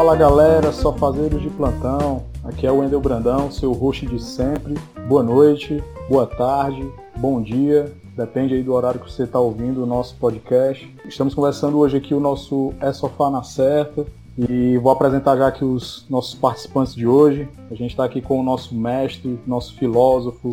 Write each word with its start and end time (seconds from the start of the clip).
Fala 0.00 0.16
galera, 0.16 0.72
só 0.72 0.94
fazeiros 0.94 1.42
de 1.42 1.50
plantão. 1.50 2.24
Aqui 2.42 2.66
é 2.66 2.72
o 2.72 2.78
Wendel 2.78 3.02
Brandão, 3.02 3.50
seu 3.50 3.70
host 3.74 4.06
de 4.06 4.18
sempre. 4.18 4.72
Boa 5.06 5.22
noite, 5.22 5.84
boa 6.08 6.26
tarde, 6.26 6.90
bom 7.18 7.42
dia. 7.42 7.92
Depende 8.16 8.54
aí 8.54 8.62
do 8.62 8.72
horário 8.72 8.98
que 8.98 9.12
você 9.12 9.24
está 9.24 9.38
ouvindo 9.38 9.82
o 9.82 9.86
nosso 9.86 10.16
podcast. 10.16 10.90
Estamos 11.04 11.34
conversando 11.34 11.78
hoje 11.78 11.98
aqui 11.98 12.14
o 12.14 12.18
nosso 12.18 12.72
É 12.80 12.94
Sofá 12.94 13.28
na 13.28 13.42
Certa. 13.42 14.06
E 14.38 14.78
vou 14.78 14.90
apresentar 14.90 15.36
já 15.36 15.48
aqui 15.48 15.66
os 15.66 16.06
nossos 16.08 16.34
participantes 16.34 16.94
de 16.94 17.06
hoje. 17.06 17.46
A 17.70 17.74
gente 17.74 17.90
está 17.90 18.02
aqui 18.02 18.22
com 18.22 18.40
o 18.40 18.42
nosso 18.42 18.74
mestre, 18.74 19.38
nosso 19.46 19.76
filósofo, 19.76 20.50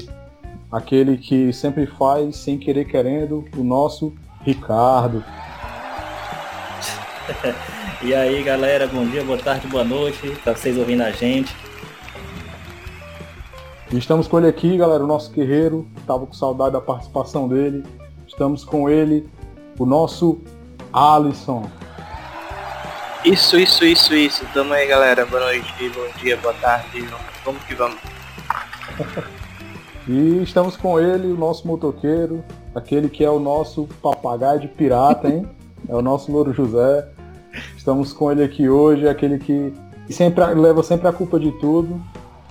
aquele 0.70 1.18
que 1.18 1.54
sempre 1.54 1.86
faz 1.86 2.36
sem 2.36 2.58
querer 2.58 2.84
querendo, 2.84 3.46
o 3.56 3.64
nosso 3.64 4.14
Ricardo. 4.42 5.24
e 8.02 8.14
aí 8.14 8.44
galera, 8.44 8.88
bom 8.88 9.06
dia, 9.06 9.24
boa 9.24 9.38
tarde, 9.38 9.68
boa 9.68 9.84
noite, 9.84 10.30
para 10.44 10.56
vocês 10.56 10.78
ouvindo 10.78 11.02
a 11.02 11.12
gente. 11.12 11.56
Estamos 13.92 14.28
com 14.28 14.38
ele 14.38 14.48
aqui, 14.48 14.78
galera, 14.78 15.04
o 15.04 15.08
nosso 15.08 15.32
guerreiro, 15.32 15.88
tava 16.06 16.26
com 16.26 16.34
saudade 16.34 16.74
da 16.74 16.82
participação 16.82 17.48
dele. 17.48 17.84
Estamos 18.28 18.64
com 18.64 18.90
ele, 18.90 19.28
o 19.80 19.86
nosso 19.86 20.42
Alisson. 20.92 21.70
Isso, 23.24 23.58
isso, 23.58 23.84
isso, 23.84 24.14
isso. 24.14 24.46
Tamo 24.54 24.74
aí, 24.74 24.88
galera. 24.88 25.26
Boa 25.26 25.42
noite, 25.46 25.90
bom 25.90 26.20
dia, 26.22 26.38
boa 26.38 26.54
tarde. 26.56 27.08
Vamos 27.44 27.64
que 27.64 27.76
vamos. 27.76 27.98
e 30.08 30.44
estamos 30.44 30.78
com 30.78 31.00
ele, 31.00 31.28
o 31.28 31.38
nosso 31.38 31.68
motoqueiro, 31.68 32.44
aquele 32.76 33.10
que 33.10 33.24
é 33.24 33.30
o 33.30 33.40
nosso 33.40 33.88
papagaio 34.02 34.60
de 34.60 34.68
pirata, 34.68 35.30
hein? 35.30 35.48
É 35.90 35.96
o 35.96 36.02
nosso 36.02 36.32
Louro 36.32 36.54
José. 36.54 37.08
Estamos 37.76 38.14
com 38.14 38.32
ele 38.32 38.44
aqui 38.44 38.70
hoje, 38.70 39.08
aquele 39.08 39.38
que 39.40 39.74
sempre 40.10 40.44
leva 40.54 40.84
sempre 40.84 41.08
a 41.08 41.14
culpa 41.14 41.40
de 41.40 41.52
tudo. 41.54 42.02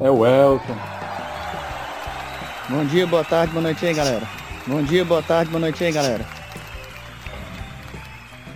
É 0.00 0.11
o 0.11 0.27
Elton. 0.27 0.77
Bom 2.69 2.84
dia, 2.84 3.06
boa 3.06 3.25
tarde, 3.25 3.53
boa 3.53 3.62
noite 3.62 3.86
aí, 3.86 3.94
galera. 3.94 4.27
Bom 4.66 4.83
dia, 4.83 5.05
boa 5.05 5.22
tarde, 5.22 5.50
boa 5.50 5.61
noite 5.61 5.83
aí, 5.84 5.92
galera. 5.92 6.27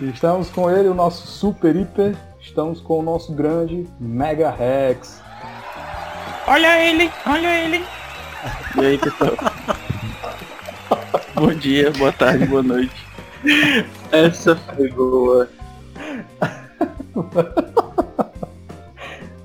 Estamos 0.01 0.49
com 0.49 0.69
ele, 0.69 0.89
o 0.89 0.93
nosso 0.93 1.27
super 1.27 1.75
hiper. 1.75 2.15
Estamos 2.41 2.81
com 2.81 2.99
o 2.99 3.03
nosso 3.03 3.33
grande 3.33 3.87
Mega 3.99 4.49
Rex. 4.49 5.21
Olha 6.47 6.79
ele, 6.83 7.11
olha 7.25 7.65
ele. 7.65 7.85
E 8.75 8.85
aí, 8.85 8.97
pessoal? 8.97 9.35
Bom 11.35 11.53
dia, 11.53 11.91
boa 11.91 12.11
tarde, 12.11 12.45
boa 12.45 12.63
noite. 12.63 13.05
Essa 14.11 14.55
foi 14.55 14.89
boa. 14.89 15.47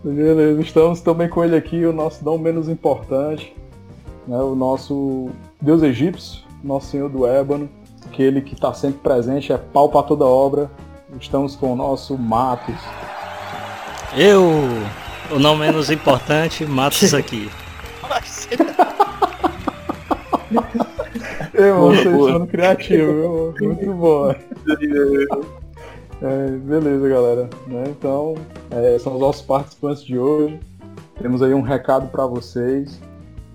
Beleza, 0.05 0.61
estamos 0.61 1.00
também 1.00 1.28
com 1.28 1.45
ele 1.45 1.56
aqui, 1.56 1.84
o 1.84 1.92
nosso 1.92 2.25
não 2.25 2.39
menos 2.39 2.69
importante, 2.69 3.55
né, 4.27 4.39
o 4.39 4.55
nosso 4.55 5.31
Deus 5.61 5.83
egípcio, 5.83 6.42
nosso 6.62 6.89
Senhor 6.89 7.09
do 7.09 7.27
Ébano, 7.27 7.69
aquele 8.06 8.41
que 8.41 8.55
está 8.55 8.72
sempre 8.72 9.00
presente, 9.00 9.53
é 9.53 9.59
pau 9.59 9.89
para 9.89 10.05
toda 10.05 10.25
obra. 10.25 10.70
Estamos 11.20 11.56
com 11.56 11.72
o 11.72 11.77
nosso 11.77 12.17
Matos. 12.17 12.77
Eu, 14.17 14.44
o 15.31 15.39
não 15.39 15.56
menos 15.56 15.91
importante, 15.91 16.64
Matos 16.64 17.14
aqui. 17.14 17.50
Eu, 21.53 21.81
vocês 21.81 22.05
sendo 22.05 22.47
criativo, 22.47 23.55
muito 23.61 23.92
bom. 23.92 24.34
É, 26.22 26.49
beleza, 26.49 27.09
galera. 27.09 27.50
Né? 27.66 27.84
Então, 27.88 28.34
é, 28.71 28.99
são 28.99 29.15
os 29.15 29.21
nossos 29.21 29.43
participantes 29.43 30.03
de 30.03 30.19
hoje. 30.19 30.59
Temos 31.21 31.43
aí 31.43 31.53
um 31.53 31.60
recado 31.60 32.09
para 32.09 32.27
vocês. 32.27 33.00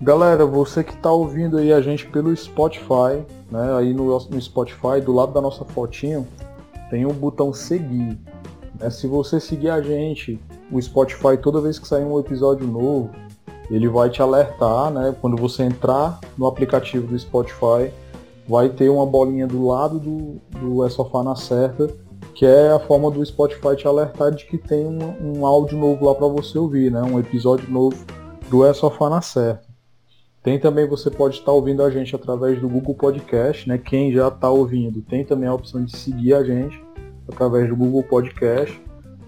Galera, 0.00 0.46
você 0.46 0.84
que 0.84 0.92
está 0.92 1.10
ouvindo 1.10 1.58
aí 1.58 1.72
a 1.72 1.80
gente 1.80 2.06
pelo 2.06 2.34
Spotify, 2.36 3.22
né? 3.50 3.76
Aí 3.76 3.94
no, 3.94 4.18
no 4.18 4.40
Spotify, 4.40 5.00
do 5.04 5.12
lado 5.12 5.32
da 5.32 5.40
nossa 5.40 5.64
fotinho, 5.64 6.26
tem 6.90 7.06
um 7.06 7.12
botão 7.12 7.52
seguir. 7.52 8.18
Né? 8.78 8.90
Se 8.90 9.06
você 9.06 9.38
seguir 9.38 9.70
a 9.70 9.80
gente, 9.80 10.40
o 10.70 10.80
Spotify, 10.80 11.36
toda 11.40 11.60
vez 11.60 11.78
que 11.78 11.86
sair 11.86 12.04
um 12.04 12.18
episódio 12.18 12.66
novo, 12.66 13.10
ele 13.70 13.88
vai 13.88 14.10
te 14.10 14.20
alertar, 14.20 14.90
né? 14.90 15.14
Quando 15.20 15.36
você 15.36 15.62
entrar 15.62 16.20
no 16.36 16.46
aplicativo 16.46 17.06
do 17.06 17.18
Spotify, 17.18 17.92
vai 18.48 18.68
ter 18.68 18.88
uma 18.88 19.06
bolinha 19.06 19.46
do 19.46 19.66
lado 19.66 20.00
do, 20.00 20.40
do 20.58 20.84
É 20.84 20.90
Sofá 20.90 21.22
na 21.22 21.36
Certa 21.36 21.88
que 22.34 22.46
é 22.46 22.70
a 22.70 22.78
forma 22.78 23.10
do 23.10 23.24
Spotify 23.24 23.76
te 23.76 23.86
alertar 23.86 24.30
de 24.30 24.46
que 24.46 24.58
tem 24.58 24.86
um, 24.86 25.38
um 25.38 25.46
áudio 25.46 25.76
novo 25.78 26.06
lá 26.06 26.14
para 26.14 26.26
você 26.26 26.58
ouvir, 26.58 26.90
né? 26.90 27.02
Um 27.02 27.18
episódio 27.18 27.70
novo 27.70 28.04
do 28.48 28.64
É 28.64 28.72
Sofá 28.72 29.08
na 29.08 29.20
Certa. 29.20 29.72
Tem 30.42 30.58
também, 30.58 30.88
você 30.88 31.08
pode 31.08 31.36
estar 31.36 31.52
ouvindo 31.52 31.84
a 31.84 31.90
gente 31.90 32.16
através 32.16 32.60
do 32.60 32.68
Google 32.68 32.96
Podcast, 32.96 33.68
né? 33.68 33.78
Quem 33.78 34.12
já 34.12 34.26
está 34.26 34.50
ouvindo, 34.50 35.00
tem 35.02 35.24
também 35.24 35.48
a 35.48 35.54
opção 35.54 35.84
de 35.84 35.96
seguir 35.96 36.34
a 36.34 36.42
gente 36.42 36.82
através 37.28 37.68
do 37.68 37.76
Google 37.76 38.02
Podcast. 38.02 38.80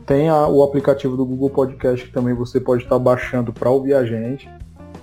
Tem 0.05 0.29
a, 0.29 0.49
o 0.49 0.63
aplicativo 0.63 1.17
do 1.17 1.25
Google 1.25 1.51
Podcast 1.51 2.07
que 2.07 2.13
também 2.13 2.35
você 2.35 2.61
pode 2.61 2.83
estar 2.83 2.99
baixando 2.99 3.53
para 3.53 3.71
ouvir 3.71 3.95
a 3.95 4.05
gente. 4.05 4.49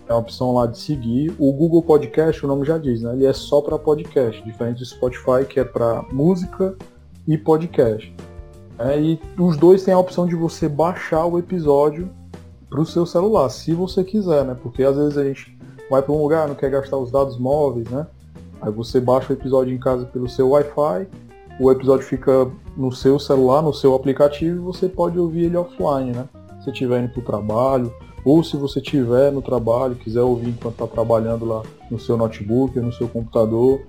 É 0.08 0.12
a 0.12 0.18
opção 0.18 0.54
lá 0.54 0.68
de 0.68 0.78
seguir. 0.78 1.34
O 1.40 1.54
Google 1.54 1.82
Podcast, 1.82 2.44
o 2.46 2.48
nome 2.48 2.66
já 2.66 2.78
diz, 2.78 3.02
né? 3.02 3.14
Ele 3.14 3.26
é 3.26 3.34
só 3.34 3.62
para 3.62 3.80
podcast, 3.80 4.44
diferente 4.44 4.80
do 4.80 4.86
Spotify, 4.86 5.46
que 5.48 5.60
é 5.60 5.64
para 5.64 6.04
música 6.12 6.76
e 7.28 7.38
podcast. 7.38 8.14
É, 8.80 9.00
e 9.00 9.20
os 9.38 9.58
dois 9.58 9.84
têm 9.84 9.94
a 9.94 10.00
opção 10.00 10.26
de 10.26 10.36
você 10.36 10.68
baixar 10.68 11.26
o 11.26 11.38
episódio 11.38 12.10
para 12.70 12.82
o 12.82 12.86
seu 12.86 13.06
celular, 13.06 13.50
se 13.50 13.74
você 13.74 14.04
quiser, 14.04 14.46
né? 14.46 14.56
Porque 14.62 14.84
às 14.84 14.96
vezes 14.96 15.18
a 15.18 15.24
gente 15.24 15.58
vai 15.90 16.02
para 16.02 16.14
um 16.14 16.22
lugar, 16.22 16.48
não 16.48 16.56
quer 16.56 16.72
gastar 16.72 16.98
os 16.98 17.12
dados 17.12 17.38
móveis, 17.38 17.90
né? 17.90 18.08
Aí 18.62 18.72
você 18.72 19.00
baixa 19.00 19.34
o 19.34 19.36
episódio 19.36 19.74
em 19.74 19.78
casa 19.78 20.06
pelo 20.06 20.30
seu 20.30 20.50
Wi-Fi, 20.50 21.08
o 21.60 21.72
episódio 21.72 22.06
fica 22.06 22.50
no 22.78 22.92
seu 22.92 23.20
celular, 23.20 23.62
no 23.62 23.74
seu 23.74 23.94
aplicativo, 23.94 24.56
e 24.56 24.60
você 24.60 24.88
pode 24.88 25.20
ouvir 25.20 25.46
ele 25.46 25.58
offline, 25.58 26.12
né? 26.12 26.28
Se 26.64 26.70
estiver 26.72 27.04
indo 27.04 27.12
para 27.12 27.20
o 27.20 27.26
trabalho, 27.26 27.94
ou 28.24 28.44
se 28.44 28.56
você 28.56 28.80
estiver 28.80 29.32
no 29.32 29.42
trabalho, 29.42 29.96
quiser 29.96 30.22
ouvir 30.22 30.50
enquanto 30.50 30.74
está 30.74 30.88
trabalhando 30.88 31.46
lá 31.46 31.64
no 31.90 32.00
seu 32.00 32.16
notebook, 32.16 32.80
no 32.80 32.94
seu 32.94 33.08
computador, 33.08 33.82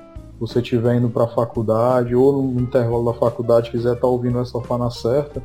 você 0.42 0.58
estiver 0.58 0.97
indo 0.97 1.08
para 1.08 1.22
a 1.22 1.28
faculdade 1.28 2.16
ou 2.16 2.42
no 2.42 2.60
intervalo 2.60 3.04
da 3.04 3.16
faculdade 3.16 3.70
quiser 3.70 3.91
estar 3.91 4.00
tá 4.00 4.06
ouvindo 4.08 4.41
essa 4.41 4.60
fana 4.60 4.91
certa, 4.91 5.41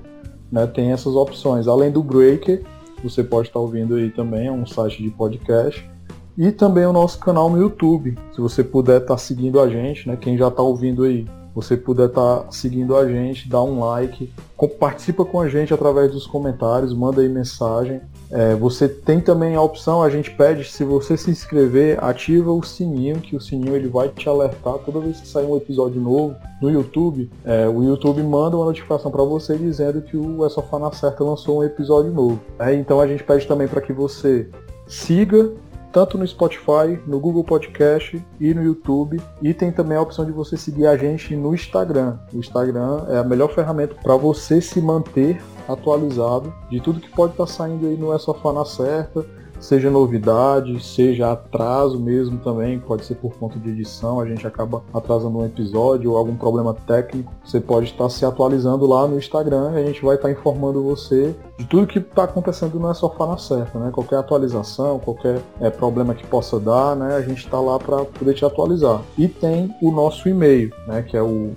né, 0.51 0.65
tem 0.65 0.91
essas 0.91 1.13
opções. 1.13 1.67
Além 1.67 1.91
do 1.91 2.01
Breaker, 2.01 2.63
você 3.03 3.23
pode 3.23 3.49
estar 3.49 3.59
tá 3.59 3.63
ouvindo 3.63 3.93
aí 3.93 4.09
também, 4.09 4.47
é 4.47 4.51
um 4.51 4.65
site 4.65 5.03
de 5.03 5.11
podcast. 5.11 5.87
E 6.35 6.51
também 6.51 6.83
o 6.83 6.91
nosso 6.91 7.19
canal 7.19 7.47
no 7.47 7.59
YouTube. 7.59 8.17
Se 8.31 8.41
você 8.41 8.63
puder 8.63 9.01
estar 9.01 9.13
tá 9.13 9.17
seguindo 9.19 9.59
a 9.59 9.69
gente, 9.69 10.07
né, 10.07 10.17
quem 10.19 10.35
já 10.35 10.47
está 10.47 10.63
ouvindo 10.63 11.03
aí, 11.03 11.27
você 11.57 11.75
puder 11.75 12.09
estar 12.09 12.41
tá 12.41 12.51
seguindo 12.51 12.95
a 12.95 13.09
gente, 13.09 13.49
dá 13.49 13.59
um 13.63 13.79
like, 13.79 14.31
participa 14.79 15.25
com 15.25 15.41
a 15.41 15.49
gente 15.49 15.73
através 15.73 16.11
dos 16.11 16.27
comentários, 16.27 16.93
manda 16.93 17.19
aí 17.19 17.27
mensagem. 17.27 17.99
É, 18.29 18.53
você 18.53 18.87
tem 18.87 19.19
também 19.19 19.55
a 19.55 19.61
opção, 19.61 20.03
a 20.03 20.09
gente 20.09 20.29
pede, 20.29 20.65
se 20.65 20.83
você 20.83 21.17
se 21.17 21.31
inscrever, 21.31 21.97
ativa 22.03 22.51
o 22.51 22.61
sininho, 22.61 23.19
que 23.19 23.35
o 23.35 23.41
sininho 23.41 23.75
ele 23.75 23.87
vai 23.87 24.07
te 24.09 24.29
alertar 24.29 24.75
toda 24.85 24.99
vez 24.99 25.19
que 25.19 25.27
sair 25.27 25.47
um 25.47 25.57
episódio 25.57 25.99
novo 25.99 26.35
no 26.61 26.69
YouTube. 26.69 27.27
É, 27.43 27.67
o 27.67 27.83
YouTube 27.83 28.21
manda 28.21 28.55
uma 28.55 28.65
notificação 28.65 29.09
para 29.09 29.23
você 29.23 29.57
dizendo 29.57 30.03
que 30.03 30.15
o 30.15 30.45
É 30.45 30.79
na 30.79 30.91
Certa 30.91 31.23
lançou 31.23 31.57
um 31.57 31.63
episódio 31.63 32.11
novo. 32.11 32.39
É, 32.59 32.75
então 32.75 33.01
a 33.01 33.07
gente 33.07 33.23
pede 33.23 33.47
também 33.47 33.67
para 33.67 33.81
que 33.81 33.91
você 33.91 34.47
siga 34.85 35.51
tanto 35.97 36.15
no 36.15 36.27
Spotify, 36.27 37.01
no 37.07 37.19
Google 37.19 37.43
Podcast 37.43 38.23
e 38.39 38.53
no 38.53 38.61
YouTube. 38.61 39.19
E 39.41 39.51
tem 39.51 39.71
também 39.71 39.97
a 39.97 40.01
opção 40.01 40.23
de 40.25 40.31
você 40.31 40.55
seguir 40.55 40.85
a 40.85 40.95
gente 40.95 41.35
no 41.35 41.55
Instagram. 41.55 42.19
O 42.31 42.37
Instagram 42.37 43.03
é 43.09 43.17
a 43.17 43.23
melhor 43.23 43.51
ferramenta 43.51 43.95
para 43.95 44.15
você 44.15 44.61
se 44.61 44.79
manter 44.79 45.41
atualizado 45.67 46.53
de 46.69 46.79
tudo 46.79 46.99
que 46.99 47.09
pode 47.09 47.31
estar 47.31 47.47
tá 47.47 47.51
saindo 47.51 47.87
aí 47.87 47.97
no 47.97 48.13
É 48.13 48.19
Sofá 48.19 48.53
na 48.53 48.63
Certa, 48.63 49.25
seja 49.59 49.89
novidade, 49.89 50.83
seja 50.83 51.31
atraso 51.31 51.99
mesmo 51.99 52.37
também, 52.39 52.79
pode 52.79 53.05
ser 53.05 53.15
por 53.15 53.33
conta 53.35 53.57
de 53.59 53.69
edição, 53.69 54.19
a 54.19 54.25
gente 54.27 54.45
acaba 54.45 54.83
atrasando 54.93 55.37
um 55.39 55.45
episódio 55.45 56.11
ou 56.11 56.17
algum 56.17 56.35
problema 56.35 56.73
técnico, 56.73 57.31
você 57.43 57.59
pode 57.59 57.87
estar 57.87 58.09
se 58.09 58.25
atualizando 58.25 58.85
lá 58.85 59.07
no 59.07 59.17
Instagram 59.17 59.57
a 59.77 59.83
gente 59.83 60.03
vai 60.03 60.15
estar 60.15 60.31
informando 60.31 60.83
você 60.83 61.35
de 61.57 61.65
tudo 61.65 61.87
que 61.87 61.99
está 61.99 62.23
acontecendo 62.23 62.79
no 62.79 62.89
É 62.89 62.93
Sofá 62.93 63.25
na 63.25 63.37
Certa, 63.37 63.79
né? 63.79 63.89
Qualquer 63.91 64.17
atualização, 64.17 64.99
qualquer 64.99 65.41
é, 65.59 65.69
problema 65.69 66.13
que 66.13 66.25
possa 66.25 66.59
dar, 66.59 66.95
né? 66.95 67.15
A 67.15 67.21
gente 67.21 67.45
está 67.45 67.59
lá 67.59 67.79
para 67.79 68.05
poder 68.05 68.33
te 68.33 68.45
atualizar. 68.45 69.01
E 69.17 69.27
tem 69.27 69.73
o 69.81 69.91
nosso 69.91 70.29
e-mail, 70.29 70.71
né? 70.87 71.01
Que 71.01 71.17
é 71.17 71.21
o 71.21 71.51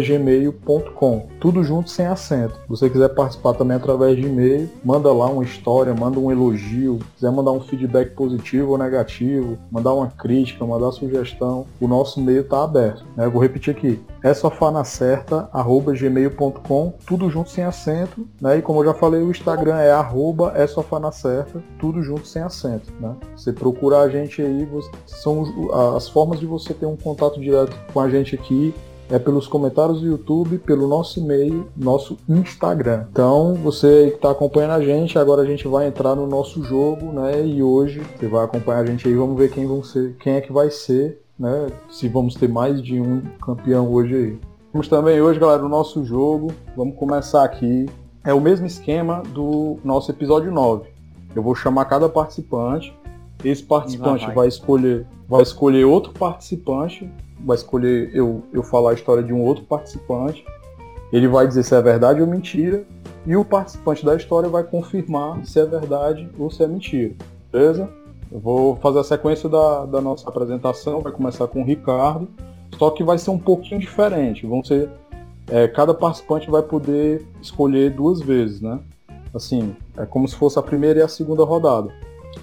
gmail.com 0.00 1.26
Tudo 1.40 1.62
junto 1.62 1.90
sem 1.90 2.06
acento. 2.06 2.54
Se 2.54 2.68
você 2.68 2.88
quiser 2.88 3.08
participar 3.10 3.54
também 3.54 3.76
através 3.76 4.16
de 4.16 4.26
e-mail, 4.26 4.70
manda 4.84 5.12
lá 5.12 5.26
uma 5.26 5.44
história, 5.44 5.89
história, 5.90 5.94
manda 5.94 6.18
um 6.18 6.30
elogio, 6.30 7.00
quiser 7.14 7.30
mandar 7.30 7.52
um 7.52 7.60
feedback 7.60 8.14
positivo 8.14 8.72
ou 8.72 8.78
negativo, 8.78 9.58
mandar 9.70 9.92
uma 9.94 10.08
crítica, 10.08 10.64
mandar 10.64 10.90
sugestão, 10.92 11.66
o 11.80 11.88
nosso 11.88 12.20
e-mail 12.20 12.44
tá 12.44 12.64
aberto. 12.64 13.04
Né? 13.16 13.26
Eu 13.26 13.30
vou 13.30 13.42
repetir 13.42 13.74
aqui, 13.74 14.00
é 14.22 14.32
sofanacerta@gmail.com, 14.32 16.94
tudo 17.06 17.28
junto 17.30 17.50
sem 17.50 17.64
acento, 17.64 18.26
né? 18.40 18.58
E 18.58 18.62
como 18.62 18.78
eu 18.80 18.86
já 18.86 18.94
falei, 18.94 19.20
o 19.22 19.30
Instagram 19.30 19.76
é 19.78 19.90
arroba 19.90 20.52
é 20.54 20.66
sofanacerta, 20.66 21.62
tudo 21.78 22.02
junto 22.02 22.26
sem 22.26 22.40
acento, 22.42 22.90
né? 23.00 23.14
Você 23.36 23.52
procura 23.52 24.00
a 24.00 24.08
gente 24.08 24.40
aí, 24.42 24.66
são 25.06 25.44
as 25.96 26.08
formas 26.08 26.40
de 26.40 26.46
você 26.46 26.74
ter 26.74 26.86
um 26.86 26.96
contato 26.96 27.40
direto 27.40 27.78
com 27.92 28.00
a 28.00 28.08
gente 28.08 28.34
aqui 28.34 28.74
é 29.10 29.18
pelos 29.18 29.48
comentários 29.48 30.00
do 30.00 30.06
YouTube, 30.06 30.58
pelo 30.58 30.86
nosso 30.86 31.18
e-mail, 31.18 31.66
nosso 31.76 32.16
Instagram. 32.28 33.06
Então, 33.10 33.54
você 33.54 34.10
que 34.10 34.16
está 34.16 34.30
acompanhando 34.30 34.72
a 34.72 34.80
gente, 34.80 35.18
agora 35.18 35.42
a 35.42 35.46
gente 35.46 35.66
vai 35.66 35.88
entrar 35.88 36.14
no 36.14 36.26
nosso 36.26 36.62
jogo, 36.62 37.06
né? 37.12 37.44
E 37.44 37.62
hoje 37.62 38.00
você 38.16 38.28
vai 38.28 38.44
acompanhar 38.44 38.80
a 38.80 38.86
gente 38.86 39.08
aí, 39.08 39.14
vamos 39.14 39.36
ver 39.36 39.50
quem 39.50 39.66
vão 39.66 39.82
ser, 39.82 40.16
quem 40.20 40.34
é 40.34 40.40
que 40.40 40.52
vai 40.52 40.70
ser, 40.70 41.20
né? 41.38 41.66
Se 41.90 42.08
vamos 42.08 42.34
ter 42.34 42.48
mais 42.48 42.80
de 42.80 43.00
um 43.00 43.20
campeão 43.44 43.90
hoje 43.92 44.14
aí. 44.14 44.38
Temos 44.72 44.86
também 44.86 45.20
hoje, 45.20 45.40
galera, 45.40 45.64
o 45.64 45.68
nosso 45.68 46.04
jogo. 46.04 46.52
Vamos 46.76 46.94
começar 46.96 47.42
aqui. 47.42 47.86
É 48.22 48.32
o 48.32 48.40
mesmo 48.40 48.66
esquema 48.66 49.22
do 49.34 49.78
nosso 49.82 50.10
episódio 50.12 50.52
9. 50.52 50.88
Eu 51.34 51.42
vou 51.42 51.56
chamar 51.56 51.86
cada 51.86 52.08
participante. 52.08 52.96
Esse 53.44 53.62
participante 53.64 54.26
vai. 54.26 54.34
vai 54.34 54.48
escolher, 54.48 55.06
vai 55.30 55.42
escolher 55.42 55.84
outro 55.84 56.12
participante 56.12 57.08
vai 57.44 57.56
escolher 57.56 58.10
eu, 58.14 58.42
eu 58.52 58.62
falar 58.62 58.90
a 58.90 58.94
história 58.94 59.22
de 59.22 59.32
um 59.32 59.42
outro 59.42 59.64
participante. 59.64 60.44
Ele 61.12 61.26
vai 61.26 61.46
dizer 61.46 61.62
se 61.62 61.74
é 61.74 61.82
verdade 61.82 62.20
ou 62.20 62.26
mentira. 62.26 62.84
E 63.26 63.36
o 63.36 63.44
participante 63.44 64.04
da 64.04 64.16
história 64.16 64.48
vai 64.48 64.62
confirmar 64.62 65.44
se 65.44 65.58
é 65.60 65.64
verdade 65.64 66.28
ou 66.38 66.50
se 66.50 66.62
é 66.62 66.66
mentira. 66.66 67.14
Beleza? 67.52 67.88
Eu 68.30 68.38
vou 68.38 68.76
fazer 68.76 69.00
a 69.00 69.04
sequência 69.04 69.48
da, 69.48 69.84
da 69.86 70.00
nossa 70.00 70.28
apresentação. 70.28 71.00
Vai 71.00 71.12
começar 71.12 71.46
com 71.48 71.62
o 71.62 71.64
Ricardo. 71.64 72.28
Só 72.78 72.90
que 72.90 73.02
vai 73.02 73.18
ser 73.18 73.30
um 73.30 73.38
pouquinho 73.38 73.80
diferente. 73.80 74.46
Vão 74.46 74.62
ser. 74.64 74.88
é, 75.48 75.66
cada 75.68 75.92
participante 75.92 76.50
vai 76.50 76.62
poder 76.62 77.26
escolher 77.42 77.90
duas 77.90 78.20
vezes, 78.20 78.60
né? 78.60 78.78
Assim, 79.34 79.76
é 79.96 80.06
como 80.06 80.26
se 80.26 80.34
fosse 80.34 80.58
a 80.58 80.62
primeira 80.62 81.00
e 81.00 81.02
a 81.02 81.08
segunda 81.08 81.44
rodada. 81.44 81.92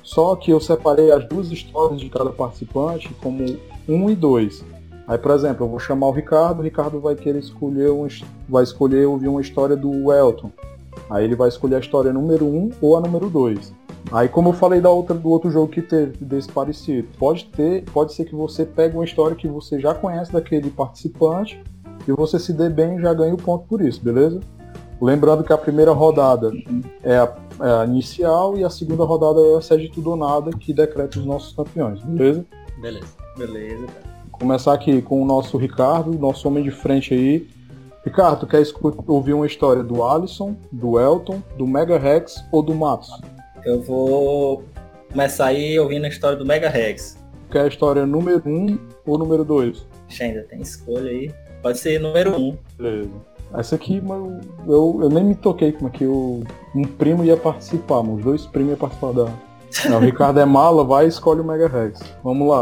Só 0.03 0.35
que 0.35 0.51
eu 0.51 0.59
separei 0.59 1.11
as 1.11 1.25
duas 1.27 1.51
histórias 1.51 1.99
de 1.99 2.09
cada 2.09 2.29
participante 2.29 3.13
como 3.21 3.43
um 3.87 4.09
e 4.09 4.15
dois. 4.15 4.63
Aí, 5.07 5.17
por 5.17 5.31
exemplo, 5.31 5.65
eu 5.65 5.69
vou 5.69 5.79
chamar 5.79 6.07
o 6.07 6.11
Ricardo, 6.11 6.59
o 6.59 6.63
Ricardo 6.63 6.99
vai 6.99 7.15
querer 7.15 7.39
escolher 7.39 7.89
um, 7.91 8.07
vai 8.49 8.63
escolher 8.63 9.05
ouvir 9.05 9.29
uma 9.29 9.41
história 9.41 9.75
do 9.75 10.11
Elton. 10.11 10.51
Aí 11.09 11.23
ele 11.23 11.35
vai 11.35 11.47
escolher 11.47 11.75
a 11.75 11.79
história 11.79 12.11
número 12.11 12.45
1 12.45 12.57
um 12.57 12.71
ou 12.81 12.97
a 12.97 13.01
número 13.01 13.29
2. 13.29 13.73
Aí 14.11 14.27
como 14.27 14.49
eu 14.49 14.53
falei 14.53 14.81
da 14.81 14.89
outra, 14.89 15.15
do 15.15 15.29
outro 15.29 15.49
jogo 15.49 15.67
que 15.67 15.81
teve 15.81 16.23
desse 16.23 16.49
parecido, 16.49 17.07
pode 17.17 17.45
ter, 17.45 17.83
pode 17.91 18.13
ser 18.13 18.25
que 18.25 18.35
você 18.35 18.65
pegue 18.65 18.95
uma 18.95 19.05
história 19.05 19.35
que 19.35 19.47
você 19.47 19.79
já 19.79 19.93
conhece 19.93 20.31
daquele 20.31 20.69
participante 20.69 21.61
e 22.07 22.11
você 22.11 22.39
se 22.39 22.53
dê 22.53 22.69
bem 22.69 22.97
e 22.97 23.01
já 23.01 23.13
ganha 23.13 23.33
o 23.33 23.37
ponto 23.37 23.65
por 23.67 23.81
isso, 23.81 24.01
beleza? 24.01 24.39
Lembrando 25.01 25.43
que 25.43 25.53
a 25.53 25.57
primeira 25.57 25.91
rodada 25.91 26.51
é 27.03 27.17
a, 27.17 27.33
é 27.61 27.81
a 27.81 27.85
inicial 27.85 28.57
e 28.57 28.63
a 28.63 28.69
segunda 28.69 29.03
rodada 29.03 29.39
é 29.39 29.57
a 29.57 29.61
sede 29.61 29.89
tudo 29.89 30.11
ou 30.11 30.15
nada 30.15 30.51
que 30.51 30.73
decreta 30.73 31.19
os 31.19 31.25
nossos 31.25 31.53
campeões, 31.55 32.01
beleza? 32.01 32.45
Beleza. 32.79 33.27
Beleza, 33.37 33.85
cara. 33.85 34.03
começar 34.31 34.73
aqui 34.73 34.99
com 35.01 35.21
o 35.21 35.25
nosso 35.25 35.57
Ricardo, 35.57 36.17
nosso 36.17 36.47
homem 36.47 36.63
de 36.63 36.71
frente 36.71 37.13
aí. 37.13 37.47
Ricardo, 38.03 38.47
quer 38.47 38.63
ouvir 39.05 39.33
uma 39.33 39.45
história 39.45 39.83
do 39.83 40.03
Alisson, 40.03 40.55
do 40.71 40.99
Elton, 40.99 41.41
do 41.55 41.67
Mega 41.67 41.99
Rex 41.99 42.43
ou 42.51 42.63
do 42.63 42.73
Matos? 42.73 43.09
Eu 43.63 43.81
vou 43.81 44.63
começar 45.11 45.47
aí 45.47 45.77
ouvindo 45.77 46.05
a 46.05 46.07
história 46.07 46.37
do 46.37 46.45
Mega 46.45 46.69
Rex. 46.69 47.17
Quer 47.51 47.61
a 47.61 47.67
história 47.67 48.05
número 48.05 48.41
1 48.45 48.49
um 48.49 48.79
ou 49.05 49.17
número 49.17 49.43
2? 49.43 49.85
Ixi, 50.09 50.23
ainda 50.23 50.43
tem 50.43 50.61
escolha 50.61 51.11
aí. 51.11 51.31
Pode 51.61 51.77
ser 51.77 51.99
número 51.99 52.31
1. 52.31 52.39
Um. 52.39 52.57
Beleza. 52.77 53.11
Essa 53.53 53.75
aqui, 53.75 54.01
mano, 54.01 54.41
eu, 54.67 54.99
eu 55.01 55.09
nem 55.09 55.23
me 55.23 55.35
toquei 55.35 55.71
como 55.71 55.87
é 55.87 55.91
que 55.91 56.05
o, 56.05 56.43
um 56.75 56.83
primo 56.83 57.23
ia 57.23 57.37
participar, 57.37 58.03
mano. 58.03 58.15
Os 58.15 58.23
dois 58.23 58.45
primos 58.45 58.71
iam 58.71 58.77
participar 58.77 59.13
da. 59.13 59.25
Não, 59.89 59.97
o 59.97 60.01
Ricardo 60.01 60.39
é 60.39 60.45
mala, 60.45 60.83
vai 60.83 61.05
e 61.05 61.09
escolhe 61.09 61.41
o 61.41 61.43
Mega 61.43 61.67
Rex. 61.67 61.99
Vamos 62.23 62.47
lá. 62.47 62.61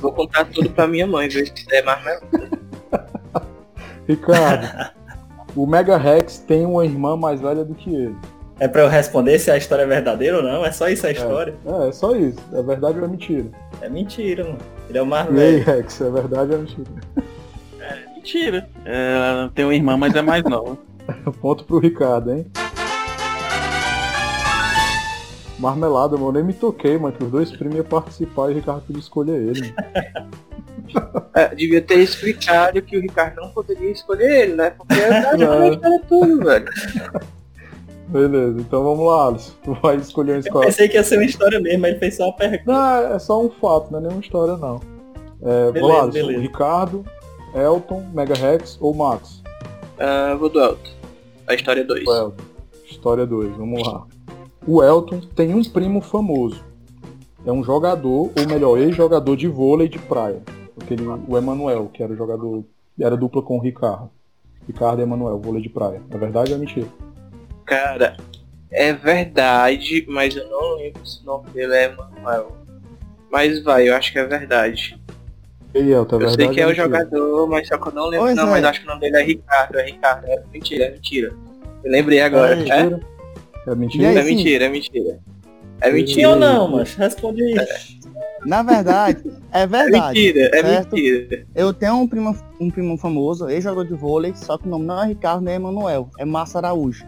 Vou 0.00 0.12
contar 0.12 0.44
tudo 0.46 0.70
pra 0.70 0.86
minha 0.86 1.06
mãe, 1.06 1.28
ver 1.28 1.46
se 1.46 1.66
der 1.66 1.84
mais 1.84 2.04
melhor. 2.04 2.48
Ricardo, 4.06 4.92
o 5.56 5.66
Mega 5.66 5.96
Rex 5.96 6.38
tem 6.38 6.64
uma 6.64 6.84
irmã 6.84 7.16
mais 7.16 7.40
velha 7.40 7.64
do 7.64 7.74
que 7.74 7.94
ele. 7.94 8.16
É 8.58 8.66
pra 8.66 8.82
eu 8.82 8.88
responder 8.88 9.38
se 9.38 9.50
a 9.50 9.56
história 9.56 9.82
é 9.82 9.86
verdadeira 9.86 10.38
ou 10.38 10.42
não? 10.42 10.64
É 10.64 10.72
só 10.72 10.88
isso 10.88 11.06
a 11.06 11.10
história? 11.10 11.54
É, 11.66 11.88
é 11.88 11.92
só 11.92 12.16
isso. 12.16 12.38
É 12.52 12.62
verdade 12.62 12.98
ou 12.98 13.04
é 13.04 13.08
mentira? 13.08 13.46
É, 13.82 13.88
mentira, 13.88 14.44
mano. 14.44 14.58
Ele 14.88 14.98
é 14.98 15.02
o 15.02 15.06
mais 15.06 15.26
E 15.26 15.40
aí, 15.40 15.60
velho. 15.60 15.64
Rex, 15.64 16.00
é 16.00 16.10
verdade 16.10 16.52
ou 16.52 16.58
é 16.58 16.60
mentira? 16.60 16.90
Mentira. 18.26 18.68
Ela 18.84 19.52
tem 19.54 19.64
uma 19.64 19.74
irmã, 19.74 19.96
mas 19.96 20.12
é 20.16 20.20
mais 20.20 20.42
nova. 20.42 20.76
Ponto 21.40 21.62
pro 21.64 21.78
Ricardo, 21.78 22.32
hein? 22.32 22.44
Marmelada, 25.60 26.16
mano. 26.16 26.30
Eu 26.30 26.32
nem 26.32 26.42
me 26.44 26.52
toquei, 26.52 26.98
mano. 26.98 27.14
Que 27.16 27.22
os 27.22 27.30
dois 27.30 27.52
primos 27.52 27.76
iam 27.76 27.84
participar 27.84 28.48
e 28.48 28.54
o 28.54 28.56
Ricardo 28.56 28.82
podia 28.82 28.98
escolher 29.00 29.40
ele. 29.40 29.72
É, 31.34 31.54
devia 31.54 31.80
ter 31.80 32.00
explicado 32.00 32.82
que 32.82 32.96
o 32.98 33.00
Ricardo 33.00 33.36
não 33.36 33.50
poderia 33.50 33.92
escolher 33.92 34.42
ele, 34.42 34.54
né? 34.56 34.70
Porque 34.70 34.94
é 34.94 35.08
verdade, 35.08 35.44
Não. 35.44 35.64
eu 35.66 35.80
falei 35.80 35.98
tudo, 36.08 36.44
velho. 36.44 36.66
Beleza, 38.08 38.60
então 38.60 38.82
vamos 38.84 39.06
lá, 39.06 39.28
Alisson. 39.28 39.52
Tu 39.64 39.74
vai 39.80 39.96
escolher 39.96 40.32
uma 40.32 40.36
Eu 40.38 40.40
escola. 40.40 40.64
pensei 40.66 40.88
que 40.88 40.96
ia 40.96 41.04
ser 41.04 41.16
uma 41.16 41.24
história 41.24 41.60
mesmo, 41.60 41.80
mas 41.80 41.90
ele 41.90 41.98
fez 42.00 42.16
só 42.16 42.24
uma 42.24 42.32
pergunta. 42.36 42.62
Não, 42.66 43.14
é 43.14 43.18
só 43.20 43.40
um 43.40 43.50
fato, 43.50 43.90
não 43.92 43.98
é 43.98 44.02
nenhuma 44.02 44.20
história, 44.20 44.56
não. 44.56 44.80
É, 45.42 45.70
Beleza, 45.70 45.72
vamos 45.72 45.88
lá, 45.88 46.02
Alisson. 46.02 46.12
beleza. 46.26 46.40
Ricardo, 46.40 47.04
Elton, 47.56 48.04
Mega 48.12 48.34
Rex 48.34 48.76
ou 48.80 48.94
Max? 48.94 49.42
Ah, 49.98 50.36
vou 50.38 50.50
do 50.50 50.60
Elton. 50.60 50.90
A 51.46 51.54
história 51.54 51.82
2. 51.82 52.06
O 52.06 52.14
Elton. 52.14 52.44
História 52.84 53.26
2, 53.26 53.56
vamos 53.56 53.86
lá. 53.86 54.06
O 54.66 54.82
Elton 54.82 55.20
tem 55.34 55.54
um 55.54 55.64
primo 55.64 56.00
famoso. 56.00 56.62
É 57.46 57.52
um 57.52 57.64
jogador, 57.64 58.30
ou 58.36 58.46
melhor, 58.48 58.78
ex-jogador 58.78 59.36
de 59.36 59.48
vôlei 59.48 59.88
de 59.88 59.98
praia. 59.98 60.42
Aquele, 60.80 61.06
o 61.06 61.38
Emanuel, 61.38 61.88
que 61.92 62.02
era 62.02 62.14
jogador. 62.14 62.64
Era 63.00 63.16
dupla 63.16 63.40
com 63.40 63.56
o 63.56 63.60
Ricardo. 63.60 64.10
Ricardo 64.66 65.00
e 65.00 65.02
Emanuel, 65.02 65.38
vôlei 65.38 65.62
de 65.62 65.68
praia. 65.68 66.02
É 66.10 66.18
verdade 66.18 66.50
ou 66.50 66.56
é 66.56 66.60
mentira? 66.60 66.88
Cara, 67.64 68.16
é 68.70 68.92
verdade, 68.92 70.04
mas 70.08 70.36
eu 70.36 70.48
não 70.48 70.76
lembro 70.76 71.06
se 71.06 71.22
o 71.22 71.24
nome 71.24 71.48
dele 71.50 71.74
é 71.74 71.94
Manuel. 71.94 72.56
Mas 73.30 73.62
vai, 73.62 73.88
eu 73.88 73.94
acho 73.94 74.12
que 74.12 74.18
é 74.18 74.24
verdade. 74.24 75.00
É 75.78 75.92
eu 75.92 76.04
verdade 76.06 76.34
sei 76.36 76.48
que 76.48 76.60
é 76.60 76.64
ou 76.66 76.72
o 76.72 76.74
mentira? 76.74 76.84
jogador, 76.86 77.48
mas 77.48 77.68
só 77.68 77.78
que 77.78 77.88
eu 77.88 77.92
não 77.92 78.06
lembro. 78.06 78.26
Pois 78.26 78.36
não, 78.36 78.46
é. 78.48 78.50
mas 78.50 78.64
acho 78.64 78.80
que 78.80 78.86
o 78.86 78.88
nome 78.88 79.00
dele 79.00 79.16
é 79.16 79.22
Ricardo, 79.24 79.78
é 79.78 79.84
Ricardo. 79.84 80.24
É 80.26 80.42
mentira, 80.52 80.84
é 80.84 80.90
mentira. 80.92 81.32
Eu 81.84 81.90
lembrei 81.92 82.20
agora. 82.20 82.54
É 82.54 82.54
É, 82.54 82.56
mentira? 82.56 83.00
É 83.66 83.74
mentira? 83.74 84.04
É 84.06 84.08
aí, 84.18 84.22
sim. 84.24 84.34
mentira, 84.34 84.64
é 84.64 84.68
mentira. 84.68 85.18
É 85.80 85.88
Sim 85.88 85.92
mentira. 85.94 86.28
ou 86.30 86.36
não, 86.36 86.68
mas 86.68 86.94
responde 86.94 87.42
aí. 87.42 87.54
Na 88.46 88.62
verdade, 88.62 89.22
é 89.52 89.62
É 89.62 89.66
verdade. 89.66 90.18
mentira, 90.18 90.50
é 90.54 90.62
certo? 90.62 90.94
mentira. 90.96 91.46
Eu 91.54 91.74
tenho 91.74 91.94
um 91.96 92.08
primo, 92.08 92.34
um 92.60 92.70
primo 92.70 92.96
famoso, 92.96 93.48
ex-jogador 93.50 93.84
de 93.86 93.94
vôlei, 93.94 94.32
só 94.34 94.56
que 94.56 94.66
o 94.66 94.70
nome 94.70 94.86
não 94.86 95.02
é 95.02 95.08
Ricardo 95.08 95.42
nem 95.42 95.56
Emanuel, 95.56 96.08
é 96.18 96.24
Massa 96.24 96.58
Araújo. 96.58 97.04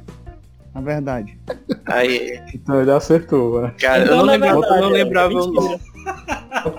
Na 0.74 0.80
verdade. 0.82 1.38
Aí, 1.86 2.38
Então 2.52 2.80
ele 2.82 2.90
acertou, 2.90 3.62
né? 3.62 3.72
cara, 3.80 4.02
Então, 4.04 4.12
eu 4.18 4.18
não 4.18 4.32
lembrava, 4.32 4.56
eu 4.56 4.60
verdade, 4.60 4.80
não 4.82 4.88
é 4.90 4.92
lembrava 5.04 5.32
o 5.34 5.36
mentira. 5.38 5.62
nome. 5.62 5.80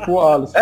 Pro 0.06 0.20
Alisson. 0.20 0.58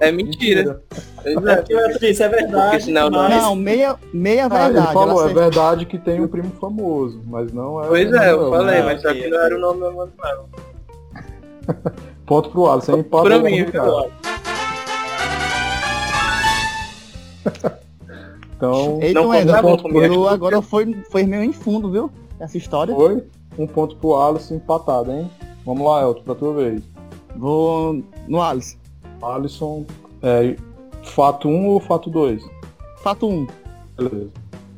É, 0.00 0.12
mentira. 0.12 0.82
É 1.24 1.34
mentira. 1.34 1.98
É 2.00 2.22
é 2.22 2.28
verdade. 2.28 2.84
Senão 2.84 3.10
mas... 3.10 3.30
Não, 3.30 3.54
meia, 3.54 3.96
meia 4.12 4.44
Ah, 4.44 4.48
verdade. 4.48 4.78
ele 4.78 4.92
falou, 4.92 5.28
é 5.28 5.32
verdade 5.32 5.86
que 5.86 5.98
tem 5.98 6.20
um 6.20 6.28
primo 6.28 6.52
famoso, 6.60 7.22
mas 7.26 7.52
não 7.52 7.82
é. 7.82 7.88
Pois 7.88 8.12
é, 8.12 8.32
eu 8.32 8.50
falei, 8.50 8.76
né? 8.76 8.82
mas 8.82 9.02
só 9.02 9.12
que 9.12 9.28
não 9.28 9.40
era 9.40 9.56
o 9.56 9.58
nome 9.58 9.80
do 9.80 9.92
Manuel. 9.92 10.48
Ponto 12.26 12.50
pro 12.50 12.66
Alisson, 12.70 12.98
empate 12.98 13.24
Pra 13.24 13.38
pro 13.38 13.44
mim, 13.44 13.62
Ricardo. 13.62 14.10
Então, 18.56 18.98
Eita, 19.02 19.20
Não 19.20 19.28
Wendel, 19.28 19.62
conta 19.62 19.82
ponto 19.82 20.28
agora 20.28 20.62
foi, 20.62 20.96
foi 21.10 21.24
meio 21.24 21.42
em 21.42 21.52
fundo, 21.52 21.90
viu? 21.90 22.10
Essa 22.40 22.56
história. 22.56 22.94
foi 22.94 23.22
um 23.58 23.66
ponto 23.66 23.96
pro 23.96 24.16
Alisson 24.16 24.54
empatado, 24.54 25.12
hein? 25.12 25.30
Vamos 25.64 25.86
lá, 25.86 26.00
Elton, 26.00 26.22
pra 26.22 26.34
tua 26.34 26.54
vez. 26.54 26.82
Vou 27.36 28.02
no 28.26 28.40
Alice. 28.40 28.78
Alisson, 29.34 29.84
é, 30.22 30.56
fato 31.02 31.48
1 31.48 31.66
ou 31.66 31.80
fato 31.80 32.10
2? 32.10 32.42
Fato 32.98 33.28
1. 33.28 33.46
Beleza. 33.96 34.30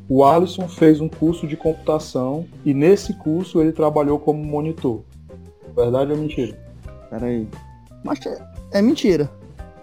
O 0.09 0.25
Alisson 0.25 0.67
fez 0.69 1.01
um 1.01 1.09
curso 1.09 1.47
de 1.47 1.57
computação 1.57 2.47
e 2.65 2.73
nesse 2.73 3.13
curso 3.19 3.61
ele 3.61 3.73
trabalhou 3.73 4.19
como 4.19 4.43
monitor. 4.43 5.03
Verdade 5.77 6.13
ou 6.13 6.19
mentira? 6.19 6.59
Pera 7.11 7.27
aí. 7.27 7.47
Mas 8.03 8.25
é, 8.25 8.39
é 8.73 8.83
mentira. 8.83 9.31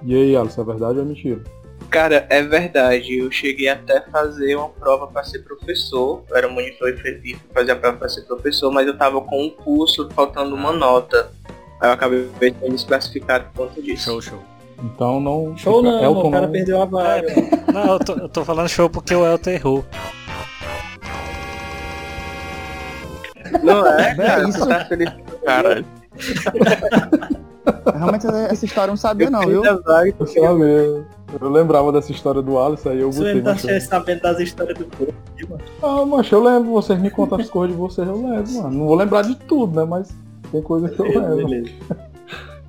E 0.01 0.15
aí, 0.15 0.35
Alisson, 0.35 0.61
é 0.61 0.65
verdade 0.65 0.99
ou 0.99 1.05
é 1.05 1.07
mentira? 1.07 1.43
Cara, 1.89 2.25
é 2.29 2.41
verdade. 2.41 3.19
Eu 3.19 3.31
cheguei 3.31 3.67
até 3.69 3.99
a 3.99 4.01
fazer 4.09 4.55
uma 4.55 4.69
prova 4.69 5.07
para 5.07 5.23
ser 5.23 5.39
professor. 5.39 6.23
Eu 6.29 6.35
era 6.35 6.47
monitor 6.47 6.89
e 6.89 6.97
fui 6.97 7.37
fazer 7.53 7.71
a 7.71 7.75
prova 7.75 7.97
para 7.97 8.09
ser 8.09 8.23
professor, 8.23 8.71
mas 8.71 8.87
eu 8.87 8.97
tava 8.97 9.21
com 9.21 9.43
um 9.43 9.49
curso 9.49 10.09
faltando 10.09 10.55
uma 10.55 10.73
nota. 10.73 11.31
Aí 11.79 11.89
eu 11.89 11.93
acabei 11.93 12.27
sendo 12.41 12.71
desclassificado 12.71 13.45
por 13.53 13.67
conta 13.67 13.81
disso. 13.81 14.05
Show, 14.05 14.21
show. 14.21 14.54
Então 14.83 15.19
não. 15.19 15.55
Show 15.57 15.81
não, 15.81 16.03
Elton 16.03 16.27
o 16.27 16.31
cara 16.31 16.45
não- 16.45 16.51
perdeu 16.51 16.81
a 16.81 16.85
vaga. 16.85 17.27
Não, 17.73 17.85
eu 17.93 17.99
tô, 17.99 18.13
eu 18.13 18.29
tô 18.29 18.45
falando 18.45 18.67
show 18.69 18.89
porque 18.89 19.15
o 19.15 19.25
Elton 19.25 19.49
errou. 19.51 19.85
Não 23.63 23.85
é, 23.87 24.11
É 24.11 24.15
cara. 24.15 24.49
isso. 24.49 24.59
Você 24.59 24.67
tá 24.67 24.85
feliz 24.85 25.11
Caralho. 25.45 25.85
Realmente 27.95 28.27
essa 28.27 28.65
história 28.65 28.89
eu 28.89 28.91
não 28.93 28.97
sabia 28.97 29.29
não, 29.29 29.41
viu? 29.41 29.63
Eu 29.63 29.81
vaga, 29.81 30.13
Eu 30.19 30.27
sabia. 30.27 31.05
Eu 31.41 31.49
lembrava 31.49 31.91
dessa 31.91 32.11
história 32.11 32.41
do 32.41 32.59
Alisson, 32.59 32.89
aí 32.89 32.99
eu 33.01 33.11
Você 33.11 33.19
botei. 33.19 33.33
não 33.35 33.43
tá 33.43 33.51
mas 33.51 33.63
eu- 33.65 33.81
sabendo 33.81 34.21
das 34.21 34.39
histórias 34.39 34.77
do 34.77 34.85
povo. 34.85 35.13
Ah, 35.81 36.05
mas 36.05 36.31
eu 36.31 36.43
lembro, 36.43 36.71
vocês 36.71 36.99
me 36.99 37.09
contam 37.09 37.39
as 37.39 37.49
coisas 37.49 37.75
de 37.75 37.81
vocês, 37.81 38.07
eu 38.07 38.15
lembro, 38.15 38.51
mano. 38.53 38.69
Não 38.71 38.85
vou 38.87 38.95
lembrar 38.95 39.23
de 39.23 39.35
tudo, 39.35 39.79
né? 39.79 39.85
Mas 39.85 40.15
tem 40.51 40.61
coisa 40.61 40.87
que 40.89 40.99
eu 40.99 41.05
lembro. 41.05 41.35
Beleza. 41.47 41.71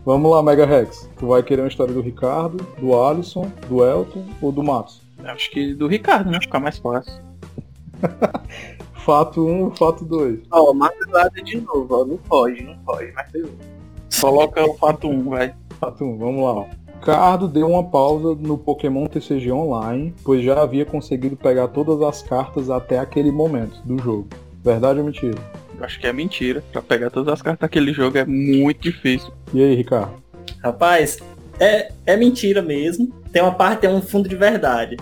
Vamos 0.07 0.31
lá, 0.31 0.41
Mega 0.41 0.65
Rex. 0.65 1.11
Tu 1.19 1.27
vai 1.27 1.43
querer 1.43 1.63
uma 1.63 1.69
história 1.69 1.93
do 1.93 2.01
Ricardo, 2.01 2.65
do 2.79 2.97
Alisson, 2.97 3.51
do 3.69 3.85
Elton 3.85 4.25
ou 4.41 4.53
do 4.53 4.63
Matos? 4.63 5.03
Acho 5.25 5.51
que 5.51 5.75
do 5.75 5.89
Ricardo, 5.89 6.31
né? 6.31 6.39
Ficar 6.41 6.61
mais 6.61 6.79
fácil. 6.79 7.13
Fato 9.05 9.45
1 9.45 9.65
ou 9.65 9.71
fato 9.73 10.05
2? 10.05 10.43
Ó, 10.53 10.73
martelada 10.73 11.43
de 11.43 11.61
novo, 11.61 11.89
ó. 11.91 12.05
Não 12.05 12.17
pode, 12.19 12.63
não 12.63 12.79
pode. 12.79 13.11
Mas 13.15 13.31
foi 13.33 13.43
um. 13.43 13.51
Coloca 14.21 14.65
o 14.65 14.75
fato 14.75 15.09
1, 15.09 15.29
vai. 15.29 15.55
Fato 15.81 16.05
1, 16.05 16.19
vamos 16.19 16.45
lá. 16.45 16.53
ó. 16.53 16.67
Ricardo 17.01 17.49
deu 17.49 17.69
uma 17.69 17.83
pausa 17.83 18.37
no 18.37 18.57
Pokémon 18.57 19.07
TCG 19.07 19.51
Online, 19.51 20.15
pois 20.25 20.43
já 20.45 20.63
havia 20.63 20.85
conseguido 20.85 21.37
pegar 21.37 21.67
todas 21.69 22.01
as 22.03 22.23
cartas 22.23 22.71
até 22.71 23.01
aquele 23.01 23.33
momento 23.33 23.81
do 23.85 23.99
jogo. 23.99 24.29
Verdade 24.63 25.01
ou 25.01 25.07
mentira? 25.07 25.39
Eu 25.79 25.85
acho 25.85 26.01
que 26.01 26.07
é 26.07 26.13
mentira. 26.13 26.63
Pra 26.73 26.81
pegar 26.83 27.11
todas 27.11 27.33
as 27.33 27.43
cartas 27.43 27.61
daquele 27.61 27.93
jogo 27.93 28.17
é 28.19 28.25
muito 28.25 28.81
difícil. 28.81 29.33
E 29.53 29.63
aí, 29.63 29.75
Ricardo? 29.75 30.13
Rapaz, 30.63 31.19
é, 31.61 31.93
é 32.07 32.17
mentira 32.17 32.63
mesmo. 32.63 33.13
Tem 33.33 33.43
uma 33.43 33.53
parte, 33.55 33.81
tem 33.81 33.91
um 33.91 34.01
fundo 34.01 34.29
de 34.29 34.37
verdade. 34.37 34.97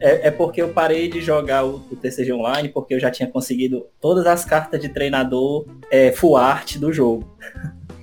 É, 0.00 0.28
é 0.28 0.30
porque 0.30 0.62
eu 0.62 0.68
parei 0.68 1.08
de 1.08 1.20
jogar 1.20 1.64
o, 1.64 1.76
o 1.90 1.96
TCG 1.96 2.32
Online 2.32 2.68
porque 2.68 2.94
eu 2.94 3.00
já 3.00 3.10
tinha 3.10 3.28
conseguido 3.28 3.86
todas 4.00 4.26
as 4.26 4.44
cartas 4.44 4.80
de 4.80 4.88
treinador 4.88 5.66
é, 5.90 6.12
full 6.12 6.36
art 6.36 6.76
do 6.78 6.92
jogo. 6.92 7.24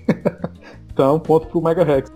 Então, 0.95 1.19
ponto 1.19 1.47
pro 1.47 1.61
Mega 1.61 1.83
Rex. 1.83 2.09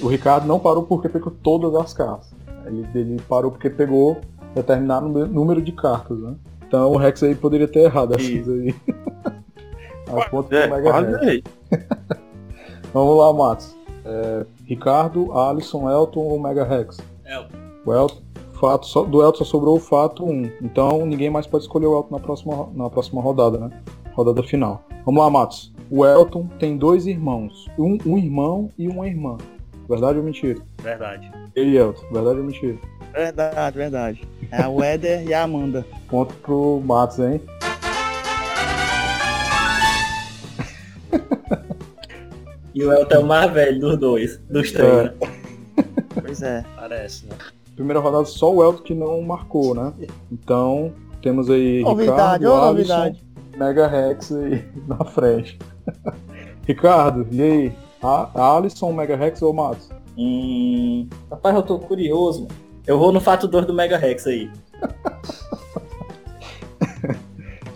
O 0.00 0.06
Ricardo 0.06 0.46
não 0.46 0.60
parou 0.60 0.84
porque 0.84 1.08
pegou 1.08 1.32
todas 1.42 1.74
as 1.74 1.92
cartas. 1.92 2.30
Ele, 2.66 2.86
ele 2.94 3.20
parou 3.28 3.50
porque 3.50 3.68
pegou 3.68 4.20
determinado 4.54 5.06
número- 5.08 5.26
número 5.26 5.60
de 5.60 5.72
cartas, 5.72 6.16
né? 6.20 6.34
Então 6.68 6.92
o 6.92 6.96
Rex 6.96 7.22
aí 7.22 7.34
poderia 7.34 7.66
ter 7.66 7.80
errado 7.80 8.14
essas 8.14 8.28
Isso. 8.28 8.50
aí. 8.50 8.74
Ponto 10.30 10.48
pro 10.48 10.56
É, 10.56 10.66
Mega 10.68 10.90
quase 10.90 11.10
Rex. 11.12 11.22
aí. 11.26 11.44
Vamos 12.94 13.18
lá, 13.18 13.32
Matos. 13.32 13.76
É, 14.04 14.46
Ricardo, 14.64 15.32
Alisson, 15.32 15.90
Elton 15.90 16.20
ou 16.20 16.38
Mega 16.38 16.64
Rex? 16.64 16.98
Elton. 17.26 17.56
O 17.84 17.92
Elton. 17.92 18.22
Fato, 18.52 18.86
só, 18.86 19.04
do 19.04 19.22
Elton 19.22 19.38
só 19.38 19.44
sobrou 19.44 19.76
o 19.76 19.80
fato 19.80 20.24
1. 20.24 20.50
Então 20.62 21.06
ninguém 21.06 21.30
mais 21.30 21.46
pode 21.46 21.64
escolher 21.64 21.86
o 21.86 21.96
Elton 21.96 22.16
na 22.16 22.20
próxima, 22.20 22.68
na 22.74 22.90
próxima 22.90 23.22
rodada, 23.22 23.58
né? 23.58 23.70
Rodada 24.12 24.42
final. 24.42 24.82
Vamos 25.06 25.22
lá, 25.22 25.30
Matos. 25.30 25.72
O 25.90 26.04
Elton 26.04 26.46
tem 26.58 26.76
dois 26.76 27.06
irmãos. 27.06 27.66
Um, 27.78 27.96
um 28.04 28.18
irmão 28.18 28.70
e 28.76 28.88
uma 28.88 29.06
irmã. 29.06 29.36
Verdade 29.88 30.18
ou 30.18 30.24
mentira? 30.24 30.60
Verdade. 30.82 31.30
E 31.56 31.60
aí, 31.60 31.76
Elton? 31.76 32.02
Verdade 32.12 32.38
ou 32.38 32.44
mentira? 32.44 32.78
Verdade, 33.14 33.76
verdade. 33.76 34.28
É 34.52 34.62
a 34.62 34.68
Weder 34.72 35.26
e 35.26 35.32
a 35.32 35.42
Amanda. 35.44 35.86
Ponto 36.08 36.34
pro 36.36 36.80
Matos, 36.84 37.18
hein? 37.18 37.40
E 42.74 42.84
o 42.84 42.92
Elton 42.92 43.14
é 43.14 43.18
o 43.18 43.26
mais 43.26 43.52
velho 43.52 43.80
dos 43.80 43.98
dois, 43.98 44.38
dos 44.48 44.70
três. 44.70 44.88
É. 44.88 45.02
né? 45.04 45.12
Pois 46.20 46.42
é. 46.42 46.64
Parece, 46.76 47.26
né? 47.26 47.34
Primeira 47.74 47.98
rodada 47.98 48.24
só 48.24 48.54
o 48.54 48.62
Elton 48.62 48.82
que 48.82 48.94
não 48.94 49.20
marcou, 49.22 49.74
né? 49.74 49.92
Então 50.30 50.92
temos 51.22 51.48
aí 51.50 51.82
Novidade, 51.82 52.44
Ricardo, 52.44 52.46
ô 52.46 52.68
Alisson, 52.68 52.94
novidade. 52.94 53.24
Mega 53.56 53.86
Rex 53.88 54.30
aí 54.32 54.64
na 54.86 55.04
frente. 55.04 55.58
Ricardo, 56.66 57.26
e 57.32 57.42
aí? 57.42 57.72
A 58.02 58.56
Alisson, 58.56 58.92
Mega 58.92 59.16
Rex 59.16 59.42
ou 59.42 59.52
Matos? 59.52 59.90
Hum, 60.16 61.08
rapaz, 61.30 61.54
eu 61.56 61.62
tô 61.62 61.78
curioso. 61.78 62.42
mano. 62.42 62.54
Eu 62.86 62.98
vou 62.98 63.12
no 63.12 63.20
fato 63.20 63.46
2 63.46 63.66
do 63.66 63.74
Mega 63.74 63.98
Rex 63.98 64.26
aí. 64.26 64.50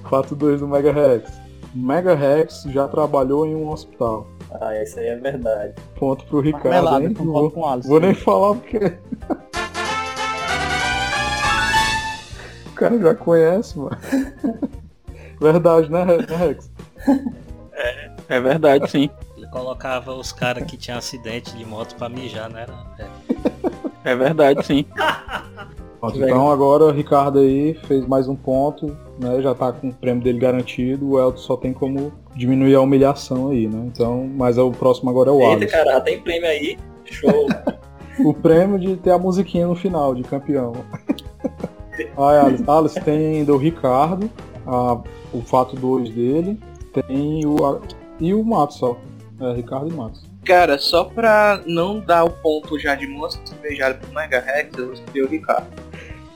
Fato 0.08 0.34
2 0.36 0.60
do 0.60 0.68
Mega 0.68 0.92
Rex. 0.92 1.30
Mega 1.74 2.14
Rex 2.14 2.64
já 2.68 2.86
trabalhou 2.86 3.46
em 3.46 3.54
um 3.54 3.70
hospital. 3.70 4.26
Ah, 4.60 4.76
isso 4.82 4.98
aí 4.98 5.06
é 5.06 5.16
verdade. 5.16 5.74
Ponto 5.98 6.24
pro 6.26 6.40
Ricardo, 6.40 6.68
Marmelada, 6.68 7.04
hein? 7.04 7.12
Vou, 7.14 7.50
com 7.50 7.66
Alisson. 7.66 7.88
vou 7.88 8.00
nem 8.00 8.14
falar 8.14 8.54
porque. 8.54 8.98
o 12.66 12.70
cara 12.74 12.98
já 12.98 13.14
conhece, 13.14 13.78
mano. 13.78 13.96
Verdade, 15.40 15.90
né, 15.90 16.04
né, 16.04 16.16
Rex? 16.36 16.70
É 18.28 18.40
verdade, 18.40 18.88
sim. 18.90 19.10
Colocava 19.52 20.12
os 20.14 20.32
caras 20.32 20.64
que 20.64 20.76
tinham 20.76 20.98
acidente 20.98 21.54
de 21.56 21.64
moto 21.64 21.94
pra 21.96 22.08
mijar, 22.08 22.50
né? 22.50 22.66
É. 22.98 23.06
É 24.04 24.16
verdade, 24.16 24.64
sim. 24.66 24.84
Pronto, 26.00 26.16
então 26.20 26.50
agora 26.50 26.84
o 26.86 26.90
Ricardo 26.90 27.38
aí 27.38 27.74
fez 27.86 28.04
mais 28.08 28.26
um 28.26 28.34
ponto, 28.34 28.96
né? 29.20 29.40
Já 29.40 29.54
tá 29.54 29.70
com 29.72 29.90
o 29.90 29.94
prêmio 29.94 30.24
dele 30.24 30.38
garantido. 30.40 31.10
O 31.10 31.20
Elton 31.20 31.36
só 31.38 31.56
tem 31.56 31.72
como 31.72 32.12
diminuir 32.34 32.74
a 32.74 32.80
humilhação 32.80 33.50
aí, 33.50 33.68
né? 33.68 33.84
Então, 33.86 34.28
mas 34.34 34.58
o 34.58 34.72
próximo 34.72 35.10
agora 35.10 35.30
é 35.30 35.32
o 35.32 35.40
Eita, 35.40 35.52
Alisson. 35.54 35.76
cara, 35.76 36.00
tem 36.00 36.20
prêmio 36.20 36.48
aí. 36.48 36.78
Show. 37.04 37.46
O 38.20 38.34
prêmio 38.34 38.78
de 38.78 38.94
ter 38.98 39.10
a 39.10 39.18
musiquinha 39.18 39.66
no 39.66 39.74
final, 39.74 40.14
de 40.14 40.22
campeão. 40.22 40.72
Ai, 42.18 42.38
Alice, 42.40 42.64
Alice 42.68 43.00
tem 43.00 43.36
ainda 43.38 43.54
o 43.54 43.56
Ricardo, 43.56 44.28
a- 44.66 45.00
o 45.32 45.40
fato 45.40 45.74
2 45.76 46.10
dele, 46.10 46.60
tem 46.92 47.46
o. 47.46 47.64
a- 47.64 47.80
e 48.20 48.34
o 48.34 48.44
Matos 48.44 48.76
só. 48.76 48.98
É, 49.42 49.52
Ricardo 49.54 49.88
e 49.88 49.92
Matos. 49.92 50.22
Cara, 50.44 50.78
só 50.78 51.04
pra 51.04 51.60
não 51.66 51.98
dar 51.98 52.24
o 52.24 52.30
ponto 52.30 52.78
já 52.78 52.94
de 52.94 53.08
moça 53.08 53.40
cervejada 53.44 53.94
pro 53.94 54.14
Mega 54.14 54.38
Rex, 54.38 54.78
eu 54.78 54.86
vou 54.86 54.94
escolher 54.94 55.22
o 55.22 55.28
Ricardo. 55.28 55.66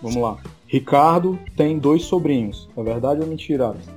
Vamos 0.03 0.21
lá. 0.21 0.39
Ricardo 0.67 1.39
tem 1.57 1.79
dois 1.79 2.03
sobrinhos. 2.03 2.69
É 2.77 2.83
verdade 2.83 3.21
ou 3.21 3.27
mentira, 3.29 3.69
Alice? 3.69 3.89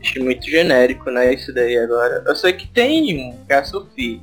Achei 0.00 0.22
muito 0.22 0.48
genérico, 0.48 1.10
né? 1.10 1.32
Isso 1.32 1.52
daí 1.54 1.78
agora. 1.78 2.22
Eu 2.26 2.36
sei 2.36 2.52
que 2.52 2.68
tem 2.68 3.30
um, 3.30 3.44
que 3.46 3.52
é 3.52 3.56
a 3.56 3.64
Sophie. 3.64 4.20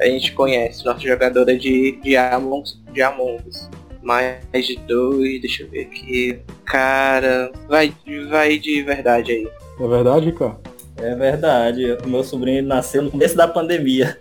A 0.00 0.06
gente 0.06 0.32
conhece, 0.32 0.84
nossa 0.84 1.00
jogadora 1.00 1.56
de, 1.56 2.00
de, 2.02 2.16
Among, 2.16 2.64
de 2.92 3.00
Among 3.00 3.42
Us. 3.48 3.70
Mais 4.02 4.40
de 4.66 4.76
dois, 4.88 5.40
deixa 5.40 5.62
eu 5.62 5.70
ver 5.70 5.82
aqui. 5.82 6.40
Cara, 6.64 7.52
vai, 7.68 7.94
vai 8.28 8.58
de 8.58 8.82
verdade 8.82 9.30
aí. 9.32 9.48
É 9.80 9.86
verdade, 9.86 10.26
Ricardo? 10.26 10.73
É 10.96 11.14
verdade. 11.14 11.92
O 12.04 12.08
meu 12.08 12.22
sobrinho 12.24 12.62
nasceu 12.64 13.02
no 13.02 13.10
começo 13.10 13.36
da 13.36 13.46
pandemia. 13.48 14.18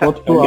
Ponto 0.00 0.22
pro? 0.22 0.40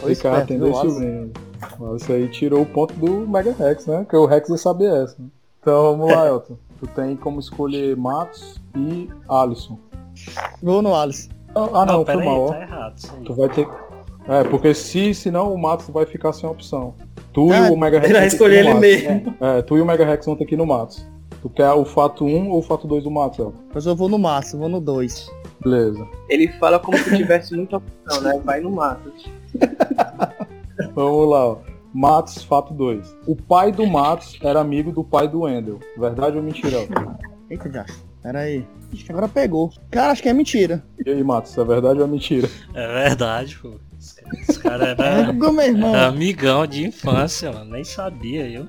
Foi 0.00 0.10
Ricardo 0.10 0.12
esperto, 0.12 0.46
tem 0.48 0.58
dois 0.58 0.76
Alisson? 0.76 0.94
sobrinhos. 0.94 1.30
Mas 1.78 2.02
Isso 2.02 2.12
aí 2.12 2.28
tirou 2.28 2.62
o 2.62 2.66
ponto 2.66 2.94
do 2.94 3.26
Mega 3.26 3.52
Rex, 3.52 3.86
né? 3.86 3.98
Porque 3.98 4.16
o 4.16 4.26
Rex 4.26 4.48
ia 4.48 4.56
saber 4.56 4.92
essa. 5.02 5.16
né? 5.18 5.28
Então 5.60 5.96
vamos 5.96 6.12
lá, 6.14 6.26
Elton. 6.28 6.56
Tu 6.78 6.86
tem 6.88 7.16
como 7.16 7.40
escolher 7.40 7.96
Matos 7.96 8.60
e 8.76 9.08
Alisson. 9.28 9.78
Vou 10.62 10.82
no 10.82 10.94
Alice. 10.94 11.30
Ah, 11.54 11.68
ah, 11.72 11.86
não, 11.86 12.04
foi 12.04 12.16
pera 12.16 12.20
aí, 12.20 12.26
mal. 12.26 12.48
tá 12.48 12.60
errado. 12.62 12.94
Tu 13.24 13.34
vai 13.34 13.48
ter. 13.48 13.68
É, 14.28 14.44
porque 14.44 14.74
se 14.74 15.14
senão 15.14 15.52
o 15.52 15.58
Matos 15.58 15.88
vai 15.88 16.04
ficar 16.04 16.32
sem 16.32 16.48
opção. 16.48 16.94
Tu 17.34 17.52
Ah, 17.52 17.68
e 17.68 17.70
o 17.70 17.76
Mega 17.76 17.98
Rex. 17.98 18.10
Ele 18.10 18.12
vai 18.12 18.12
vão 18.12 18.12
ter 18.12 18.20
que 18.20 18.26
escolher 18.34 18.60
ir 18.60 18.64
no 18.64 18.84
ele 18.84 19.02
Matos. 19.04 19.24
mesmo. 19.24 19.36
É, 19.40 19.62
tu 19.62 19.76
e 19.76 19.80
o 19.80 19.84
Mega 19.84 20.04
Rex 20.06 20.24
vão 20.24 20.36
ter 20.36 20.46
que 20.46 20.54
ir 20.54 20.58
no 20.58 20.64
Matos. 20.66 21.06
Tu 21.42 21.50
quer 21.50 21.70
o 21.72 21.84
fato 21.84 22.24
1 22.24 22.48
ou 22.48 22.60
o 22.60 22.62
fato 22.62 22.86
2 22.86 23.04
do 23.04 23.10
Matos, 23.10 23.38
Elton? 23.38 23.58
Mas 23.74 23.84
eu 23.84 23.94
vou 23.94 24.08
no 24.08 24.18
máximo, 24.18 24.60
vou 24.60 24.68
no 24.70 24.80
2. 24.80 25.30
Beleza. 25.62 26.06
Ele 26.30 26.48
fala 26.58 26.78
como 26.78 26.96
se 26.96 27.14
tivesse 27.16 27.54
muita 27.54 27.76
opção, 27.76 28.22
né? 28.22 28.40
Vai 28.42 28.60
no 28.60 28.70
mato. 28.70 29.12
Vamos 30.94 31.28
lá, 31.28 31.46
ó. 31.48 31.58
Matos, 31.92 32.42
fato 32.42 32.72
2. 32.74 33.16
O 33.26 33.36
pai 33.36 33.70
do 33.72 33.86
Matos 33.86 34.38
era 34.42 34.60
amigo 34.60 34.90
do 34.90 35.04
pai 35.04 35.28
do 35.28 35.42
Wendel. 35.42 35.78
Verdade 35.98 36.36
ou 36.36 36.42
mentira? 36.42 36.78
Eita, 37.50 37.70
já. 37.70 37.84
Pera 38.22 38.40
aí. 38.40 38.66
Acho 38.92 39.04
que 39.04 39.12
agora 39.12 39.28
pegou. 39.28 39.70
Cara, 39.90 40.12
acho 40.12 40.22
que 40.22 40.28
é 40.28 40.32
mentira. 40.32 40.82
E 41.04 41.10
aí, 41.10 41.22
Matos, 41.22 41.56
é 41.58 41.64
verdade 41.64 41.98
ou 42.00 42.04
é 42.06 42.08
mentira? 42.08 42.48
É 42.74 42.86
verdade, 43.04 43.58
pô. 43.58 43.72
Esse 44.04 44.20
cara- 44.20 44.40
Esse 44.48 44.58
cara 44.60 44.84
É, 44.98 45.20
era, 45.22 45.32
meu 45.32 45.60
irmão. 45.60 45.94
era 45.94 46.06
amigão 46.08 46.66
de 46.66 46.84
infância, 46.86 47.50
mano. 47.52 47.70
Nem 47.72 47.84
sabia 47.84 48.46
eu. 48.48 48.68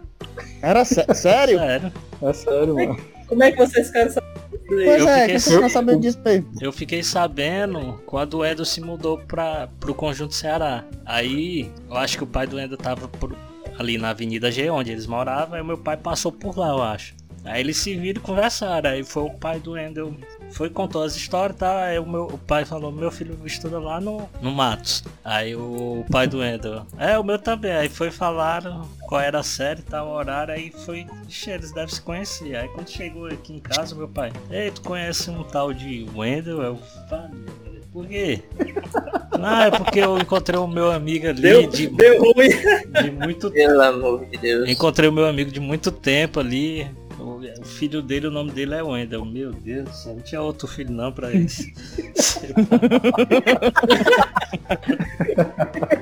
Era 0.61 0.85
sé- 0.85 1.05
sério? 1.13 1.59
Sério. 1.59 1.91
É 2.21 2.33
sério, 2.33 2.75
mano. 2.75 2.97
Como 3.27 3.43
é 3.43 3.51
que 3.51 3.57
vocês 3.57 3.89
querem 3.91 4.09
saber? 4.11 4.25
Pois 4.67 5.01
Eu 5.01 5.07
é, 5.09 5.19
fiquei 5.21 5.35
que 5.35 5.39
você 5.41 5.59
não 5.59 5.69
sabe 5.69 5.95
disso 5.97 6.19
aí. 6.25 6.43
Eu 6.61 6.71
fiquei 6.71 7.03
sabendo 7.03 8.01
quando 8.05 8.35
o 8.39 8.45
Endo 8.45 8.65
se 8.65 8.81
mudou 8.81 9.17
para 9.19 9.67
pro 9.79 9.93
Conjunto 9.93 10.33
Ceará. 10.33 10.83
Aí, 11.05 11.69
eu 11.89 11.97
acho 11.97 12.17
que 12.17 12.23
o 12.23 12.27
pai 12.27 12.47
do 12.47 12.59
Endo 12.59 12.75
tava 12.77 13.07
por- 13.07 13.35
ali 13.77 13.97
na 13.97 14.09
Avenida 14.11 14.51
G, 14.51 14.69
onde 14.69 14.91
eles 14.91 15.05
moravam, 15.05 15.57
e 15.57 15.61
o 15.61 15.65
meu 15.65 15.77
pai 15.77 15.97
passou 15.97 16.31
por 16.31 16.57
lá, 16.57 16.69
eu 16.69 16.81
acho. 16.81 17.13
Aí 17.43 17.59
eles 17.61 17.77
se 17.77 17.95
viram 17.95 18.19
e 18.19 18.23
conversaram. 18.25 18.89
Aí 18.89 19.03
foi 19.03 19.23
o 19.23 19.29
pai 19.29 19.59
do 19.59 19.77
Endo, 19.77 20.15
foi 20.51 20.69
contou 20.69 21.03
as 21.03 21.15
histórias, 21.15 21.57
tá? 21.57 21.83
Aí 21.85 21.99
o, 21.99 22.05
meu, 22.05 22.25
o 22.25 22.37
pai 22.37 22.65
falou: 22.65 22.91
Meu 22.91 23.11
filho 23.11 23.37
estuda 23.45 23.79
lá 23.79 23.99
no, 23.99 24.29
no 24.41 24.51
Matos. 24.51 25.03
Aí 25.23 25.55
o 25.55 26.05
pai 26.11 26.27
do 26.27 26.43
Endo, 26.43 26.85
é, 26.97 27.17
o 27.17 27.23
meu 27.23 27.37
também. 27.37 27.71
Aí 27.71 27.89
foi 27.89 28.11
falaram 28.11 28.87
qual 29.07 29.21
era 29.21 29.39
a 29.39 29.43
série, 29.43 29.81
tal, 29.81 30.09
horário. 30.09 30.53
Aí 30.53 30.71
foi, 30.71 31.05
ixi, 31.27 31.51
eles 31.51 31.71
devem 31.71 31.93
se 31.93 32.01
conhecer. 32.01 32.55
Aí 32.55 32.67
quando 32.69 32.89
chegou 32.89 33.27
aqui 33.27 33.53
em 33.53 33.59
casa, 33.59 33.95
meu 33.95 34.07
pai, 34.07 34.31
ei, 34.49 34.71
tu 34.71 34.81
conhece 34.81 35.29
um 35.29 35.43
tal 35.43 35.73
de 35.73 36.07
Wendel? 36.15 36.61
Eu 36.61 36.79
falei, 37.09 37.29
por 37.91 38.05
quê? 38.07 38.41
Não, 39.39 39.61
é 39.61 39.71
porque 39.71 39.99
eu 39.99 40.17
encontrei 40.17 40.59
o 40.59 40.67
meu 40.67 40.91
amigo 40.91 41.27
ali 41.27 41.41
Deu, 41.41 41.67
de, 41.67 41.87
deu 41.87 42.19
ruim. 42.21 42.49
de 43.03 43.11
muito 43.11 43.51
Pelo 43.51 43.81
amor 43.81 44.25
de 44.25 44.37
Deus. 44.37 44.69
Encontrei 44.69 45.09
o 45.09 45.13
meu 45.13 45.25
amigo 45.25 45.51
de 45.51 45.59
muito 45.59 45.91
tempo 45.91 46.39
ali. 46.39 46.87
O, 47.25 47.41
o 47.59 47.65
filho 47.65 48.03
dele, 48.03 48.27
o 48.27 48.31
nome 48.31 48.51
dele 48.51 48.75
é 48.75 48.83
Wendel. 48.83 49.25
Meu 49.25 49.51
Deus 49.51 49.89
do 49.89 49.95
céu, 49.95 50.13
não 50.13 50.21
tinha 50.21 50.41
outro 50.41 50.67
filho 50.67 50.91
não 50.91 51.11
pra 51.11 51.31
eles. 51.31 51.59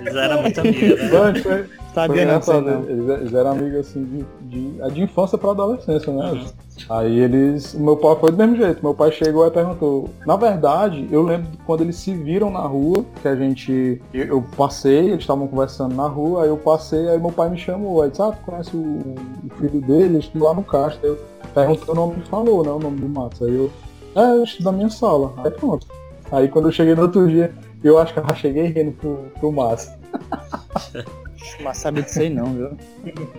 eles 0.01 0.15
eram 0.15 0.42
muito 0.42 0.60
amigos, 0.60 1.00
né? 1.00 1.70
Sabia 1.93 2.25
não, 2.25 2.41
sei 2.41 2.62
não. 2.62 2.83
Eles, 2.83 3.09
eles 3.09 3.33
eram 3.33 3.51
amigos 3.51 3.79
assim 3.81 4.03
de, 4.03 4.25
de, 4.50 4.81
é 4.81 4.89
de 4.89 5.01
infância 5.01 5.38
pra 5.38 5.51
adolescência, 5.51 6.12
né? 6.12 6.45
Aí 6.89 7.19
eles. 7.19 7.75
O 7.75 7.79
meu 7.79 7.95
pai 7.95 8.15
foi 8.19 8.31
do 8.31 8.38
mesmo 8.38 8.55
jeito. 8.55 8.83
Meu 8.83 8.95
pai 8.95 9.12
chegou 9.12 9.45
e 9.45 9.51
perguntou. 9.51 10.09
Na 10.25 10.35
verdade, 10.35 11.07
eu 11.12 11.21
lembro 11.21 11.51
de 11.51 11.57
quando 11.59 11.81
eles 11.81 11.95
se 11.97 12.13
viram 12.13 12.50
na 12.50 12.62
rua, 12.62 13.05
que 13.21 13.27
a 13.27 13.35
gente. 13.35 14.01
Eu, 14.12 14.25
eu 14.25 14.45
passei, 14.57 15.09
eles 15.09 15.19
estavam 15.19 15.47
conversando 15.47 15.93
na 15.93 16.07
rua, 16.07 16.43
aí 16.43 16.50
eu 16.50 16.57
passei, 16.57 17.07
aí 17.09 17.19
meu 17.19 17.31
pai 17.31 17.50
me 17.50 17.57
chamou. 17.57 18.01
Aí 18.01 18.09
disse, 18.09 18.21
ah, 18.23 18.31
tu 18.31 18.43
conhece 18.43 18.75
o, 18.75 18.79
o 18.79 19.55
filho 19.57 19.79
dele? 19.81 20.03
Ele 20.05 20.17
estuda 20.17 20.45
lá 20.45 20.53
no 20.55 20.63
Castro. 20.63 21.00
Aí 21.03 21.09
eu 21.09 21.19
perguntei 21.53 21.89
o 21.89 21.95
nome 21.95 22.15
e 22.25 22.27
falou, 22.27 22.63
né? 22.63 22.71
O 22.71 22.79
nome 22.79 23.00
do 23.00 23.07
Matos. 23.07 23.41
Aí 23.43 23.53
eu. 23.53 23.71
É, 24.15 24.38
eu 24.38 24.43
na 24.62 24.71
minha 24.71 24.89
sala. 24.89 25.33
Aí 25.43 25.51
pronto. 25.51 25.85
Aí 26.31 26.47
quando 26.47 26.69
eu 26.69 26.71
cheguei 26.71 26.95
no 26.95 27.03
outro 27.03 27.27
dia, 27.27 27.53
eu 27.83 28.00
acho 28.00 28.13
que 28.13 28.19
eu 28.19 28.25
já 28.27 28.35
cheguei 28.35 28.65
rindo 28.65 28.93
pro, 28.93 29.25
pro 29.39 29.51
Márcio. 29.51 29.93
Mas 31.62 31.77
sabe 31.77 32.01
disso 32.01 32.19
aí 32.19 32.29
não, 32.29 32.53
viu? 32.53 32.77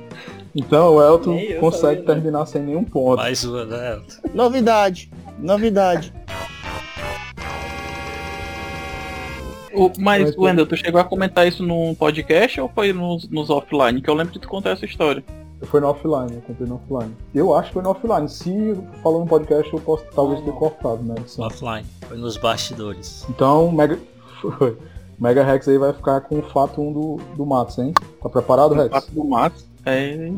Então 0.57 0.95
o 0.95 1.03
Elton 1.03 1.37
consegue 1.59 1.81
sabia, 1.81 1.99
não. 1.99 2.05
terminar 2.05 2.47
sem 2.47 2.63
nenhum 2.63 2.85
ponto. 2.85 3.17
Mais 3.17 3.43
uma, 3.43 3.65
né? 3.65 3.95
Elton? 3.95 4.29
Novidade. 4.33 5.11
Novidade. 5.37 6.15
O, 9.75 9.91
mas, 9.99 10.23
Mas, 10.23 10.39
Wendel, 10.39 10.67
tu 10.67 10.77
chegou 10.77 11.01
a 11.01 11.05
comentar 11.05 11.49
isso 11.49 11.65
num 11.65 11.93
podcast 11.97 12.61
ou 12.61 12.69
foi 12.69 12.93
nos, 12.93 13.29
nos 13.29 13.51
offline? 13.51 14.01
Que 14.01 14.09
eu 14.09 14.15
lembro 14.15 14.33
de 14.33 14.39
tu 14.39 14.49
contar 14.49 14.71
essa 14.71 14.85
história. 14.85 15.25
Foi 15.63 15.81
no 15.81 15.89
offline, 15.89 16.35
eu 16.35 16.43
comprei 16.43 16.69
no 16.69 16.77
offline. 16.77 17.15
Eu 17.35 17.55
acho 17.55 17.69
que 17.69 17.75
foi 17.75 17.83
no 17.83 17.91
offline. 17.91 18.29
Se 18.29 18.77
falou 19.03 19.21
no 19.21 19.27
podcast, 19.27 19.73
eu 19.73 19.81
posso 19.81 20.05
talvez 20.15 20.41
ter 20.43 20.53
cortado, 20.53 21.03
né? 21.03 21.15
edição. 21.19 21.47
Offline. 21.47 21.87
Foi 22.03 22.17
nos 22.17 22.37
bastidores. 22.37 23.27
Então, 23.29 23.73
Mega. 23.73 23.99
Foi. 24.59 24.77
Mega 25.19 25.43
Rex 25.45 25.67
aí 25.69 25.79
vai 25.79 25.93
ficar 25.93 26.21
com 26.23 26.39
o 26.39 26.43
fato 26.43 26.81
1 26.81 26.93
do, 26.93 27.17
do 27.37 27.47
Matos, 27.47 27.79
hein? 27.79 27.93
Tá 28.23 28.29
preparado, 28.29 28.73
O 28.73 28.75
Rex? 28.75 28.91
fato 28.91 29.11
do 29.13 29.25
Matos. 29.25 29.65
É. 29.87 30.31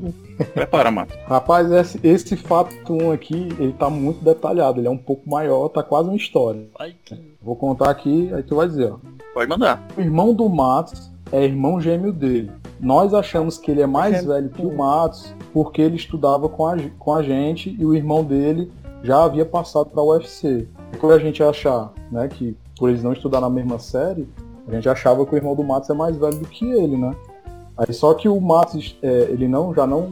Prepara, 0.54 0.90
Matos. 0.90 1.16
Rapaz, 1.26 1.70
esse, 1.70 2.00
esse 2.02 2.36
fato 2.36 2.74
1 2.92 3.12
aqui, 3.12 3.48
ele 3.58 3.72
tá 3.72 3.88
muito 3.88 4.22
detalhado. 4.24 4.80
Ele 4.80 4.88
é 4.88 4.90
um 4.90 4.98
pouco 4.98 5.28
maior, 5.28 5.68
tá 5.68 5.82
quase 5.82 6.08
uma 6.08 6.16
história. 6.16 6.66
Ai, 6.78 6.94
que- 7.04 7.36
Vou 7.42 7.54
contar 7.56 7.90
aqui, 7.90 8.30
aí 8.34 8.42
tu 8.42 8.56
vai 8.56 8.66
dizer, 8.68 8.92
ó. 8.92 8.96
Pode 9.32 9.48
mandar. 9.48 9.86
O 9.96 10.00
irmão 10.00 10.34
do 10.34 10.48
Matos 10.48 11.10
é 11.30 11.44
irmão 11.44 11.80
gêmeo 11.80 12.12
dele. 12.12 12.50
Nós 12.80 13.14
achamos 13.14 13.56
que 13.56 13.70
ele 13.70 13.80
é 13.82 13.86
mais 13.86 14.16
Gêmeo. 14.16 14.28
velho 14.34 14.50
que 14.50 14.66
o 14.66 14.76
Matos 14.76 15.32
porque 15.52 15.80
ele 15.80 15.96
estudava 15.96 16.48
com 16.48 16.66
a, 16.66 16.76
com 16.98 17.14
a 17.14 17.22
gente 17.22 17.74
e 17.78 17.84
o 17.86 17.94
irmão 17.94 18.22
dele 18.24 18.70
já 19.02 19.22
havia 19.24 19.44
passado 19.46 19.86
para 19.90 20.02
o 20.02 20.08
UFC. 20.12 20.68
Por 21.00 21.12
a 21.12 21.18
gente 21.18 21.42
achar 21.42 21.92
né, 22.10 22.28
que 22.28 22.56
por 22.78 22.88
eles 22.90 23.02
não 23.02 23.12
estudar 23.12 23.40
na 23.40 23.48
mesma 23.48 23.78
série, 23.78 24.28
a 24.68 24.74
gente 24.74 24.88
achava 24.88 25.24
que 25.24 25.34
o 25.34 25.36
irmão 25.36 25.54
do 25.54 25.62
Matos 25.62 25.90
é 25.90 25.94
mais 25.94 26.16
velho 26.16 26.38
do 26.38 26.46
que 26.46 26.64
ele, 26.64 26.96
né? 26.96 27.14
Aí 27.76 27.92
só 27.92 28.14
que 28.14 28.28
o 28.28 28.40
Matos, 28.40 28.96
é, 29.02 29.28
ele 29.30 29.46
não, 29.46 29.74
já 29.74 29.86
não 29.86 30.10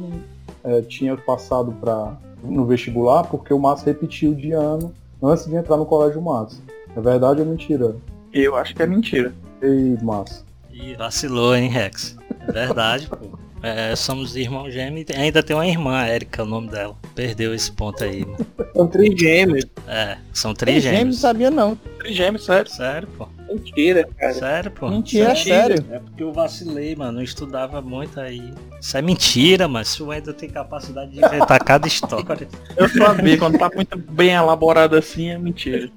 é, 0.63 0.83
tinha 0.83 1.17
passado 1.17 1.73
para 1.81 2.17
no 2.43 2.67
vestibular 2.67 3.25
porque 3.25 3.53
o 3.55 3.59
Matos 3.59 3.85
repetiu 3.85 4.35
de 4.35 4.53
ano 4.53 4.93
antes 5.23 5.47
de 5.47 5.55
entrar 5.55 5.77
no 5.77 5.87
colégio 5.87 6.21
Matos. 6.21 6.61
É 6.97 7.01
verdade 7.01 7.41
ou 7.41 7.47
mentira? 7.47 7.97
Eu 8.33 8.55
acho 8.55 8.75
que 8.75 8.83
é 8.83 8.87
mentira. 8.87 9.33
Ei, 9.63 9.97
Matos. 10.03 10.45
Ih, 10.73 10.95
vacilou, 10.95 11.55
hein, 11.55 11.69
Rex? 11.69 12.17
É 12.47 12.53
verdade, 12.53 13.09
pô. 13.09 13.44
É, 13.65 13.97
somos 13.97 14.37
irmãos 14.37 14.75
gêmeos 14.75 15.07
e 15.09 15.15
ainda 15.15 15.43
tem 15.43 15.57
uma 15.57 15.67
irmã, 15.67 15.97
a 15.97 16.15
Erika, 16.15 16.43
é 16.43 16.45
o 16.45 16.47
nome 16.47 16.69
dela. 16.69 16.95
Perdeu 17.15 17.55
esse 17.55 17.73
ponto 17.73 18.05
aí, 18.05 18.23
mano. 18.23 18.47
São 18.75 18.87
trigêmeos. 18.87 19.65
É, 19.89 20.19
são 20.35 20.53
três 20.53 20.83
gêmeo, 20.83 20.93
não 20.93 21.01
gêmeos. 21.01 21.19
sabia 21.19 21.51
não. 21.51 21.75
Trigêmeos, 21.99 22.45
sério. 22.45 22.71
Sério, 22.71 23.09
pô. 23.17 23.27
Mentira, 23.49 24.07
cara. 24.19 24.35
Sério, 24.35 24.71
pô. 24.71 24.91
Mentira, 24.91 25.33
é 25.33 25.35
sério. 25.35 25.85
É 25.91 25.99
porque 25.99 26.23
eu 26.23 26.31
vacilei, 26.31 26.95
mano. 26.95 27.13
Não 27.13 27.23
estudava 27.23 27.81
muito 27.81 28.21
aí. 28.21 28.53
Isso 28.79 28.99
é 28.99 29.01
mentira, 29.01 29.67
mas 29.67 29.89
se 29.89 30.03
o 30.03 30.09
Wendel 30.09 30.35
tem 30.35 30.51
capacidade 30.51 31.13
de 31.13 31.25
inventar 31.25 31.65
cada 31.65 31.89
história. 31.89 32.47
Eu 32.77 32.87
sabia, 32.91 33.39
quando 33.39 33.59
tá 33.59 33.71
muito 33.75 33.97
bem 33.97 34.33
elaborado 34.33 34.95
assim, 34.95 35.31
é 35.31 35.39
mentira. 35.39 35.91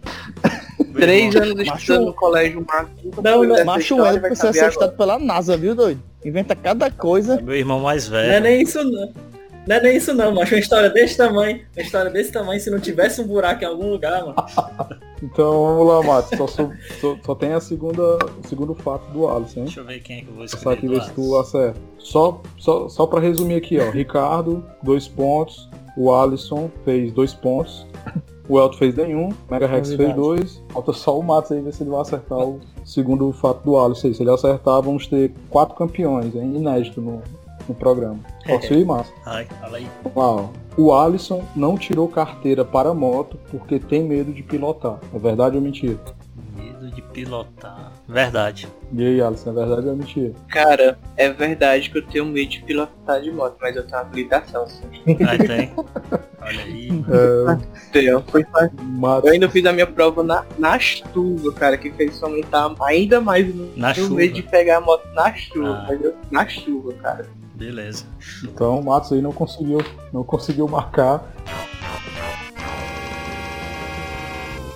Três 0.98 1.36
anos 1.36 1.56
Macho- 1.68 1.78
estudando 1.80 2.06
no 2.08 2.14
colégio 2.14 2.66
Marco. 2.68 2.92
Não, 3.24 3.44
não, 3.44 3.66
Macho 3.66 3.96
Wendel 3.96 4.22
precisa 4.22 4.54
ser 4.54 4.68
estudado 4.70 4.98
pela 4.98 5.18
NASA, 5.20 5.56
viu, 5.58 5.74
doido? 5.76 6.02
Inventa 6.26 6.56
cada 6.56 6.90
coisa. 6.92 7.36
É 7.36 7.42
meu 7.42 7.56
irmão 7.56 7.80
mais 7.80 8.10
Não 8.10 8.18
é 8.18 8.28
velho. 8.28 8.44
nem 8.44 8.62
isso 8.62 8.84
não. 8.84 9.14
Não 9.68 9.76
é 9.76 9.82
nem 9.82 9.98
isso 9.98 10.14
não, 10.14 10.34
macho. 10.34 10.56
Uma 10.56 10.60
história 10.62 10.90
desse 10.90 11.18
tamanho. 11.18 11.60
Uma 11.76 11.82
história 11.84 12.10
desse 12.10 12.32
tamanho, 12.32 12.60
se 12.60 12.70
não 12.70 12.80
tivesse 12.80 13.20
um 13.20 13.28
buraco 13.28 13.64
em 13.64 13.68
algum 13.68 13.90
lugar, 13.92 14.22
mano. 14.24 14.36
Então 15.22 15.52
vamos 15.52 15.88
lá, 15.88 16.04
Matos. 16.04 16.38
Só, 16.38 16.46
só, 16.48 16.70
só- 17.02 17.18
só 17.26 17.34
tem 17.36 17.52
a 17.52 17.60
segunda, 17.60 18.04
o 18.44 18.48
segundo 18.48 18.76
fato 18.76 19.10
do 19.12 19.28
Alisson, 19.28 19.62
hein? 19.62 19.66
Deixa 19.66 19.80
eu 19.80 19.86
ver 19.86 20.00
quem 20.00 20.20
é 20.20 20.22
que 20.22 20.28
eu 20.28 20.36
vou 20.36 20.44
aqui 20.72 20.86
do 20.88 20.94
ver 20.94 21.02
se 21.02 21.12
tu 21.12 21.36
acerta. 21.40 21.80
Só, 21.98 22.40
só, 22.56 22.88
só 22.88 23.08
pra 23.08 23.20
resumir 23.20 23.56
aqui, 23.56 23.80
ó. 23.80 23.90
Ricardo, 23.90 24.64
dois 24.84 25.08
pontos. 25.08 25.68
O 25.98 26.14
Alisson 26.14 26.70
fez 26.86 27.12
dois 27.12 27.34
pontos. 27.34 27.88
O 28.50 28.60
Elton 28.60 28.78
fez 28.78 28.96
nenhum. 28.96 29.30
Mega 29.50 29.68
Rex 29.68 29.94
fez 29.94 30.16
dois. 30.16 30.64
Falta 30.70 30.94
só 30.94 31.18
o 31.18 31.24
Matos 31.24 31.52
aí 31.52 31.62
ver 31.62 31.74
se 31.74 31.84
ele 31.84 31.90
vai 31.90 32.02
acertar 32.02 32.40
o 32.40 32.60
segundo 32.86 33.32
fato 33.34 33.64
do 33.64 33.78
Alisson. 33.78 34.08
aí. 34.08 34.14
Se 34.14 34.24
ele 34.24 34.32
acertar, 34.32 34.82
vamos 34.82 35.08
ter 35.08 35.34
quatro 35.50 35.76
campeões, 35.76 36.34
hein? 36.36 36.56
Inédito 36.56 37.02
no, 37.02 37.22
no 37.68 37.76
programa. 37.76 38.20
Posso 38.46 38.74
ir, 38.74 38.86
Matos? 38.86 39.12
Ai, 39.26 39.46
fala 39.60 39.78
aí. 39.78 39.88
O 40.78 40.94
Alisson 40.94 41.44
não 41.56 41.78
tirou 41.78 42.08
carteira 42.08 42.64
para 42.64 42.94
moto 42.94 43.38
porque 43.50 43.80
tem 43.80 44.04
medo 44.04 44.32
de 44.32 44.44
pilotar. 44.44 45.00
É 45.14 45.20
verdade 45.20 45.56
ou 45.56 45.62
mentira? 45.62 45.98
De 46.98 47.02
pilotar. 47.04 47.92
Verdade. 48.08 48.68
E 48.92 49.06
aí, 49.06 49.22
Alisson, 49.22 49.52
é 49.52 49.54
verdade 49.54 49.86
ou 49.86 49.94
é 49.94 49.96
mentira? 49.96 50.34
Cara, 50.50 50.98
é 51.16 51.30
verdade 51.30 51.92
que 51.92 52.00
eu 52.00 52.02
tenho 52.08 52.26
medo 52.26 52.50
de 52.50 52.64
pilotar 52.64 53.22
de 53.22 53.30
moto, 53.32 53.56
mas 53.62 53.76
eu 53.76 53.86
tenho 53.86 54.00
habilitação, 54.02 54.66
sim. 54.68 54.84
Aí 55.30 55.38
tem. 55.38 55.72
Olha 56.42 56.64
aí. 56.64 56.90
É, 57.94 58.00
Então, 58.00 58.24
foi 58.30 58.44
fácil. 58.46 58.72
Matos, 58.84 59.28
Eu 59.28 59.34
ainda 59.34 59.48
fiz 59.48 59.64
a 59.68 59.74
minha 59.74 59.86
prova 59.86 60.24
na, 60.24 60.44
na 60.58 60.80
chuva, 60.80 61.54
cara, 61.54 61.78
que 61.78 61.92
fez 61.92 62.22
aumentar 62.24 62.74
ainda 62.82 63.22
mais 63.22 63.54
no, 63.54 63.70
Na 63.78 63.94
chuva. 63.94 64.16
medo 64.16 64.34
de 64.34 64.42
pegar 64.42 64.78
a 64.78 64.82
moto 64.82 65.08
na 65.14 65.32
chuva. 65.36 65.70
Ah. 65.70 65.86
mas 65.88 66.02
eu- 66.04 66.16
na 66.32 66.48
chuva, 66.48 66.94
cara. 66.94 67.28
Beleza. 67.54 68.06
Então 68.44 68.80
o 68.80 68.84
Matos 68.84 69.14
aí 69.14 69.22
não 69.22 69.32
conseguiu, 69.32 69.80
não 70.12 70.24
conseguiu 70.24 70.68
marcar. 70.68 71.32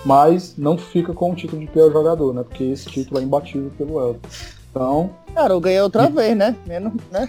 Mas 0.04 0.56
não 0.56 0.76
fica 0.76 1.12
com 1.12 1.30
o 1.30 1.34
título 1.34 1.60
de 1.60 1.68
pior 1.68 1.92
jogador, 1.92 2.34
né? 2.34 2.42
Porque 2.42 2.64
esse 2.64 2.86
título 2.86 3.20
é 3.20 3.22
imbatível 3.22 3.70
pelo 3.78 4.00
Elton. 4.00 4.28
Então, 4.70 5.10
Cara, 5.34 5.52
eu 5.54 5.60
ganhei 5.60 5.80
outra 5.80 6.08
vez, 6.08 6.36
né? 6.36 6.56
Menos, 6.66 6.92
né? 7.10 7.28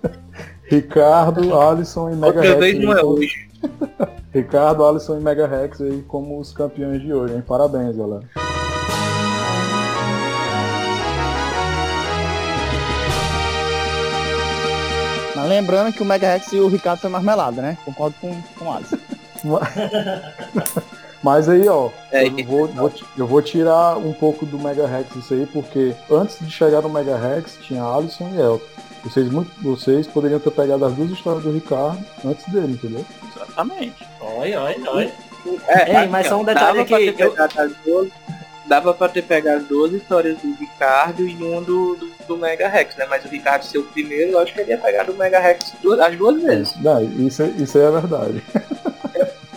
Ricardo, 0.68 1.58
Alisson 1.58 2.10
e 2.10 2.14
Mega 2.16 2.26
Outra 2.26 2.42
Rex. 2.42 2.58
vez 2.58 2.76
aí 2.76 2.84
não 2.84 2.92
é 2.92 3.02
hoje. 3.02 3.48
Ricardo, 4.32 4.84
Alisson 4.84 5.18
e 5.18 5.22
Mega 5.22 5.46
Rex 5.46 5.80
aí 5.80 6.02
como 6.08 6.38
os 6.38 6.52
campeões 6.52 7.00
de 7.00 7.12
hoje, 7.12 7.34
hein? 7.34 7.42
Parabéns, 7.46 7.96
galera. 7.96 8.24
Mas 15.36 15.48
lembrando 15.48 15.92
que 15.92 16.02
o 16.02 16.04
Mega 16.04 16.28
Rex 16.32 16.52
e 16.52 16.58
o 16.58 16.68
Ricardo 16.68 17.00
foi 17.00 17.10
marmelada, 17.10 17.60
né? 17.60 17.76
Concordo 17.84 18.16
com, 18.20 18.34
com 18.58 18.64
o 18.66 18.72
Alisson. 18.72 18.96
Mas 21.24 21.48
aí, 21.48 21.66
ó, 21.66 21.88
É, 22.12 22.26
eu 22.26 22.44
vou, 22.44 22.68
vou 22.68 22.90
ti- 22.90 23.04
eu 23.16 23.26
vou 23.26 23.40
tirar 23.40 23.96
um 23.96 24.12
pouco 24.12 24.44
do 24.44 24.58
Mega 24.58 24.86
Rex 24.86 25.16
isso 25.16 25.32
aí, 25.32 25.46
porque 25.46 25.94
antes 26.10 26.38
de 26.38 26.50
chegar 26.50 26.82
no 26.82 26.90
Mega 26.90 27.16
Rex 27.16 27.56
tinha 27.62 27.82
Alisson 27.82 28.28
e 28.34 28.38
Elton. 28.38 28.64
Vocês, 29.02 29.28
muito, 29.30 29.50
vocês 29.62 30.06
poderiam 30.06 30.38
ter 30.38 30.50
pegado 30.50 30.84
as 30.84 30.92
duas 30.92 31.10
histórias 31.10 31.42
do 31.42 31.50
Ricardo 31.52 32.04
antes 32.24 32.46
dele, 32.52 32.74
entendeu? 32.74 33.04
Exatamente. 33.34 34.06
Olha, 34.20 34.60
olha, 34.62 34.90
olha. 34.90 35.12
É, 35.68 36.02
Ei, 36.02 36.08
mas 36.08 36.26
assim, 36.26 36.28
só 36.36 36.40
um 36.40 36.44
detalhe 36.44 36.80
aqui, 36.80 37.12
ter 37.12 37.24
eu- 37.24 37.30
pegado 37.30 37.60
as 37.60 37.72
duas- 37.84 38.08
Dava 38.66 38.94
pra 38.94 39.08
ter 39.10 39.20
pegado 39.22 39.64
duas 39.64 39.92
histórias 39.92 40.38
do 40.38 40.54
Ricardo 40.54 41.26
e 41.28 41.34
uma 41.36 41.60
do, 41.60 41.96
do, 41.96 42.10
do 42.26 42.36
Mega 42.38 42.66
Rex, 42.66 42.96
né? 42.96 43.04
Mas 43.10 43.22
o 43.24 43.28
Ricardo 43.28 43.62
ser 43.62 43.76
o 43.76 43.82
primeiro, 43.82 44.32
eu 44.32 44.38
acho 44.38 44.54
que 44.54 44.60
ele 44.62 44.70
ia 44.70 44.78
pegar 44.78 45.02
do 45.04 45.12
Mega 45.12 45.38
Rex 45.38 45.72
duas, 45.82 46.00
as 46.00 46.16
duas 46.16 46.42
vezes. 46.42 46.74
Não, 46.82 47.02
isso, 47.02 47.42
isso 47.58 47.76
aí 47.76 47.84
é 47.84 47.90
verdade. 47.90 48.42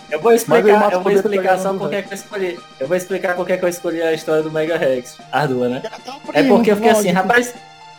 Eu 0.09 0.21
vou 0.21 0.31
explicar, 0.33 0.91
eu 0.93 1.01
vou 1.01 1.11
explicar 1.11 1.59
só 1.59 1.73
por 1.73 1.89
que 1.89 2.01
que 2.03 2.13
eu 2.13 2.15
escolhi. 2.15 2.59
Eu 2.79 2.87
vou 2.87 2.95
explicar 2.97 3.35
por 3.35 3.45
que 3.45 3.57
que 3.57 3.65
eu 3.65 3.69
escolhi 3.69 4.01
a 4.01 4.13
história 4.13 4.41
do 4.41 4.49
Mega 4.51 4.77
Rex. 4.77 5.17
As 5.31 5.49
duas, 5.49 5.69
né? 5.69 5.81
um 6.07 6.29
É 6.33 6.43
porque 6.43 6.71
eu 6.71 6.75
fiquei 6.75 6.91
assim, 6.91 7.11
rapaz. 7.11 7.53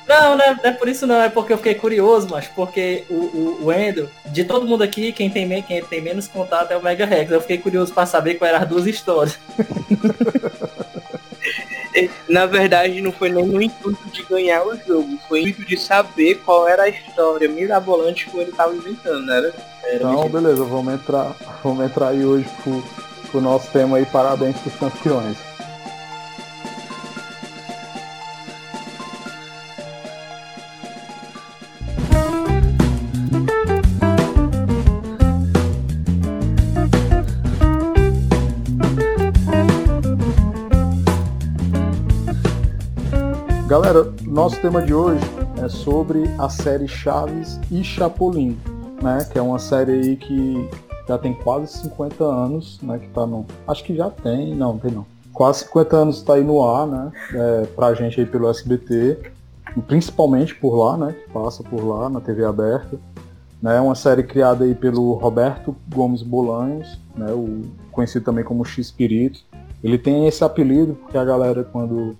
Não, 0.08 0.36
não 0.38 0.42
é, 0.44 0.54
não 0.54 0.64
é 0.64 0.72
por 0.72 0.88
isso 0.88 1.06
não, 1.06 1.20
é 1.20 1.28
porque 1.28 1.52
eu 1.52 1.58
fiquei 1.58 1.74
curioso, 1.74 2.28
mas 2.30 2.46
porque 2.48 3.04
o, 3.10 3.14
o, 3.14 3.58
o 3.66 3.72
Endo, 3.72 4.08
de 4.24 4.42
todo 4.42 4.66
mundo 4.66 4.82
aqui, 4.82 5.12
quem 5.12 5.28
tem, 5.28 5.44
me- 5.44 5.60
quem 5.60 5.84
tem 5.84 6.00
menos 6.00 6.26
contato 6.26 6.70
é 6.70 6.78
o 6.78 6.82
Mega 6.82 7.04
Rex. 7.04 7.30
Eu 7.30 7.42
fiquei 7.42 7.58
curioso 7.58 7.92
pra 7.92 8.06
saber 8.06 8.36
quais 8.36 8.54
eram 8.54 8.62
as 8.64 8.68
duas 8.70 8.86
histórias. 8.86 9.38
Na 12.28 12.46
verdade, 12.46 13.00
não 13.00 13.10
foi 13.12 13.30
nem 13.30 13.44
no 13.46 13.60
intuito 13.62 14.08
de 14.10 14.22
ganhar 14.24 14.62
o 14.66 14.76
jogo, 14.86 15.18
foi 15.28 15.40
intuito 15.42 15.64
de 15.64 15.76
saber 15.76 16.36
qual 16.44 16.68
era 16.68 16.84
a 16.84 16.88
história 16.88 17.48
mirabolante 17.48 18.28
que 18.28 18.38
ele 18.38 18.52
tava 18.52 18.74
inventando, 18.74 19.24
né? 19.26 19.52
Era- 19.84 19.96
Então, 19.96 20.28
beleza, 20.28 20.64
vamos 20.64 20.94
entrar, 20.94 21.34
vamos 21.64 21.84
entrar 21.84 22.08
aí 22.08 22.24
hoje 22.24 22.46
pro, 22.62 22.82
pro 23.30 23.40
nosso 23.40 23.70
tema 23.70 23.96
aí, 23.96 24.06
parabéns 24.06 24.56
pros 24.58 24.74
campeões. 24.76 25.36
Galera, 43.68 44.10
nosso 44.22 44.58
tema 44.62 44.80
de 44.80 44.94
hoje 44.94 45.22
é 45.62 45.68
sobre 45.68 46.24
a 46.38 46.48
série 46.48 46.88
Chaves 46.88 47.60
e 47.70 47.84
Chapolin, 47.84 48.56
né? 49.02 49.28
Que 49.30 49.38
é 49.38 49.42
uma 49.42 49.58
série 49.58 49.92
aí 49.92 50.16
que 50.16 50.70
já 51.06 51.18
tem 51.18 51.34
quase 51.34 51.76
50 51.82 52.24
anos, 52.24 52.80
né? 52.82 52.98
Que 52.98 53.08
tá 53.08 53.26
no. 53.26 53.44
Acho 53.66 53.84
que 53.84 53.94
já 53.94 54.08
tem, 54.08 54.54
não, 54.54 54.78
tem 54.78 54.90
não. 54.90 55.04
Quase 55.34 55.64
50 55.64 55.96
anos 55.98 56.22
tá 56.22 56.36
aí 56.36 56.42
no 56.42 56.64
ar, 56.64 56.86
né? 56.86 57.12
É, 57.34 57.66
pra 57.66 57.92
gente 57.92 58.18
aí 58.18 58.24
pelo 58.24 58.48
SBT, 58.48 59.32
principalmente 59.86 60.54
por 60.54 60.74
lá, 60.74 60.96
né? 60.96 61.12
Que 61.12 61.30
passa 61.30 61.62
por 61.62 61.84
lá 61.84 62.08
na 62.08 62.22
TV 62.22 62.46
aberta. 62.46 62.98
Né, 63.60 63.76
É 63.76 63.80
uma 63.82 63.94
série 63.94 64.22
criada 64.22 64.64
aí 64.64 64.74
pelo 64.74 65.12
Roberto 65.12 65.76
Gomes 65.94 66.22
Bolanhos, 66.22 66.98
né, 67.14 67.30
o, 67.32 67.64
conhecido 67.92 68.24
também 68.24 68.44
como 68.44 68.64
X-Pirito. 68.64 69.40
Ele 69.84 69.98
tem 69.98 70.26
esse 70.26 70.42
apelido 70.42 70.94
porque 70.94 71.18
a 71.18 71.24
galera, 71.24 71.62
quando 71.64 72.16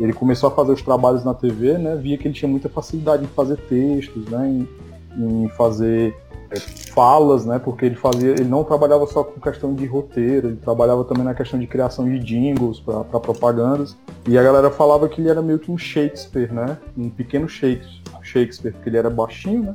ele 0.00 0.12
começou 0.12 0.48
a 0.48 0.52
fazer 0.52 0.72
os 0.72 0.82
trabalhos 0.82 1.24
na 1.24 1.34
TV, 1.34 1.76
né, 1.76 1.94
via 1.94 2.16
que 2.16 2.26
ele 2.26 2.34
tinha 2.34 2.48
muita 2.48 2.68
facilidade 2.68 3.22
em 3.22 3.28
fazer 3.28 3.56
textos, 3.56 4.24
né, 4.26 4.48
em, 4.48 5.44
em 5.44 5.48
fazer 5.50 6.16
é, 6.50 6.58
falas, 6.58 7.44
né, 7.44 7.58
porque 7.58 7.84
ele 7.84 7.94
fazia, 7.96 8.30
ele 8.30 8.44
não 8.44 8.64
trabalhava 8.64 9.06
só 9.06 9.22
com 9.22 9.38
questão 9.40 9.74
de 9.74 9.84
roteiro, 9.84 10.48
ele 10.48 10.56
trabalhava 10.56 11.04
também 11.04 11.22
na 11.24 11.34
questão 11.34 11.58
de 11.58 11.66
criação 11.66 12.06
de 12.06 12.18
jingles 12.18 12.80
para 12.80 13.04
propagandas. 13.20 13.96
E 14.26 14.38
a 14.38 14.42
galera 14.42 14.70
falava 14.70 15.08
que 15.08 15.20
ele 15.20 15.28
era 15.28 15.42
meio 15.42 15.58
que 15.58 15.70
um 15.70 15.76
Shakespeare, 15.78 16.52
né, 16.52 16.78
um 16.96 17.10
pequeno 17.10 17.48
Shakespeare, 17.48 18.00
Shakespeare 18.22 18.72
porque 18.72 18.88
ele 18.88 18.96
era 18.96 19.10
baixinho, 19.10 19.62
né. 19.62 19.74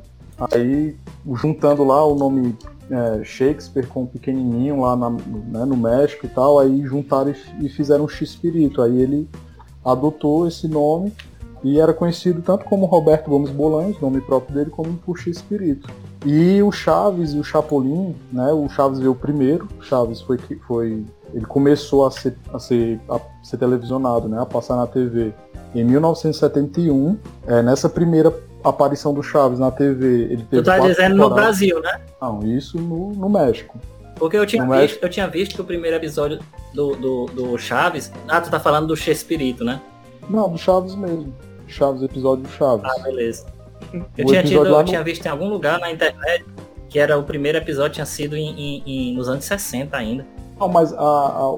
Aí 0.51 0.95
juntando 1.33 1.83
lá 1.83 2.05
o 2.05 2.13
nome 2.15 2.55
é, 2.89 3.23
Shakespeare 3.23 3.87
com 3.87 4.03
o 4.03 4.07
pequenininho 4.07 4.81
lá 4.81 4.95
na- 4.95 5.09
né, 5.09 5.65
no 5.65 5.77
México 5.77 6.25
e 6.25 6.29
tal, 6.29 6.59
aí 6.59 6.81
juntaram 6.85 7.31
e, 7.31 7.65
e 7.65 7.69
fizeram 7.69 8.03
um 8.03 8.07
X-Pirito. 8.07 8.81
Aí 8.81 9.01
ele 9.01 9.29
adotou 9.85 10.47
esse 10.47 10.67
nome 10.67 11.13
e 11.63 11.79
era 11.79 11.93
conhecido 11.93 12.41
tanto 12.41 12.65
como 12.65 12.85
Roberto 12.85 13.29
Gomes 13.29 13.49
Bolanhos, 13.49 13.99
nome 13.99 14.21
próprio 14.21 14.55
dele, 14.55 14.69
como 14.69 14.93
por 14.97 15.17
X-Pirito. 15.17 15.89
E 16.25 16.61
o 16.61 16.71
Chaves 16.71 17.33
e 17.33 17.37
o 17.39 17.43
Chapolin, 17.43 18.15
né, 18.31 18.51
o 18.51 18.67
Chaves 18.69 18.99
veio 18.99 19.13
primeiro, 19.15 19.67
o 19.79 19.83
Chaves 19.83 20.21
foi, 20.21 20.37
que- 20.37 20.55
foi 20.67 21.03
ele 21.33 21.45
começou 21.45 22.05
a 22.05 22.11
ser, 22.11 22.35
a 22.53 22.59
ser, 22.59 22.99
a 23.09 23.19
ser 23.43 23.57
televisionado, 23.57 24.27
né, 24.27 24.39
a 24.41 24.45
passar 24.45 24.75
na 24.75 24.87
TV 24.87 25.33
em 25.73 25.83
1971. 25.83 27.17
É, 27.47 27.61
nessa 27.61 27.89
primeira 27.89 28.33
aparição 28.63 29.13
do 29.13 29.21
Chaves 29.21 29.59
na 29.59 29.69
TV, 29.71 30.23
ele 30.23 30.43
teve 30.49 30.61
Tu 30.61 30.65
tá 30.65 30.79
dizendo 30.79 31.15
no 31.15 31.23
temporadas. 31.25 31.35
Brasil, 31.57 31.79
né? 31.81 32.01
Não, 32.21 32.43
isso 32.43 32.79
no, 32.79 33.11
no 33.13 33.29
México. 33.29 33.77
Porque 34.15 34.37
eu 34.37 34.45
tinha, 34.45 34.63
Não 34.65 34.73
é? 34.73 34.81
visto, 34.87 35.03
eu 35.03 35.09
tinha 35.09 35.27
visto 35.27 35.55
que 35.55 35.61
o 35.61 35.65
primeiro 35.65 35.97
episódio 35.97 36.39
do, 36.73 36.95
do, 36.95 37.25
do 37.27 37.57
Chaves. 37.57 38.11
Ah, 38.27 38.39
tu 38.41 38.49
tá 38.49 38.59
falando 38.59 38.87
do 38.87 38.95
Chespirito, 38.95 39.63
né? 39.63 39.81
Não, 40.29 40.49
do 40.49 40.57
Chaves 40.57 40.95
mesmo. 40.95 41.33
Chaves, 41.67 42.01
episódio 42.01 42.43
do 42.43 42.49
Chaves. 42.49 42.85
Ah, 42.85 43.01
beleza. 43.03 43.45
Eu 44.17 44.25
tinha, 44.25 44.43
tido, 44.43 44.65
eu 44.65 44.77
no- 44.77 44.83
tinha 44.83 45.03
visto 45.03 45.25
em 45.25 45.29
algum 45.29 45.49
lugar 45.49 45.79
na 45.79 45.91
internet 45.91 46.45
que 46.89 46.97
era 46.99 47.17
o 47.17 47.23
primeiro 47.23 47.57
episódio 47.57 47.95
tinha 47.95 48.05
sido 48.05 48.37
em, 48.37 48.49
em- 48.57 48.83
em- 48.85 49.15
nos 49.15 49.27
anos 49.27 49.43
60 49.43 49.97
ainda. 49.97 50.25
Não, 50.57 50.69
mas 50.69 50.93
a, 50.93 50.97
a- 50.97 51.57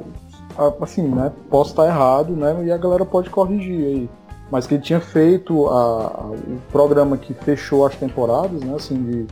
a- 0.57 0.73
assim, 0.83 1.03
né? 1.03 1.31
Posso 1.49 1.69
estar 1.71 1.85
errado, 1.85 2.35
né? 2.35 2.63
E 2.65 2.71
a 2.71 2.77
galera 2.77 3.05
pode 3.05 3.29
corrigir 3.29 3.85
aí. 3.85 4.09
Mas 4.49 4.65
que 4.65 4.73
ele 4.75 4.81
tinha 4.83 4.99
feito 4.99 5.67
a- 5.67 6.31
o 6.31 6.57
programa 6.71 7.17
que 7.17 7.33
fechou 7.35 7.85
as 7.85 7.95
temporadas, 7.95 8.61
né? 8.63 8.73
Assim, 8.75 8.95
de, 9.03 9.27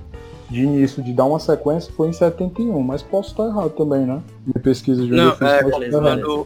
de 0.56 0.62
início, 0.64 1.04
de 1.04 1.12
dar 1.12 1.26
uma 1.26 1.38
sequência, 1.40 1.92
foi 1.96 2.08
em 2.08 2.14
71, 2.14 2.82
mas 2.82 3.04
posso 3.04 3.32
estar 3.32 3.46
errado 3.46 3.72
também, 3.72 4.06
né? 4.06 4.22
Minha 4.46 4.64
pesquisa 4.64 5.04
de 5.06 5.12
Não, 5.12 5.32
é, 5.42 5.64
beleza, 5.64 6.00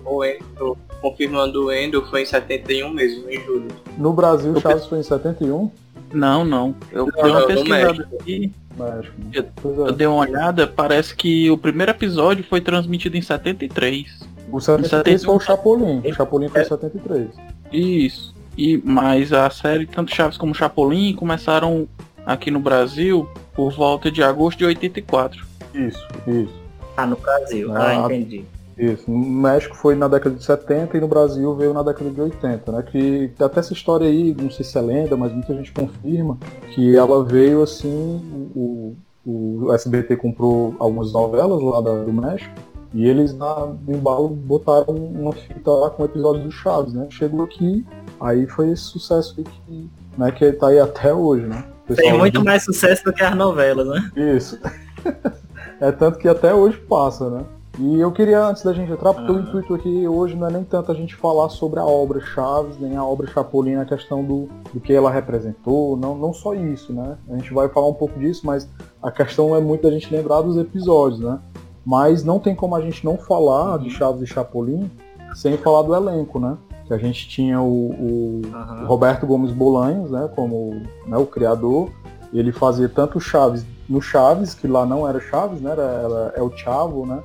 o 0.05 0.23
Endo, 0.25 0.77
confirmando 0.99 1.65
o 1.65 1.71
Endo, 1.71 2.01
foi 2.07 2.23
em 2.23 2.25
71 2.25 2.89
mesmo, 2.91 3.29
em 3.29 3.39
julho. 3.41 3.67
No 3.97 4.11
Brasil, 4.11 4.59
Chaves 4.59 4.85
foi 4.87 4.99
em 4.99 5.03
71, 5.03 5.69
Não, 6.11 6.43
não. 6.43 6.73
Eu 6.91 7.05
Não, 7.05 7.21
dei 7.21 7.31
uma 7.31 7.45
pesquisada 7.45 8.07
aqui, 8.19 8.51
México. 8.79 9.13
né? 9.21 9.31
Eu- 9.31 9.45
Pois 9.61 9.77
eu 9.77 9.87
é. 9.89 9.91
dei 9.91 10.07
uma 10.07 10.17
olhada, 10.21 10.65
parece 10.65 11.15
que 11.15 11.51
o 11.51 11.57
primeiro 11.57 11.91
episódio 11.91 12.43
foi 12.43 12.59
transmitido 12.61 13.15
em 13.15 13.21
73. 13.21 14.27
O 14.51 14.59
73 14.59 15.23
foi 15.23 15.35
o 15.35 15.39
Chapolin. 15.39 16.01
O 16.03 16.11
Chapolin 16.11 16.47
foi 16.49 16.61
em 16.61 16.63
é- 16.63 16.67
73. 16.67 17.27
Isso. 17.71 18.33
E, 18.57 18.81
mas 18.83 19.31
a 19.31 19.47
série, 19.51 19.85
tanto 19.85 20.13
Chaves 20.13 20.35
como 20.37 20.55
Chapolin, 20.55 21.13
começaram 21.13 21.87
aqui 22.33 22.49
no 22.51 22.59
Brasil 22.59 23.27
por 23.53 23.71
volta 23.71 24.11
de 24.11 24.21
agosto 24.23 24.59
de 24.59 24.65
84. 24.65 25.45
Isso, 25.73 26.05
isso. 26.27 26.53
Ah, 26.97 27.05
no 27.05 27.15
Brasil. 27.15 27.71
Ah, 27.75 27.89
Ah, 27.89 28.05
entendi. 28.05 28.45
Isso, 28.77 29.11
no 29.11 29.17
México 29.17 29.75
foi 29.75 29.93
na 29.93 30.07
década 30.07 30.35
de 30.35 30.43
70 30.43 30.95
e 30.97 31.01
no 31.01 31.07
Brasil 31.07 31.53
veio 31.55 31.73
na 31.73 31.83
década 31.83 32.09
de 32.09 32.21
80, 32.21 32.71
né? 32.71 32.81
Que 32.81 33.29
até 33.37 33.59
essa 33.59 33.73
história 33.73 34.07
aí, 34.07 34.33
não 34.39 34.49
sei 34.49 34.63
se 34.63 34.77
é 34.77 34.81
lenda, 34.81 35.17
mas 35.17 35.33
muita 35.33 35.53
gente 35.53 35.73
confirma 35.73 36.37
que 36.73 36.95
ela 36.95 37.23
veio 37.25 37.61
assim, 37.61 38.21
o, 38.55 38.95
o 39.25 39.73
SBT 39.73 40.15
comprou 40.15 40.73
algumas 40.79 41.11
novelas 41.11 41.61
lá 41.61 41.81
da- 41.81 42.03
do 42.05 42.13
México 42.13 42.53
e 42.93 43.05
eles 43.05 43.33
na, 43.37 43.65
no 43.85 43.93
embalo 43.95 44.29
botaram 44.29 44.93
uma 44.93 45.33
fita 45.33 45.69
lá 45.71 45.89
com 45.89 46.05
episódios 46.05 46.45
do 46.45 46.51
Chaves, 46.51 46.93
né? 46.93 47.05
Chegou 47.09 47.43
aqui, 47.43 47.85
aí 48.19 48.47
foi 48.47 48.69
esse 48.71 48.83
sucesso 48.83 49.35
aí 49.39 49.43
que, 49.43 49.89
né, 50.17 50.31
que 50.31 50.51
tá 50.53 50.67
aí 50.69 50.79
até 50.79 51.13
hoje, 51.13 51.45
né? 51.45 51.65
Tem 51.95 52.17
muito 52.17 52.43
mais 52.43 52.63
sucesso 52.63 53.03
do 53.03 53.13
que 53.13 53.23
as 53.23 53.35
novelas, 53.35 53.87
né? 53.87 54.11
isso. 54.35 54.59
é 55.79 55.91
tanto 55.91 56.19
que 56.19 56.27
até 56.27 56.53
hoje 56.53 56.77
passa, 56.77 57.29
né? 57.29 57.43
E 57.81 57.99
eu 58.01 58.11
queria, 58.11 58.43
antes 58.45 58.61
da 58.61 58.73
gente 58.73 58.91
entrar, 58.91 59.13
porque 59.13 59.31
o 59.31 59.37
Ah. 59.37 59.39
intuito 59.39 59.73
aqui 59.73 60.05
hoje 60.05 60.35
não 60.35 60.47
é 60.47 60.51
nem 60.51 60.63
tanto 60.65 60.91
a 60.91 60.95
gente 60.95 61.15
falar 61.15 61.47
sobre 61.47 61.79
a 61.79 61.85
obra 61.85 62.19
Chaves, 62.19 62.77
nem 62.77 62.97
a 62.97 63.05
obra 63.05 63.25
Chapolin, 63.27 63.75
a 63.75 63.85
questão 63.85 64.21
do, 64.21 64.49
do 64.73 64.81
que 64.81 64.91
ela 64.93 65.09
representou, 65.09 65.95
não, 65.95 66.13
não 66.17 66.33
só 66.33 66.53
isso, 66.53 66.91
né? 66.91 67.17
A 67.29 67.37
gente 67.37 67.53
vai 67.53 67.69
falar 67.69 67.87
um 67.87 67.93
pouco 67.93 68.19
disso, 68.19 68.41
mas 68.45 68.67
a 69.01 69.09
questão 69.09 69.55
é 69.55 69.61
muito 69.61 69.83
da 69.83 69.91
gente 69.91 70.13
lembrar 70.13 70.41
dos 70.41 70.57
episódios, 70.57 71.21
né? 71.21 71.39
Mas 71.85 72.21
não 72.21 72.37
tem 72.37 72.53
como 72.53 72.75
a 72.75 72.81
gente 72.81 73.05
não 73.05 73.17
falar 73.17 73.79
de 73.79 73.89
Chaves 73.89 74.21
e 74.23 74.27
Chapolin 74.27 74.91
sem 75.33 75.57
falar 75.57 75.83
do 75.83 75.95
elenco, 75.95 76.37
né? 76.37 76.57
Que 76.89 76.93
a 76.95 76.97
gente 76.97 77.29
tinha 77.29 77.61
o, 77.61 77.91
o, 77.91 78.41
Aham. 78.51 78.85
Roberto 78.87 79.27
Gomes 79.27 79.51
Bolanhos, 79.51 80.09
né, 80.09 80.27
como 80.35 80.81
né, 81.05 81.15
o 81.17 81.25
criador, 81.27 81.91
ele 82.33 82.51
fazia 82.51 82.89
tanto 82.89 83.19
o 83.19 83.21
Chaves 83.21 83.63
no 83.87 84.01
Chaves, 84.01 84.55
que 84.55 84.67
lá 84.67 84.87
não 84.87 85.07
era 85.07 85.19
Chaves, 85.19 85.61
né, 85.61 85.69
era, 85.69 85.83
era 85.83 86.33
é 86.35 86.41
o 86.41 86.49
Chavo, 86.49 87.05
né, 87.05 87.19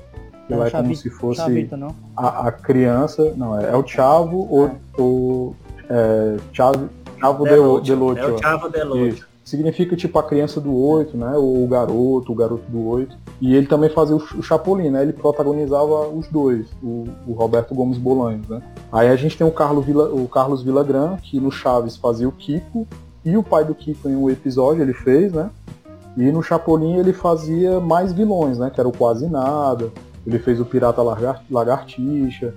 que 0.45 0.51
Não, 0.53 0.59
lá 0.59 0.67
é 0.67 0.69
como 0.69 0.95
se 0.95 1.09
fosse 1.09 1.41
Chavita, 1.41 1.75
não? 1.75 1.95
a, 2.15 2.47
a 2.47 2.51
criança, 2.51 3.33
não, 3.35 3.59
é, 3.59 3.71
é 3.71 3.75
o 3.75 3.83
Chavo 3.87 4.47
ou 4.51 4.71
o 4.99 5.55
é, 5.89 6.37
Chavo, 6.53 6.87
Chavo 7.19 7.43
Delúcio. 7.43 7.95
Delúcio, 7.95 8.23
É 8.23 8.27
o 8.27 8.37
Chavo 8.37 8.69
Delúcio. 8.69 9.25
Significa 9.45 9.95
tipo 9.95 10.17
a 10.17 10.23
criança 10.23 10.59
do 10.59 10.75
8, 10.75 11.15
né? 11.15 11.33
O 11.37 11.67
garoto, 11.67 12.31
o 12.31 12.35
garoto 12.35 12.63
do 12.67 12.87
8. 12.87 13.15
E 13.39 13.55
ele 13.55 13.67
também 13.67 13.91
fazia 13.91 14.15
o, 14.15 14.19
Ch- 14.19 14.33
o 14.39 14.41
Chapolin, 14.41 14.89
né? 14.89 15.03
Ele 15.03 15.13
protagonizava 15.13 16.07
os 16.09 16.27
dois, 16.27 16.67
o, 16.81 17.05
o 17.27 17.33
Roberto 17.33 17.75
Gomes 17.75 17.99
Bolanhos, 17.99 18.47
né? 18.49 18.59
Aí 18.91 19.07
a 19.07 19.15
gente 19.15 19.37
tem 19.37 19.45
o 19.45 19.51
Carlos, 19.51 19.85
Vila, 19.85 20.05
o 20.11 20.27
Carlos 20.27 20.63
Villagrán, 20.63 21.17
que 21.17 21.39
no 21.39 21.51
Chaves 21.51 21.95
fazia 21.95 22.27
o 22.27 22.31
Kiko, 22.31 22.87
e 23.23 23.37
o 23.37 23.43
pai 23.43 23.63
do 23.63 23.75
Kiko 23.75 24.09
em 24.09 24.15
um 24.15 24.29
episódio 24.31 24.81
ele 24.81 24.93
fez, 24.93 25.31
né? 25.31 25.51
E 26.17 26.31
no 26.31 26.41
Chapolin 26.41 26.95
ele 26.97 27.13
fazia 27.13 27.79
mais 27.79 28.11
vilões, 28.13 28.57
né? 28.57 28.71
Que 28.73 28.79
era 28.79 28.89
o 28.89 28.97
Quase 28.97 29.27
Nada, 29.29 29.91
ele 30.25 30.39
fez 30.39 30.59
o 30.59 30.65
Pirata 30.65 31.03
Lagar 31.03 31.43
Lagartixa, 31.51 32.53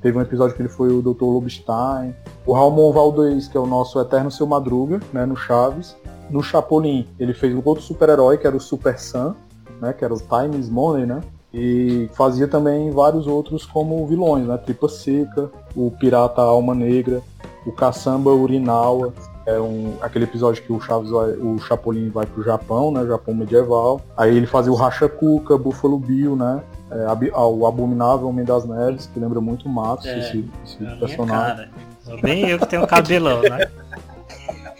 teve 0.00 0.16
um 0.16 0.20
episódio 0.20 0.54
que 0.54 0.62
ele 0.62 0.68
foi 0.68 0.90
o 0.90 1.02
Dr. 1.02 1.24
Lobstein, 1.24 2.14
o 2.46 2.52
Ramon 2.52 2.92
Valdez, 2.92 3.48
que 3.48 3.56
é 3.56 3.60
o 3.60 3.66
nosso 3.66 4.00
eterno 4.00 4.30
Seu 4.30 4.46
Madruga, 4.46 5.00
né, 5.12 5.26
no 5.26 5.36
Chaves. 5.36 5.96
No 6.30 6.42
Chapolin, 6.42 7.06
ele 7.18 7.32
fez 7.32 7.54
um 7.54 7.62
outro 7.64 7.82
super-herói, 7.82 8.38
que 8.38 8.46
era 8.46 8.56
o 8.56 8.60
Super 8.60 8.98
Sam, 8.98 9.34
né, 9.80 9.92
que 9.92 10.04
era 10.04 10.12
o 10.12 10.18
Times 10.18 10.68
Money, 10.68 11.06
né? 11.06 11.20
E 11.52 12.10
fazia 12.12 12.46
também 12.46 12.90
vários 12.90 13.26
outros 13.26 13.64
como 13.64 14.06
vilões, 14.06 14.46
né? 14.46 14.58
Tripa 14.58 14.88
Seca, 14.88 15.50
o 15.74 15.90
Pirata 15.90 16.42
Alma 16.42 16.74
Negra, 16.74 17.22
o 17.64 17.72
Caçamba 17.72 18.30
Urinawa, 18.30 19.14
é 19.48 19.58
um, 19.58 19.94
aquele 20.02 20.26
episódio 20.26 20.62
que 20.62 20.70
o 20.70 20.78
Chaves 20.78 21.10
vai, 21.10 21.30
o 21.30 21.58
Chapolin 21.58 22.10
vai 22.10 22.26
pro 22.26 22.42
Japão, 22.42 22.92
né? 22.92 23.06
Japão 23.06 23.34
medieval. 23.34 24.02
Aí 24.14 24.36
ele 24.36 24.46
fazia 24.46 24.70
o 24.70 24.74
Racha 24.74 25.08
Cuca, 25.08 25.56
Buffalo 25.56 25.98
Bill, 25.98 26.36
né? 26.36 26.62
É, 26.90 27.06
o 27.36 27.66
Abominável 27.66 28.28
Homem 28.28 28.44
das 28.44 28.64
Neves, 28.64 29.06
que 29.12 29.20
lembra 29.20 29.40
muito 29.40 29.66
o 29.66 29.68
Matos, 29.68 30.06
é, 30.06 30.18
esse, 30.18 30.48
esse 30.64 30.84
é 30.84 30.94
personagem. 30.96 31.68
Bem 32.22 32.48
eu 32.48 32.58
que 32.58 32.66
tenho 32.66 32.86
cabelão, 32.86 33.42
né? 33.42 33.68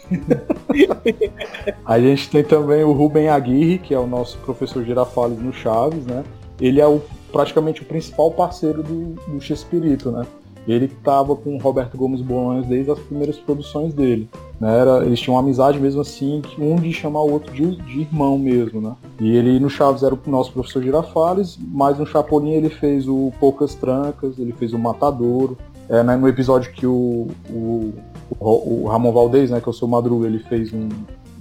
a 1.85 1.99
gente 1.99 2.29
tem 2.29 2.43
também 2.43 2.83
o 2.83 2.91
Rubem 2.91 3.29
Aguirre, 3.29 3.77
que 3.77 3.93
é 3.93 3.99
o 3.99 4.07
nosso 4.07 4.37
professor 4.39 4.83
Girafales 4.83 5.39
no 5.39 5.53
Chaves, 5.53 6.05
né? 6.05 6.23
Ele 6.59 6.81
é 6.81 6.87
o, 6.87 7.01
praticamente 7.31 7.83
o 7.83 7.85
principal 7.85 8.31
parceiro 8.31 8.81
do, 8.81 9.13
do 9.27 9.39
X-Espírito, 9.39 10.11
né? 10.11 10.25
Ele 10.67 10.85
estava 10.85 11.35
com 11.35 11.55
o 11.55 11.59
Roberto 11.59 11.97
Gomes 11.97 12.21
Bolonhas 12.21 12.65
desde 12.65 12.91
as 12.91 12.99
primeiras 12.99 13.37
produções 13.37 13.93
dele. 13.93 14.29
Né? 14.59 14.77
Era, 14.77 15.05
eles 15.05 15.19
tinham 15.19 15.35
uma 15.35 15.41
amizade 15.41 15.79
mesmo 15.79 16.01
assim, 16.01 16.41
um 16.57 16.75
de 16.75 16.91
chamar 16.91 17.21
o 17.21 17.31
outro 17.31 17.53
de, 17.53 17.75
de, 17.77 18.01
irmão 18.01 18.37
mesmo, 18.37 18.81
né? 18.81 18.95
E 19.19 19.35
ele 19.35 19.59
no 19.59 19.69
Chaves 19.69 20.03
era 20.03 20.13
o 20.13 20.19
nosso 20.27 20.51
professor 20.51 20.83
Girafales, 20.83 21.57
mas 21.59 21.97
no 21.97 22.05
Chapolin 22.05 22.51
ele 22.51 22.69
fez 22.69 23.07
o 23.07 23.31
Poucas 23.39 23.73
Trancas, 23.75 24.37
ele 24.37 24.51
fez 24.51 24.73
o 24.73 24.79
Matadouro. 24.79 25.57
É, 25.87 26.03
né, 26.03 26.15
no 26.15 26.27
episódio 26.27 26.71
que 26.71 26.85
o, 26.85 27.29
o, 27.49 27.93
o, 28.39 28.83
o 28.83 28.87
Ramon 28.87 29.11
Valdez, 29.11 29.49
né, 29.49 29.59
que 29.59 29.67
eu 29.67 29.73
sou 29.73 29.87
Madruga, 29.87 30.27
ele 30.27 30.37
fez 30.37 30.71
um, 30.71 30.87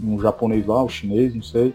um 0.03 0.19
japonês 0.19 0.67
lá, 0.67 0.83
um 0.83 0.89
chinês, 0.89 1.35
não 1.35 1.43
sei. 1.43 1.75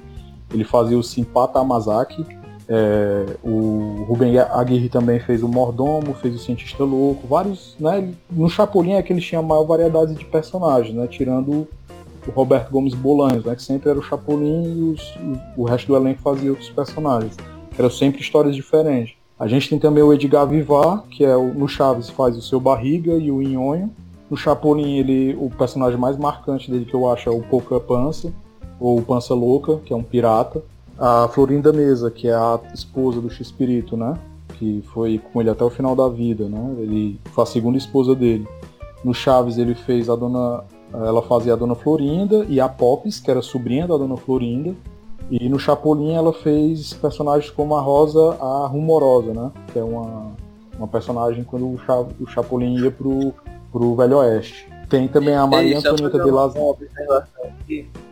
Ele 0.52 0.64
fazia 0.64 0.98
o 0.98 1.04
Simpata 1.04 1.60
Amazaki, 1.60 2.26
é, 2.68 3.26
o 3.44 4.06
Ruben 4.08 4.38
Aguirre 4.40 4.90
também 4.90 5.20
fez 5.20 5.44
o 5.44 5.48
Mordomo, 5.48 6.14
fez 6.14 6.36
o 6.36 6.40
Cientista 6.40 6.84
Louco, 6.84 7.28
vários, 7.28 7.76
né? 7.80 8.14
No 8.32 8.50
Chapolin 8.50 8.94
é 8.94 9.02
que 9.02 9.12
ele 9.12 9.22
tinha 9.22 9.42
maior 9.42 9.64
variedade 9.64 10.14
de 10.14 10.26
personagens, 10.26 10.96
né? 10.96 11.08
Tirando 11.08 11.68
o 12.28 12.32
Roberto 12.32 12.72
Gomes 12.72 12.94
Bolanhos, 12.94 13.44
né? 13.44 13.56
Que 13.56 13.64
sempre 13.64 13.90
era 13.90 14.00
o 14.00 14.04
Chapolin 14.04 14.64
e 14.64 14.82
os, 14.92 15.14
o 15.58 15.64
resto 15.64 15.88
do 15.88 15.96
elenco 15.96 16.22
fazia 16.22 16.52
outros 16.52 16.70
personagens. 16.70 17.36
Eram 17.78 17.90
sempre 17.90 18.22
histórias 18.22 18.56
diferentes. 18.56 19.16
A 19.38 19.48
gente 19.48 19.70
tem 19.70 19.80
também 19.80 20.04
o 20.04 20.14
Edgar 20.14 20.48
Vivar, 20.48 21.04
que 21.10 21.26
é 21.26 21.36
o, 21.36 21.54
no 21.54 21.68
Chaves 21.68 22.10
faz 22.10 22.38
o 22.38 22.42
seu 22.42 22.60
Barriga 22.60 23.14
e 23.14 23.30
o 23.30 23.42
Inhonho. 23.42 23.92
No 24.30 24.38
Chapolin, 24.38 24.98
ele, 24.98 25.36
o 25.40 25.50
personagem 25.50 26.00
mais 26.00 26.18
marcante 26.18 26.72
dele 26.72 26.86
que 26.86 26.94
eu 26.94 27.12
acho 27.12 27.30
é 27.30 27.32
o 27.32 27.42
Pouca 27.42 27.80
Pança, 27.80 28.32
ou 28.80 29.02
Pança 29.02 29.34
Louca, 29.34 29.78
que 29.86 29.92
é 29.92 29.96
um 29.96 30.04
pirata 30.04 30.64
a 30.98 31.28
Florinda 31.28 31.74
Mesa, 31.74 32.12
que 32.12 32.28
é 32.28 32.34
a 32.34 32.60
esposa 32.74 33.20
do 33.20 33.30
X-Espírito, 33.30 33.98
né? 33.98 34.18
Que 34.58 34.84
foi 34.94 35.20
com 35.32 35.42
ele 35.42 35.50
até 35.50 35.64
o 35.64 35.70
final 35.70 35.96
da 35.96 36.08
vida, 36.08 36.48
né? 36.48 36.76
Ele 36.80 37.20
foi 37.32 37.44
a 37.44 37.48
segunda 37.48 37.78
esposa 37.78 38.16
dele. 38.16 38.48
No 39.04 39.14
Chaves 39.14 39.58
ele 39.58 39.76
fez 39.76 40.10
a 40.10 40.16
dona. 40.16 40.64
Ela 40.94 41.24
fazia 41.24 41.54
a 41.54 41.56
dona 41.56 41.74
Florinda 41.74 42.46
e 42.48 42.62
a 42.62 42.70
Pops, 42.70 43.20
que 43.20 43.32
era 43.32 43.42
sobrinha 43.42 43.88
da 43.88 43.98
dona 43.98 44.16
Florinda. 44.16 44.76
E 45.32 45.50
no 45.50 45.58
Chapolin 45.58 46.14
ela 46.14 46.34
fez 46.34 46.94
personagens 46.94 47.50
como 47.50 47.76
a 47.76 47.82
Rosa 47.82 48.38
a 48.40 48.68
Rumorosa, 48.68 49.34
né? 49.34 49.52
Que 49.72 49.80
é 49.80 49.84
uma, 49.84 50.32
uma 50.78 50.88
personagem 50.88 51.44
quando 51.44 51.66
o, 51.74 51.78
Cha, 51.80 52.06
o 52.20 52.28
Chapolin 52.28 52.78
ia 52.78 52.92
pro, 52.92 53.34
pro 53.72 53.96
Velho 53.96 54.18
Oeste. 54.18 54.68
Tem 54.94 55.08
também 55.08 55.34
a 55.34 55.48
Maria 55.48 55.80
Antonieta 55.80 56.20
de 56.20 56.30
Las 56.30 56.54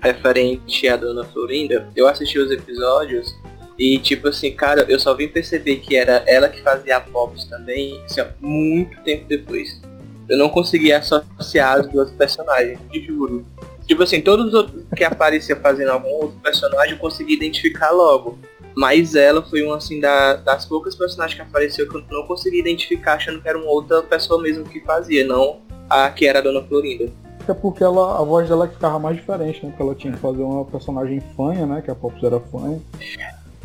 referente 0.02 0.88
à 0.88 0.96
Dona 0.96 1.24
Florinda, 1.26 1.88
eu 1.96 2.08
assisti 2.08 2.40
os 2.40 2.50
episódios 2.50 3.38
e 3.78 4.00
tipo 4.00 4.30
assim, 4.30 4.52
cara, 4.52 4.84
eu 4.90 5.00
só 5.00 5.14
vim 5.14 5.28
perceber 5.28 5.76
que 5.76 5.96
era 5.96 6.24
ela 6.26 6.50
que 6.50 6.60
fazia 6.64 6.98
a 6.98 7.00
Pops 7.00 7.46
também, 7.46 8.04
assim, 8.06 8.22
muito 8.40 9.00
tempo 9.04 9.26
depois. 9.28 9.80
Eu 10.28 10.40
não 10.40 10.50
conseguia 10.50 10.98
associar 10.98 11.82
as 11.82 11.88
duas 11.88 12.10
personagens, 12.14 12.80
te 12.92 13.06
juro. 13.06 13.46
Tipo 13.86 14.02
assim, 14.02 14.20
todos 14.20 14.48
os 14.48 14.54
outros 14.56 14.84
que 14.98 15.04
apareciam 15.04 15.60
fazendo 15.60 15.90
algum 15.92 16.10
outro 16.10 16.40
personagem 16.42 16.94
eu 16.94 16.98
consegui 16.98 17.36
identificar 17.36 17.92
logo. 17.92 18.40
Mas 18.76 19.14
ela 19.14 19.44
foi 19.44 19.62
uma 19.62 19.78
assim 19.78 20.00
da, 20.00 20.34
das 20.38 20.66
poucas 20.66 20.96
personagens 20.96 21.36
que 21.36 21.48
apareceu 21.48 21.88
que 21.88 21.96
eu 21.96 22.04
não 22.10 22.26
consegui 22.26 22.58
identificar 22.58 23.18
achando 23.18 23.40
que 23.40 23.48
era 23.48 23.58
uma 23.60 23.70
outra 23.70 24.02
pessoa 24.02 24.42
mesmo 24.42 24.64
que 24.64 24.80
fazia, 24.80 25.24
não 25.24 25.70
a 25.92 26.10
que 26.10 26.26
era 26.26 26.40
a 26.40 26.42
Dona 26.42 26.64
Florinda. 26.64 27.12
É 27.48 27.54
porque 27.54 27.84
ela, 27.84 28.20
a 28.20 28.24
voz 28.24 28.48
dela 28.48 28.68
ficava 28.68 28.98
mais 28.98 29.18
diferente, 29.18 29.66
né? 29.66 29.72
Porque 29.72 29.82
ela 29.82 29.96
tinha 29.96 30.14
que 30.14 30.20
fazer 30.20 30.42
uma 30.42 30.64
personagem 30.64 31.20
fanha, 31.36 31.66
né? 31.66 31.82
Que 31.82 31.92
a 31.92 31.96
Pops 31.96 32.24
era 32.24 32.40
fanha. 32.40 32.80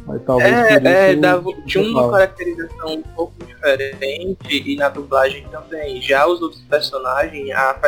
Mas 0.05 0.23
talvez 0.25 0.53
é, 0.53 1.11
é 1.11 1.17
dava, 1.17 1.53
tinha 1.67 1.85
uma 1.85 2.11
caracterização 2.11 2.95
um 2.95 3.03
pouco 3.03 3.35
diferente 3.45 4.71
e 4.71 4.77
na 4.77 4.89
dublagem 4.89 5.47
também. 5.51 6.01
Já 6.01 6.27
os 6.27 6.41
outros 6.41 6.62
personagens, 6.62 7.51
a, 7.51 7.81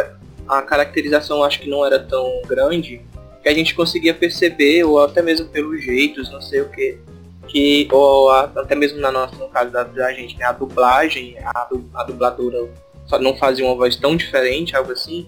a 0.48 0.62
caracterização 0.62 1.42
acho 1.42 1.60
que 1.60 1.70
não 1.70 1.84
era 1.84 1.98
tão 1.98 2.42
grande, 2.46 3.00
que 3.42 3.48
a 3.48 3.54
gente 3.54 3.74
conseguia 3.74 4.12
perceber, 4.12 4.84
ou 4.84 5.00
até 5.00 5.22
mesmo 5.22 5.46
pelos 5.46 5.82
jeitos, 5.82 6.30
não 6.30 6.40
sei 6.40 6.60
o 6.60 6.68
que, 6.68 6.98
que 7.46 7.88
ou 7.92 8.30
até 8.30 8.74
mesmo 8.74 9.00
na 9.00 9.12
nossa, 9.12 9.36
no 9.36 9.48
caso 9.48 9.70
da, 9.70 9.84
da 9.84 10.12
gente, 10.12 10.36
né, 10.36 10.44
a 10.44 10.52
dublagem, 10.52 11.36
a, 11.38 11.68
a 11.94 12.04
dubladora 12.04 12.68
não 13.20 13.36
fazia 13.36 13.64
uma 13.64 13.74
voz 13.74 13.96
tão 13.96 14.16
diferente, 14.16 14.76
algo 14.76 14.92
assim, 14.92 15.26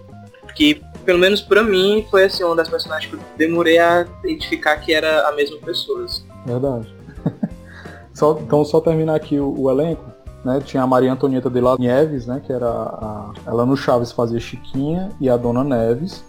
que 0.54 0.82
pelo 1.04 1.18
menos 1.18 1.40
para 1.40 1.62
mim 1.62 2.06
foi 2.10 2.24
assim 2.24 2.44
uma 2.44 2.56
das 2.56 2.68
personagens 2.68 3.10
que 3.10 3.16
eu 3.16 3.20
demorei 3.36 3.78
a 3.78 4.06
identificar 4.24 4.76
que 4.76 4.92
era 4.92 5.28
a 5.28 5.32
mesma 5.32 5.56
pessoa. 5.58 6.04
Assim. 6.04 6.22
Verdade. 6.44 6.94
só, 8.12 8.38
então 8.40 8.64
só 8.64 8.80
terminar 8.80 9.14
aqui 9.14 9.38
o, 9.38 9.58
o, 9.58 9.70
elenco, 9.70 10.04
né? 10.44 10.60
Tinha 10.64 10.82
a 10.82 10.86
Maria 10.86 11.12
Antonieta 11.12 11.48
de 11.48 11.60
la 11.60 11.76
Nieves, 11.78 12.26
né? 12.26 12.42
Que 12.44 12.52
era 12.52 12.68
a, 12.68 13.32
ela 13.46 13.64
no 13.64 13.76
Chaves 13.76 14.12
fazia 14.12 14.38
Chiquinha 14.38 15.10
e 15.20 15.28
a 15.28 15.36
Dona 15.36 15.64
Neves. 15.64 16.24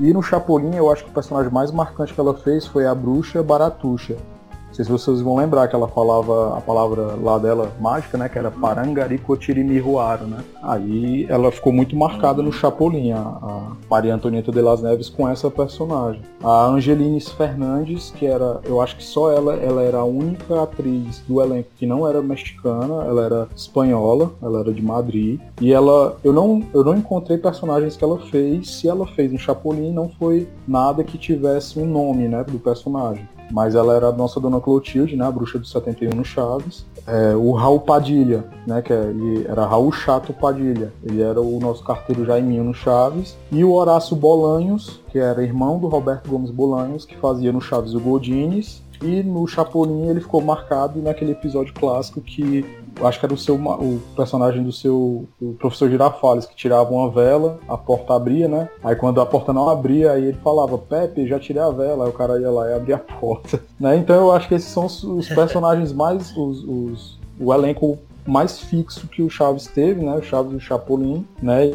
E 0.00 0.12
no 0.12 0.22
Chapolin 0.22 0.74
eu 0.74 0.90
acho 0.90 1.04
que 1.04 1.10
o 1.10 1.14
personagem 1.14 1.52
mais 1.52 1.70
marcante 1.70 2.12
que 2.12 2.20
ela 2.20 2.34
fez 2.34 2.66
foi 2.66 2.86
a 2.86 2.94
bruxa 2.94 3.42
Baratuxa, 3.42 4.16
não 4.74 4.76
sei 4.76 4.84
se 4.84 4.90
vocês 4.90 5.20
vão 5.20 5.36
lembrar 5.36 5.68
que 5.68 5.76
ela 5.76 5.86
falava 5.86 6.58
a 6.58 6.60
palavra 6.60 7.14
lá 7.22 7.38
dela 7.38 7.70
mágica, 7.80 8.18
né? 8.18 8.28
Que 8.28 8.38
era 8.38 8.50
Parangaricotirimirruaro, 8.50 10.26
né? 10.26 10.38
Aí 10.60 11.26
ela 11.28 11.52
ficou 11.52 11.72
muito 11.72 11.94
marcada 11.94 12.42
no 12.42 12.52
Chapolin, 12.52 13.12
a, 13.12 13.20
a 13.20 13.72
Maria 13.88 14.12
Antonieta 14.12 14.50
de 14.50 14.60
las 14.60 14.82
Neves 14.82 15.08
com 15.08 15.28
essa 15.28 15.48
personagem. 15.48 16.22
A 16.42 16.66
Angelines 16.66 17.28
Fernandes, 17.28 18.12
que 18.16 18.26
era, 18.26 18.60
eu 18.64 18.80
acho 18.80 18.96
que 18.96 19.04
só 19.04 19.30
ela, 19.30 19.54
ela 19.54 19.80
era 19.80 19.98
a 19.98 20.04
única 20.04 20.60
atriz 20.60 21.22
do 21.28 21.40
elenco 21.40 21.68
que 21.76 21.86
não 21.86 22.08
era 22.08 22.20
mexicana, 22.20 23.04
ela 23.04 23.24
era 23.24 23.48
espanhola, 23.54 24.32
ela 24.42 24.58
era 24.58 24.72
de 24.72 24.82
Madrid. 24.82 25.38
E 25.60 25.72
ela, 25.72 26.16
eu 26.24 26.32
não, 26.32 26.64
eu 26.74 26.82
não 26.82 26.96
encontrei 26.96 27.38
personagens 27.38 27.96
que 27.96 28.02
ela 28.02 28.18
fez. 28.18 28.70
Se 28.70 28.88
ela 28.88 29.06
fez 29.06 29.32
um 29.32 29.38
Chapolin, 29.38 29.92
não 29.92 30.08
foi 30.08 30.48
nada 30.66 31.04
que 31.04 31.16
tivesse 31.16 31.78
um 31.78 31.86
nome, 31.86 32.26
né, 32.26 32.42
do 32.42 32.58
personagem 32.58 33.33
mas 33.50 33.74
ela 33.74 33.94
era 33.94 34.08
a 34.08 34.12
nossa 34.12 34.40
Dona 34.40 34.60
Clotilde, 34.60 35.16
né, 35.16 35.26
a 35.26 35.30
bruxa 35.30 35.58
do 35.58 35.66
71 35.66 36.10
no 36.10 36.24
Chaves. 36.24 36.84
É, 37.06 37.34
o 37.36 37.52
Raul 37.52 37.80
Padilha, 37.80 38.44
né, 38.66 38.80
que 38.80 38.92
é, 38.92 39.12
era 39.48 39.66
Raul 39.66 39.92
Chato 39.92 40.32
Padilha, 40.32 40.92
ele 41.02 41.20
era 41.20 41.40
o 41.40 41.58
nosso 41.60 41.84
carteiro 41.84 42.24
Jaiminho 42.24 42.64
no 42.64 42.74
Chaves. 42.74 43.36
E 43.52 43.62
o 43.64 43.72
Horácio 43.72 44.16
Bolanhos, 44.16 45.00
que 45.10 45.18
era 45.18 45.42
irmão 45.42 45.78
do 45.78 45.88
Roberto 45.88 46.28
Gomes 46.28 46.50
Bolanhos, 46.50 47.04
que 47.04 47.16
fazia 47.16 47.52
no 47.52 47.60
Chaves 47.60 47.94
o 47.94 48.00
Godines. 48.00 48.82
E 49.02 49.22
no 49.22 49.46
Chapolin 49.46 50.08
ele 50.08 50.20
ficou 50.20 50.40
marcado 50.40 51.02
naquele 51.02 51.32
episódio 51.32 51.74
clássico 51.74 52.20
que 52.20 52.64
acho 53.02 53.18
que 53.18 53.26
era 53.26 53.34
o 53.34 53.38
seu 53.38 53.54
o 53.56 54.00
personagem 54.16 54.62
do 54.62 54.72
seu 54.72 55.26
o 55.40 55.54
professor 55.54 55.90
Girafales 55.90 56.46
que 56.46 56.54
tirava 56.54 56.90
uma 56.90 57.10
vela, 57.10 57.58
a 57.68 57.76
porta 57.76 58.14
abria, 58.14 58.48
né? 58.48 58.68
Aí 58.82 58.96
quando 58.96 59.20
a 59.20 59.26
porta 59.26 59.52
não 59.52 59.68
abria, 59.68 60.12
aí 60.12 60.24
ele 60.26 60.38
falava: 60.42 60.76
"Pepe, 60.78 61.26
já 61.26 61.38
tirei 61.38 61.62
a 61.62 61.70
vela". 61.70 62.04
Aí 62.04 62.10
o 62.10 62.14
cara 62.14 62.40
ia 62.40 62.50
lá 62.50 62.68
e 62.70 62.74
abria 62.74 62.96
a 62.96 62.98
porta, 62.98 63.60
né? 63.78 63.96
Então 63.96 64.16
eu 64.16 64.32
acho 64.32 64.48
que 64.48 64.54
esses 64.54 64.68
são 64.68 64.86
os, 64.86 65.02
os 65.02 65.28
personagens 65.34 65.92
mais 65.92 66.36
os, 66.36 66.64
os, 66.64 67.18
o 67.38 67.52
elenco 67.52 67.98
mais 68.26 68.58
fixo 68.58 69.06
que 69.08 69.22
o 69.22 69.30
Chaves 69.30 69.66
teve, 69.66 70.04
né? 70.04 70.16
O 70.16 70.22
Chaves 70.22 70.52
e 70.52 70.56
o 70.56 70.60
Chapolin, 70.60 71.26
né? 71.42 71.66
E, 71.66 71.70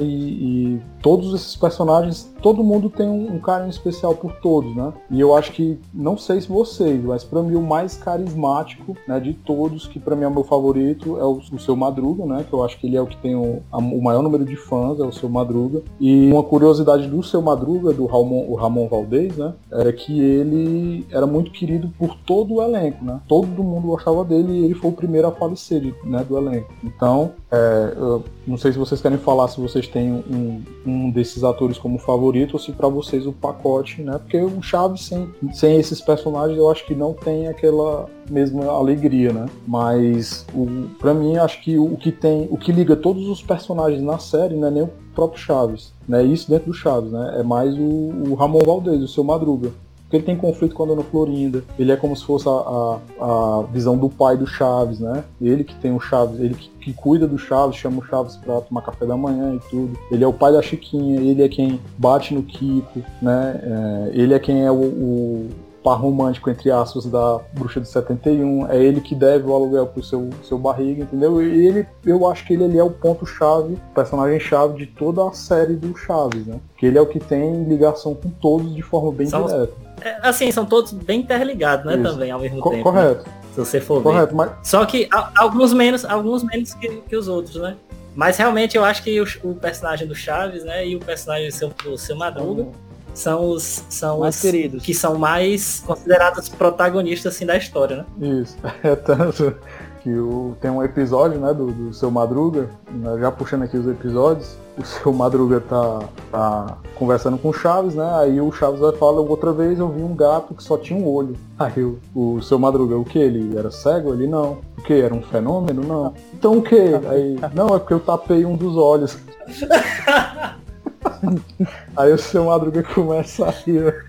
e 0.76 0.82
todos 1.02 1.34
esses 1.34 1.56
personagens, 1.56 2.34
todo 2.42 2.64
mundo 2.64 2.90
tem 2.90 3.08
um, 3.08 3.36
um 3.36 3.40
carinho 3.40 3.70
especial 3.70 4.16
por 4.16 4.34
todos, 4.34 4.76
né? 4.76 4.92
E 5.12 5.20
eu 5.20 5.36
acho 5.36 5.52
que, 5.52 5.80
não 5.94 6.18
sei 6.18 6.42
se 6.42 6.48
vocês, 6.48 7.04
mas 7.04 7.24
pra 7.24 7.42
mim 7.42 7.56
o 7.56 7.62
mais 7.62 7.96
carismático 7.98 8.96
né, 9.08 9.20
de 9.20 9.34
todos, 9.34 9.88
que 9.88 10.00
pra 10.00 10.16
mim 10.16 10.24
é 10.24 10.28
o 10.28 10.32
meu 10.34 10.44
favorito, 10.44 11.18
é 11.18 11.24
o, 11.24 11.40
o 11.52 11.60
Seu 11.60 11.76
Madruga, 11.76 12.26
né? 12.26 12.46
Que 12.48 12.54
eu 12.54 12.64
acho 12.64 12.80
que 12.80 12.88
ele 12.88 12.98
é 12.98 13.02
o 13.02 13.08
que 13.08 13.18
tem 13.18 13.36
o, 13.36 13.62
a- 13.72 13.78
o 13.78 14.02
maior 14.02 14.22
número 14.22 14.46
de 14.46 14.56
fãs, 14.56 15.00
é 15.00 15.04
o 15.04 15.12
Seu 15.12 15.30
Madruga. 15.30 15.82
E 16.00 16.32
uma 16.32 16.44
curiosidade 16.44 17.08
do 17.08 17.22
Seu 17.24 17.42
Madruga, 17.42 17.94
do 17.94 18.06
Ramon, 18.06 18.46
o 18.48 18.56
Ramon 18.56 18.88
Valdez, 18.88 19.36
né? 19.38 19.54
Era 19.72 19.94
que 19.94 20.20
ele 20.20 21.06
era 21.12 21.26
muito 21.26 21.52
querido 21.52 21.90
por 21.98 22.16
todo 22.26 22.56
o 22.56 22.62
elenco, 22.62 23.04
né? 23.04 23.20
Todo 23.28 23.64
mundo 23.64 23.88
gostava 23.88 24.24
dele 24.26 24.52
e 24.54 24.66
ele 24.66 24.74
foi 24.74 24.90
o 24.92 24.94
primeiro 24.94 25.28
a 25.28 25.32
falecer 25.32 25.70
né, 26.04 26.24
do 26.28 26.38
elenco. 26.40 26.74
Então, 26.84 27.34
é, 27.52 27.94
eu 27.96 28.24
não 28.46 28.58
sei 28.58 28.72
se 28.72 28.78
vocês 28.78 29.02
querem 29.02 29.18
falar 29.18 29.48
se 29.48 29.60
vocês 29.60 29.88
têm 29.88 30.12
um, 30.12 30.64
um 30.86 31.12
desses 31.12 31.44
atores 31.44 31.78
como 31.78 31.98
favorito 31.98 32.54
ou 32.54 32.60
se 32.60 32.72
pra 32.72 32.88
vocês 32.88 33.26
o 33.26 33.34
pacote, 33.34 34.02
né? 34.02 34.18
Porque 34.18 34.38
o 34.38 34.62
Chaves 34.62 35.06
sem, 35.06 35.30
sem 35.54 35.78
esses 35.78 36.02
personagens 36.02 36.58
eu 36.58 36.70
acho 36.70 36.86
que 36.86 36.96
não 36.96 37.14
tem 37.14 37.48
aquela 37.48 38.08
mesma 38.30 38.66
alegria, 38.66 39.34
né? 39.34 39.46
Mas 39.68 40.46
o, 40.54 40.88
pra 41.00 41.14
mim 41.14 41.38
acho 41.38 41.62
que 41.62 41.78
o, 41.78 41.96
que 41.98 42.12
tem, 42.12 42.48
o 42.50 42.58
que 42.58 42.72
liga 42.72 42.96
todos 42.96 43.28
os 43.28 43.42
personagens 43.42 44.02
na 44.02 44.20
série 44.20 44.56
não 44.56 44.68
é 44.68 44.72
nem 44.72 44.84
o 44.84 44.90
próprio 45.14 45.42
Chaves, 45.42 45.94
né? 46.08 46.24
Isso 46.24 46.50
dentro 46.50 46.68
do 46.68 46.74
Chaves, 46.74 47.12
né? 47.12 47.38
É 47.40 47.44
mais 47.44 47.76
o, 47.78 47.82
o 48.30 48.36
Ramon 48.36 48.62
Valdez, 48.66 49.02
o 49.02 49.08
seu 49.08 49.24
Madruga. 49.24 49.72
Porque 50.10 50.18
ele 50.18 50.26
tem 50.26 50.36
conflito 50.36 50.74
com 50.74 50.84
a 50.84 50.88
Dona 50.88 51.04
Florinda. 51.04 51.64
Ele 51.78 51.92
é 51.92 51.96
como 51.96 52.16
se 52.16 52.26
fosse 52.26 52.50
a, 52.50 52.52
a, 52.52 53.00
a 53.22 53.64
visão 53.72 53.96
do 53.96 54.10
pai 54.10 54.36
do 54.36 54.48
Chaves, 54.48 55.00
né? 55.00 55.24
Ele 55.40 55.64
que 55.64 55.76
tem 55.76 55.94
o 55.94 56.00
Chaves, 56.00 56.40
ele 56.40 56.56
que, 56.56 56.68
que 56.82 56.94
cuida 56.94 57.28
do 57.28 57.38
Chaves, 57.38 57.76
chama 57.76 58.00
o 58.00 58.04
Chaves 58.04 58.36
pra 58.38 58.60
tomar 58.62 58.82
café 58.82 59.06
da 59.06 59.16
manhã 59.16 59.54
e 59.54 59.60
tudo. 59.70 59.96
Ele 60.12 60.24
é 60.24 60.28
o 60.28 60.34
pai 60.34 60.52
da 60.52 60.64
Chiquinha, 60.64 61.22
ele 61.22 61.44
é 61.44 61.48
quem 61.48 61.80
bate 61.96 62.34
no 62.34 62.42
Kiko, 62.42 63.04
né? 63.22 63.62
É, 63.62 64.12
ele 64.14 64.34
é 64.34 64.40
quem 64.40 64.66
é 64.66 64.72
o, 64.72 64.82
o 64.82 65.50
par 65.84 66.00
romântico, 66.00 66.50
entre 66.50 66.72
aspas, 66.72 67.06
da 67.06 67.40
Bruxa 67.54 67.80
de 67.80 67.88
71. 67.88 68.68
É 68.68 68.84
ele 68.84 69.02
que 69.02 69.16
deve 69.16 69.48
o 69.48 69.54
aluguel 69.54 69.88
pro 69.88 70.04
seu, 70.04 70.30
seu 70.44 70.58
barriga, 70.58 71.04
entendeu? 71.04 71.42
E 71.42 71.68
ele, 71.68 71.88
eu 72.06 72.28
acho 72.28 72.46
que 72.46 72.54
ele, 72.54 72.64
ele 72.64 72.78
é 72.78 72.84
o 72.84 72.92
ponto-chave, 72.92 73.74
o 73.74 73.94
personagem-chave 73.94 74.78
de 74.78 74.88
toda 74.88 75.28
a 75.28 75.34
série 75.34 75.76
do 75.76 75.96
Chaves, 75.96 76.46
né? 76.46 76.60
Que 76.78 76.86
ele 76.86 76.98
é 76.98 77.02
o 77.02 77.08
que 77.08 77.20
tem 77.20 77.64
ligação 77.64 78.16
com 78.16 78.30
todos 78.30 78.74
de 78.74 78.82
forma 78.82 79.12
bem 79.12 79.28
direta. 79.28 79.89
É, 80.02 80.18
assim, 80.22 80.52
são 80.52 80.66
todos 80.66 80.92
bem 80.92 81.22
interligados, 81.22 81.86
né? 81.86 81.94
Isso. 81.96 82.04
Também, 82.04 82.32
ao 82.32 82.40
mesmo 82.40 82.60
Co- 82.60 82.70
tempo. 82.72 82.84
correto, 82.84 83.26
né? 83.28 83.34
Se 83.54 83.60
você 83.60 83.82
for 83.82 83.98
ver. 83.98 84.04
correto. 84.04 84.36
Mas 84.36 84.52
Só 84.64 84.86
que 84.86 85.08
a- 85.12 85.32
alguns 85.38 85.74
menos, 85.74 86.06
alguns 86.06 86.44
menos 86.44 86.74
que, 86.74 86.88
que 87.02 87.16
os 87.16 87.28
outros, 87.28 87.56
né? 87.56 87.76
Mas 88.16 88.38
realmente 88.38 88.76
eu 88.76 88.84
acho 88.84 89.04
que 89.04 89.20
o, 89.22 89.26
o 89.44 89.56
personagem 89.56 90.08
do 90.08 90.16
Chaves, 90.16 90.64
né, 90.64 90.86
e 90.88 90.96
o 90.96 91.00
personagem 91.00 91.48
do 91.50 91.54
seu, 91.54 91.70
do 91.84 91.98
seu 91.98 92.16
Madruga 92.16 92.68
são 93.14 93.50
os 93.50 93.84
são 93.90 94.20
Mais 94.20 94.36
os 94.36 94.42
queridos. 94.42 94.84
que 94.84 94.94
são 94.94 95.16
mais 95.18 95.84
considerados 95.86 96.50
protagonistas 96.50 97.36
assim 97.36 97.46
da 97.46 97.56
história, 97.58 97.98
né? 98.18 98.42
Isso, 98.42 98.58
é 98.84 98.96
tanto 98.96 99.56
que 100.02 100.14
o, 100.14 100.56
tem 100.62 100.72
um 100.72 100.84
episódio, 100.84 101.40
né, 101.40 101.54
do, 101.54 101.72
do 101.72 101.94
seu 101.94 102.10
Madruga, 102.10 102.70
né, 102.90 103.18
já 103.20 103.32
puxando 103.32 103.64
aqui 103.64 103.78
os 103.78 103.88
episódios, 103.88 104.56
o 104.78 104.84
seu 104.84 105.12
Madruga 105.12 105.60
tá, 105.60 106.00
tá 106.32 106.78
conversando 106.96 107.38
com 107.38 107.50
o 107.50 107.54
Chaves, 107.54 107.96
né, 107.96 108.10
aí 108.16 108.40
o 108.40 108.52
Chaves 108.52 108.80
vai 108.80 108.94
falar, 108.94 109.22
outra 109.22 109.52
vez 109.52 109.80
eu 109.80 109.90
vi 109.90 110.02
um 110.02 110.16
gato 110.16 110.54
que 110.54 110.64
só 110.64 110.78
tinha 110.78 110.98
um 110.98 111.08
olho. 111.08 111.36
Aí 111.60 111.84
o, 111.84 112.00
o 112.16 112.42
seu 112.42 112.58
Madruga, 112.58 112.96
o 112.96 113.04
que? 113.04 113.20
Ele 113.20 113.58
era 113.58 113.70
cego? 113.70 114.14
Ele 114.14 114.28
não. 114.28 114.60
O 114.78 114.82
que? 114.82 114.94
Era 114.94 115.14
um 115.14 115.22
fenômeno? 115.22 115.84
Não. 115.84 116.14
Então 116.34 116.58
o 116.58 116.62
que? 116.62 116.96
Aí, 117.12 117.38
não, 117.54 117.76
é 117.76 117.80
porque 117.80 117.94
eu 117.94 118.00
tapei 118.00 118.46
um 118.46 118.56
dos 118.56 118.78
olhos. 118.78 119.18
Aí 121.98 122.14
o 122.14 122.18
seu 122.18 122.46
Madruga 122.46 122.82
começa 122.82 123.46
a 123.46 123.50
rir. 123.50 124.06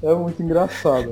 É 0.00 0.14
muito 0.14 0.40
engraçado. 0.40 1.10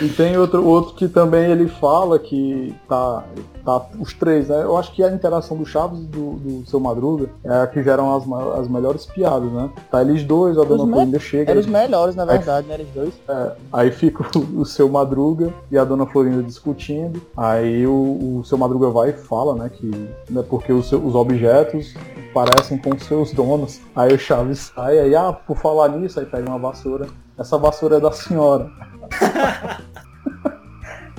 E 0.00 0.08
tem 0.08 0.36
outro, 0.36 0.64
outro 0.64 0.94
que 0.94 1.08
também 1.08 1.50
ele 1.50 1.68
fala 1.68 2.18
que 2.18 2.74
tá, 2.88 3.24
tá 3.66 3.84
os 3.98 4.14
três, 4.14 4.48
né? 4.48 4.62
Eu 4.62 4.76
acho 4.76 4.92
que 4.92 5.02
a 5.02 5.10
interação 5.10 5.56
do 5.56 5.66
Chaves 5.66 5.98
e 5.98 6.04
do, 6.04 6.34
do 6.34 6.66
seu 6.66 6.78
Madruga 6.78 7.28
é 7.44 7.62
a 7.62 7.66
que 7.66 7.82
geram 7.82 8.14
as, 8.14 8.24
as 8.60 8.68
melhores 8.68 9.04
piadas, 9.04 9.50
né? 9.50 9.68
Tá 9.90 10.00
eles 10.00 10.22
dois, 10.22 10.56
a 10.56 10.62
dona 10.62 10.86
Florinda 10.86 11.18
chega, 11.18 11.50
Eram 11.50 11.60
os 11.60 11.66
melhores, 11.66 12.14
na 12.14 12.24
verdade, 12.24 12.68
né? 12.68 12.74
Eles 12.74 12.88
dois. 12.94 13.12
é, 13.28 13.52
aí 13.72 13.90
fica 13.90 14.24
o, 14.38 14.60
o 14.60 14.64
seu 14.64 14.88
Madruga 14.88 15.52
e 15.70 15.76
a 15.76 15.84
dona 15.84 16.06
Florinda 16.06 16.44
discutindo. 16.44 17.20
Aí 17.36 17.84
o, 17.84 18.38
o 18.38 18.44
seu 18.44 18.56
Madruga 18.56 18.88
vai 18.90 19.10
e 19.10 19.12
fala, 19.12 19.56
né, 19.56 19.68
que 19.68 19.90
né, 20.30 20.44
porque 20.48 20.72
os, 20.72 20.92
os 20.92 21.14
objetos 21.16 21.94
parecem 22.32 22.78
com 22.78 22.96
seus 23.00 23.32
donos. 23.32 23.80
Aí 23.96 24.14
o 24.14 24.18
Chaves 24.18 24.72
sai, 24.74 25.00
aí, 25.00 25.16
ah, 25.16 25.32
por 25.32 25.56
falar 25.56 25.88
nisso, 25.88 26.20
aí 26.20 26.26
pega 26.26 26.48
uma 26.48 26.58
vassoura. 26.58 27.08
Essa 27.36 27.58
vassoura 27.58 27.96
é 27.96 28.00
da 28.00 28.12
senhora. 28.12 28.70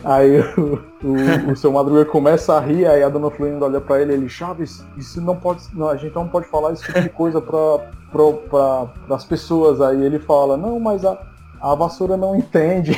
Aí 0.07 0.39
o, 0.57 0.79
o, 1.03 1.51
o 1.51 1.55
seu 1.57 1.69
Madruga 1.69 2.05
começa 2.05 2.53
a 2.55 2.61
rir, 2.61 2.87
aí 2.87 3.03
a 3.03 3.09
dona 3.09 3.29
Florinda 3.29 3.65
olha 3.65 3.81
pra 3.81 4.01
ele 4.01 4.13
ele, 4.13 4.29
Chaves, 4.29 4.85
isso 4.97 5.19
não 5.19 5.35
pode. 5.35 5.63
Não, 5.73 5.89
a 5.89 5.97
gente 5.97 6.15
não 6.15 6.29
pode 6.29 6.47
falar 6.47 6.71
esse 6.71 6.83
tipo 6.83 7.01
de 7.01 7.09
coisa 7.09 7.41
pra, 7.41 7.79
pra, 8.09 8.31
pra, 8.49 9.15
as 9.15 9.25
pessoas. 9.25 9.81
Aí 9.81 10.01
ele 10.01 10.17
fala, 10.17 10.55
não, 10.55 10.79
mas 10.79 11.03
a, 11.03 11.21
a 11.59 11.75
vassoura 11.75 12.15
não 12.15 12.37
entende. 12.37 12.97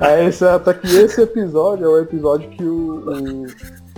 é, 0.00 0.24
esse, 0.26 0.44
até 0.44 0.72
que 0.72 0.86
esse 0.86 1.20
episódio 1.20 1.86
é 1.86 1.88
o 1.88 1.98
episódio 1.98 2.48
que 2.50 2.62
o, 2.62 3.10
o, 3.10 3.46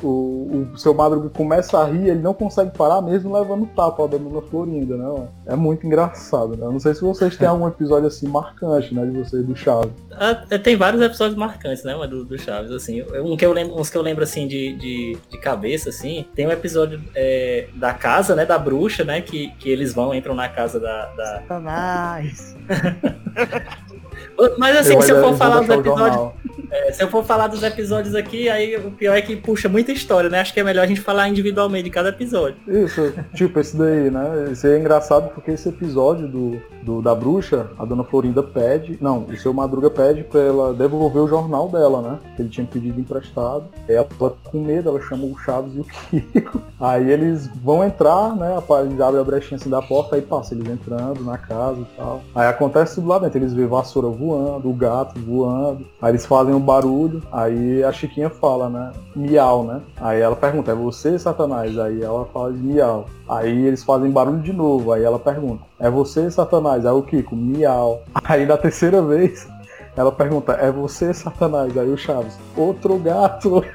o, 0.03 0.69
o 0.73 0.79
seu 0.79 0.93
Madruga 0.95 1.29
começa 1.31 1.79
a 1.79 1.85
rir, 1.87 2.09
ele 2.09 2.21
não 2.21 2.35
consegue 2.35 2.77
parar 2.77 3.01
mesmo 3.01 3.37
levando 3.37 3.67
tapa 3.75 4.07
da 4.09 4.19
dona 4.19 4.43
Florinda, 4.43 4.97
né? 4.97 5.29
É 5.47 5.57
muito 5.57 5.87
engraçado, 5.87 6.57
né? 6.57 6.67
Eu 6.67 6.73
não 6.73 6.81
sei 6.81 6.95
se 6.95 7.01
vocês 7.01 7.37
têm 7.37 7.49
algum 7.49 7.67
episódio 7.67 8.07
assim 8.07 8.29
marcante, 8.29 8.95
né, 8.95 9.05
de 9.05 9.13
vocês 9.13 9.45
do 9.45 9.57
Chaves. 9.57 9.93
Ah, 10.13 10.35
tem 10.35 10.77
vários 10.77 11.03
episódios 11.03 11.37
marcantes, 11.37 11.85
né, 11.85 11.95
mas 11.97 12.11
do, 12.11 12.25
do 12.25 12.39
Chaves, 12.39 12.71
assim. 12.71 13.03
Um 13.23 13.37
que 13.37 13.45
eu 13.45 13.53
lembro, 13.53 13.79
uns 13.79 13.91
que 13.91 13.97
eu 13.97 14.03
lembro 14.03 14.25
assim 14.25 14.47
de, 14.47 14.77
de, 14.77 15.19
de 15.31 15.39
cabeça, 15.39 15.89
assim. 15.89 16.27
Tem 16.35 16.47
um 16.47 16.53
episódio 16.53 17.03
é, 17.15 17.69
da 17.75 17.95
casa, 17.95 18.35
né, 18.35 18.45
da 18.45 18.59
bruxa, 18.59 19.05
né, 19.05 19.21
que, 19.21 19.49
que 19.59 19.69
eles 19.69 19.95
vão, 19.95 20.15
entram 20.15 20.35
na 20.35 20.49
casa 20.49 20.79
da. 20.79 21.07
da... 21.15 21.43
Satanás. 21.43 22.57
Mas 24.59 24.77
assim, 24.77 24.95
Eu 24.95 25.03
se 25.03 25.11
eu 25.13 25.21
for 25.23 25.35
falar 25.37 25.61
dos 25.61 25.69
episódios. 25.71 26.31
é, 26.71 26.93
se 26.93 27.03
eu 27.03 27.09
for 27.09 27.25
falar 27.25 27.47
dos 27.47 27.63
episódios 27.63 28.15
aqui, 28.15 28.49
aí 28.49 28.77
o 28.77 28.91
pior 28.91 29.17
é 29.17 29.23
que 29.23 29.37
puxa 29.37 29.69
muita 29.69 29.93
história, 29.93 30.29
né? 30.31 30.41
Acho 30.41 30.53
que 30.53 30.61
é 30.61 30.65
melhor 30.65 30.83
a 30.83 30.87
gente 30.87 31.01
falar 31.01 31.29
individualmente 31.29 31.85
de 31.85 31.91
cada 31.91 32.09
episódio. 32.11 32.57
Isso, 32.67 33.13
tipo, 33.35 33.59
esse 33.61 33.77
daí, 33.77 34.11
né? 34.11 34.49
Esse 34.53 34.69
é 34.73 34.79
engraçado 34.79 35.31
porque 35.35 35.51
esse 35.53 35.69
episódio 35.69 36.27
do, 36.29 36.61
do- 36.83 37.03
da 37.03 37.15
bruxa, 37.15 37.67
a 37.79 37.85
dona 37.85 38.05
Florinda 38.05 38.43
pede, 38.43 38.99
não, 39.01 39.25
o 39.25 39.37
seu 39.37 39.53
Madruga 39.53 39.91
pede 39.91 40.25
pra 40.25 40.41
ela 40.41 40.75
devolver 40.75 41.23
o 41.23 41.29
jornal 41.29 41.69
dela, 41.69 42.01
né? 42.03 42.19
Que 42.37 42.43
ele 42.43 42.49
tinha 42.49 42.67
pedido 42.67 43.01
emprestado. 43.01 43.65
Aí 43.89 43.95
ela 43.95 44.07
com 44.45 44.61
medo, 44.61 44.89
ela 44.89 45.01
chama 45.03 45.25
o 45.25 45.37
Chaves 45.39 45.75
e 45.77 45.81
o 45.81 45.85
Kiko. 46.11 46.61
Aí 46.81 47.11
eles 47.11 47.47
vão 47.63 47.85
entrar, 47.85 48.35
né? 48.37 48.57
Eles 48.85 49.01
abrem 49.01 49.21
a 49.21 49.25
brechinha 49.25 49.57
assim 49.57 49.71
da 49.71 49.81
porta, 49.83 50.17
aí 50.17 50.23
passa 50.23 50.55
eles 50.55 50.69
entrando 50.69 51.23
na 51.25 51.39
casa 51.39 51.81
e 51.81 51.97
tal. 51.97 52.23
Aí 52.35 52.47
acontece 52.49 52.97
tudo 52.97 53.09
lá 53.09 53.19
dentro, 53.19 53.39
eles 53.39 53.53
vêem 53.53 53.67
vassoura 53.69 54.09
voando, 54.09 54.26
o 54.33 54.73
gato 54.75 55.19
voando. 55.21 55.87
Aí 56.01 56.11
eles 56.13 56.25
fazem 56.27 56.55
um 56.55 56.61
barulho, 56.61 57.23
aí 57.31 57.83
a 57.85 57.93
Chiquinha 57.93 58.29
fala, 58.31 58.69
né? 58.69 58.93
Miau, 59.15 59.65
né? 59.65 59.81
Aí 60.01 60.21
ela 60.21 60.35
pergunta, 60.37 60.73
é 60.73 60.75
você, 60.75 61.19
Satanás? 61.19 61.79
Aí 61.79 62.03
ela 62.03 62.25
fala 62.27 62.53
de 62.53 62.59
miau. 62.59 63.07
Aí 63.29 63.67
eles 63.67 63.83
fazem 63.85 64.11
barulho 64.11 64.41
de 64.41 64.53
novo, 64.53 64.93
aí 64.93 65.03
ela 65.03 65.19
pergunta, 65.19 65.63
é 65.79 65.89
você, 65.91 66.31
Satanás? 66.31 66.85
Aí 66.87 66.93
o 66.93 67.03
Kiko, 67.03 67.35
miau. 67.37 68.03
Aí 68.25 68.45
na 68.47 68.57
terceira 68.57 69.01
vez, 69.03 69.47
ela 69.97 70.11
pergunta, 70.13 70.53
é 70.53 70.71
você, 70.71 71.13
Satanás? 71.15 71.77
Aí 71.77 71.89
o 71.91 71.97
Chaves, 71.97 72.39
outro 72.57 72.99
gato. 72.99 73.65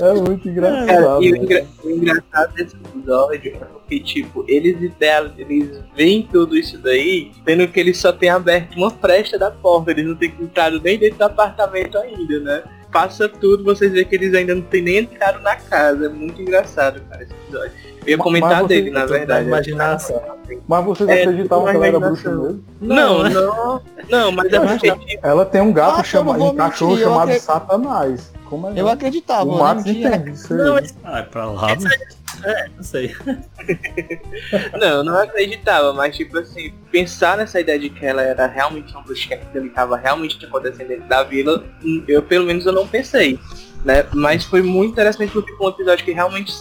é 0.00 0.12
muito 0.14 0.54
Cara, 0.54 0.82
engraçado. 0.82 1.22
e 1.22 1.32
o, 1.32 1.32
né? 1.32 1.38
engra- 1.44 1.66
o 1.84 1.90
engraçado 1.90 2.52
desse 2.54 2.76
episódio 2.76 3.56
é 3.86 3.88
porque, 3.88 4.00
tipo, 4.00 4.44
eles 4.48 4.80
ideal, 4.82 5.26
eles 5.38 5.70
veem 5.94 6.22
tudo 6.30 6.56
isso 6.56 6.76
daí, 6.78 7.30
sendo 7.46 7.68
que 7.68 7.78
eles 7.78 7.98
só 7.98 8.12
têm 8.12 8.28
aberto 8.28 8.74
uma 8.76 8.90
fresta 8.90 9.38
da 9.38 9.50
porta, 9.50 9.92
eles 9.92 10.04
não 10.06 10.16
têm 10.16 10.32
entrado 10.40 10.80
nem 10.82 10.98
dentro 10.98 11.18
do 11.18 11.24
apartamento 11.24 11.96
ainda, 11.98 12.40
né? 12.40 12.62
Passa 12.92 13.28
tudo, 13.28 13.62
vocês 13.62 13.92
veem 13.92 14.04
que 14.06 14.14
eles 14.14 14.34
ainda 14.34 14.54
não 14.54 14.62
têm 14.62 14.82
nem 14.82 14.96
entrado 14.98 15.40
na 15.42 15.54
casa. 15.56 16.06
É 16.06 16.08
muito 16.08 16.40
engraçado, 16.40 17.00
cara, 17.08 17.22
esse 17.22 17.32
episódio. 17.32 17.72
Eu 18.02 18.10
ia 18.10 18.16
Mas- 18.16 18.24
comentar 18.24 18.50
mas 18.50 18.60
você- 18.62 18.68
dele, 18.68 18.90
na 18.90 19.04
verdade. 19.06 19.46
imaginação. 19.46 20.22
Mas 20.68 20.84
vocês 20.84 21.08
É, 21.08 21.22
acreditavam 21.22 21.64
que 21.66 21.76
ela 21.76 21.86
era 21.88 22.00
bruxa 22.00 22.30
mesmo? 22.30 22.64
Não, 22.80 23.22
né? 23.24 23.30
não, 23.30 23.82
não, 24.08 24.32
mas 24.32 24.52
é 24.52 24.60
porque, 24.60 24.90
tipo, 24.92 25.26
Ela 25.26 25.44
tem 25.44 25.60
um 25.60 25.72
gato 25.72 26.00
Ah, 26.00 26.04
chamado, 26.04 26.38
não 26.38 26.50
um 26.52 26.54
cachorro 26.56 26.92
mentir, 26.92 27.04
chamado 27.04 27.28
acre- 27.28 27.40
Satanás. 27.40 28.32
Como 28.48 28.68
é? 28.68 28.72
Eu 28.80 28.88
acreditava, 28.88 29.44
o 29.44 29.58
não 29.58 29.82
tinha. 29.82 30.08
entende. 30.16 30.38
Não, 30.50 30.78
esse- 30.78 30.94
Vai 31.02 31.24
pra 31.24 31.46
lá. 31.46 31.66
É, 32.44 32.68
não 32.76 32.82
sei. 32.82 33.14
Não, 34.78 34.88
eu 34.88 35.04
não 35.04 35.16
acreditava, 35.18 35.92
mas 35.92 36.16
tipo 36.16 36.38
assim, 36.38 36.72
pensar 36.90 37.36
nessa 37.36 37.60
ideia 37.60 37.78
de 37.78 37.90
que 37.90 38.04
ela 38.04 38.22
era 38.22 38.46
realmente 38.46 38.92
uma 38.92 39.02
bruxa 39.02 39.28
que 39.28 39.34
aquilo 39.34 39.66
estava 39.66 39.96
realmente 39.96 40.44
acontecendo 40.44 40.88
dentro 40.88 41.08
da 41.08 41.22
vila, 41.24 41.64
eu 42.06 42.22
pelo 42.22 42.44
menos 42.46 42.64
eu 42.66 42.72
não 42.72 42.86
pensei. 42.86 43.38
Né? 43.84 44.04
Mas 44.12 44.44
foi 44.44 44.62
muito 44.62 44.92
interessante 44.92 45.32
porque 45.32 45.52
foi 45.56 45.66
um 45.66 45.70
episódio 45.70 46.04
que 46.04 46.12
realmente 46.12 46.52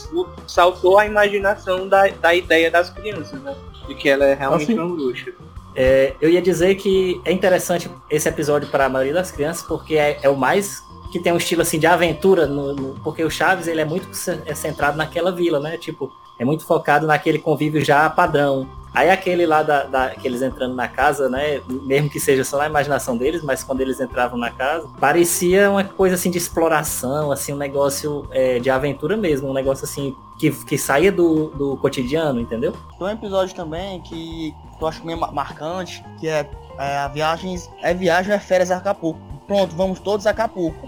saltou 0.48 1.00
a 1.00 1.06
imaginação 1.06 1.88
da, 1.88 2.08
da 2.08 2.34
ideia 2.36 2.70
das 2.70 2.90
crianças, 2.90 3.42
né? 3.42 3.56
De 3.88 3.96
que 3.96 4.08
ela 4.10 4.26
é 4.26 4.34
realmente 4.36 4.72
Assim- 4.72 4.80
uma 4.80 4.96
bruxa. 4.96 5.32
É, 5.76 6.14
eu 6.22 6.30
ia 6.30 6.42
dizer 6.42 6.76
que 6.76 7.20
é 7.26 7.32
interessante 7.32 7.90
esse 8.10 8.30
episódio 8.30 8.70
para 8.70 8.86
a 8.86 8.90
maioria 8.90 9.14
das 9.14 9.30
crianças, 9.32 9.62
porque 9.64 9.96
é, 9.96 10.18
é 10.24 10.30
o 10.30 10.36
mais 10.38 10.82
que 11.16 11.20
tem 11.24 11.32
um 11.32 11.38
estilo 11.38 11.62
assim 11.62 11.80
de 11.80 11.88
aventura, 11.88 12.46
no, 12.46 12.74
no- 12.76 12.94
porque 13.02 13.24
o 13.24 13.30
Chaves 13.30 13.68
ele 13.68 13.80
é 13.80 13.86
muito 13.86 14.10
é 14.46 14.54
centrado 14.54 14.98
naquela 14.98 15.32
vila, 15.32 15.62
né? 15.62 15.78
Tipo, 15.78 16.12
é 16.38 16.44
muito 16.44 16.66
focado 16.66 17.08
naquele 17.08 17.40
convívio 17.40 17.84
já 17.86 18.10
padrão. 18.10 18.68
Aí 18.94 19.10
aquele 19.10 19.46
lá 19.46 19.64
da, 19.64 19.84
da- 19.86 20.10
que 20.10 20.28
eles 20.28 20.42
entrando 20.42 20.76
na 20.76 20.90
casa, 20.90 21.30
né? 21.30 21.62
Mesmo 21.84 22.10
que 22.10 22.20
seja 22.20 22.44
só 22.44 22.58
na 22.58 22.66
imaginação 22.66 23.16
deles, 23.16 23.42
mas 23.42 23.64
quando 23.64 23.80
eles 23.80 24.02
entravam 24.02 24.38
na 24.38 24.52
casa, 24.52 24.90
parecia 25.00 25.72
uma 25.72 25.86
coisa 25.86 26.16
assim 26.16 26.30
de 26.30 26.38
exploração, 26.38 27.32
assim, 27.32 27.54
um 27.54 27.58
negócio 27.58 28.28
é, 28.32 28.60
de 28.60 28.70
aventura 28.70 29.16
mesmo, 29.16 29.50
um 29.50 29.54
negócio 29.54 29.86
assim 29.86 30.14
que, 30.38 30.52
que 30.52 30.78
saía 30.78 31.14
do, 31.14 31.46
do 31.52 31.78
cotidiano, 31.78 32.42
entendeu? 32.42 32.74
Tem 32.98 33.08
um 33.08 33.10
episódio 33.10 33.56
também 33.56 34.02
que 34.02 34.54
eu 34.82 34.86
acho 34.88 35.06
meio 35.06 35.18
ma- 35.18 35.32
marcante, 35.32 36.04
que 36.20 36.28
é, 36.28 36.44
é 36.80 36.98
a 36.98 37.08
viagens. 37.08 37.70
É 37.82 37.94
viagem 37.94 38.34
é 38.34 38.40
férias 38.40 38.72
a 38.72 38.78
Acapulco. 38.78 39.20
Pronto, 39.48 39.76
vamos 39.76 40.00
todos 40.00 40.26
a 40.28 40.32
Acapulco. 40.32 40.88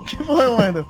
O 0.00 0.04
que 0.04 0.16
foi, 0.22 0.46
Wendel? 0.48 0.84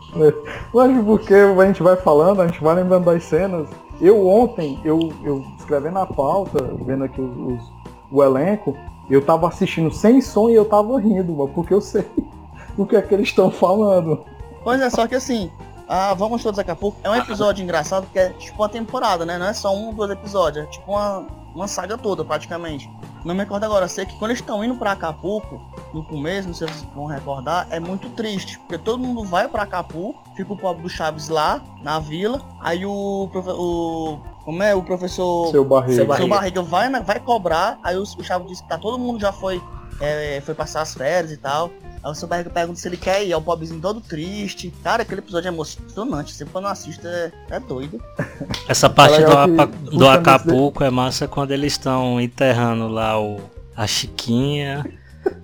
Mas 0.73 1.05
porque 1.05 1.35
a 1.35 1.67
gente 1.67 1.83
vai 1.83 1.97
falando, 1.97 2.43
a 2.43 2.47
gente 2.47 2.63
vai 2.63 2.75
lembrando 2.77 3.05
das 3.07 3.25
cenas. 3.25 3.69
Eu 4.01 4.27
ontem, 4.27 4.79
eu, 4.85 5.13
eu 5.23 5.45
escrevendo 5.59 5.99
a 5.99 6.07
pauta, 6.07 6.63
vendo 6.85 7.05
aqui 7.05 7.21
os, 7.21 7.37
os- 7.37 7.73
o 8.11 8.23
elenco, 8.23 8.77
eu 9.09 9.25
tava 9.25 9.49
assistindo 9.49 9.91
sem 9.93 10.21
som 10.21 10.49
e 10.49 10.55
eu 10.55 10.65
tava 10.65 10.99
rindo, 11.01 11.33
mano, 11.33 11.51
porque 11.55 11.73
eu 11.73 11.81
sei 11.81 12.05
o 12.77 12.85
que 12.85 12.97
é 12.97 13.03
que 13.03 13.15
eles 13.15 13.29
estão 13.29 13.51
falando. 13.51 14.25
Pois 14.63 14.81
é, 14.81 14.91
só 14.91 15.07
que 15.07 15.15
assim, 15.15 15.51
ah, 15.89 16.13
vamos 16.15 16.43
todos 16.43 16.59
a 16.59 16.63
Acapulco. 16.63 16.99
É 17.05 17.11
um 17.11 17.15
episódio 17.15 17.63
engraçado 17.63 18.05
porque 18.05 18.19
é 18.19 18.31
tipo 18.31 18.61
uma 18.63 18.69
temporada, 18.69 19.25
né? 19.25 19.39
Não 19.39 19.47
é 19.47 19.53
só 19.53 19.75
um, 19.75 19.93
dois 19.93 20.11
episódios, 20.11 20.67
é 20.67 20.69
tipo 20.69 20.91
uma, 20.93 21.25
uma 21.55 21.69
saga 21.69 21.97
toda 21.97 22.25
praticamente. 22.25 22.91
Não 23.25 23.35
me 23.35 23.41
recordo 23.41 23.65
agora, 23.65 23.89
sei 23.89 24.05
que 24.05 24.19
quando 24.19 24.33
eles 24.33 24.41
estão 24.41 24.63
indo 24.65 24.75
pra 24.77 24.93
Acapulco, 24.93 25.61
no 25.95 26.05
começo, 26.05 26.49
não 26.49 26.55
sei 26.55 26.69
se 26.69 26.75
vocês 26.75 26.89
vão 26.95 27.07
recordar, 27.07 27.67
é 27.71 27.79
muito 27.81 28.11
triste, 28.11 28.59
porque 28.59 28.77
todo 28.77 28.99
mundo 28.99 29.25
vai 29.25 29.49
pra 29.49 29.63
Acapulco, 29.63 30.23
fica 30.35 30.53
o 30.53 30.57
pobre 30.57 30.83
do 30.83 30.89
Chaves 30.89 31.29
lá, 31.29 31.63
na 31.83 31.99
vila, 31.99 32.43
aí 32.61 32.85
o, 32.85 33.29
profe- 33.33 33.51
o 33.55 34.19
como 34.45 34.63
é, 34.63 34.75
o 34.75 34.83
professor 34.83 35.51
Seu 35.51 35.65
barriga. 35.65 35.93
Seu 35.95 36.05
seu 36.05 36.07
Barriga. 36.29 36.35
barriga 36.35 36.63
vai, 36.63 37.03
vai 37.03 37.19
cobrar, 37.21 37.79
aí 37.83 37.97
o, 37.97 38.03
o 38.03 38.23
Chaves 38.25 38.49
disse 38.49 38.63
que 38.63 38.69
tá, 38.69 38.77
todo 38.77 38.99
mundo 38.99 39.19
já 39.21 39.33
foi, 39.33 39.63
é, 40.01 40.41
foi 40.45 40.55
passar 40.55 40.83
as 40.83 40.95
férias 40.95 41.33
e 41.33 41.37
tal. 41.37 41.71
Aí 42.03 42.11
o 42.11 42.15
seu 42.15 42.29
barriga 42.29 42.51
pergunta 42.51 42.79
se 42.79 42.87
ele 42.87 42.97
quer 42.99 43.25
ir, 43.25 43.33
é 43.33 43.37
o 43.37 43.41
pobrezinho 43.41 43.81
todo 43.81 44.01
triste. 44.01 44.71
Cara, 44.83 45.03
aquele 45.03 45.21
episódio 45.21 45.49
é 45.49 45.53
emocionante, 45.53 46.33
sempre 46.33 46.53
quando 46.53 46.67
eu 46.67 46.71
assisto 46.71 47.07
é, 47.07 47.33
é 47.51 47.59
doido. 47.61 47.99
Essa 48.69 48.91
parte 48.91 49.23
do, 49.25 49.33
Apa- 49.33 49.67
do 49.67 50.07
Acapulco 50.09 50.85
é 50.85 50.91
massa 50.91 51.27
quando 51.27 51.53
eles 51.53 51.73
estão 51.73 52.21
enterrando 52.21 52.89
lá 52.89 53.19
o, 53.21 53.41
a 53.75 53.87
Chiquinha, 53.87 54.85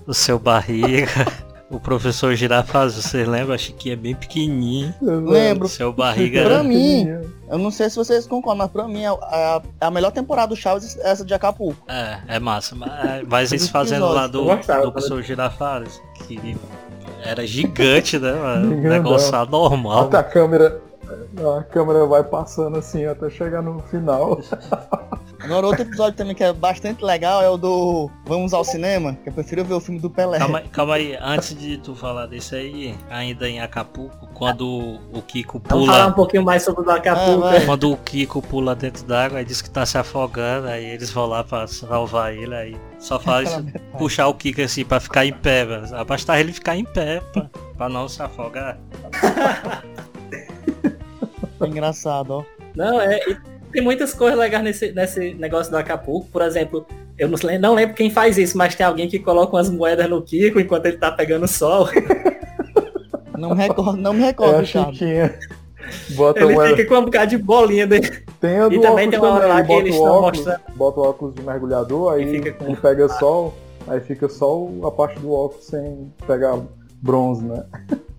o 0.06 0.12
seu 0.12 0.38
barriga, 0.38 1.08
o 1.70 1.80
professor 1.80 2.34
Girafaz, 2.34 2.94
vocês 2.94 3.26
lembram? 3.26 3.54
A 3.54 3.58
Chiquinha 3.58 3.94
é 3.94 3.96
bem 3.96 4.14
pequenininha, 4.14 4.94
Lembro. 5.00 5.64
o 5.66 5.68
seu 5.70 5.90
barriga 5.92 6.42
Pra 6.42 6.54
era... 6.56 6.62
mim, 6.62 7.08
eu 7.50 7.58
não 7.58 7.70
sei 7.70 7.90
se 7.90 7.96
vocês 7.96 8.26
concordam, 8.26 8.58
mas 8.58 8.70
pra 8.70 8.86
mim 8.86 9.04
a, 9.04 9.12
a, 9.12 9.62
a 9.80 9.90
melhor 9.90 10.12
temporada 10.12 10.48
do 10.48 10.56
Chaves 10.56 10.96
é 10.98 11.10
essa 11.10 11.24
de 11.24 11.34
Acapulco. 11.34 11.82
É, 11.88 12.18
é 12.28 12.38
massa, 12.38 12.76
mas, 12.76 13.26
mas 13.26 13.50
eles 13.50 13.64
Esse 13.64 13.72
fazendo 13.72 14.06
lá 14.06 14.28
do, 14.28 14.44
gostava, 14.44 14.84
do 14.84 14.92
professor 14.92 15.20
Girafales, 15.20 16.00
que 16.14 16.56
era 17.24 17.44
gigante, 17.44 18.18
né, 18.18 18.32
mano? 18.32 18.66
Um 18.66 18.80
Grandão. 18.80 18.90
negócio 18.90 19.34
anormal. 19.34 20.04
Até 20.04 20.18
a 20.18 20.22
câmera. 20.22 20.80
A 21.58 21.62
câmera 21.64 22.06
vai 22.06 22.22
passando 22.22 22.78
assim 22.78 23.04
até 23.04 23.28
chegar 23.28 23.62
no 23.62 23.80
final. 23.80 24.40
Agora 25.42 25.66
outro 25.66 25.82
episódio 25.82 26.16
também 26.16 26.34
que 26.34 26.44
é 26.44 26.52
bastante 26.52 27.04
legal 27.04 27.42
é 27.42 27.48
o 27.48 27.56
do 27.56 28.10
Vamos 28.26 28.52
ao 28.52 28.62
Cinema, 28.62 29.16
que 29.22 29.28
eu 29.30 29.32
prefiro 29.32 29.64
ver 29.64 29.74
o 29.74 29.80
filme 29.80 29.98
do 30.00 30.10
Pelé. 30.10 30.38
Calma, 30.38 30.58
aí- 30.58 30.68
calma 30.68 30.94
aí, 30.94 31.16
antes 31.20 31.54
de 31.58 31.78
tu 31.78 31.94
falar 31.94 32.26
desse 32.26 32.54
aí, 32.54 32.94
ainda 33.08 33.48
em 33.48 33.60
Acapulco, 33.60 34.28
quando 34.34 34.98
o 35.12 35.22
Kiko 35.22 35.60
Vamos 35.66 35.86
falar 35.86 35.98
um 35.98 36.02
pula. 36.04 36.14
pouquinho 36.14 36.44
mais 36.44 36.62
sobre 36.62 36.82
o 36.82 36.84
do 36.84 36.90
Acapulco. 36.90 37.40
Vai. 37.40 37.64
Quando 37.64 37.90
o 37.90 37.96
Kiko 37.96 38.42
pula 38.42 38.74
dentro 38.74 39.04
d'água, 39.04 39.38
aí 39.38 39.44
diz 39.44 39.62
que 39.62 39.70
tá 39.70 39.86
se 39.86 39.96
afogando, 39.96 40.68
aí 40.68 40.84
eles 40.84 41.10
vão 41.10 41.26
lá 41.26 41.42
pra 41.42 41.66
salvar 41.66 42.34
ele, 42.34 42.54
aí 42.54 42.76
só 42.98 43.18
faz 43.18 43.50
puxar 43.98 44.28
o 44.28 44.34
Kiko 44.34 44.60
assim 44.60 44.84
pra 44.84 45.00
ficar 45.00 45.24
em 45.24 45.32
pé, 45.32 45.64
velho. 45.64 46.04
Bastava 46.04 46.38
ele 46.40 46.52
ficar 46.52 46.76
em 46.76 46.84
pé 46.84 47.20
pra, 47.32 47.50
pra 47.76 47.88
não 47.88 48.08
se 48.08 48.22
afogar. 48.22 48.78
É 51.62 51.66
engraçado, 51.66 52.30
ó. 52.30 52.44
Não, 52.74 52.98
é. 53.00 53.20
Tem 53.72 53.82
muitas 53.82 54.12
coisas 54.14 54.38
legais 54.38 54.62
nesse, 54.64 54.92
nesse 54.92 55.34
negócio 55.34 55.70
do 55.70 55.78
Acapulco. 55.78 56.28
Por 56.32 56.42
exemplo, 56.42 56.86
eu 57.18 57.28
não, 57.28 57.38
lem- 57.42 57.58
não 57.58 57.74
lembro 57.74 57.94
quem 57.94 58.10
faz 58.10 58.36
isso, 58.38 58.56
mas 58.56 58.74
tem 58.74 58.84
alguém 58.86 59.08
que 59.08 59.18
coloca 59.18 59.56
umas 59.56 59.68
moedas 59.70 60.08
no 60.08 60.22
Kiko 60.22 60.58
enquanto 60.60 60.86
ele 60.86 60.96
tá 60.98 61.10
pegando 61.12 61.46
sol. 61.48 61.88
Não 63.38 63.50
me 63.54 63.62
recordo, 63.62 63.96
não 63.96 64.12
me 64.12 64.20
recordo. 64.22 64.66
Chiquinha. 64.66 65.38
Bota 66.10 66.40
Ele 66.44 66.52
uma... 66.54 66.68
fica 66.68 66.84
com 66.84 66.94
um 66.96 67.04
bocado 67.04 67.30
de 67.30 67.38
bolinha 67.38 67.86
dele. 67.86 68.22
Tem 68.40 68.58
a 68.58 68.68
do 68.68 68.74
E 68.74 68.80
também 68.80 69.08
tem 69.10 69.18
uma 69.18 69.30
hora 69.32 69.46
lá 69.46 69.54
ele 69.60 69.62
que 69.62 69.68
bota 69.68 69.80
eles 69.82 69.94
o 69.94 69.98
estão 69.98 70.12
óculos, 70.14 70.38
mostrando- 70.38 70.60
Bota 70.76 71.00
o 71.00 71.02
óculos 71.02 71.34
de 71.34 71.42
mergulhador, 71.42 72.12
aí 72.12 72.22
E 72.24 72.30
fica 72.30 72.52
com- 72.52 72.66
ele 72.66 72.76
pega 72.76 73.08
sol, 73.08 73.54
aí 73.88 74.00
fica 74.00 74.28
só 74.28 74.68
a 74.84 74.90
parte 74.90 75.18
do 75.20 75.32
óculos 75.32 75.64
sem 75.66 76.12
pegar 76.26 76.58
bronze, 77.02 77.42
né? 77.44 77.64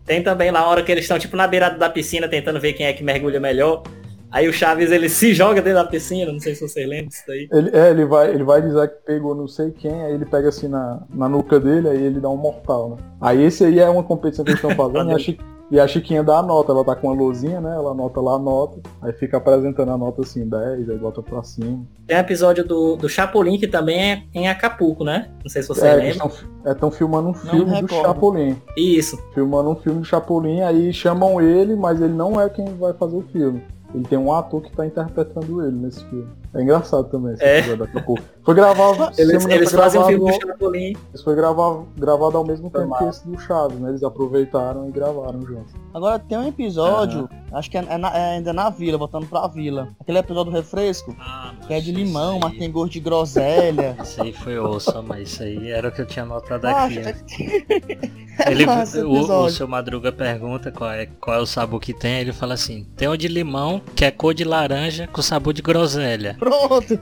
Tem 0.05 0.21
também 0.23 0.51
lá 0.51 0.61
a 0.61 0.67
hora 0.67 0.83
que 0.83 0.91
eles 0.91 1.03
estão 1.05 1.17
tipo 1.19 1.37
na 1.37 1.47
beirada 1.47 1.77
da 1.77 1.89
piscina 1.89 2.27
tentando 2.27 2.59
ver 2.59 2.73
quem 2.73 2.87
é 2.87 2.93
que 2.93 3.03
mergulha 3.03 3.39
melhor. 3.39 3.83
Aí 4.31 4.47
o 4.47 4.53
Chaves 4.53 4.91
ele 4.91 5.09
se 5.09 5.33
joga 5.33 5.61
dentro 5.61 5.83
da 5.83 5.85
piscina, 5.85 6.31
não 6.31 6.39
sei 6.39 6.55
se 6.55 6.61
vocês 6.67 6.87
lembram 6.87 7.09
disso 7.09 7.23
daí. 7.27 7.47
Ele, 7.51 7.69
é, 7.73 7.89
ele 7.89 8.05
vai, 8.05 8.29
ele 8.33 8.43
vai 8.43 8.61
dizer 8.61 8.87
que 8.87 9.05
pegou 9.05 9.35
não 9.35 9.47
sei 9.47 9.71
quem, 9.71 10.03
aí 10.03 10.13
ele 10.13 10.25
pega 10.25 10.49
assim 10.49 10.67
na, 10.67 11.01
na 11.13 11.27
nuca 11.27 11.59
dele, 11.59 11.89
aí 11.89 12.01
ele 12.01 12.19
dá 12.19 12.29
um 12.29 12.37
mortal, 12.37 12.91
né? 12.91 12.95
Aí 13.19 13.43
esse 13.43 13.65
aí 13.65 13.79
é 13.79 13.89
uma 13.89 14.03
competição 14.03 14.45
que 14.45 14.51
eles 14.51 14.63
estão 14.63 14.75
fazendo, 14.75 15.11
e 15.11 15.13
a, 15.13 15.35
e 15.71 15.79
a 15.79 15.87
Chiquinha 15.87 16.23
dá 16.23 16.37
a 16.37 16.43
nota, 16.43 16.71
ela 16.71 16.83
tá 16.83 16.95
com 16.95 17.07
uma 17.07 17.15
luzinha, 17.15 17.59
né? 17.61 17.73
Ela 17.75 17.91
anota 17.91 18.19
lá 18.21 18.35
a 18.35 18.39
nota, 18.39 18.79
aí 19.01 19.11
fica 19.13 19.35
apresentando 19.37 19.91
a 19.91 19.97
nota 19.97 20.21
assim, 20.21 20.47
10, 20.47 20.89
aí 20.89 20.97
bota 20.97 21.21
pra 21.21 21.43
cima. 21.43 21.85
Tem 22.07 22.15
um 22.17 22.19
episódio 22.21 22.63
do, 22.65 22.95
do 22.95 23.09
Chapolin 23.09 23.57
que 23.57 23.67
também 23.67 24.11
é 24.11 24.23
em 24.33 24.47
Acapulco, 24.49 25.03
né? 25.03 25.29
Não 25.43 25.49
sei 25.49 25.61
se 25.61 25.67
vocês 25.67 25.85
É, 25.85 25.95
lembram. 25.95 26.31
estão 26.65 26.89
filmando 26.91 27.29
um 27.29 27.31
me 27.31 27.37
filme 27.37 27.65
do 27.65 27.71
recordo. 27.71 28.05
Chapolin. 28.07 28.55
Isso. 28.77 29.17
filmando 29.33 29.69
um 29.71 29.75
filme 29.75 29.99
do 29.99 30.05
Chapolin, 30.05 30.61
aí 30.61 30.91
chamam 30.93 31.41
ele, 31.41 31.75
mas 31.75 32.01
ele 32.01 32.13
não 32.13 32.39
é 32.39 32.49
quem 32.49 32.65
vai 32.77 32.93
fazer 32.93 33.15
o 33.17 33.23
filme. 33.31 33.61
Ele 33.93 34.03
tem 34.05 34.17
um 34.17 34.31
ator 34.31 34.61
que 34.61 34.71
tá 34.71 34.85
interpretando 34.85 35.65
ele 35.65 35.75
nesse 35.77 36.03
filme. 36.05 36.27
É 36.53 36.61
engraçado 36.61 37.05
também 37.09 37.33
esse 37.33 37.43
É. 37.43 37.59
episódio 37.59 37.85
daqui 37.85 37.97
a 37.97 38.01
pouco. 38.03 38.23
Foi 38.43 38.55
gravado. 38.55 39.11
Eles, 39.17 39.45
eles 39.45 39.69
foi 39.71 39.79
fazem 39.79 40.01
um 40.01 40.05
gravado- 40.05 40.07
filme 40.27 40.39
do 40.39 40.47
Chapolin. 40.47 40.93
Isso 41.13 41.23
foi 41.23 41.35
gravado, 41.35 41.87
gravado 41.97 42.37
ao 42.37 42.45
mesmo 42.45 42.69
Foi 42.71 42.81
tempo 42.81 42.97
que 42.97 43.03
esse 43.05 43.27
do 43.27 43.39
Chaves, 43.39 43.79
né? 43.79 43.89
Eles 43.89 44.03
aproveitaram 44.03 44.87
e 44.89 44.91
gravaram 44.91 45.41
juntos. 45.41 45.73
Agora 45.93 46.17
tem 46.17 46.37
um 46.37 46.47
episódio, 46.47 47.29
acho 47.53 47.69
que 47.69 47.77
é, 47.77 47.85
é 47.87 47.97
na- 47.97 48.17
é 48.17 48.35
ainda 48.37 48.51
na 48.51 48.69
vila, 48.69 48.97
voltando 48.97 49.27
pra 49.27 49.47
vila. 49.47 49.89
Aquele 49.99 50.17
episódio 50.17 50.51
do 50.51 50.57
refresco, 50.57 51.15
Ah, 51.19 51.53
que 51.67 51.73
é 51.73 51.79
de 51.79 51.91
limão, 51.91 52.39
mas 52.41 52.57
tem 52.57 52.71
gosto 52.71 52.93
de 52.93 52.99
groselha. 52.99 53.95
Isso 54.01 54.21
aí 54.21 54.33
foi 54.33 54.57
osso, 54.57 55.03
mas 55.03 55.29
isso 55.33 55.43
aí 55.43 55.69
era 55.71 55.87
o 55.89 55.91
que 55.91 56.01
eu 56.01 56.05
tinha 56.07 56.25
notado 56.25 56.65
Ah, 56.65 56.85
aqui. 56.85 56.97
é- 56.99 57.01
né? 57.03 57.15
é 58.39 58.41
Ele, 58.51 58.65
o, 59.05 59.43
o 59.43 59.49
seu 59.51 59.67
Madruga 59.67 60.11
pergunta 60.11 60.71
qual 60.71 60.89
é, 60.89 61.05
qual 61.05 61.37
é 61.37 61.39
o 61.41 61.45
sabor 61.45 61.79
que 61.79 61.93
tem, 61.93 62.15
aí 62.15 62.21
ele 62.21 62.33
fala 62.33 62.55
assim, 62.55 62.87
tem 62.95 63.07
o 63.07 63.15
de 63.15 63.27
limão, 63.27 63.79
que 63.95 64.03
é 64.03 64.09
cor 64.09 64.33
de 64.33 64.43
laranja, 64.43 65.07
com 65.07 65.21
sabor 65.21 65.53
de 65.53 65.61
groselha. 65.61 66.35
Pronto, 66.39 66.99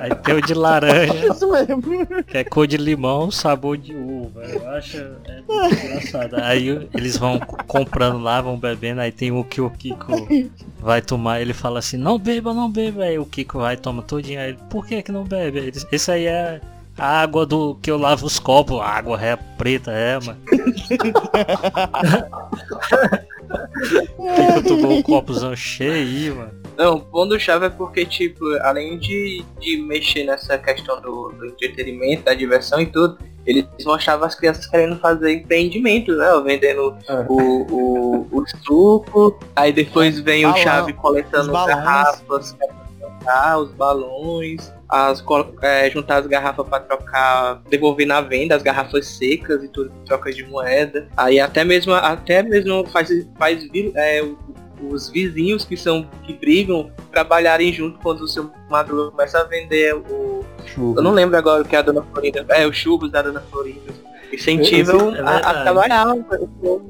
Aí 0.00 0.10
tem 0.24 0.34
o 0.34 0.40
de 0.40 0.54
laranja, 0.54 1.26
isso 1.28 1.50
mesmo. 1.50 1.82
que 2.24 2.38
é 2.38 2.44
cor 2.44 2.66
de 2.66 2.76
limão, 2.76 3.30
sabor 3.30 3.76
de 3.76 3.94
uva. 3.94 4.42
Eu 4.42 4.68
acho 4.70 4.96
é 4.96 5.40
engraçado. 5.86 6.36
Aí 6.42 6.88
eles 6.94 7.16
vão 7.16 7.38
comprando 7.66 8.18
lá, 8.18 8.40
vão 8.40 8.58
bebendo, 8.58 9.00
aí 9.00 9.12
tem 9.12 9.30
o 9.30 9.44
que 9.44 9.60
o 9.60 9.70
Kiko 9.70 10.12
vai 10.80 11.02
tomar, 11.02 11.40
ele 11.40 11.52
fala 11.52 11.78
assim, 11.78 11.96
não 11.96 12.18
beba, 12.18 12.54
não 12.54 12.70
beba. 12.70 13.04
Aí 13.04 13.18
o 13.18 13.26
Kiko 13.26 13.58
vai, 13.58 13.76
toma 13.76 14.02
todinho. 14.02 14.40
Aí 14.40 14.50
ele, 14.50 14.58
por 14.70 14.86
que 14.86 15.02
que 15.02 15.12
não 15.12 15.24
bebe? 15.24 15.60
Aí 15.60 15.72
Esse 15.92 16.10
aí 16.10 16.26
é 16.26 16.60
a 16.96 17.20
água 17.20 17.44
do 17.44 17.74
que 17.76 17.90
eu 17.90 17.98
lavo 17.98 18.24
os 18.26 18.38
copos, 18.38 18.80
a 18.80 18.86
água 18.86 19.20
é 19.20 19.36
preta, 19.36 19.90
é, 19.90 20.18
mano. 20.20 20.38
Kiko 24.16 24.62
tomou 24.66 24.92
um 24.92 25.02
copozão 25.02 25.54
cheio 25.54 25.92
aí, 25.92 26.30
mano. 26.30 26.63
Não, 26.76 26.96
o 26.96 27.00
ponto 27.00 27.38
chave 27.38 27.66
é 27.66 27.70
porque, 27.70 28.04
tipo, 28.04 28.44
além 28.62 28.98
de, 28.98 29.44
de 29.60 29.76
mexer 29.76 30.24
nessa 30.24 30.58
questão 30.58 31.00
do, 31.00 31.30
do 31.30 31.46
entretenimento, 31.46 32.24
da 32.24 32.34
diversão 32.34 32.80
e 32.80 32.86
tudo, 32.86 33.18
eles 33.46 33.66
mostravam 33.84 34.26
as 34.26 34.34
crianças 34.34 34.66
querendo 34.66 34.98
fazer 34.98 35.32
empreendimentos, 35.34 36.16
né? 36.16 36.26
Vendendo 36.44 36.96
É. 37.08 37.26
o, 37.28 37.66
o, 37.70 38.28
o 38.32 38.44
suco, 38.64 39.38
aí 39.54 39.72
depois 39.72 40.18
vem 40.20 40.44
o 40.44 40.48
Balão, 40.48 40.62
chave 40.62 40.92
coletando 40.94 41.52
garrafas 41.52 42.56
trocar, 43.24 43.58
os 43.58 43.70
balões, 43.72 44.72
as, 44.88 45.24
é, 45.62 45.90
juntar 45.90 46.16
as 46.18 46.26
garrafas 46.26 46.66
pra 46.68 46.80
trocar, 46.80 47.62
devolver 47.68 48.06
na 48.06 48.20
venda, 48.20 48.54
as 48.54 48.62
garrafas 48.62 49.06
secas 49.06 49.62
e 49.62 49.68
tudo, 49.68 49.90
troca 50.06 50.32
de 50.32 50.44
moeda. 50.44 51.08
Aí 51.16 51.40
até 51.40 51.64
mesmo, 51.64 51.92
até 51.92 52.42
mesmo 52.42 52.84
faz, 52.86 53.08
faz 53.38 53.66
é, 53.94 54.22
o- 54.22 54.36
os 54.90 55.08
vizinhos 55.08 55.64
que 55.64 55.76
são 55.76 56.06
que 56.24 56.32
brigam 56.32 56.90
trabalharem 57.10 57.72
junto 57.72 57.98
quando 58.00 58.20
o 58.22 58.28
seu 58.28 58.50
Madruga 58.70 59.10
começa 59.10 59.38
a 59.38 59.44
vender 59.44 59.94
o. 59.94 60.44
Chuva. 60.66 60.98
Eu 60.98 61.02
não 61.02 61.12
lembro 61.12 61.36
agora 61.36 61.62
o 61.62 61.64
que 61.64 61.76
é 61.76 61.78
a 61.78 61.82
Dona 61.82 62.02
Florinda. 62.02 62.46
É, 62.48 62.66
os 62.66 62.76
churros 62.76 63.10
da 63.10 63.22
Dona 63.22 63.40
Florinda. 63.40 63.92
Incentivam 64.32 65.10
Esse- 65.12 65.18
é 65.18 65.22
a, 65.22 65.36
a 65.36 65.62
trabalhar. 65.62 66.06
Eu 66.32 66.82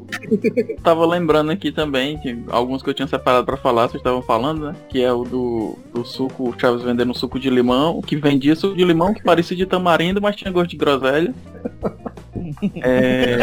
tava 0.82 1.04
lembrando 1.06 1.50
aqui 1.50 1.70
também, 1.70 2.16
que 2.18 2.42
alguns 2.48 2.82
que 2.82 2.88
eu 2.88 2.94
tinha 2.94 3.06
separado 3.06 3.44
pra 3.44 3.56
falar, 3.56 3.82
vocês 3.88 4.00
estavam 4.00 4.22
falando, 4.22 4.66
né? 4.68 4.76
Que 4.88 5.02
é 5.02 5.12
o 5.12 5.24
do, 5.24 5.78
do 5.92 6.04
suco, 6.04 6.48
o 6.50 6.58
Chaves 6.58 6.82
vendendo 6.82 7.12
suco 7.14 7.38
de 7.38 7.50
limão, 7.50 8.00
que 8.00 8.16
vendia 8.16 8.56
suco 8.56 8.74
de 8.76 8.84
limão 8.84 9.12
que 9.12 9.22
parecia 9.22 9.56
de 9.56 9.66
tamarindo, 9.66 10.22
mas 10.22 10.36
tinha 10.36 10.50
gosto 10.50 10.70
de 10.70 10.76
groselha. 10.76 11.34
É, 12.76 13.38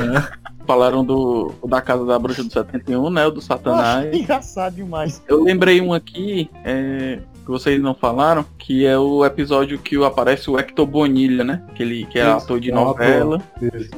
falaram 0.66 1.04
do 1.04 1.54
da 1.68 1.82
Casa 1.82 2.06
da 2.06 2.18
Bruxa 2.18 2.43
do 2.43 2.52
71, 2.52 3.10
né? 3.10 3.26
O 3.26 3.32
do 3.32 3.41
Satanás. 3.41 4.14
Engraçado 4.14 4.76
demais. 4.76 5.22
Eu 5.28 5.43
lembrei 5.43 5.82
um 5.82 5.93
aqui, 5.93 6.49
é, 6.64 7.20
que 7.43 7.47
vocês 7.47 7.82
não 7.82 7.93
falaram, 7.93 8.45
que 8.58 8.86
é 8.86 8.97
o 8.97 9.26
episódio 9.26 9.80
que 9.80 10.02
aparece 10.04 10.49
o 10.49 10.58
Hector 10.58 10.86
Bonilha, 10.86 11.43
né? 11.43 11.64
Que 11.76 11.84
ele 11.84 12.06
que 12.06 12.20
é 12.20 12.24
Isso, 12.24 12.45
ator 12.45 12.60
de 12.60 12.72
é 12.72 12.74
novela. 12.74 13.41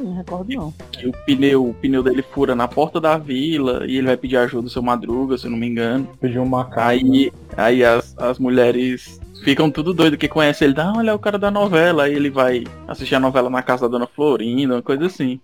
Não 0.02 0.16
recordo 0.16 0.54
não. 0.54 0.74
que 0.92 1.08
o 1.08 1.14
pneu, 1.26 1.70
o 1.70 1.74
pneu 1.74 2.02
dele 2.02 2.22
fura 2.22 2.56
na 2.56 2.68
porta 2.68 3.00
da 3.00 3.18
vila 3.18 3.86
e 3.86 3.98
ele 3.98 4.08
vai 4.08 4.18
pedir 4.18 4.38
ajuda 4.38 4.64
do 4.64 4.70
seu 4.70 4.82
Madruga, 4.82 5.38
se 5.38 5.46
eu 5.46 5.52
não 5.52 5.58
me 5.58 5.68
engano. 5.68 6.08
Pediu 6.20 6.42
um 6.42 6.46
macaco. 6.46 6.80
né? 6.80 6.86
Aí, 6.88 7.32
aí 7.58 7.84
as, 7.84 8.16
as 8.18 8.40
mulheres 8.40 9.20
ficam 9.44 9.70
tudo 9.70 9.94
doido 9.94 10.18
que 10.18 10.28
conhece 10.28 10.64
ele, 10.64 10.74
ah, 10.78 10.94
olha 10.96 11.12
é 11.12 11.14
o 11.14 11.20
cara 11.20 11.38
da 11.38 11.52
novela, 11.52 12.04
aí 12.04 12.14
ele 12.14 12.30
vai 12.30 12.64
assistir 12.88 13.16
a 13.16 13.20
novela 13.20 13.50
na 13.50 13.62
casa 13.62 13.84
da 13.84 13.90
Dona 13.90 14.08
Florinda, 14.08 14.76
uma 14.76 14.82
coisa 14.82 15.06
assim. 15.06 15.40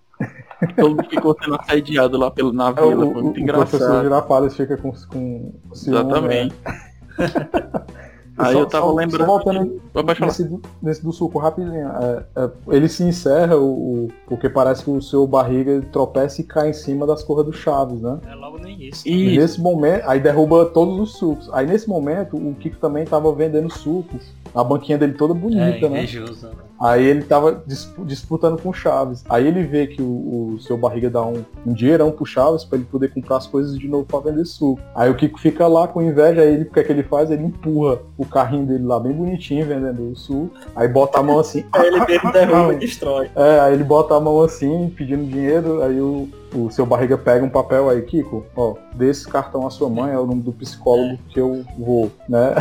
Todo 0.75 0.95
mundo 0.95 1.09
ficou 1.09 1.35
sendo 1.41 1.55
assediado 1.55 2.17
lá 2.17 2.29
pelo, 2.31 2.51
na 2.51 2.69
É, 2.69 2.81
o, 2.81 2.89
vila, 2.89 3.05
o, 3.05 3.11
foi 3.13 3.21
o 3.21 3.25
muito 3.25 3.43
professor 3.45 3.77
engraçado. 3.77 4.03
Girafales 4.03 4.55
fica 4.55 4.77
com, 4.77 4.91
com 4.91 5.53
ciúme, 5.73 5.99
Exatamente. 5.99 6.55
né? 6.65 6.81
Aí 8.39 8.53
Só- 8.53 8.59
eu 8.61 8.65
tava 8.65 8.85
só- 8.87 8.93
lembrando. 8.93 9.25
Só 9.25 9.25
voltando 9.25 9.81
nesse, 10.21 10.43
do- 10.45 10.61
nesse 10.81 11.03
do 11.03 11.11
suco 11.11 11.37
rapidinho. 11.39 11.87
é, 11.89 12.23
é, 12.35 12.49
ele 12.69 12.87
se 12.87 13.03
encerra 13.03 13.57
o, 13.57 13.65
o- 14.05 14.07
porque 14.27 14.49
parece 14.49 14.83
que 14.83 14.89
o 14.89 15.01
seu 15.01 15.27
barriga 15.27 15.81
tropeça 15.91 16.39
e 16.41 16.43
cai 16.43 16.69
em 16.69 16.73
cima 16.73 17.05
das 17.05 17.21
corras 17.23 17.45
do 17.45 17.53
Chaves, 17.53 18.01
né? 18.01 18.17
É 18.31 18.35
logo 18.35 18.57
no 18.57 18.67
início. 18.69 19.11
E 19.11 19.37
nesse 19.37 19.59
momento, 19.59 20.03
aí 20.07 20.19
derruba 20.19 20.65
todos 20.67 20.99
os 20.99 21.17
sucos. 21.17 21.49
Aí 21.53 21.67
nesse 21.67 21.87
momento, 21.89 22.37
o 22.37 22.55
Kiko 22.55 22.77
também 22.77 23.05
tava 23.05 23.31
vendendo 23.33 23.69
sucos. 23.69 24.31
A 24.55 24.63
banquinha 24.63 24.97
dele 24.97 25.13
toda 25.13 25.33
É, 25.33 25.37
bonita, 25.37 25.89
né? 25.89 26.03
invejoso. 26.03 26.47
né? 26.47 26.53
Aí 26.81 27.03
ele 27.05 27.23
tava 27.23 27.61
dis- 27.65 27.93
disputando 28.05 28.61
com 28.61 28.69
o 28.69 28.73
Chaves. 28.73 29.23
Aí 29.29 29.45
ele 29.47 29.63
vê 29.63 29.87
que 29.87 30.01
o, 30.01 30.53
o 30.55 30.59
seu 30.61 30.77
barriga 30.77 31.09
dá 31.09 31.21
um, 31.25 31.43
um 31.65 31.73
dinheirão 31.73 32.11
pro 32.11 32.25
Chaves 32.25 32.63
pra 32.63 32.77
ele 32.77 32.87
poder 32.89 33.13
comprar 33.13 33.37
as 33.37 33.47
coisas 33.47 33.77
de 33.77 33.87
novo 33.87 34.05
pra 34.05 34.19
vender 34.19 34.45
suco. 34.45 34.79
Aí 34.95 35.09
o 35.09 35.15
Kiko 35.15 35.39
fica 35.39 35.67
lá 35.67 35.87
com 35.87 36.01
inveja, 36.01 36.41
aí 36.41 36.53
ele, 36.53 36.63
o 36.63 36.71
que 36.71 36.79
é 36.79 36.83
que 36.83 36.91
ele 36.91 37.03
faz? 37.03 37.29
Ele 37.31 37.43
empurra 37.43 37.99
o 38.17 38.25
carrinho 38.25 38.65
dele 38.65 38.85
lá 38.85 38.99
bem 38.99 39.11
bonitinho, 39.11 39.65
vendendo 39.65 40.11
o 40.11 40.15
suco. 40.15 40.51
Aí 40.75 40.87
bota 40.87 41.19
a 41.19 41.23
mão 41.23 41.39
assim. 41.39 41.65
Aí 41.73 41.87
ele 41.87 41.99
mesmo 42.05 42.31
derruba 42.31 42.73
e 42.73 42.77
destrói. 42.77 43.29
É, 43.39 43.59
aí 43.61 43.73
ele 43.73 43.83
bota 43.83 44.15
a 44.15 44.19
mão 44.19 44.41
assim, 44.41 44.91
pedindo 44.95 45.23
dinheiro, 45.25 45.81
aí 45.81 45.99
o, 46.01 46.27
o 46.53 46.69
seu 46.69 46.85
barriga 46.85 47.17
pega 47.17 47.45
um 47.45 47.49
papel 47.49 47.89
aí, 47.89 48.01
Kiko, 48.01 48.45
ó, 48.55 48.75
dê 48.95 49.09
esse 49.09 49.27
cartão 49.27 49.65
à 49.65 49.69
sua 49.69 49.89
mãe, 49.89 50.13
é 50.13 50.17
o 50.17 50.25
nome 50.25 50.41
do 50.41 50.51
psicólogo 50.51 51.17
que 51.29 51.39
eu 51.39 51.63
vou, 51.77 52.11
né? 52.27 52.53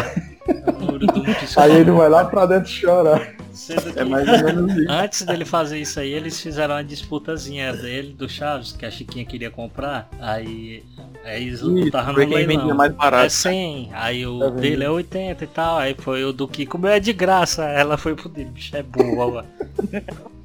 O 0.48 0.84
muro 0.84 1.06
do 1.06 1.12
psicólogo. 1.12 1.56
Aí 1.58 1.80
ele 1.80 1.90
vai 1.90 2.08
lá 2.08 2.24
pra 2.24 2.46
dentro 2.46 2.68
chorar. 2.68 3.34
Sendo 3.59 3.92
que 3.92 3.98
é 3.98 4.04
mais 4.04 4.28
ou 4.28 4.44
menos 4.44 4.72
isso. 4.76 4.90
Antes 4.90 5.22
dele 5.22 5.44
fazer 5.44 5.78
isso 5.80 5.98
aí, 5.98 6.12
eles 6.12 6.40
fizeram 6.40 6.76
uma 6.76 6.84
disputazinha 6.84 7.72
dele, 7.72 8.12
do 8.12 8.28
Chaves, 8.28 8.70
que 8.70 8.86
a 8.86 8.90
Chiquinha 8.90 9.24
queria 9.24 9.50
comprar. 9.50 10.09
Aí, 10.20 10.84
aí 11.24 11.42
eles 11.42 11.61
lutaram 11.61 12.12
no 12.12 12.18
leilão. 12.18 12.74
mais 12.74 12.92
É 12.92 12.94
barato. 12.94 13.30
100, 13.30 13.90
aí 13.92 14.24
o 14.24 14.38
Tá 14.38 14.50
dele 14.50 14.84
é 14.84 14.90
80 14.90 15.42
e 15.42 15.46
tal, 15.48 15.76
aí 15.76 15.96
foi 15.98 16.24
o 16.24 16.32
do 16.32 16.46
Kiko, 16.46 16.78
meu 16.78 16.90
é 16.90 17.00
de 17.00 17.12
graça, 17.12 17.64
ela 17.64 17.96
foi 17.96 18.14
pro 18.14 18.28
dele, 18.28 18.50
bicho 18.50 18.76
é 18.76 18.82
boa, 18.82 19.44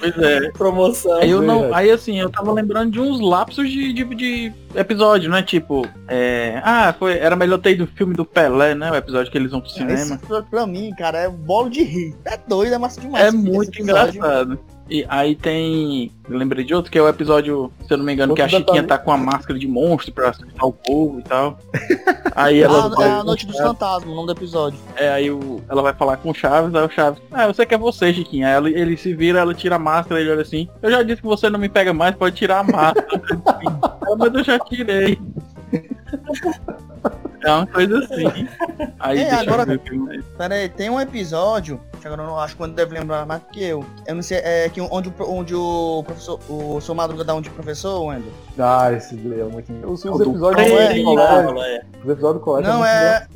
Pois 0.00 0.18
é. 0.18 0.50
Promoção. 0.52 1.14
Aí 1.18 1.30
eu 1.30 1.40
não. 1.42 1.72
Aí 1.72 1.90
assim, 1.90 2.18
eu 2.18 2.28
tava 2.30 2.52
lembrando 2.52 2.90
de 2.90 3.00
uns 3.00 3.20
lapsos 3.20 3.70
de, 3.70 3.92
de, 3.92 4.04
de 4.14 4.52
episódio, 4.74 5.30
né? 5.30 5.42
Tipo, 5.42 5.86
é. 6.08 6.60
Ah, 6.64 6.94
foi. 6.98 7.16
Era 7.18 7.36
melhor 7.36 7.58
ter 7.58 7.72
ido 7.72 7.84
o 7.84 7.86
filme 7.86 8.14
do 8.14 8.24
Pelé, 8.24 8.74
né? 8.74 8.90
O 8.90 8.94
episódio 8.94 9.30
que 9.30 9.38
eles 9.38 9.50
vão 9.50 9.60
pro 9.60 9.70
Esse 9.70 9.78
cinema. 9.78 10.14
episódio 10.16 10.50
pra 10.50 10.66
mim, 10.66 10.90
cara, 10.98 11.18
é 11.18 11.28
bolo 11.28 11.70
de 11.70 11.82
rir. 11.82 12.16
É 12.24 12.36
doido, 12.36 12.74
é 12.74 12.78
massa 12.78 13.00
demais. 13.00 13.24
É 13.24 13.28
esse 13.28 13.36
muito 13.36 13.80
episódio. 13.80 14.16
engraçado. 14.16 14.58
E 14.90 15.04
aí 15.08 15.34
tem. 15.36 16.10
Eu 16.28 16.36
lembrei 16.38 16.64
de 16.64 16.74
outro, 16.74 16.90
que 16.90 16.98
é 16.98 17.02
o 17.02 17.08
episódio, 17.08 17.70
se 17.86 17.92
eu 17.92 17.98
não 17.98 18.04
me 18.04 18.12
engano, 18.14 18.34
que 18.34 18.40
a 18.42 18.48
Chiquinha 18.48 18.82
tá 18.82 18.96
com 18.98 19.12
a 19.12 19.16
máscara 19.18 19.58
de 19.58 19.66
monstro 19.68 20.12
pra 20.12 20.30
assustar 20.30 20.64
o 20.64 20.72
povo 20.72 21.20
e 21.20 21.22
tal. 21.22 21.58
Aí 22.34 22.60
ela 22.62 22.84
Ah, 22.86 22.88
vai. 22.88 23.08
é 23.08 23.12
a 23.12 23.24
Noite 23.24 23.46
dos 23.46 23.56
Fantasmas, 23.58 24.10
o 24.10 24.14
nome 24.14 24.26
do 24.26 24.32
episódio. 24.32 24.78
É, 24.96 25.08
aí 25.10 25.30
o, 25.30 25.60
ela 25.68 25.82
vai 25.82 25.92
falar 25.92 26.16
com 26.18 26.30
o 26.30 26.34
Chaves, 26.34 26.74
aí 26.74 26.84
o 26.86 26.88
Chaves, 26.90 27.20
ah, 27.32 27.46
eu 27.46 27.54
sei 27.54 27.66
que 27.66 27.74
é 27.74 27.78
você, 27.78 28.12
Chiquinha. 28.14 28.46
Aí 28.48 28.54
ela- 28.54 28.70
ele 28.70 28.96
se 28.96 29.12
vira, 29.14 29.40
ela 29.40 29.52
tira 29.54 29.74
a 29.76 29.78
máscara, 29.78 30.20
ele 30.20 30.30
olha 30.30 30.42
assim, 30.42 30.68
eu 30.80 30.90
já 30.90 31.02
disse 31.02 31.20
que 31.20 31.26
você 31.26 31.50
não 31.50 31.58
me 31.58 31.68
pega 31.68 31.92
mais, 31.92 32.14
pode 32.14 32.36
tirar 32.36 32.60
a 32.60 32.62
máscara. 32.64 33.06
Ela, 34.06 34.16
Mas 34.16 34.34
eu 34.34 34.44
já 34.44 34.58
tirei. 34.60 35.18
É 37.48 37.52
uma 37.54 37.66
coisa 37.66 37.98
assim. 37.98 38.48
Aí 39.00 39.18
É, 39.20 39.34
agora-. 39.34 39.66
Pera 40.36 40.54
aí, 40.54 40.68
tem 40.68 40.90
um 40.90 41.00
episódio, 41.00 41.80
que 42.00 42.06
agora 42.06 42.22
eu 42.22 42.26
não 42.26 42.38
acho 42.38 42.54
que 42.54 42.58
quando 42.58 42.74
deve 42.74 42.98
lembrar 42.98 43.24
mais 43.24 43.40
do 43.40 43.48
que 43.48 43.64
eu. 43.64 43.84
Eu 44.06 44.14
não 44.14 44.22
sei, 44.22 44.38
é 44.38 44.68
que 44.68 44.80
onde, 44.80 45.12
onde 45.20 45.54
o 45.54 46.02
professor, 46.04 46.38
o 46.48 46.80
seu 46.80 46.94
Madruga 46.94 47.24
dá 47.24 47.34
um 47.34 47.40
de 47.40 47.50
professor, 47.50 48.04
Wendel? 48.04 48.30
Ah, 48.58 48.92
esse 48.92 49.14
é 49.14 49.44
muito 49.44 49.72
Os, 49.86 50.04
os 50.04 50.18
do 50.18 50.30
episódios 50.30 50.66
do 50.66 50.70
colégio, 50.70 51.20
é. 51.20 51.84
os 52.04 52.10
episódios 52.10 52.34
do 52.34 52.40
colégio 52.40 52.70
Não, 52.70 52.84
é-. 52.84 53.26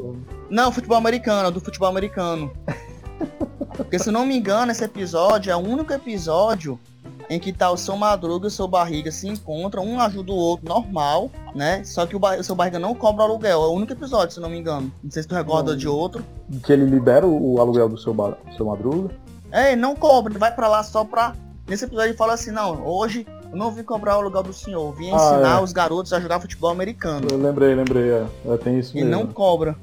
Não, 0.50 0.70
futebol 0.70 0.98
americano, 0.98 1.50
do 1.50 1.60
futebol 1.60 1.88
americano. 1.88 2.52
Porque 3.76 3.98
se 3.98 4.10
eu 4.10 4.12
não 4.12 4.26
me 4.26 4.36
engano, 4.36 4.70
esse 4.70 4.84
episódio 4.84 5.50
é 5.50 5.56
o 5.56 5.60
único 5.60 5.92
episódio 5.92 6.78
em 7.34 7.38
que 7.40 7.52
tá 7.52 7.70
o 7.70 7.76
seu 7.76 7.96
Madruga 7.96 8.46
e 8.46 8.48
o 8.48 8.50
seu 8.50 8.68
Barriga 8.68 9.10
se 9.10 9.26
encontram, 9.28 9.84
um 9.84 9.98
ajuda 10.00 10.32
o 10.32 10.36
outro 10.36 10.68
normal, 10.68 11.30
né? 11.54 11.82
Só 11.84 12.04
que 12.06 12.14
o, 12.14 12.18
ba- 12.18 12.36
o 12.36 12.44
seu 12.44 12.54
Barriga 12.54 12.78
não 12.78 12.94
cobra 12.94 13.24
aluguel. 13.24 13.62
É 13.62 13.66
o 13.66 13.72
único 13.72 13.92
episódio, 13.92 14.34
se 14.34 14.40
não 14.40 14.50
me 14.50 14.58
engano. 14.58 14.92
Não 15.02 15.10
sei 15.10 15.22
se 15.22 15.28
tu 15.28 15.34
recorda 15.34 15.70
Não. 15.72 15.78
de 15.78 15.88
outro. 15.88 16.22
Que 16.62 16.72
ele 16.72 16.84
libera 16.84 17.26
o, 17.26 17.58
aluguel 17.60 17.88
do 17.88 17.96
seu, 17.96 18.14
seu 18.56 18.66
madruga. 18.66 19.14
É, 19.50 19.72
ele 19.72 19.80
não 19.80 19.94
cobra, 19.96 20.32
ele 20.32 20.38
vai 20.38 20.54
pra 20.54 20.68
lá 20.68 20.82
só 20.82 21.04
pra. 21.04 21.34
Nesse 21.66 21.84
episódio 21.84 22.10
ele 22.10 22.16
fala 22.18 22.34
assim, 22.34 22.50
não, 22.50 22.84
hoje 22.86 23.26
eu 23.50 23.56
não 23.56 23.70
vim 23.70 23.82
cobrar 23.82 24.16
o 24.16 24.20
aluguel 24.20 24.42
do 24.42 24.52
senhor, 24.52 24.92
vim 24.94 25.10
Ah, 25.10 25.14
ensinar 25.16 25.60
é. 25.60 25.62
os 25.62 25.72
garotos 25.72 26.12
a 26.12 26.20
jogar 26.20 26.40
futebol 26.40 26.70
americano. 26.70 27.28
Eu 27.30 27.38
lembrei, 27.38 27.74
lembrei, 27.74 28.10
é, 28.10 28.26
é, 28.46 28.56
tem 28.56 28.78
isso 28.78 28.94
mesmo. 28.94 29.10
não 29.10 29.26
cobra. 29.26 29.76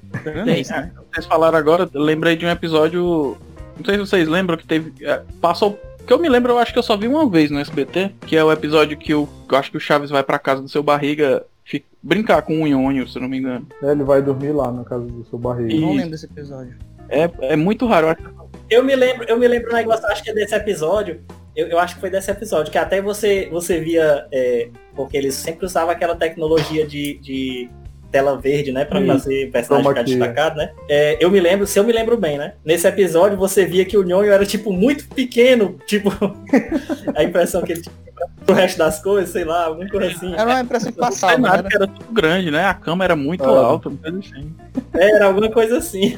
Tem, 0.46 0.60
isso, 0.62 0.72
né? 0.72 0.92
Vocês 1.12 1.26
falaram 1.26 1.58
agora, 1.58 1.90
lembrei 1.94 2.36
de 2.36 2.46
um 2.46 2.50
episódio. 2.50 3.38
Não 3.78 3.86
sei 3.86 3.94
se 3.96 4.00
vocês 4.02 4.28
lembram 4.28 4.58
que 4.58 4.68
teve. 4.68 4.94
é, 5.06 5.24
passou. 5.42 5.80
Que 6.10 6.14
eu 6.14 6.18
me 6.18 6.28
lembro, 6.28 6.54
eu 6.54 6.58
acho 6.58 6.74
que 6.74 6.80
eu 6.80 6.82
só 6.82 6.98
vi 6.98 7.08
uma 7.08 7.30
vez 7.30 7.52
no 7.52 7.60
SBT, 7.60 8.14
que 8.26 8.36
é 8.36 8.44
o 8.44 8.52
episódio 8.52 8.98
que 8.98 9.14
eu, 9.14 9.30
eu 9.48 9.56
acho 9.56 9.70
que 9.70 9.78
o 9.78 9.80
Chaves 9.80 10.10
vai 10.10 10.24
pra 10.24 10.40
casa 10.40 10.60
do 10.60 10.68
seu 10.68 10.82
barriga 10.82 11.46
fi- 11.64 11.86
brincar 12.02 12.42
com 12.42 12.64
o 12.64 12.66
Nhonho, 12.68 13.08
se 13.08 13.16
eu 13.16 13.22
não 13.22 13.30
me 13.30 13.38
engano. 13.38 13.68
É, 13.84 13.92
ele 13.92 14.04
vai 14.04 14.20
dormir 14.20 14.52
lá 14.52 14.72
na 14.72 14.84
casa 14.84 15.04
do 15.06 15.24
seu 15.26 15.38
barriga. 15.38 15.72
Eu 15.72 15.82
não 15.82 15.94
lembro 15.94 16.10
desse 16.10 16.26
episódio. 16.26 16.76
É, 17.10 17.30
é 17.42 17.56
muito 17.56 17.86
raro. 17.86 18.08
eu 18.08 18.12
acho 18.14 18.24
que 18.24 18.76
Eu 18.76 18.84
me 18.84 18.96
lembro, 18.96 19.24
eu 19.30 19.38
me 19.38 19.48
lembro 19.48 19.70
um 19.70 19.76
negócio, 19.76 20.04
acho 20.08 20.24
que 20.24 20.32
é 20.32 20.34
desse 20.34 20.56
episódio. 20.56 21.22
Eu, 21.56 21.68
eu 21.68 21.78
acho 21.78 21.94
que 21.94 22.02
foi 22.02 22.10
desse 22.10 22.32
episódio, 22.32 22.72
que 22.72 22.78
até 22.80 23.00
você, 23.04 23.48
você 23.52 23.80
via, 23.80 24.26
é, 24.32 24.70
porque 24.96 25.16
eles 25.16 25.36
sempre 25.36 25.64
usavam 25.68 25.92
aquela 25.92 26.16
tecnologia 26.16 26.88
de, 26.88 27.20
de 27.20 27.70
tela 28.12 28.38
verde, 28.38 28.72
né, 28.72 28.86
pra 28.86 29.00
Sim. 29.20 29.50
personagem 29.52 29.90
ficar 29.90 30.04
destacado, 30.04 30.58
né? 30.58 30.72
É, 30.90 31.18
eu 31.20 31.30
me 31.30 31.40
lembro, 31.40 31.68
se 31.68 31.80
eu 31.80 31.84
me 31.84 31.94
lembro 31.94 32.18
bem, 32.18 32.38
né? 32.38 32.54
Nesse 32.64 32.88
episódio 32.88 33.38
você 33.38 33.66
via 33.66 33.86
que 33.86 33.98
o 33.98 34.04
Nhonho 34.04 34.32
era 34.32 34.46
tipo 34.46 34.72
muito 34.72 35.08
pequeno, 35.10 35.80
tipo 35.86 36.12
a 37.16 37.24
impressão 37.24 37.62
que 37.62 37.74
ele 37.74 37.82
tinha 37.82 38.09
pro 38.46 38.56
resto 38.56 38.78
das 38.78 39.02
coisas, 39.02 39.30
sei 39.30 39.44
lá, 39.44 39.66
alguma 39.66 39.88
coisa 39.90 40.08
assim. 40.08 40.34
Era 40.34 40.46
uma 40.46 40.62
impressão 40.62 40.92
que 40.92 40.98
o 40.98 41.02
passava, 41.02 41.38
né? 41.38 41.44
cenário 41.50 41.70
que 41.70 41.76
era 41.76 41.88
tudo 41.88 42.12
grande, 42.14 42.52
né? 42.52 42.66
A 42.66 42.74
cama 42.74 43.04
era 43.04 43.16
muito 43.16 43.44
Ah. 43.44 43.66
alta, 43.66 43.90
assim. 44.06 44.54
Era 44.94 45.26
alguma 45.28 45.50
coisa 45.50 45.78
assim. 45.78 46.18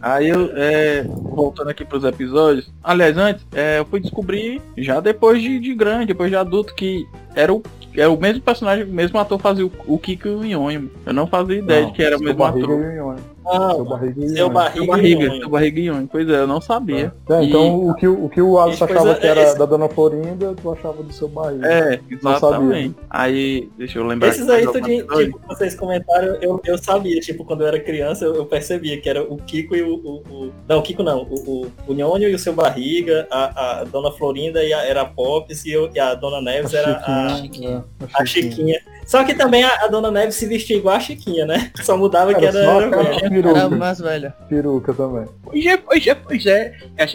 Aí 0.00 0.28
eu, 0.28 0.50
é, 0.54 1.02
voltando 1.04 1.70
aqui 1.70 1.84
pros 1.84 2.04
episódios, 2.04 2.70
aliás, 2.82 3.16
antes, 3.16 3.44
é, 3.54 3.78
eu 3.78 3.84
fui 3.86 3.98
descobrir, 4.00 4.60
já 4.76 5.00
depois 5.00 5.40
de, 5.42 5.58
de 5.58 5.74
grande, 5.74 6.06
depois 6.06 6.30
de 6.30 6.36
adulto, 6.36 6.74
que 6.74 7.06
era 7.34 7.52
o, 7.52 7.62
era 7.96 8.10
o 8.10 8.20
mesmo 8.20 8.42
personagem, 8.42 8.84
o 8.84 8.88
mesmo 8.88 9.18
ator 9.18 9.38
fazia 9.40 9.66
o, 9.66 9.72
o 9.86 9.98
Kiko 9.98 10.28
e 10.28 10.30
o 10.34 10.44
Nhonho. 10.44 10.90
Eu 11.06 11.12
não 11.12 11.26
fazia 11.26 11.58
ideia 11.58 11.82
Não, 11.82 11.90
de 11.90 11.96
que 11.96 12.02
era 12.02 12.16
o 12.16 12.20
mesmo 12.20 12.44
ator. 12.44 13.16
E. 13.44 13.56
Ah, 13.56 13.70
Seu 13.74 13.84
barriga 13.84 14.24
e 14.24 14.28
seu 14.28 14.36
Nhonho. 14.48 14.86
barriga. 14.86 15.30
Seu 15.38 15.48
barriguinho. 15.48 16.08
Pois 16.10 16.28
é, 16.28 16.36
eu 16.40 16.46
não 16.46 16.60
sabia. 16.60 17.12
É, 17.30 17.42
então 17.44 17.88
o 17.88 17.94
que, 17.94 18.06
o 18.08 18.28
que 18.28 18.40
o 18.42 18.58
Alisson 18.58 18.84
achava 18.84 19.14
que 19.14 19.26
é, 19.26 19.30
era 19.30 19.42
esse- 19.42 19.58
da 19.58 19.64
Dona 19.66 19.88
Florinda, 19.88 20.54
tu 20.60 20.72
achava 20.72 21.02
do 21.02 21.12
seu 21.12 21.28
barriga. 21.28 21.66
É, 21.66 22.00
Não 22.22 22.32
exatamente. 22.32 22.94
Aí, 23.10 23.68
deixa 23.76 23.98
eu 23.98 24.06
lembrar. 24.06 24.28
Esses 24.28 24.48
aí, 24.48 24.64
coisa. 24.66 25.24
tipo, 25.26 25.40
vocês 25.48 25.74
comentaram, 25.74 26.36
eu, 26.40 26.60
eu 26.64 26.78
sabia, 26.78 27.20
tipo, 27.20 27.44
quando 27.44 27.62
eu 27.62 27.68
era 27.68 27.78
criança, 27.80 28.24
eu, 28.24 28.34
eu 28.34 28.46
percebia 28.46 29.00
que 29.00 29.08
era 29.08 29.22
o 29.22 29.36
Kiko 29.36 29.74
e 29.76 29.82
o. 29.82 29.94
o- 29.96 30.22
o- 30.30 30.52
não, 30.68 30.78
o 30.78 30.82
Kiko 30.82 31.02
não, 31.02 31.22
o, 31.22 31.34
o, 31.34 31.66
o 31.88 31.92
Nhonho 31.94 32.28
e 32.28 32.34
o 32.34 32.38
seu 32.38 32.52
barriga, 32.52 33.26
a, 33.30 33.80
a 33.80 33.84
Dona 33.84 34.10
Florinda 34.12 34.62
e 34.64 34.72
a, 34.72 34.84
era 34.84 35.02
a 35.02 35.04
Pops 35.04 35.64
e, 35.64 35.72
eu- 35.72 35.90
e 35.94 35.98
a 36.00 36.14
Dona 36.14 36.40
Neves 36.40 36.74
era 36.74 37.02
a, 37.04 37.36
Chiquinha, 37.36 37.84
é, 38.00 38.06
a 38.14 38.24
Chiquinha. 38.24 38.80
Só 39.06 39.22
que 39.24 39.34
também 39.34 39.62
a, 39.64 39.84
a 39.84 39.88
Dona 39.88 40.10
Neves 40.10 40.34
se 40.36 40.46
vestia 40.46 40.76
igual 40.76 40.96
a 40.96 41.00
Chiquinha, 41.00 41.44
né? 41.46 41.70
Só 41.82 41.96
mudava 41.96 42.34
que 42.34 42.44
Era 42.44 42.58
era, 42.58 42.66
só 42.66 42.80
era 42.80 43.68
mais 43.70 43.98
velha. 44.00 44.34
peruca 44.48 44.92
também. 44.94 45.26
Pois 45.42 45.64
é, 45.66 45.76
pois 45.76 46.06
é, 46.06 46.14
pois 46.14 46.46
é. 46.46 46.72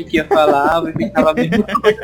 Que 0.09 0.17
ia 0.17 0.25
falar, 0.25 0.81
e 0.89 0.93
ficava 0.93 1.31
a 1.31 1.33
mesma 1.33 1.63
coisa. 1.81 1.99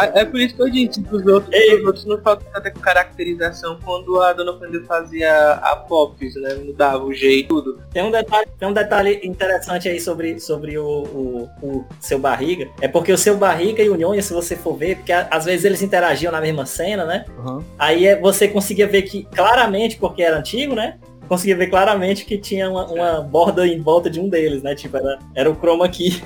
É 0.00 0.20
é 0.20 0.24
por 0.24 0.40
isso 0.40 0.54
que 0.56 0.62
eu 0.62 0.70
disse 0.70 1.02
que 1.02 1.14
os 1.14 1.26
outros, 1.26 1.52
Ei. 1.54 1.78
os 1.80 1.84
outros 1.86 2.04
não 2.04 2.18
faltam 2.20 2.46
tanta 2.52 2.70
caracterização 2.70 3.78
quando 3.84 4.20
a 4.20 4.32
Dona 4.32 4.58
Fernanda 4.58 4.84
fazia 4.86 5.52
a 5.54 5.76
Pops, 5.76 6.34
né? 6.36 6.54
Mudava 6.54 7.04
o 7.04 7.12
jeito, 7.12 7.48
tudo. 7.62 7.80
Tem 7.92 8.02
um 8.02 8.10
detalhe, 8.10 8.46
tem 8.58 8.68
um 8.68 8.72
detalhe 8.72 9.20
interessante 9.22 9.88
aí 9.88 10.00
sobre, 10.00 10.38
sobre 10.40 10.78
o, 10.78 10.84
o, 10.86 11.48
o 11.62 11.84
seu 12.00 12.18
barriga. 12.18 12.68
É 12.80 12.88
porque 12.88 13.12
o 13.12 13.18
seu 13.18 13.36
barriga 13.36 13.82
e 13.82 13.88
o 13.90 13.96
Nhonho, 13.96 14.22
se 14.22 14.32
você 14.32 14.56
for 14.56 14.76
ver, 14.76 14.96
porque 14.96 15.12
a- 15.12 15.28
às 15.30 15.44
vezes 15.44 15.64
eles 15.64 15.82
interagiam 15.82 16.32
na 16.32 16.40
mesma 16.40 16.66
cena, 16.66 17.04
né? 17.04 17.24
Aham. 17.38 17.62
Aí 17.78 18.06
é- 18.06 18.18
você 18.20 18.48
conseguia 18.54 18.86
ver 18.86 19.02
que 19.02 19.24
claramente, 19.24 19.98
porque 19.98 20.22
era 20.22 20.38
antigo, 20.38 20.74
né? 20.74 20.96
Conseguia 21.28 21.56
ver 21.56 21.66
claramente 21.68 22.24
que 22.24 22.38
tinha 22.38 22.70
uma, 22.70 22.86
uma 22.86 23.20
borda 23.20 23.66
em 23.66 23.80
volta 23.80 24.08
de 24.08 24.20
um 24.20 24.28
deles, 24.28 24.62
né? 24.62 24.74
Tipo, 24.74 24.96
era, 24.96 25.18
era 25.34 25.50
o 25.50 25.54
chroma 25.56 25.88
key. 25.88 26.22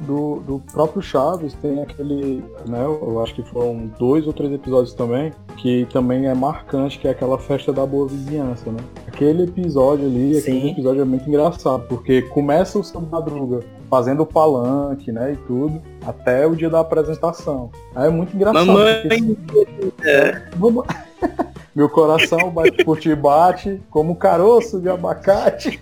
Do, 0.00 0.40
do 0.40 0.58
próprio 0.72 1.00
Chaves 1.00 1.54
tem 1.54 1.80
aquele, 1.82 2.44
né, 2.66 2.84
eu 2.84 3.18
acho 3.22 3.34
que 3.34 3.42
foram 3.42 3.90
dois 3.98 4.26
ou 4.26 4.32
três 4.32 4.52
episódios 4.52 4.92
também, 4.92 5.32
que 5.56 5.86
também 5.90 6.26
é 6.26 6.34
marcante, 6.34 6.98
que 6.98 7.08
é 7.08 7.12
aquela 7.12 7.38
festa 7.38 7.72
da 7.72 7.86
boa 7.86 8.06
vizinhança, 8.06 8.70
né? 8.70 8.78
Aquele 9.06 9.44
episódio 9.44 10.04
ali, 10.04 10.36
aquele 10.36 10.60
Sim. 10.60 10.70
episódio 10.72 11.00
é 11.00 11.04
muito 11.04 11.26
engraçado, 11.26 11.86
porque 11.88 12.20
começa 12.22 12.78
o 12.78 12.84
seu 12.84 13.00
Madruga 13.00 13.60
fazendo 13.88 14.22
o 14.22 14.26
palanque, 14.26 15.10
né, 15.12 15.32
e 15.32 15.36
tudo, 15.46 15.80
até 16.06 16.46
o 16.46 16.54
dia 16.54 16.68
da 16.68 16.80
apresentação. 16.80 17.70
Aí 17.94 18.06
é 18.08 18.10
muito 18.10 18.34
engraçado. 18.36 18.66
Mamãe, 18.66 19.02
porque- 19.08 20.42
Vamos- 20.56 20.84
Meu 21.74 21.88
coração 21.88 22.50
bate 22.50 22.84
por 22.84 22.98
ti 22.98 23.14
bate 23.14 23.80
como 23.90 24.12
um 24.12 24.14
caroço 24.14 24.80
de 24.80 24.88
abacate. 24.88 25.80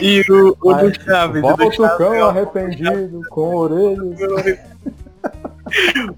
E 0.00 0.20
o, 0.30 0.56
o 0.60 0.74
do 0.74 1.02
Chaves, 1.02 1.42
o 1.42 1.46
Volta 1.46 1.64
o 1.64 1.72
Chaves, 1.72 1.96
cão 1.96 2.14
é 2.14 2.20
arrependido, 2.20 3.20
com 3.30 3.54
orelhas. 3.56 4.58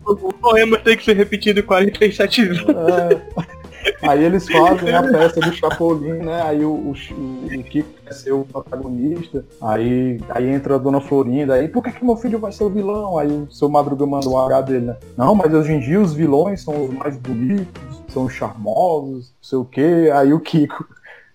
o, 0.05 0.13
o 0.29 0.33
poema 0.33 0.79
tem 0.79 0.97
que 0.97 1.05
ser 1.05 1.17
repetido 1.17 1.63
47 1.63 2.45
vezes. 2.45 2.65
É. 2.69 3.36
Aí 4.09 4.25
eles 4.25 4.47
fazem 4.51 4.95
a 4.95 5.03
peça 5.03 5.41
do 5.41 5.53
Chapolin, 5.53 6.19
né? 6.19 6.43
Aí 6.43 6.65
o, 6.65 6.71
o, 6.71 6.91
o 6.91 7.65
Kiko 7.65 7.89
quer 8.05 8.13
ser 8.13 8.33
o 8.33 8.45
protagonista. 8.45 9.45
Aí, 9.61 10.21
aí 10.31 10.49
entra 10.49 10.75
a 10.77 10.79
Dona 10.79 11.01
Florinda. 11.01 11.55
Aí, 11.55 11.69
por 11.69 11.83
que, 11.83 11.93
que 11.93 12.05
meu 12.05 12.17
filho 12.17 12.39
vai 12.39 12.53
ser 12.53 12.65
o 12.65 12.71
vilão? 12.71 13.19
Aí 13.19 13.29
o 13.29 13.51
seu 13.51 13.69
Madruga 13.69 14.07
manda 14.07 14.29
o 14.29 14.39
H 14.39 14.61
dele, 14.63 14.87
né? 14.87 14.97
Não, 15.17 15.35
mas 15.35 15.53
hoje 15.53 15.73
em 15.73 15.81
dia 15.81 16.01
os 16.01 16.15
vilões 16.15 16.63
são 16.63 16.85
os 16.85 16.95
mais 16.95 17.17
bonitos, 17.17 18.03
são 18.09 18.25
os 18.25 18.33
charmosos, 18.33 19.29
não 19.29 19.43
sei 19.43 19.59
o 19.59 19.65
quê. 19.65 20.11
Aí 20.15 20.33
o 20.33 20.41
Kiko, 20.41 20.87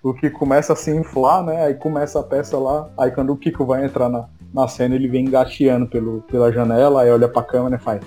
o 0.03 0.13
Kiko 0.13 0.39
começa 0.39 0.73
a 0.73 0.75
se 0.75 0.91
inflar, 0.91 1.43
né? 1.43 1.65
Aí 1.65 1.73
começa 1.73 2.19
a 2.19 2.23
peça 2.23 2.57
lá. 2.57 2.89
Aí 2.97 3.11
quando 3.11 3.33
o 3.33 3.37
Kiko 3.37 3.65
vai 3.65 3.85
entrar 3.85 4.09
na, 4.09 4.25
na 4.53 4.67
cena, 4.67 4.95
ele 4.95 5.07
vem 5.07 5.25
engateando 5.25 5.87
pelo, 5.87 6.21
pela 6.23 6.51
janela, 6.51 7.01
aí 7.01 7.11
olha 7.11 7.27
pra 7.27 7.43
câmera 7.43 7.75
e 7.75 7.79
faz. 7.79 8.01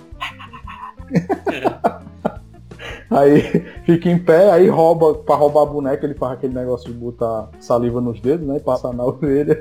Aí 3.11 3.65
fica 3.85 4.09
em 4.11 4.19
pé, 4.19 4.51
aí 4.51 4.69
rouba, 4.69 5.15
pra 5.15 5.37
roubar 5.37 5.63
a 5.63 5.67
boneca, 5.67 6.05
ele 6.05 6.15
faz 6.15 6.33
aquele 6.33 6.55
negócio 6.55 6.93
de 6.93 6.99
botar 6.99 7.51
saliva 7.61 8.01
nos 8.01 8.21
dedos, 8.21 8.47
né? 8.47 8.57
E 8.57 8.61
passar 8.61 8.93
na 8.93 9.05
orelha. 9.07 9.61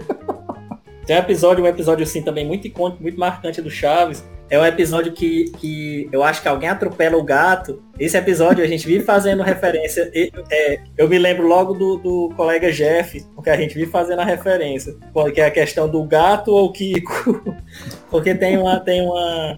Tem 1.05 1.15
um 1.15 1.19
episódio, 1.19 1.63
um 1.63 1.67
episódio 1.67 2.03
assim 2.03 2.21
também 2.21 2.45
muito 2.45 2.65
icônico, 2.67 3.01
muito 3.01 3.19
marcante 3.19 3.61
do 3.61 3.69
Chaves. 3.69 4.23
É 4.49 4.59
um 4.59 4.65
episódio 4.65 5.13
que, 5.13 5.45
que 5.57 6.07
eu 6.11 6.23
acho 6.23 6.41
que 6.41 6.47
alguém 6.47 6.69
atropela 6.69 7.17
o 7.17 7.23
gato. 7.23 7.81
Esse 7.99 8.15
episódio 8.17 8.63
a 8.63 8.67
gente 8.67 8.85
vive 8.85 9.03
fazendo 9.03 9.41
referência. 9.43 10.11
e- 10.13 10.31
é, 10.51 10.79
eu 10.97 11.07
me 11.09 11.17
lembro 11.17 11.47
logo 11.47 11.73
do, 11.73 11.97
do 11.97 12.29
colega 12.35 12.71
Jeff, 12.71 13.23
porque 13.33 13.49
a 13.49 13.57
gente 13.57 13.73
vive 13.73 13.89
fazendo 13.89 14.19
a 14.19 14.25
referência. 14.25 14.95
Que 15.33 15.41
é 15.41 15.45
a 15.45 15.51
questão 15.51 15.89
do 15.89 16.03
gato 16.03 16.51
ou 16.51 16.71
Kiko. 16.71 17.43
Porque 18.11 18.35
tem 18.35 18.57
uma, 18.57 18.79
tem 18.79 19.01
uma, 19.01 19.57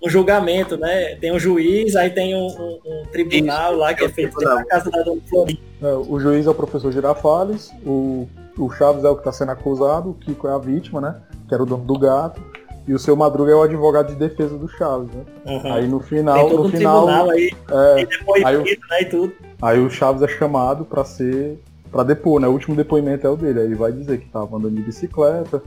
um 0.00 0.08
julgamento, 0.08 0.76
né? 0.76 1.16
Tem 1.16 1.32
um 1.32 1.40
juiz, 1.40 1.96
aí 1.96 2.10
tem 2.10 2.36
um, 2.36 2.46
um- 2.46 2.78
um 2.84 3.06
tribunal 3.10 3.74
lá 3.74 3.92
que 3.94 4.04
é 4.04 4.08
feito 4.08 4.38
da 4.38 4.64
casa 4.64 4.90
da 4.92 5.02
Dona 5.02 5.20
Florinda. 5.28 5.60
É, 5.82 5.92
o 5.92 6.20
juiz 6.20 6.46
é 6.46 6.50
o 6.50 6.54
professor 6.54 6.92
Girafales, 6.92 7.72
o, 7.84 8.28
o 8.56 8.70
Chaves 8.70 9.02
é 9.02 9.08
o 9.08 9.14
que 9.14 9.22
está 9.22 9.32
sendo 9.32 9.50
acusado, 9.50 10.10
o 10.10 10.14
Kiko 10.14 10.46
é 10.46 10.52
a 10.52 10.58
vítima, 10.58 11.00
né? 11.00 11.16
Que 11.48 11.54
era 11.54 11.62
o 11.64 11.66
dono 11.66 11.84
do 11.84 11.98
gato. 11.98 12.40
E 12.86 12.94
o 12.94 12.98
seu 12.98 13.16
Madruga 13.16 13.50
é 13.50 13.54
o 13.54 13.62
advogado 13.62 14.08
de 14.08 14.14
defesa 14.14 14.56
do 14.56 14.68
Chaves, 14.68 15.08
né? 15.12 15.24
Uhum. 15.46 15.72
Aí 15.72 15.88
no 15.88 15.98
final, 16.00 16.48
no 16.56 16.68
final, 16.68 17.30
aí, 17.30 17.50
é, 17.70 18.04
depoimento, 18.06 18.46
aí 18.48 18.54
eu- 18.54 18.62
né. 18.62 19.30
Aí 19.60 19.80
o 19.80 19.90
Chaves 19.90 20.22
é 20.22 20.28
chamado 20.28 20.84
pra 20.84 21.04
ser. 21.04 21.58
pra 21.90 22.02
depor, 22.02 22.40
né? 22.40 22.46
O 22.48 22.50
último 22.52 22.76
depoimento 22.76 23.26
é 23.26 23.30
o 23.30 23.36
dele. 23.36 23.60
Aí 23.60 23.66
ele 23.66 23.74
vai 23.74 23.90
dizer 23.90 24.18
que 24.20 24.28
tava 24.28 24.56
andando 24.56 24.74
de 24.74 24.82
bicicleta, 24.82 25.62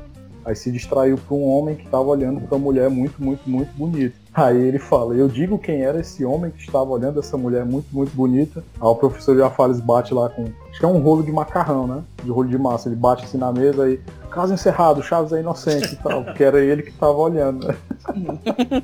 aí 0.45 0.55
se 0.55 0.69
distraiu 0.71 1.17
pra 1.17 1.35
um 1.35 1.43
homem 1.47 1.75
que 1.75 1.87
tava 1.87 2.03
olhando 2.03 2.39
pra 2.41 2.55
uma 2.55 2.63
mulher 2.63 2.87
muito, 2.89 3.15
muito, 3.23 3.41
muito 3.49 3.71
bonita. 3.75 4.15
Aí 4.33 4.57
ele 4.57 4.79
fala, 4.79 5.15
eu 5.15 5.27
digo 5.27 5.57
quem 5.57 5.81
era 5.81 5.99
esse 5.99 6.23
homem 6.23 6.51
que 6.51 6.59
estava 6.59 6.89
olhando 6.89 7.19
essa 7.19 7.35
mulher 7.35 7.65
muito, 7.65 7.87
muito 7.91 8.15
bonita. 8.15 8.63
Aí 8.75 8.87
o 8.87 8.95
professor 8.95 9.35
Jafales 9.35 9.79
bate 9.79 10.13
lá 10.13 10.29
com. 10.29 10.45
Acho 10.69 10.79
que 10.79 10.85
é 10.85 10.87
um 10.87 10.99
rolo 10.99 11.23
de 11.23 11.31
macarrão, 11.31 11.87
né? 11.87 12.03
De 12.23 12.29
rolo 12.29 12.47
de 12.47 12.57
massa. 12.57 12.87
Ele 12.89 12.95
bate 12.95 13.25
assim 13.25 13.37
na 13.37 13.51
mesa 13.51 13.89
e. 13.89 13.99
Caso 14.29 14.53
encerrado, 14.53 15.01
Chaves 15.01 15.33
é 15.33 15.39
inocente 15.39 15.93
e 15.93 15.95
tal. 15.95 16.23
Porque 16.23 16.43
era 16.43 16.59
ele 16.63 16.83
que 16.83 16.91
tava 16.91 17.17
olhando, 17.17 17.67
né? 17.67 17.75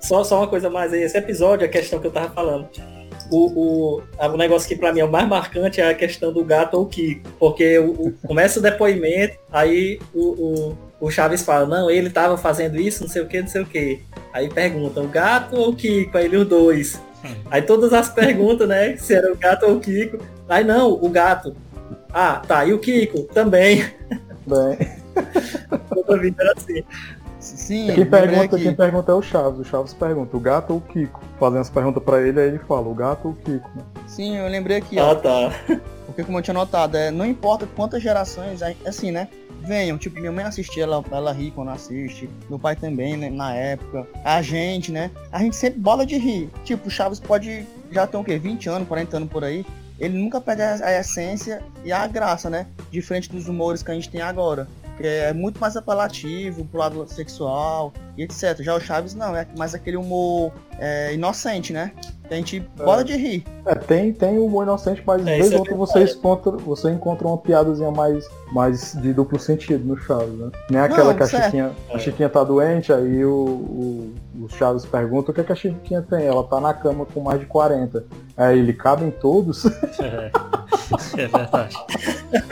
Só, 0.00 0.24
só 0.24 0.38
uma 0.38 0.48
coisa 0.48 0.70
mais 0.70 0.92
aí, 0.92 1.02
esse 1.02 1.18
episódio, 1.18 1.66
a 1.66 1.68
questão 1.68 2.00
que 2.00 2.06
eu 2.06 2.10
tava 2.10 2.30
falando. 2.30 2.68
O, 3.30 3.98
o, 3.98 4.02
o 4.26 4.36
negócio 4.36 4.66
que 4.68 4.76
pra 4.76 4.92
mim 4.92 5.00
é 5.00 5.04
o 5.04 5.10
mais 5.10 5.28
marcante 5.28 5.80
é 5.80 5.88
a 5.90 5.94
questão 5.94 6.32
do 6.32 6.44
gato 6.44 6.74
ou 6.78 6.86
Kiko. 6.86 7.28
Porque 7.38 7.78
o, 7.78 7.90
o- 7.90 8.14
começa 8.26 8.58
o 8.58 8.62
depoimento, 8.62 9.36
aí 9.52 10.00
o, 10.14 10.22
o, 11.00 11.06
o 11.06 11.10
Chaves 11.10 11.42
fala, 11.42 11.66
não, 11.66 11.90
ele 11.90 12.08
tava 12.10 12.38
fazendo 12.38 12.80
isso, 12.80 13.02
não 13.02 13.10
sei 13.10 13.22
o 13.22 13.26
que, 13.26 13.40
não 13.40 13.48
sei 13.48 13.62
o 13.62 13.66
que. 13.66 14.00
Aí 14.32 14.48
pergunta, 14.48 15.00
o 15.00 15.08
gato 15.08 15.56
ou 15.56 15.70
o 15.70 15.76
Kiko? 15.76 16.16
Aí 16.16 16.24
ele 16.24 16.36
os 16.38 16.46
dois. 16.48 17.00
Aí 17.50 17.62
todas 17.62 17.92
as 17.92 18.08
perguntas, 18.08 18.68
né? 18.68 18.96
Se 18.96 19.12
era 19.14 19.32
o 19.32 19.36
gato 19.36 19.66
ou 19.66 19.76
o 19.76 19.80
Kiko. 19.80 20.18
Aí 20.48 20.64
não, 20.64 20.92
o 20.92 21.08
gato. 21.08 21.54
Ah, 22.12 22.40
tá, 22.46 22.64
e 22.64 22.72
o 22.72 22.78
Kiko? 22.78 23.24
Também. 23.34 23.84
Bem, 24.46 24.78
Toda 25.94 26.18
vida 26.18 26.42
era 26.42 26.52
assim. 26.56 26.82
Sim, 27.40 27.86
quem, 27.86 27.96
lembrei 27.96 28.06
pergunta, 28.06 28.56
aqui. 28.56 28.64
quem 28.64 28.74
pergunta 28.74 29.12
é 29.12 29.14
o 29.14 29.22
Chaves. 29.22 29.60
O 29.60 29.64
Chaves 29.64 29.94
pergunta, 29.94 30.36
o 30.36 30.40
gato 30.40 30.72
ou 30.72 30.78
o 30.78 30.80
Kiko? 30.80 31.20
Fazendo 31.38 31.60
as 31.60 31.70
perguntas 31.70 32.02
pra 32.02 32.20
ele, 32.20 32.40
aí 32.40 32.48
ele 32.48 32.58
fala, 32.58 32.88
o 32.88 32.94
gato 32.94 33.28
ou 33.28 33.32
o 33.32 33.36
Kiko? 33.36 33.70
né? 33.74 33.82
Sim, 34.06 34.36
eu 34.36 34.48
lembrei 34.48 34.78
aqui, 34.78 34.98
ó. 34.98 35.12
Ah, 35.12 35.14
tá. 35.14 35.52
Porque 36.06 36.24
como 36.24 36.38
eu 36.38 36.42
tinha 36.42 36.54
notado, 36.54 36.96
é, 36.96 37.10
não 37.10 37.24
importa 37.24 37.66
quantas 37.76 38.02
gerações, 38.02 38.60
assim, 38.84 39.10
né? 39.10 39.28
Venham, 39.62 39.98
tipo, 39.98 40.18
minha 40.18 40.32
mãe 40.32 40.44
assistia, 40.44 40.84
ela, 40.84 41.04
ela 41.10 41.32
ri 41.32 41.50
quando 41.50 41.70
assiste, 41.70 42.28
meu 42.48 42.58
pai 42.58 42.74
também, 42.76 43.16
né, 43.16 43.28
na 43.28 43.54
época, 43.54 44.06
a 44.24 44.40
gente, 44.40 44.90
né? 44.90 45.10
A 45.30 45.40
gente 45.40 45.56
sempre 45.56 45.78
bola 45.78 46.06
de 46.06 46.16
rir. 46.16 46.48
Tipo, 46.64 46.88
o 46.88 46.90
Chaves 46.90 47.20
pode 47.20 47.66
já 47.90 48.06
ter 48.06 48.16
o 48.16 48.24
quê? 48.24 48.38
20 48.38 48.68
anos, 48.68 48.88
40 48.88 49.16
anos 49.16 49.28
por 49.28 49.44
aí. 49.44 49.64
Ele 49.98 50.16
nunca 50.16 50.40
perde 50.40 50.62
a, 50.62 50.74
a 50.86 51.00
essência 51.00 51.62
e 51.84 51.92
a 51.92 52.06
graça, 52.06 52.48
né? 52.48 52.66
Diferente 52.90 53.30
dos 53.30 53.48
humores 53.48 53.82
que 53.82 53.90
a 53.90 53.94
gente 53.94 54.08
tem 54.08 54.22
agora. 54.22 54.68
Que 54.98 55.06
é 55.06 55.32
muito 55.32 55.60
mais 55.60 55.76
apelativo 55.76 56.64
pro 56.64 56.80
lado 56.80 57.06
sexual 57.08 57.92
e 58.16 58.24
etc. 58.24 58.60
Já 58.60 58.74
o 58.74 58.80
Chaves 58.80 59.14
não, 59.14 59.34
é 59.34 59.46
mais 59.56 59.74
aquele 59.74 59.96
humor 59.96 60.52
é, 60.78 61.14
inocente, 61.14 61.72
né? 61.72 61.92
Que 62.28 62.34
a 62.34 62.36
gente 62.36 62.60
bola 62.76 63.02
de 63.02 63.16
rir. 63.16 63.44
É, 63.64 63.74
tem, 63.74 64.12
tem 64.12 64.38
o 64.38 64.44
humor 64.44 64.64
inocente, 64.64 65.02
mas 65.06 65.24
de 65.24 65.30
É, 65.30 65.38
vez 65.38 65.50
em 65.50 65.54
é 65.54 65.58
outra 65.58 65.74
você 65.74 66.04
encontra, 66.04 66.52
você 66.52 66.90
encontra 66.90 67.26
uma 67.26 67.38
piadazinha 67.38 67.90
mais, 67.90 68.28
mais 68.52 68.92
de 69.00 69.14
duplo 69.14 69.38
sentido 69.38 69.84
no 69.86 69.96
Chaves, 69.96 70.34
né? 70.34 70.50
Nem 70.70 70.80
aquela 70.80 71.14
Não, 71.14 71.16
que 71.16 71.22
a. 71.22 71.26
Chiquinha, 71.26 71.70
a 71.94 71.98
Chiquinha 71.98 72.28
tá 72.28 72.44
doente, 72.44 72.92
aí 72.92 73.24
o, 73.24 73.32
o, 73.32 74.14
o 74.42 74.48
Chaves 74.50 74.84
pergunta 74.84 75.30
o 75.30 75.34
que, 75.34 75.40
é 75.40 75.44
que 75.44 75.52
a 75.52 75.56
Chiquinha 75.56 76.02
tem. 76.02 76.26
Ela 76.26 76.44
tá 76.44 76.60
na 76.60 76.74
cama 76.74 77.06
com 77.06 77.20
mais 77.20 77.40
de 77.40 77.46
40. 77.46 78.04
Aí 78.36 78.58
ele 78.58 78.72
cabem 78.72 79.10
todos. 79.10 79.64
É, 80.00 81.22
é 81.22 81.26
verdade. 81.26 81.76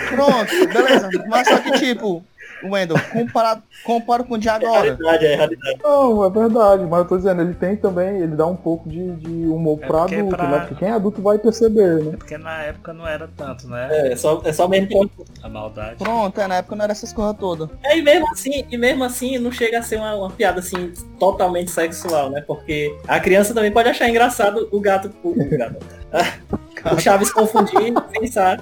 Pronto, 0.08 0.72
beleza. 0.72 1.10
Mas 1.28 1.48
só 1.48 1.58
que, 1.58 1.72
tipo, 1.72 2.22
Wendel, 2.62 2.96
compara, 3.12 3.62
compara 3.84 4.24
com 4.24 4.34
o 4.34 4.38
de 4.38 4.48
É 4.48 4.52
agora. 4.52 4.82
realidade, 4.82 5.26
é 5.26 5.36
realidade. 5.36 5.78
Não, 5.82 6.24
é 6.24 6.30
verdade, 6.30 6.84
mas 6.84 6.98
eu 7.00 7.04
tô 7.08 7.16
dizendo, 7.16 7.42
ele 7.42 7.54
tem 7.54 7.76
também, 7.76 8.16
ele 8.18 8.34
dá 8.34 8.46
um 8.46 8.56
pouco 8.56 8.88
de, 8.88 9.16
de 9.16 9.46
humor 9.46 9.78
É 9.82 9.86
pra 9.86 10.04
adulto, 10.04 10.36
pra- 10.36 10.46
né? 10.48 10.58
Porque 10.60 10.74
quem 10.76 10.88
é 10.88 10.92
adulto 10.92 11.20
vai 11.22 11.38
perceber, 11.38 12.02
né? 12.04 12.10
É 12.14 12.16
porque 12.16 12.38
na 12.38 12.62
época 12.62 12.92
não 12.92 13.06
era 13.06 13.28
tanto, 13.36 13.68
né? 13.68 13.88
É, 13.90 14.12
é 14.12 14.16
só, 14.16 14.40
é 14.44 14.52
só 14.52 14.66
mesmo 14.68 14.88
que 14.88 15.10
A 15.42 15.48
maldade. 15.48 15.96
Pronto, 15.96 16.40
é, 16.40 16.46
na 16.46 16.56
época 16.56 16.74
não 16.76 16.84
era 16.84 16.92
essas 16.92 17.12
coisas 17.12 17.36
todas. 17.38 17.68
É, 17.84 17.96
e 17.98 18.02
mesmo 18.02 18.28
assim, 18.32 18.64
e 18.70 18.76
mesmo 18.78 19.04
assim 19.04 19.38
não 19.38 19.52
chega 19.52 19.78
a 19.78 19.82
ser 19.82 19.96
uma, 19.98 20.14
uma 20.14 20.30
piada 20.30 20.60
assim 20.60 20.92
totalmente 21.18 21.70
sexual, 21.70 22.30
né? 22.30 22.40
Porque 22.46 22.96
a 23.06 23.20
criança 23.20 23.52
também 23.54 23.70
pode 23.72 23.88
achar 23.88 24.08
engraçado 24.08 24.68
o 24.72 24.80
gato, 24.80 25.10
o, 25.22 25.30
o 25.30 25.48
gato, 25.58 25.76
o 26.92 26.98
Chaves 27.00 27.32
confundir 27.32 27.80
e 27.88 28.18
pensar, 28.18 28.60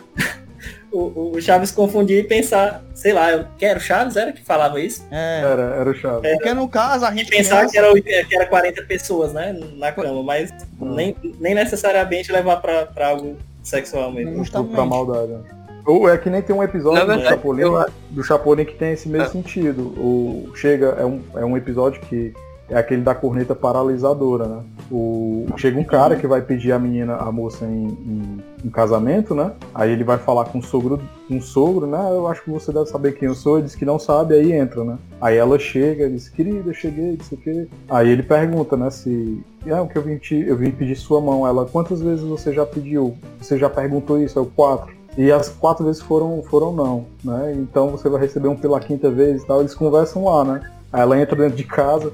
o, 0.96 1.32
o 1.36 1.40
Chaves 1.40 1.70
confundir 1.70 2.18
e 2.20 2.24
pensar, 2.24 2.82
sei 2.94 3.12
lá, 3.12 3.32
eu 3.32 3.44
quero 3.58 3.80
Chaves 3.80 4.16
era 4.16 4.32
que 4.32 4.42
falava 4.44 4.78
isso, 4.80 5.04
É. 5.10 5.40
Era, 5.44 5.62
era 5.80 5.90
o 5.90 5.94
Chaves. 5.94 6.30
Porque 6.32 6.54
no 6.54 6.68
caso, 6.68 7.04
a 7.04 7.12
e 7.12 7.18
gente 7.18 7.30
pensar 7.30 7.66
que 7.68 7.76
era, 7.76 7.90
oit- 7.92 8.26
que 8.26 8.34
era 8.36 8.46
40 8.46 8.82
pessoas, 8.84 9.32
né, 9.32 9.58
na 9.76 9.90
cama, 9.92 10.22
mas 10.22 10.52
nem, 10.80 11.16
nem 11.40 11.54
necessariamente 11.54 12.30
levar 12.32 12.56
pra, 12.56 12.86
pra 12.86 13.08
algo 13.08 13.36
sexual 13.62 14.12
mesmo. 14.12 14.36
Justamente. 14.36 14.72
Pra 14.74 14.84
maldade. 14.84 15.32
né? 15.32 15.40
Ou 15.86 16.08
é 16.08 16.16
que 16.16 16.30
nem 16.30 16.40
tem 16.40 16.56
um 16.56 16.62
episódio 16.62 17.06
Na 17.06 17.16
do 17.16 17.22
Chapolin, 17.24 17.60
eu- 17.60 17.86
do 18.10 18.22
Chapolin 18.24 18.64
que 18.64 18.74
tem 18.74 18.92
esse 18.92 19.08
mesmo 19.08 19.26
Ah. 19.26 19.30
sentido. 19.30 19.82
O 19.98 20.52
chega 20.56 20.96
é 20.98 21.04
um, 21.04 21.20
é 21.34 21.44
um 21.44 21.56
episódio 21.56 22.00
que 22.02 22.32
é 22.68 22.76
aquele 22.76 23.02
da 23.02 23.14
corneta 23.14 23.54
paralisadora, 23.54 24.46
né? 24.46 24.62
O 24.90 25.46
chega 25.56 25.78
um 25.78 25.84
cara 25.84 26.16
que 26.16 26.26
vai 26.26 26.40
pedir 26.42 26.72
a 26.72 26.78
menina, 26.78 27.16
a 27.16 27.30
moça 27.32 27.64
em, 27.64 27.86
em- 27.86 28.38
em 28.64 28.70
casamento, 28.70 29.34
né? 29.34 29.52
Aí 29.74 29.90
ele 29.90 30.04
vai 30.04 30.18
falar 30.18 30.46
com 30.46 30.58
o 30.58 30.62
sogro, 30.62 31.00
o 31.30 31.40
sogro, 31.40 31.86
né? 31.86 31.98
Eu 32.10 32.26
acho 32.26 32.42
que 32.42 32.50
você 32.50 32.72
deve 32.72 32.86
saber 32.86 33.12
quem 33.12 33.28
eu 33.28 33.34
sou. 33.34 33.58
Ele 33.58 33.66
diz 33.66 33.74
que 33.74 33.84
não 33.84 33.98
sabe, 33.98 34.34
aí 34.34 34.52
entra, 34.52 34.82
né? 34.84 34.96
Aí 35.20 35.36
ela 35.36 35.58
chega, 35.58 36.08
diz, 36.08 36.28
querida, 36.28 36.72
cheguei, 36.72 37.18
sei 37.22 37.38
o 37.38 37.40
quê. 37.40 37.68
Aí 37.88 38.08
ele 38.08 38.22
pergunta, 38.22 38.76
né, 38.76 38.90
se. 38.90 39.42
Ah, 39.70 39.82
o 39.82 39.88
que 39.88 39.96
eu 39.96 40.02
vim 40.02 40.16
te, 40.18 40.34
eu 40.34 40.56
vim 40.56 40.70
pedir 40.70 40.96
sua 40.96 41.20
mão. 41.20 41.46
Ela, 41.46 41.64
quantas 41.66 42.00
vezes 42.02 42.24
você 42.24 42.52
já 42.52 42.64
pediu? 42.66 43.14
Você 43.40 43.58
já 43.58 43.68
perguntou 43.70 44.18
isso? 44.20 44.38
Eu, 44.38 44.46
quatro. 44.46 44.92
E 45.16 45.30
as 45.30 45.48
quatro 45.48 45.84
vezes 45.86 46.02
foram, 46.02 46.42
foram 46.50 46.72
não, 46.72 47.04
né? 47.22 47.54
Então 47.56 47.88
você 47.90 48.08
vai 48.08 48.20
receber 48.20 48.48
um 48.48 48.56
pela 48.56 48.80
quinta 48.80 49.10
vez 49.10 49.42
e 49.42 49.46
tal. 49.46 49.60
Eles 49.60 49.74
conversam 49.74 50.24
lá, 50.24 50.44
né? 50.44 50.70
Aí 50.92 51.00
ela 51.02 51.18
entra 51.20 51.36
dentro 51.36 51.56
de 51.56 51.64
casa. 51.64 52.12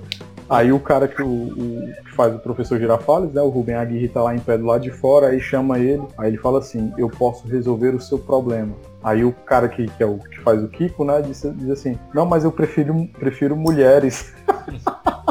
Aí 0.50 0.72
o 0.72 0.80
cara 0.80 1.06
que, 1.06 1.22
o, 1.22 1.26
o- 1.28 1.92
que 2.04 2.10
faz 2.10 2.34
o 2.34 2.38
professor 2.40 2.76
Girafales, 2.78 3.32
né? 3.32 3.40
O 3.40 3.48
Rubem 3.48 3.76
Aguirre 3.76 4.08
tá 4.08 4.20
lá 4.20 4.34
em 4.34 4.40
pé 4.40 4.58
do 4.58 4.66
lado 4.66 4.82
de 4.82 4.90
fora, 4.90 5.28
aí 5.28 5.40
chama 5.40 5.78
ele. 5.78 6.02
Aí 6.18 6.28
ele 6.30 6.38
fala 6.38 6.58
assim, 6.58 6.92
eu 6.98 7.08
posso 7.08 7.46
resolver 7.46 7.94
o 7.94 8.00
seu 8.00 8.18
problema. 8.18 8.74
Aí 9.02 9.24
o 9.24 9.32
cara 9.32 9.68
que, 9.68 9.86
que 9.86 10.02
é 10.02 10.06
o 10.06 10.18
que 10.18 10.40
faz 10.40 10.62
o 10.62 10.68
Kiko, 10.68 11.04
né, 11.04 11.22
diz, 11.22 11.42
diz 11.56 11.70
assim, 11.70 11.96
não, 12.12 12.26
mas 12.26 12.42
eu 12.44 12.50
prefiro, 12.50 13.06
prefiro 13.18 13.56
mulheres. 13.56 14.34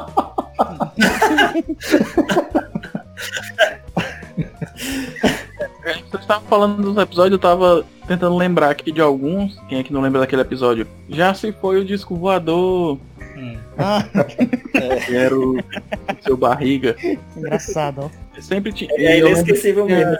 Vocês 5.84 6.22
estavam 6.22 6.48
falando 6.48 6.82
dos 6.82 6.98
episódios, 6.98 7.34
eu 7.34 7.40
tava 7.40 7.86
tentando 8.08 8.36
lembrar 8.38 8.70
aqui 8.70 8.92
de 8.92 9.02
alguns. 9.02 9.60
Quem 9.68 9.80
é 9.80 9.84
que 9.84 9.94
não 9.94 10.02
lembra 10.02 10.20
daquele 10.22 10.42
episódio? 10.42 10.88
Já 11.08 11.34
se 11.34 11.52
foi 11.52 11.80
o 11.80 11.86
disco 11.86 12.16
voador. 12.16 12.98
Ah, 14.74 14.96
que 15.06 15.16
era 15.16 15.38
o, 15.38 15.58
o 15.58 15.64
seu 16.22 16.36
barriga. 16.36 16.96
engraçado, 17.36 18.02
ó. 18.04 18.42
Sempre 18.42 18.72
tinha. 18.72 18.90
É 18.94 19.20
eu 19.20 19.26
lembro 19.28 19.42
inesquecível 19.42 19.86
mesmo 19.86 20.18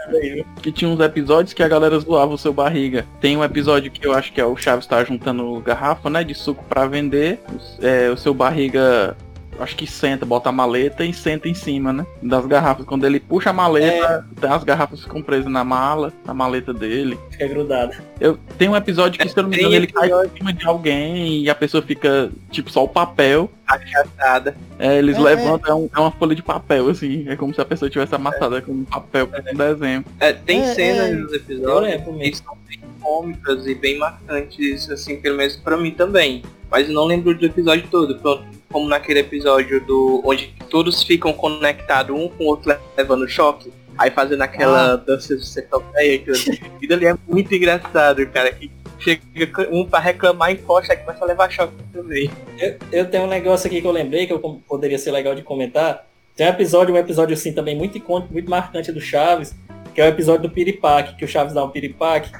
que 0.62 0.70
tinha 0.72 0.90
uns 0.90 1.00
episódios 1.00 1.52
que 1.54 1.62
a 1.62 1.68
galera 1.68 1.98
zoava 1.98 2.34
o 2.34 2.38
seu 2.38 2.52
barriga. 2.52 3.06
Tem 3.20 3.36
um 3.36 3.44
episódio 3.44 3.90
que 3.90 4.06
eu 4.06 4.12
acho 4.12 4.32
que 4.32 4.40
é 4.40 4.44
o 4.44 4.56
Chaves 4.56 4.86
tá 4.86 5.02
juntando 5.04 5.60
garrafa, 5.60 6.10
né, 6.10 6.24
de 6.24 6.34
suco 6.34 6.64
pra 6.64 6.86
vender. 6.86 7.40
É, 7.80 8.10
o 8.10 8.16
seu 8.16 8.34
barriga, 8.34 9.16
acho 9.62 9.76
que 9.76 9.86
senta, 9.86 10.24
bota 10.26 10.48
a 10.48 10.52
maleta 10.52 11.04
e 11.04 11.12
senta 11.12 11.48
em 11.48 11.54
cima, 11.54 11.92
né, 11.92 12.06
das 12.22 12.44
garrafas. 12.46 12.84
Quando 12.86 13.04
ele 13.06 13.20
puxa 13.20 13.50
a 13.50 13.52
maleta, 13.52 14.26
as 14.48 14.64
garrafas 14.64 15.02
ficam 15.02 15.22
presas 15.22 15.50
na 15.50 15.62
mala, 15.64 16.12
na 16.24 16.32
maleta 16.34 16.72
dele. 16.72 17.18
Fica 17.30 17.46
grudado. 17.48 17.92
Eu 18.20 18.38
tem 18.58 18.68
um 18.68 18.76
episódio 18.76 19.18
que, 19.20 19.28
se 19.28 19.36
eu 19.38 19.42
não 19.42 19.50
me 19.50 19.56
engano, 19.56 19.70
Tem 19.70 19.76
ele 19.78 19.86
cai 19.86 20.10
em 20.10 20.36
cima 20.36 20.52
de 20.52 20.66
alguém 20.66 21.42
e 21.42 21.50
a 21.50 21.54
pessoa 21.54 21.82
fica, 21.82 22.30
tipo, 22.50 22.70
só 22.70 22.84
o 22.84 22.88
papel. 22.88 23.50
Achatada. 23.66 24.56
É, 24.78 24.98
eles 24.98 25.16
É, 25.16 25.20
levantam, 25.20 25.70
é, 25.70 25.74
um- 25.74 25.88
é 25.94 26.00
uma 26.00 26.10
folha 26.10 26.34
de 26.34 26.42
papel, 26.42 26.88
assim. 26.88 27.24
É 27.28 27.36
como 27.36 27.54
se 27.54 27.60
a 27.60 27.64
pessoa 27.64 27.88
tivesse 27.90 28.14
amassada 28.14 28.60
com 28.60 28.72
um 28.72 28.84
papel 28.84 29.26
com 29.28 29.36
um 29.38 29.54
desenho. 29.56 30.04
É, 30.18 30.32
tem 30.32 30.60
É, 30.62 30.74
cenas 30.74 31.06
é. 31.10 31.12
nos 31.12 31.32
episódios 31.32 32.02
que 32.02 32.34
são 32.36 32.56
bem 32.68 32.80
cômicas 33.00 33.66
e 33.66 33.74
bem 33.74 33.98
marcantes, 33.98 34.90
assim, 34.90 35.20
pelo 35.20 35.36
menos 35.36 35.56
pra 35.56 35.76
mim 35.76 35.90
também. 35.92 36.42
Mas 36.70 36.88
eu 36.88 36.94
não 36.94 37.04
lembro 37.04 37.36
do 37.36 37.44
episódio 37.46 37.86
todo. 37.90 38.16
Pronto, 38.18 38.44
como 38.72 38.88
naquele 38.88 39.20
episódio 39.20 39.80
do 39.80 40.22
onde 40.24 40.54
todos 40.68 41.02
ficam 41.02 41.32
conectados 41.32 42.16
um 42.16 42.28
com 42.28 42.44
o 42.44 42.46
outro 42.46 42.76
levando 42.96 43.28
choque. 43.28 43.72
Aí 43.98 44.10
fazendo 44.10 44.40
aquela 44.42 44.96
dança 44.96 45.36
de 45.36 45.46
centopeia 45.46 46.14
e 46.14 46.18
tudo. 46.20 46.38
Aquilo 46.76 46.94
ali 46.94 47.06
é 47.06 47.14
muito 47.28 47.54
engraçado, 47.54 48.26
cara. 48.28 48.50
Que 48.52 48.70
chega 48.98 49.68
um 49.70 49.84
pra 49.84 49.98
reclamar, 49.98 50.52
encosta, 50.52 50.92
aí 50.92 50.98
começa 50.98 51.22
a 51.22 51.26
levar 51.26 51.50
choque 51.50 51.74
também. 51.92 52.30
Eu, 52.58 52.76
eu 52.92 53.10
tenho 53.10 53.24
um 53.24 53.28
negócio 53.28 53.66
aqui 53.66 53.80
que 53.80 53.86
eu 53.86 53.92
lembrei 53.92 54.26
que 54.26 54.32
eu 54.32 54.38
poderia 54.66 54.98
ser 54.98 55.10
legal 55.10 55.34
de 55.34 55.42
comentar. 55.42 56.06
Tem 56.34 56.46
um 56.46 56.50
episódio, 56.50 56.94
um 56.94 56.98
episódio 56.98 57.34
assim 57.34 57.52
também 57.52 57.76
muito 57.76 57.98
icônico, 57.98 58.32
muito 58.32 58.48
marcante 58.48 58.90
do 58.92 59.00
Chaves, 59.00 59.54
que 59.94 60.00
é 60.00 60.04
o 60.04 60.08
episódio 60.08 60.48
do 60.48 60.50
piripaque, 60.50 61.16
que 61.16 61.24
o 61.24 61.28
Chaves 61.28 61.52
dá 61.52 61.62
um 61.62 61.70
piripaque. 61.70 62.30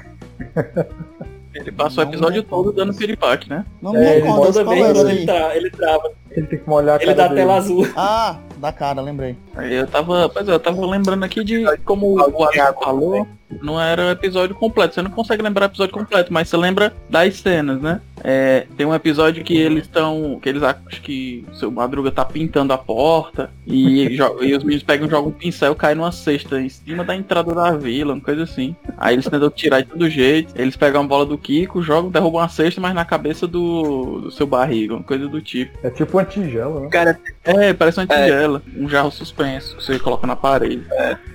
Ele 1.53 1.71
passa 1.71 1.99
o 2.01 2.03
episódio 2.03 2.41
me 2.41 2.47
todo 2.47 2.71
dando 2.71 2.93
piripaque, 2.93 3.49
né? 3.49 3.65
Não 3.81 3.91
me 3.91 3.99
É, 3.99 4.17
ele, 4.17 4.27
recordo 4.27 4.53
toda 4.53 4.69
vez 4.69 4.97
ele, 4.97 5.25
tra 5.25 5.55
ele 5.55 5.69
trava, 5.69 6.13
Ele 6.35 6.47
tem 6.47 6.59
que 6.59 6.69
molhar 6.69 6.99
a 6.99 7.03
ele 7.03 7.13
cara 7.13 7.17
dá 7.17 7.27
dele. 7.27 7.41
tela 7.41 7.57
azul. 7.57 7.87
Ah, 7.95 8.37
da 8.57 8.71
cara, 8.71 9.01
lembrei. 9.01 9.35
Aí 9.55 9.73
eu 9.73 9.87
tava. 9.87 10.29
Pois 10.29 10.47
é, 10.47 10.53
eu 10.53 10.59
tava 10.59 10.85
lembrando 10.85 11.23
aqui 11.23 11.43
de 11.43 11.63
como 11.83 12.15
o 12.15 12.43
Alisson 12.45 12.73
falou, 12.81 13.27
não 13.61 13.79
era 13.79 14.07
o 14.07 14.11
episódio 14.11 14.55
completo. 14.55 14.93
Você 14.93 15.01
não 15.01 15.11
consegue 15.11 15.41
lembrar 15.41 15.65
o 15.65 15.69
episódio 15.69 15.93
completo, 15.93 16.31
mas 16.31 16.47
você 16.47 16.57
lembra 16.57 16.93
das 17.09 17.35
cenas, 17.35 17.81
né? 17.81 17.99
É, 18.23 18.67
tem 18.77 18.85
um 18.85 18.93
episódio 18.93 19.43
que 19.43 19.57
eles 19.57 19.83
estão. 19.83 20.39
que 20.41 20.47
eles 20.47 20.61
acham 20.61 20.83
que 21.01 21.43
o 21.51 21.55
seu 21.55 21.71
Madruga 21.71 22.11
tá 22.11 22.23
pintando 22.23 22.71
a 22.71 22.77
porta 22.77 23.49
e, 23.65 24.15
e 24.41 24.55
os 24.55 24.63
meninos 24.63 24.83
pegam, 24.83 25.09
jogam 25.09 25.29
um 25.29 25.33
pincel 25.33 25.75
cai 25.75 25.95
numa 25.95 26.11
cesta 26.11 26.61
em 26.61 26.69
cima 26.69 27.03
da 27.03 27.15
entrada 27.15 27.53
da 27.53 27.71
vila, 27.71 28.13
uma 28.13 28.21
coisa 28.21 28.43
assim. 28.43 28.75
Aí 28.97 29.15
eles 29.15 29.25
tentam 29.25 29.49
tirar 29.49 29.81
de 29.81 29.87
todo 29.87 30.09
jeito. 30.09 30.53
Eles 30.55 30.75
pegam 30.75 31.01
a 31.01 31.07
bola 31.07 31.25
do 31.25 31.37
Kiko, 31.37 31.81
jogam, 31.81 32.11
derrubam 32.11 32.41
a 32.41 32.47
cesta, 32.47 32.79
mas 32.79 32.93
na 32.93 33.03
cabeça 33.03 33.47
do, 33.47 34.21
do 34.21 34.31
seu 34.31 34.45
barriga, 34.45 34.93
uma 34.93 35.03
coisa 35.03 35.27
do 35.27 35.41
tipo. 35.41 35.75
É 35.83 35.89
tipo 35.89 36.19
uma 36.21 36.25
tigela, 36.29 36.79
né? 36.81 36.89
Cara, 36.89 37.19
É, 37.43 37.73
parece 37.73 37.99
uma 37.99 38.07
tigela, 38.07 38.61
um 38.75 38.87
jarro 38.89 39.11
suspenso 39.11 39.75
que 39.77 39.83
você 39.83 39.99
coloca 39.99 40.25
na 40.27 40.35
parede. 40.35 40.85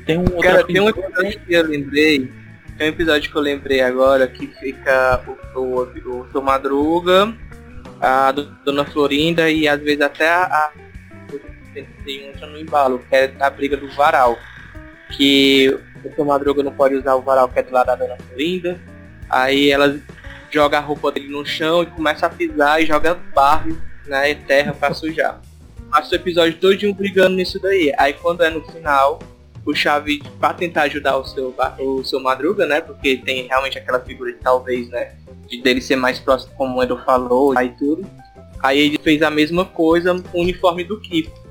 Tem 0.05 0.17
um 0.19 0.23
outro 0.23 0.41
Cara, 0.41 0.65
tem 0.65 0.81
um 0.81 0.89
episódio- 0.89 1.41
que 1.41 1.53
eu 1.55 1.63
lembrei. 1.67 2.33
Tem 2.79 2.87
um 2.89 2.91
episódio 2.91 3.31
que 3.31 3.37
eu 3.37 3.43
lembrei 3.43 3.81
agora 3.81 4.27
que 4.27 4.47
fica 4.47 5.23
o, 5.55 5.59
o, 5.61 6.21
o 6.21 6.29
seu 6.31 6.43
Madruga, 6.43 7.35
a 8.01 8.31
do- 8.33 8.45
Dona 8.65 8.85
Florinda 8.85 9.51
e 9.51 9.67
às 9.67 9.81
vezes 9.81 10.01
até 10.03 10.29
a. 10.29 10.43
a 10.45 10.71
tem 12.05 12.29
outra 12.29 12.47
no 12.47 12.59
embalo, 12.59 12.99
que 13.09 13.15
é 13.15 13.33
a 13.41 13.51
briga 13.51 13.77
do 13.77 13.89
varal. 13.91 14.39
Que 15.17 15.79
o 16.05 16.15
seu 16.15 16.25
Madruga 16.25 16.63
não 16.63 16.73
pode 16.73 16.95
usar 16.95 17.15
o 17.15 17.23
varal 17.23 17.49
que 17.49 17.59
é 17.59 17.63
do 17.63 17.73
lado 17.73 17.87
da 17.87 17.97
Dona 17.97 18.17
Florinda. 18.29 18.79
Aí 19.29 19.71
ela 19.71 19.99
joga 20.51 20.79
a 20.79 20.81
roupa 20.81 21.11
dele 21.13 21.29
no 21.29 21.45
chão 21.45 21.83
e 21.83 21.87
começa 21.87 22.27
a 22.27 22.31
pisar 22.31 22.81
e 22.83 22.87
joga 22.87 23.17
barro 23.35 23.77
na 24.09 24.23
terra 24.35 24.73
pra 24.73 24.95
sujar. 24.95 25.41
Passa 25.91 26.13
o 26.13 26.17
episódio 26.17 26.59
todo 26.59 26.95
brigando 26.95 27.37
nisso 27.37 27.61
daí. 27.61 27.93
Aí 27.97 28.13
quando 28.13 28.43
é 28.43 28.51
no 28.51 28.63
final, 28.63 29.19
o 29.65 29.75
Chaves 29.75 30.21
pra 30.39 30.55
tentar 30.55 30.83
ajudar 30.83 31.17
o 31.17 31.25
seu, 31.25 31.55
o 31.79 32.05
seu 32.05 32.21
Madruga, 32.21 32.67
né? 32.67 32.81
Porque 32.81 33.17
tem 33.17 33.47
realmente 33.47 33.79
aquela 33.79 34.01
figura 34.01 34.33
de 34.33 34.39
talvez, 34.39 34.89
né? 34.89 35.15
De 35.49 35.61
dele 35.61 35.81
ser 35.81 35.97
mais 35.97 36.19
próximo, 36.19 36.53
como 36.57 36.79
o 36.79 36.83
Edu 36.83 36.99
falou, 37.05 37.57
aí 37.57 37.71
tudo. 37.71 38.07
Aí 38.63 38.79
ele 38.79 38.99
fez 38.99 39.23
a 39.23 39.31
mesma 39.31 39.65
coisa 39.65 40.15
com 40.31 40.39
o 40.39 40.43
uniforme 40.43 40.85
do 40.85 41.01
Kiko. 41.01 41.47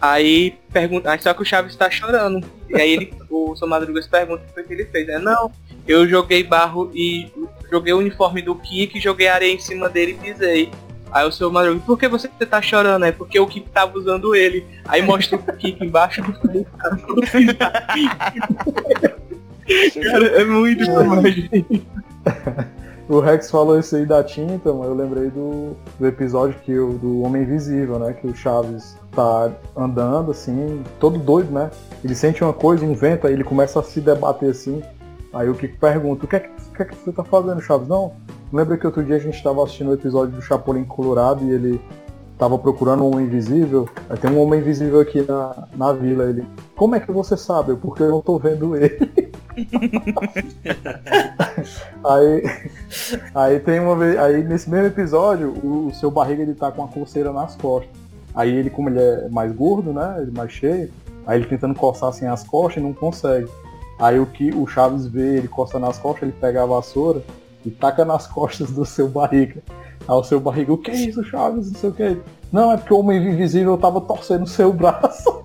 Aí 0.00 0.54
pergunta, 0.72 1.16
só 1.20 1.34
que 1.34 1.42
o 1.42 1.44
Chaves 1.44 1.76
tá 1.76 1.90
chorando. 1.90 2.44
E 2.68 2.80
aí 2.80 2.92
ele, 2.92 3.14
o 3.30 3.54
seu 3.54 3.68
Madruga 3.68 4.00
se 4.02 4.08
pergunta 4.08 4.42
o 4.56 4.64
que 4.64 4.72
ele 4.72 4.86
fez. 4.86 5.08
É, 5.08 5.18
não, 5.18 5.52
eu 5.86 6.08
joguei 6.08 6.42
barro 6.42 6.90
e 6.94 7.30
joguei 7.70 7.92
o 7.92 7.98
uniforme 7.98 8.42
do 8.42 8.54
Kiko 8.54 8.96
e 8.96 9.00
joguei 9.00 9.28
areia 9.28 9.52
em 9.52 9.58
cima 9.58 9.88
dele 9.88 10.12
e 10.12 10.14
pisei. 10.14 10.70
Aí 11.12 11.26
o 11.26 11.32
seu 11.32 11.50
Madruga, 11.50 11.80
por 11.84 11.98
que 11.98 12.08
você 12.08 12.28
tá 12.28 12.62
chorando? 12.62 13.04
É 13.04 13.12
porque 13.12 13.38
o 13.38 13.46
Kiko 13.46 13.68
tava 13.70 13.98
usando 13.98 14.34
ele. 14.34 14.66
Aí 14.86 15.02
mostra 15.02 15.36
o 15.36 15.56
Kiko 15.56 15.84
embaixo 15.84 16.22
do 16.22 16.32
cara, 17.56 17.76
Cara, 20.02 20.26
é 20.26 20.44
muito 20.44 20.84
demais. 20.84 21.50
O 23.10 23.18
Rex 23.18 23.50
falou 23.50 23.76
isso 23.76 23.96
aí 23.96 24.06
da 24.06 24.22
tinta, 24.22 24.72
mas 24.72 24.86
eu 24.86 24.94
lembrei 24.94 25.30
do, 25.30 25.76
do 25.98 26.06
episódio 26.06 26.56
que 26.64 26.78
o, 26.78 26.92
do 26.92 27.22
Homem 27.22 27.42
Invisível, 27.42 27.98
né? 27.98 28.12
Que 28.12 28.24
o 28.28 28.36
Chaves 28.36 28.96
tá 29.10 29.50
andando 29.76 30.30
assim, 30.30 30.80
todo 31.00 31.18
doido, 31.18 31.50
né? 31.50 31.72
Ele 32.04 32.14
sente 32.14 32.44
uma 32.44 32.52
coisa, 32.52 32.84
um 32.84 32.94
vento, 32.94 33.26
aí 33.26 33.32
ele 33.32 33.42
começa 33.42 33.80
a 33.80 33.82
se 33.82 34.00
debater 34.00 34.50
assim. 34.50 34.80
Aí 35.32 35.48
o 35.48 35.54
Kiko 35.56 35.76
pergunta, 35.78 36.24
o 36.24 36.28
que 36.28 36.36
é 36.36 36.38
que, 36.38 36.48
o 36.48 36.72
que, 36.72 36.82
é 36.82 36.84
que 36.84 36.94
você 36.94 37.10
tá 37.10 37.24
fazendo, 37.24 37.60
Chaves? 37.60 37.88
Não, 37.88 38.12
Lembra 38.52 38.76
que 38.76 38.84
outro 38.84 39.04
dia 39.04 39.14
a 39.14 39.20
gente 39.20 39.36
estava 39.36 39.62
assistindo 39.62 39.90
o 39.90 39.94
episódio 39.94 40.34
do 40.34 40.42
Chapolin 40.42 40.84
Colorado 40.84 41.44
e 41.44 41.52
ele 41.52 41.80
tava 42.36 42.58
procurando 42.58 43.04
um 43.04 43.12
homem 43.12 43.26
invisível? 43.26 43.88
Aí 44.08 44.18
tem 44.18 44.28
um 44.28 44.40
homem 44.40 44.58
invisível 44.58 44.98
aqui 44.98 45.22
na, 45.22 45.68
na 45.76 45.92
vila. 45.92 46.24
Ele, 46.24 46.44
como 46.74 46.96
é 46.96 47.00
que 47.00 47.12
você 47.12 47.36
sabe? 47.36 47.76
Porque 47.76 48.02
eu 48.02 48.10
não 48.10 48.20
tô 48.20 48.40
vendo 48.40 48.74
ele. 48.74 49.30
aí, 52.04 52.42
aí 53.32 53.60
tem 53.60 53.78
uma 53.78 53.94
vez, 53.94 54.18
aí 54.18 54.42
nesse 54.42 54.68
mesmo 54.68 54.88
episódio, 54.88 55.54
o, 55.62 55.86
o 55.86 55.94
seu 55.94 56.10
barriga 56.10 56.42
ele 56.42 56.54
tá 56.54 56.72
com 56.72 56.82
a 56.82 56.88
coceira 56.88 57.32
nas 57.32 57.54
costas. 57.54 57.92
Aí 58.34 58.52
ele, 58.52 58.68
como 58.68 58.88
ele 58.88 58.98
é 58.98 59.28
mais 59.28 59.52
gordo, 59.52 59.92
né? 59.92 60.16
Ele 60.22 60.32
mais 60.32 60.50
cheio, 60.50 60.90
aí 61.24 61.38
ele 61.38 61.46
tentando 61.46 61.76
coçar 61.76 62.08
assim 62.08 62.26
as 62.26 62.42
costas 62.42 62.82
e 62.82 62.84
não 62.84 62.92
consegue. 62.92 63.48
Aí 63.96 64.18
o 64.18 64.26
que 64.26 64.50
o 64.50 64.66
Chaves 64.66 65.06
vê 65.06 65.36
ele 65.36 65.46
coçando 65.46 65.86
nas 65.86 65.98
costas, 65.98 66.24
ele 66.24 66.34
pega 66.40 66.64
a 66.64 66.66
vassoura 66.66 67.22
e 67.64 67.70
taca 67.70 68.04
nas 68.04 68.26
costas 68.26 68.70
do 68.70 68.84
seu 68.84 69.08
barriga. 69.08 69.62
Aí 70.08 70.14
o 70.14 70.24
seu 70.24 70.40
barriga, 70.40 70.72
o 70.72 70.78
que 70.78 70.90
é 70.90 70.94
isso, 70.96 71.22
Chaves? 71.24 71.70
Não 71.72 71.78
sei 71.78 71.90
o 71.90 71.92
que. 71.92 72.16
Não, 72.52 72.72
é 72.72 72.76
porque 72.76 72.92
o 72.94 72.98
homem 73.00 73.18
invisível 73.18 73.76
tava 73.78 74.00
torcendo 74.00 74.42
o 74.44 74.48
seu 74.48 74.72
braço. 74.72 75.42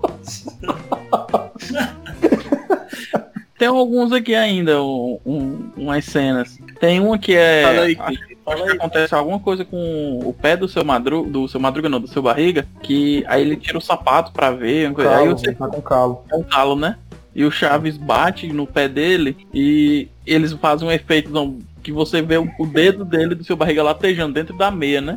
Tem 3.58 3.68
alguns 3.68 4.12
aqui 4.12 4.34
ainda, 4.34 4.82
um, 4.82 5.18
um- 5.24 5.70
umas 5.78 6.04
cenas. 6.04 6.58
Tem 6.78 7.00
uma 7.00 7.18
que 7.18 7.34
é. 7.34 7.62
Fala 7.62 7.80
aí, 7.82 7.96
acho, 7.98 8.18
acho 8.46 8.64
que 8.64 8.70
acontece 8.72 9.14
alguma 9.14 9.40
coisa 9.40 9.64
com 9.64 10.20
o 10.24 10.32
pé 10.34 10.56
do 10.58 10.68
seu 10.68 10.84
madruga, 10.84 11.30
do 11.30 11.48
seu 11.48 11.58
madruga 11.58 11.88
não, 11.88 11.98
do 11.98 12.06
seu 12.06 12.20
barriga, 12.20 12.66
que 12.82 13.24
aí 13.26 13.40
ele 13.40 13.56
tira 13.56 13.78
o 13.78 13.80
sapato 13.80 14.30
pra 14.32 14.50
ver, 14.50 14.88
uma 14.88 14.94
coisa- 14.94 15.10
aí 15.16 15.24
Calo, 15.24 15.38
você 15.38 15.52
tá 15.54 15.68
com 15.68 15.80
calo. 15.80 16.22
é 16.30 16.36
um 16.36 16.42
calo, 16.42 16.76
né? 16.76 16.98
E 17.34 17.44
o 17.44 17.50
Chaves 17.50 17.96
bate 17.96 18.46
no 18.52 18.66
pé 18.66 18.88
dele 18.88 19.36
e 19.54 20.08
eles 20.26 20.52
fazem 20.52 20.86
um 20.88 20.92
efeito 20.92 21.30
não, 21.30 21.58
que 21.86 21.92
você 21.92 22.20
vê 22.20 22.36
o, 22.36 22.66
dedo 22.66 23.04
dele 23.04 23.36
do 23.36 23.44
seu 23.44 23.54
barriga 23.54 23.80
latejando 23.80 24.34
dentro 24.34 24.56
da 24.56 24.72
meia, 24.72 25.00
né? 25.00 25.16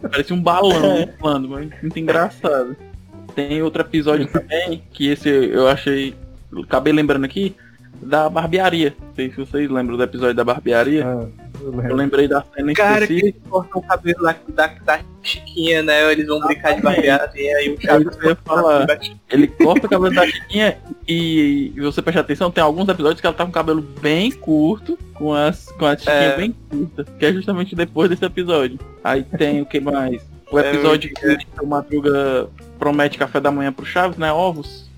Parece 0.00 0.32
um 0.32 0.42
balão 0.42 1.02
inflando, 1.02 1.50
mas 1.50 1.68
muito 1.82 1.98
engraçado. 1.98 2.74
Tem 3.34 3.60
outro 3.60 3.82
episódio 3.82 4.26
também, 4.32 4.82
que 4.90 5.08
esse 5.08 5.28
eu 5.28 5.68
achei. 5.68 6.14
Acabei 6.64 6.94
lembrando 6.94 7.26
aqui, 7.26 7.54
da 8.02 8.28
barbearia. 8.28 8.94
Não 9.00 9.14
sei 9.14 9.30
se 9.30 9.36
vocês 9.36 9.70
lembram 9.70 9.96
do 9.96 10.02
episódio 10.02 10.34
da 10.34 10.44
barbearia. 10.44 11.04
É, 11.04 11.40
eu 11.62 11.82
Eu 11.90 11.94
lembrei 11.96 12.26
da 12.26 12.42
cena 12.54 12.72
Cara, 12.72 13.06
que 13.06 13.12
eles 13.12 13.34
cortam 13.48 13.80
o 13.82 13.86
cabelo 13.86 14.22
lá 14.22 14.34
da, 14.48 14.66
da 14.84 15.00
Chiquinha, 15.22 15.82
né? 15.82 16.10
Eles 16.10 16.26
vão 16.26 16.40
brincar 16.40 16.74
de 16.74 16.80
barbeada 16.82 17.30
e 17.34 17.48
aí 17.54 17.70
o 17.70 17.74
É 17.74 17.80
Chaves 17.82 18.16
ia 18.24 18.36
falar. 18.36 18.86
Ele 19.30 19.46
corta 19.46 19.86
o 19.86 19.90
cabelo 19.90 20.14
da 20.14 20.26
Chiquinha 20.26 20.78
e, 21.06 21.72
e 21.76 21.80
você 21.80 22.00
presta 22.00 22.20
atenção, 22.22 22.50
tem 22.50 22.64
alguns 22.64 22.88
episódios 22.88 23.20
que 23.20 23.26
ela 23.26 23.36
tá 23.36 23.44
com 23.44 23.50
o 23.50 23.54
cabelo 23.54 23.82
bem 24.00 24.30
curto, 24.32 24.98
com 25.14 25.34
as 25.34 25.66
com 25.72 25.84
a 25.84 25.96
Chiquinha 25.96 26.14
É. 26.14 26.36
bem 26.36 26.54
curta, 26.70 27.04
que 27.18 27.26
é 27.26 27.32
justamente 27.32 27.74
depois 27.76 28.08
desse 28.08 28.24
episódio. 28.24 28.78
Aí 29.04 29.22
tem 29.22 29.60
o 29.60 29.66
que 29.66 29.80
mais? 29.80 30.22
O 30.50 30.58
É, 30.58 30.70
episódio 30.72 31.12
eu- 31.22 31.36
que 31.38 31.46
o 31.62 31.66
Madruga 31.66 32.48
promete 32.78 33.18
café 33.18 33.38
da 33.38 33.50
manhã 33.50 33.70
pro 33.72 33.84
Chaves, 33.84 34.16
né? 34.16 34.32
Ovos. 34.32 34.88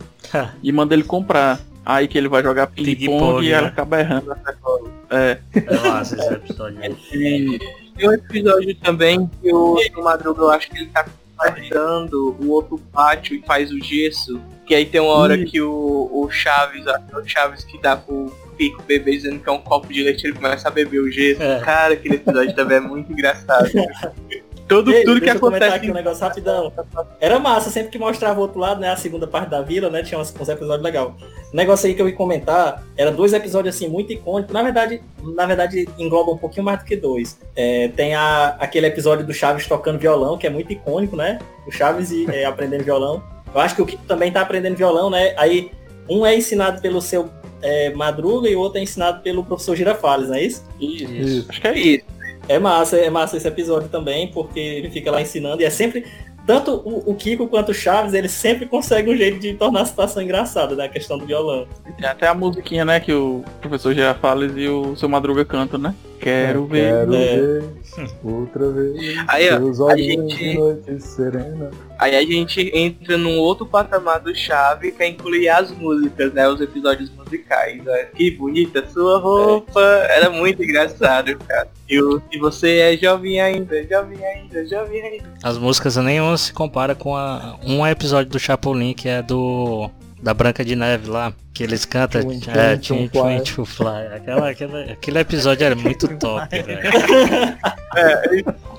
e 0.63 0.71
manda 0.73 0.95
ele 0.95 1.03
comprar. 1.03 1.61
Aí 1.85 2.07
que 2.07 2.17
ele 2.17 2.29
vai 2.29 2.43
jogar 2.43 2.69
ping-pong 2.69 3.45
e 3.45 3.51
ela 3.51 3.63
né? 3.63 3.69
acaba 3.69 4.01
errando 4.01 4.33
a 4.33 4.37
sacola. 4.37 4.89
É. 5.11 5.39
É 5.55 6.03
esse 6.03 6.33
episódio 6.33 6.81
aí. 6.81 6.97
E 7.13 7.59
Tem 7.97 8.09
um 8.09 8.13
episódio 8.13 8.75
também 8.77 9.29
que 9.41 9.53
o, 9.53 9.77
o 9.97 10.03
Madruga, 10.03 10.43
eu 10.43 10.51
acho 10.51 10.71
que 10.71 10.79
ele 10.79 10.87
tá 10.87 11.05
consertando 11.37 12.37
o 12.41 12.51
outro 12.51 12.79
pátio 12.93 13.35
e 13.35 13.43
faz 13.43 13.73
o 13.73 13.83
gesso. 13.83 14.41
Que 14.65 14.75
aí 14.75 14.87
tem 14.87 15.01
uma 15.01 15.13
hora 15.13 15.37
Ih. 15.37 15.45
que 15.45 15.61
o, 15.61 16.09
o 16.13 16.31
Chaves, 16.31 16.85
o 16.87 17.29
Chaves 17.29 17.65
que 17.65 17.81
dá 17.81 17.97
pro 17.97 18.33
Pico 18.57 18.83
bebê 18.83 19.13
dizendo 19.13 19.41
que 19.41 19.49
é 19.49 19.53
um 19.53 19.59
copo 19.59 19.93
de 19.93 20.03
leite, 20.03 20.27
ele 20.27 20.35
começa 20.35 20.69
a 20.69 20.71
beber 20.71 21.01
o 21.01 21.11
gesso. 21.11 21.43
É. 21.43 21.61
Cara, 21.61 21.95
aquele 21.95 22.17
episódio 22.17 22.55
também 22.55 22.77
é 22.77 22.81
muito 22.81 23.13
engraçado. 23.13 23.71
Todo, 24.69 24.93
Ei, 24.93 25.05
tudo 25.05 25.15
que 25.15 25.21
deixa 25.21 25.37
eu 25.37 25.41
comentar 25.41 25.69
acontece 25.69 25.87
aqui 25.87 25.91
um 25.91 25.95
negócio 25.95 26.23
rapidão. 26.23 26.73
Era 27.21 27.39
massa, 27.39 27.71
sempre 27.71 27.91
que 27.91 27.99
mostrava 27.99 28.39
o 28.39 28.43
outro 28.43 28.59
lado, 28.59 28.81
né? 28.81 28.91
A 28.91 28.97
segunda 28.97 29.27
parte 29.27 29.51
da 29.51 29.61
vila, 29.61 29.91
né? 29.91 30.03
Tinha 30.03 30.19
uns, 30.19 30.35
uns 30.39 30.49
episódios 30.49 30.83
legais. 30.83 31.09
O 31.53 31.57
negócio 31.57 31.87
aí 31.87 31.95
que 31.95 32.01
eu 32.01 32.09
ia 32.09 32.15
comentar 32.15 32.83
era 32.97 33.11
dois 33.11 33.33
episódios 33.33 33.75
assim 33.75 33.89
muito 33.89 34.13
icônicos. 34.13 34.53
Na 34.53 34.63
verdade, 34.63 35.03
na 35.23 35.47
verdade, 35.47 35.89
engloba 35.99 36.33
um 36.33 36.39
pouquinho 36.39 36.65
mais 36.65 36.79
do 36.79 36.85
que 36.85 36.97
dois. 36.97 37.39
É, 37.55 37.89
tem 37.89 38.15
a, 38.15 38.57
aquele 38.59 38.87
episódio 38.87 39.27
do 39.27 39.35
Chaves 39.35 39.67
tocando 39.67 39.99
violão, 39.99 40.39
que 40.39 40.47
é 40.47 40.51
muito 40.51 40.73
icônico, 40.73 41.17
né? 41.17 41.39
O 41.67 41.71
Chaves 41.71 42.11
e, 42.11 42.27
é, 42.31 42.45
aprendendo 42.45 42.85
violão. 42.85 43.23
Eu 43.55 43.61
acho 43.61 43.75
que 43.75 43.83
o 43.83 43.87
Kiko 43.87 44.05
também 44.07 44.33
tá 44.33 44.41
aprendendo 44.41 44.77
violão, 44.77 45.11
né? 45.11 45.35
Aí 45.37 45.71
um 46.09 46.25
é 46.25 46.37
ensinado 46.37 46.81
pelo 46.81 47.01
seu 47.01 47.29
é, 47.61 47.91
Madruga 47.91 48.49
e 48.49 48.57
o 48.57 48.61
outro 48.61 48.79
é 48.79 48.83
ensinado 48.83 49.23
pelo 49.23 49.45
professor 49.45 49.77
Girafales, 49.77 50.29
não 50.29 50.37
é 50.37 50.43
isso? 50.43 50.65
Isso. 50.81 51.47
acho 51.49 51.61
que 51.61 51.69
é 51.69 51.79
isso. 51.79 52.05
É 52.53 52.59
massa, 52.59 52.97
é 52.97 53.09
massa 53.09 53.37
esse 53.37 53.49
episódio 53.49 53.89
também, 53.89 54.29
porque 54.29 54.61
ele 54.61 54.91
fica 54.91 55.11
lá 55.11 55.21
ensinando 55.21 55.63
e 55.63 55.65
é 55.65 55.71
sempre. 55.71 56.05
Tanto 56.45 56.73
o, 56.85 57.11
o 57.11 57.15
Kiko 57.15 57.47
quanto 57.47 57.71
o 57.71 57.75
Chaves, 57.75 58.15
eles 58.15 58.33
sempre 58.33 58.67
conseguem 58.67 59.15
um 59.15 59.17
jeito 59.17 59.39
de 59.39 59.55
tornar 59.55 59.83
a 59.83 59.85
situação 59.85 60.21
engraçada, 60.21 60.75
né? 60.75 60.87
A 60.87 60.89
questão 60.89 61.17
do 61.17 61.25
violão. 61.25 61.69
Tem 61.97 62.09
até 62.09 62.27
a 62.27 62.35
musiquinha, 62.35 62.85
né, 62.85 62.99
que 62.99 63.13
o 63.13 63.45
professor 63.61 63.95
Girafales 63.95 64.53
e 64.57 64.67
o 64.67 64.97
seu 64.97 65.09
Madruga 65.09 65.45
cantam, 65.45 65.79
né? 65.79 65.95
Quero 66.23 66.67
ver. 66.67 66.93
Quero 67.01 67.15
É. 67.15 67.37
ver 67.37 67.65
outra 68.23 68.71
vez. 68.71 69.17
Aí, 69.29 69.51
ó, 69.53 69.59
seus 69.75 69.99
gente- 70.01 70.37
de 70.37 70.55
noite 70.59 71.01
serena. 71.03 71.71
Aí 71.99 72.17
a 72.17 72.23
gente 72.23 72.71
entra 72.75 73.19
num 73.19 73.39
outro 73.39 73.67
patamar 73.67 74.21
do 74.21 74.35
Chave 74.35 74.93
que 74.93 75.03
é 75.03 75.09
incluir 75.09 75.49
as 75.49 75.71
músicas, 75.73 76.33
né? 76.33 76.49
Os 76.49 76.61
episódios 76.61 77.11
musicais. 77.11 77.83
Né? 77.85 78.07
Que 78.17 78.31
bonita 78.31 78.87
sua 78.89 79.19
roupa. 79.19 79.81
Era 80.09 80.31
muito 80.31 80.63
engraçado, 80.63 81.37
cara. 81.47 81.69
E 81.89 81.99
Se 82.33 82.39
você 82.39 82.79
é 82.79 82.97
jovem 82.97 83.41
ainda, 83.41 83.83
jovem 83.87 84.25
ainda, 84.25 84.65
jovem 84.67 85.03
ainda. 85.03 85.25
As 85.43 85.59
músicas 85.59 85.97
nenhuma 85.97 86.39
se 86.39 86.53
compara 86.53 86.95
com 86.95 87.15
a, 87.17 87.59
um 87.67 87.87
episódio 87.87 88.31
do 88.31 88.39
Chapolin 88.39 88.95
que 88.95 89.09
é 89.09 89.21
do 89.23 89.91
da 90.23 90.33
Branca 90.33 90.65
de 90.65 90.77
Neve 90.77 91.11
lá, 91.11 91.33
que 91.53 91.65
eles 91.65 91.85
cantam 91.85 92.23
Twin, 92.23 92.41
é, 92.49 92.77
twin, 92.77 93.09
Twin, 93.09 93.39
to 93.39 93.55
twin, 93.55 93.65
fly. 93.65 94.07
Aquela, 94.15 94.51
aquela, 94.51 94.81
aquele 94.83 95.19
episódio 95.19 95.65
era 95.65 95.75
muito 95.75 96.09
top, 96.17 96.63
velho. 96.63 96.83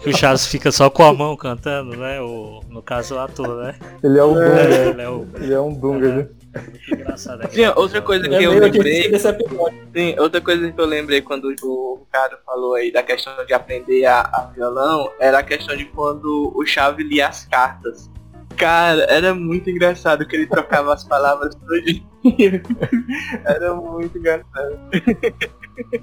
Que 0.02 0.10
o 0.10 0.18
Chaves 0.18 0.48
fica 0.48 0.72
só 0.72 0.90
com 0.90 1.04
a 1.04 1.14
mão 1.14 1.36
cantando, 1.36 1.96
né? 1.96 2.20
O, 2.22 2.62
no 2.70 2.82
caso 2.82 3.16
o 3.16 3.20
ator, 3.20 3.64
né? 3.64 3.76
Ele 4.04 4.18
é 4.18 4.24
um 4.24 4.34
Dunga. 4.34 4.62
Ele 4.62 5.02
é 5.02 5.10
o 5.10 5.28
Ele 5.36 5.54
é 5.54 5.60
um 5.60 5.74
Dunga, 5.74 6.30
muito 6.62 6.94
engraçado. 6.94 7.52
Sim, 7.52 7.66
outra 7.76 8.02
coisa 8.02 8.26
É 8.28 8.38
que 8.38 8.44
eu 8.44 8.54
lembrei. 8.54 9.12
Sim, 9.20 10.20
outra 10.20 10.42
coisa 10.42 10.72
que 10.72 10.80
eu 10.80 10.86
lembrei 10.86 11.22
quando 11.22 11.54
o 11.64 12.00
Ricardo 12.00 12.38
falou 12.46 12.76
aí 12.76 12.92
da 12.92 13.04
questão 13.04 13.34
de 13.46 13.54
aprender 13.54 14.06
a, 14.06 14.22
a 14.22 14.52
violão 14.54 15.12
era 15.20 15.40
a 15.40 15.44
questão 15.44 15.76
de 15.76 15.86
quando 15.86 16.52
o 16.56 16.66
Chave 16.66 17.04
lia 17.04 17.28
as 17.28 17.46
cartas. 17.46 18.10
Cara, 18.64 19.04
era 19.10 19.36
muito 19.36 19.70
engraçado 19.70 20.26
que 20.26 20.38
ele 20.38 20.48
trocava 20.48 20.94
as 20.94 21.04
palavras 21.04 21.54
todinho. 21.54 22.08
Era 23.44 23.76
muito 23.76 24.18
engraçado. 24.18 24.80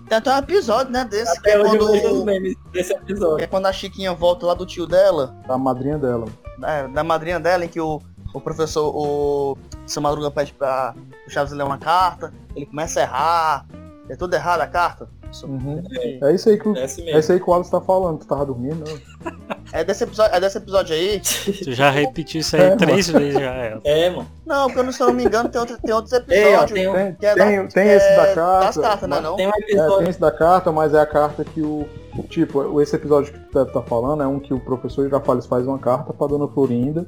Tem 0.06 0.18
até 0.18 0.34
um 0.34 0.38
episódio, 0.40 0.92
né, 0.92 1.06
desse, 1.06 1.40
que 1.40 1.48
Até 1.48 1.58
é 1.58 1.62
vejo 1.62 1.78
os 1.78 2.00
quando, 2.02 2.24
memes 2.26 2.54
desse 2.70 2.94
que 2.94 3.00
episódio. 3.00 3.42
é 3.42 3.46
quando 3.46 3.64
a 3.64 3.72
Chiquinha 3.72 4.12
volta 4.12 4.44
lá 4.44 4.52
do 4.52 4.66
tio 4.66 4.86
dela, 4.86 5.34
Da 5.48 5.56
madrinha 5.56 5.96
dela. 5.96 6.26
da, 6.58 6.86
da 6.88 7.02
madrinha 7.02 7.40
dela, 7.40 7.64
em 7.64 7.68
que 7.68 7.80
o, 7.80 7.98
o 8.34 8.40
professor, 8.42 8.92
o 8.94 9.56
seu 9.86 10.02
Madruga 10.02 10.30
pede 10.30 10.52
pra 10.52 10.94
o 11.26 11.30
Chaves 11.30 11.54
ler 11.54 11.64
uma 11.64 11.78
carta, 11.78 12.30
ele 12.54 12.66
começa 12.66 13.00
a 13.00 13.02
errar, 13.04 13.66
é 14.10 14.16
tudo 14.16 14.34
errado 14.34 14.60
a 14.60 14.66
carta. 14.66 15.08
Uhum. 15.44 15.82
É 16.22 16.34
isso 16.34 16.48
aí 16.48 16.58
que 16.58 16.68
o, 16.68 16.76
É 16.76 16.82
é 16.82 17.18
isso 17.18 17.32
aí 17.32 17.38
que 17.40 17.48
o 17.50 17.54
Alisson 17.54 17.78
tá 17.78 17.84
falando. 17.84 18.18
Tu 18.18 18.26
tava 18.26 18.46
dormindo, 18.46 18.84
não? 18.88 19.30
É 19.72 19.84
desse 19.84 20.02
episódio, 20.02 20.34
é 20.34 20.40
desse 20.40 20.58
episódio 20.58 20.96
aí. 20.96 21.20
Tu 21.62 21.72
já 21.72 21.90
repetiu 21.90 22.40
isso 22.40 22.56
aí 22.56 22.62
É, 22.62 22.74
três 22.76 23.08
vezes 23.08 23.34
já, 23.34 23.54
é. 23.54 23.78
É, 23.84 24.10
mano. 24.10 24.26
Não, 24.44 24.64
porque 24.66 24.80
eu 24.80 24.84
não- 24.84 24.90
se 24.92 25.00
eu 25.00 25.06
não 25.06 25.14
me 25.14 25.24
engano, 25.24 25.48
tem, 25.48 25.60
outro, 25.60 25.78
tem 25.80 25.94
outros 25.94 26.12
Ei, 26.12 26.18
ó, 26.56 26.64
episódios. 26.64 26.72
tem, 26.72 26.92
Tem, 26.92 27.14
que 27.14 27.26
é 27.26 27.34
tem, 27.34 27.56
da- 27.62 27.68
tem 27.68 27.84
que 27.86 27.92
esse 27.92 28.06
é 28.06 28.16
da 28.16 28.34
carta. 28.34 28.66
Das 28.66 28.76
cartas, 28.78 29.08
né, 29.08 29.20
não? 29.20 29.36
tem 29.36 29.46
um 29.46 29.50
É, 29.50 29.58
episódio. 29.60 29.98
tem 29.98 30.08
esse 30.08 30.20
da 30.20 30.32
carta, 30.32 30.72
mas 30.72 30.92
é 30.92 31.00
a 31.00 31.06
carta 31.06 31.44
que 31.44 31.62
o. 31.62 31.86
Tipo, 32.28 32.80
esse 32.82 32.96
episódio 32.96 33.32
que 33.32 33.38
tu 33.38 33.58
deve 33.58 33.70
tá 33.72 33.80
falando 33.82 34.24
é 34.24 34.26
um 34.26 34.40
que 34.40 34.52
o 34.52 34.58
professor 34.58 35.04
Girafales 35.04 35.46
faz 35.46 35.64
uma 35.68 35.78
carta 35.78 36.12
pra 36.12 36.26
dona 36.26 36.48
Florinda 36.48 37.06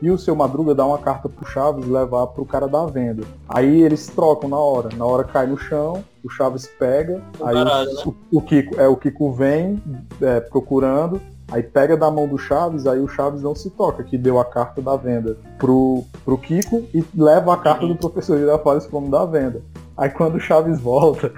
e 0.00 0.10
o 0.10 0.18
seu 0.18 0.34
Madruga 0.34 0.74
dá 0.74 0.86
uma 0.86 0.98
carta 0.98 1.28
pro 1.28 1.46
Chaves 1.46 1.86
levar 1.86 2.26
pro 2.28 2.44
cara 2.44 2.68
da 2.68 2.84
venda. 2.86 3.24
Aí 3.48 3.82
eles 3.82 4.06
trocam 4.06 4.48
na 4.48 4.58
hora. 4.58 4.88
Na 4.96 5.04
hora 5.04 5.24
cai 5.24 5.46
no 5.46 5.56
chão, 5.56 6.04
o 6.22 6.28
Chaves 6.28 6.66
pega, 6.78 7.22
Um 7.40 7.46
aí 7.46 7.54
baralho, 7.54 7.90
o, 8.04 8.08
o, 8.08 8.38
o 8.38 8.42
Kiko, 8.42 8.80
é, 8.80 8.88
o 8.88 8.96
Kiko 8.96 9.32
vem 9.32 9.82
é, 10.20 10.40
procurando, 10.40 11.20
aí 11.50 11.62
pega 11.62 11.96
da 11.96 12.10
mão 12.10 12.26
do 12.26 12.38
Chaves, 12.38 12.86
aí 12.86 13.00
o 13.00 13.08
Chaves 13.08 13.42
não 13.42 13.54
se 13.54 13.70
toca, 13.70 14.02
que 14.02 14.18
deu 14.18 14.38
a 14.38 14.44
carta 14.44 14.80
da 14.80 14.96
venda 14.96 15.36
pro, 15.58 16.04
pro 16.24 16.38
Kiko 16.38 16.84
e 16.94 17.04
leva 17.14 17.54
a 17.54 17.56
carta 17.56 17.86
do 17.86 17.96
professor 17.96 18.38
Girafales 18.38 18.86
pro 18.86 18.98
homem 18.98 19.10
da 19.10 19.24
venda. 19.24 19.62
Aí 19.96 20.10
quando 20.10 20.36
o 20.36 20.40
Chaves 20.40 20.80
volta, 20.80 21.32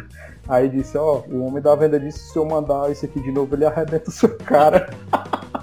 Aí 0.48 0.68
disse, 0.68 0.96
ó, 0.96 1.22
o 1.28 1.44
homem 1.44 1.60
da 1.60 1.74
venda 1.74 1.98
disse 1.98 2.30
se 2.30 2.38
eu 2.38 2.44
mandar 2.44 2.90
isso 2.90 3.04
aqui 3.04 3.20
de 3.20 3.32
novo, 3.32 3.52
ele 3.54 3.64
arrebenta 3.64 4.10
o 4.10 4.12
seu 4.12 4.36
cara. 4.38 4.88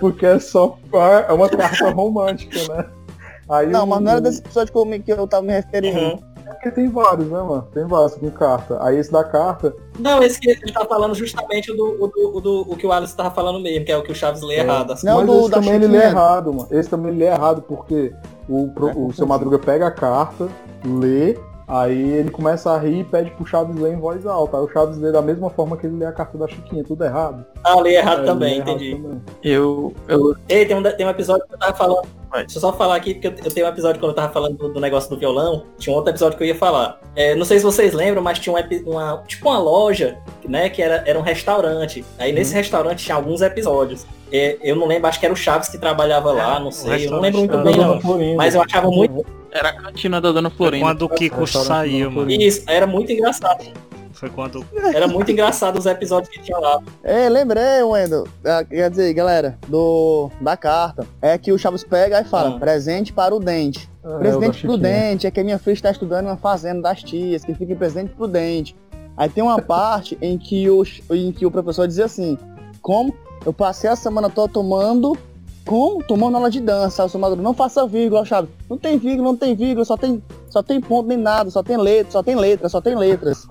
Porque 0.00 0.26
é 0.26 0.38
só 0.38 0.76
é 1.28 1.32
uma 1.32 1.48
carta 1.48 1.90
romântica, 1.90 2.58
né? 2.74 2.86
Aí 3.48 3.66
Não, 3.68 3.84
o- 3.84 3.86
mas 3.86 4.00
não 4.00 4.12
era 4.12 4.20
desse 4.20 4.40
episódio 4.40 4.72
que 4.72 4.78
eu, 4.78 4.84
me- 4.84 4.98
que 5.00 5.12
eu 5.12 5.26
tava 5.26 5.42
me 5.42 5.52
referindo. 5.52 5.98
Uhum. 5.98 6.18
Porque 6.44 6.70
tem 6.70 6.88
vários, 6.88 7.26
né, 7.28 7.42
mano? 7.42 7.66
Tem 7.72 7.84
vários 7.86 8.14
com 8.14 8.30
carta. 8.30 8.78
Aí 8.84 8.96
esse 8.98 9.10
da 9.10 9.24
carta. 9.24 9.74
Não, 9.98 10.22
esse 10.22 10.38
que 10.38 10.50
ele 10.50 10.72
tá 10.72 10.84
falando 10.84 11.14
justamente 11.14 11.72
o 11.72 11.76
do, 11.76 12.04
o 12.04 12.06
do, 12.06 12.36
o 12.36 12.40
do 12.40 12.60
o 12.72 12.76
que 12.76 12.86
o 12.86 12.92
Alisson 12.92 13.16
tava 13.16 13.30
falando 13.34 13.58
mesmo, 13.60 13.84
que 13.84 13.90
é 13.92 13.96
o 13.96 14.02
que 14.02 14.12
o 14.12 14.14
Chaves 14.14 14.42
lê 14.42 14.56
É. 14.56 14.60
errado. 14.60 14.92
assim. 14.92 15.06
Não, 15.06 15.18
mas 15.18 15.26
do- 15.26 15.40
esse 15.40 15.50
da 15.50 15.56
também 15.56 15.74
ele 15.74 15.86
lê 15.86 15.92
Chiquinha. 16.00 16.10
errado, 16.12 16.52
mano. 16.52 16.68
Esse 16.70 16.88
também 16.90 17.10
ele 17.10 17.18
lê 17.24 17.26
errado, 17.30 17.62
porque 17.62 18.12
o, 18.48 18.68
pro- 18.68 19.06
o 19.06 19.12
seu 19.12 19.26
Madruga 19.26 19.58
pega 19.58 19.86
a 19.86 19.90
carta, 19.90 20.48
lê, 20.84 21.36
aí 21.80 22.10
ele 22.18 22.30
começa 22.30 22.70
a 22.70 22.78
rir 22.78 23.00
e 23.00 23.04
pede 23.04 23.30
pro 23.32 23.46
Chaves 23.46 23.74
ler 23.80 23.94
em 23.94 23.98
voz 23.98 24.24
alta. 24.26 24.56
Aí 24.58 24.62
o 24.62 24.68
Chaves 24.70 24.98
lê 24.98 25.10
da 25.10 25.22
mesma 25.22 25.50
forma 25.50 25.76
que 25.76 25.86
ele 25.86 25.96
lê 25.96 26.06
a 26.06 26.12
carta 26.12 26.36
da 26.38 26.46
Chiquinha, 26.48 26.84
tudo 26.84 27.04
errado. 27.04 27.44
Ah, 27.64 27.80
lê 27.80 27.94
errado 27.96 28.22
É, 28.22 28.24
também, 28.26 28.50
lê 28.50 28.56
errado 28.56 28.70
entendi. 28.70 28.96
também. 28.96 29.22
Eu, 29.42 29.94
eu 30.08 30.36
Ei, 30.48 30.66
tem 30.66 30.76
um, 30.76 30.82
tem 30.82 31.06
um 31.06 31.10
episódio 31.10 31.46
que 31.46 31.54
eu 31.54 31.58
tava 31.58 31.74
falando. 31.74 32.06
Deixa 32.34 32.56
eu 32.56 32.60
só 32.62 32.72
falar 32.72 32.96
aqui, 32.96 33.12
porque 33.14 33.26
eu, 33.28 33.34
eu 33.44 33.50
tenho 33.52 33.66
um 33.66 33.68
episódio 33.68 34.00
quando 34.00 34.10
eu 34.10 34.16
tava 34.16 34.32
falando 34.32 34.56
do, 34.56 34.68
do 34.72 34.80
negócio 34.80 35.10
do 35.10 35.18
violão. 35.18 35.64
Tinha 35.78 35.92
um 35.92 35.96
outro 35.96 36.10
episódio 36.12 36.38
que 36.38 36.44
eu 36.44 36.48
ia 36.48 36.54
falar. 36.54 36.98
É, 37.14 37.34
não 37.34 37.44
sei 37.44 37.58
se 37.58 37.64
vocês 37.64 37.92
lembram, 37.92 38.22
mas 38.22 38.38
tinha 38.38 38.54
um 38.54 38.90
uma, 38.90 39.22
tipo 39.26 39.48
uma 39.48 39.58
loja, 39.58 40.16
né? 40.48 40.70
Que 40.70 40.80
era, 40.82 41.02
era 41.06 41.18
um 41.18 41.22
restaurante. 41.22 42.04
Aí 42.18 42.30
Uhum. 42.30 42.36
nesse 42.38 42.54
restaurante 42.54 43.04
tinha 43.04 43.16
alguns 43.16 43.42
episódios. 43.42 44.06
É, 44.32 44.56
eu 44.62 44.74
não 44.76 44.86
lembro, 44.86 45.08
acho 45.08 45.20
que 45.20 45.26
era 45.26 45.32
o 45.32 45.36
Chaves 45.36 45.68
que 45.68 45.76
trabalhava 45.78 46.32
lá, 46.32 46.58
não 46.58 46.70
sei. 46.70 47.06
Eu 47.06 47.10
não 47.12 47.20
lembro 47.20 47.40
muito 47.40 47.56
bem, 47.58 47.64
da 47.64 47.70
Dona 47.72 47.94
não. 47.94 48.00
Florinda. 48.00 48.36
Mas 48.36 48.54
eu 48.54 48.62
achava 48.62 48.90
muito. 48.90 49.26
era 49.50 49.68
a 49.68 49.72
cantina 49.74 50.20
da 50.20 50.32
Dona 50.32 50.48
Florinda. 50.50 50.86
quando 50.86 51.02
o 51.02 51.08
Kiko 51.08 51.46
saiu, 51.46 52.10
mano. 52.10 52.30
Isso, 52.30 52.62
era 52.66 52.86
muito 52.86 53.12
engraçado. 53.12 53.64
Foi 54.14 54.30
quando. 54.30 54.64
Era 54.94 55.08
muito 55.08 55.30
engraçado 55.32 55.76
os 55.78 55.84
episódios 55.84 56.28
que 56.32 56.40
tinha 56.40 56.56
lá. 56.56 56.80
É, 57.02 57.28
lembrei, 57.28 57.82
Wendel. 57.82 58.24
Ah, 58.44 58.64
Quer 58.64 58.88
dizer, 58.88 59.12
galera, 59.14 59.58
do, 59.66 60.30
da 60.40 60.56
carta. 60.56 61.04
É 61.20 61.36
que 61.36 61.50
o 61.50 61.58
Chaves 61.58 61.82
pega 61.82 62.20
e 62.20 62.24
fala, 62.24 62.50
Hum. 62.50 62.58
presente 62.60 63.12
para 63.12 63.34
o 63.34 63.40
dente. 63.40 63.90
É, 64.04 64.08
o 64.08 64.18
Presidente. 64.18 64.62
Prudente 64.62 65.26
é 65.26 65.30
que 65.30 65.40
a 65.40 65.44
minha 65.44 65.58
filha 65.58 65.74
está 65.74 65.90
estudando 65.90 66.26
em 66.26 66.28
uma 66.28 66.36
fazenda 66.36 66.80
das 66.82 67.02
tias, 67.02 67.44
que 67.44 67.52
fica 67.52 67.72
em 67.72 67.76
Presidente 67.76 68.14
Prudente. 68.14 68.76
Aí 69.16 69.28
tem 69.28 69.42
uma 69.42 69.60
parte 69.62 70.16
em 70.22 70.38
que 70.38 70.70
o, 70.70 70.84
em 71.10 71.32
que 71.32 71.44
o 71.44 71.50
professor 71.50 71.88
dizia 71.88 72.04
assim, 72.04 72.38
como 72.80 73.12
eu 73.44 73.52
passei 73.52 73.90
a 73.90 73.96
semana 73.96 74.30
toda 74.30 74.52
tomando, 74.52 75.16
como? 75.66 76.02
Tomando 76.04 76.36
aula 76.36 76.50
de 76.50 76.60
dança. 76.60 77.04
O 77.04 77.08
seu 77.08 77.20
Maduro, 77.20 77.42
não 77.42 77.54
faça 77.54 77.86
vírgula, 77.86 78.24
Chaves. 78.24 78.50
Não 78.68 78.78
tem 78.78 78.98
vírgula, 78.98 79.28
não 79.30 79.36
tem 79.36 79.54
vírgula, 79.54 79.84
só 79.84 79.96
tem, 79.96 80.22
só 80.48 80.62
tem 80.62 80.80
ponto 80.80 81.08
nem 81.08 81.18
nada, 81.18 81.50
só 81.50 81.62
tem 81.62 81.76
letra, 81.76 82.12
só 82.12 82.22
tem 82.22 82.36
letras, 82.36 82.72
só 82.72 82.80
tem 82.80 82.96
letras. 82.96 83.46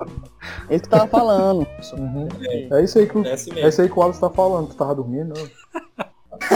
É 0.70 0.76
isso 0.76 0.84
que 0.84 0.90
tava 0.90 1.08
falando. 1.08 1.66
Uhum. 1.98 2.28
É 2.72 2.84
isso 2.84 3.00
aí 3.00 3.08
que 3.08 3.18
o, 3.18 3.26
É 3.26 3.34
assim 3.34 3.52
é 3.56 3.68
isso 3.68 3.82
aí 3.82 3.90
que 3.90 3.98
o 3.98 4.04
Alisson 4.04 4.28
tá 4.28 4.36
falando. 4.36 4.68
Tu 4.70 4.76
tava 4.76 4.96
dormindo, 4.96 5.34
não? 5.40 6.52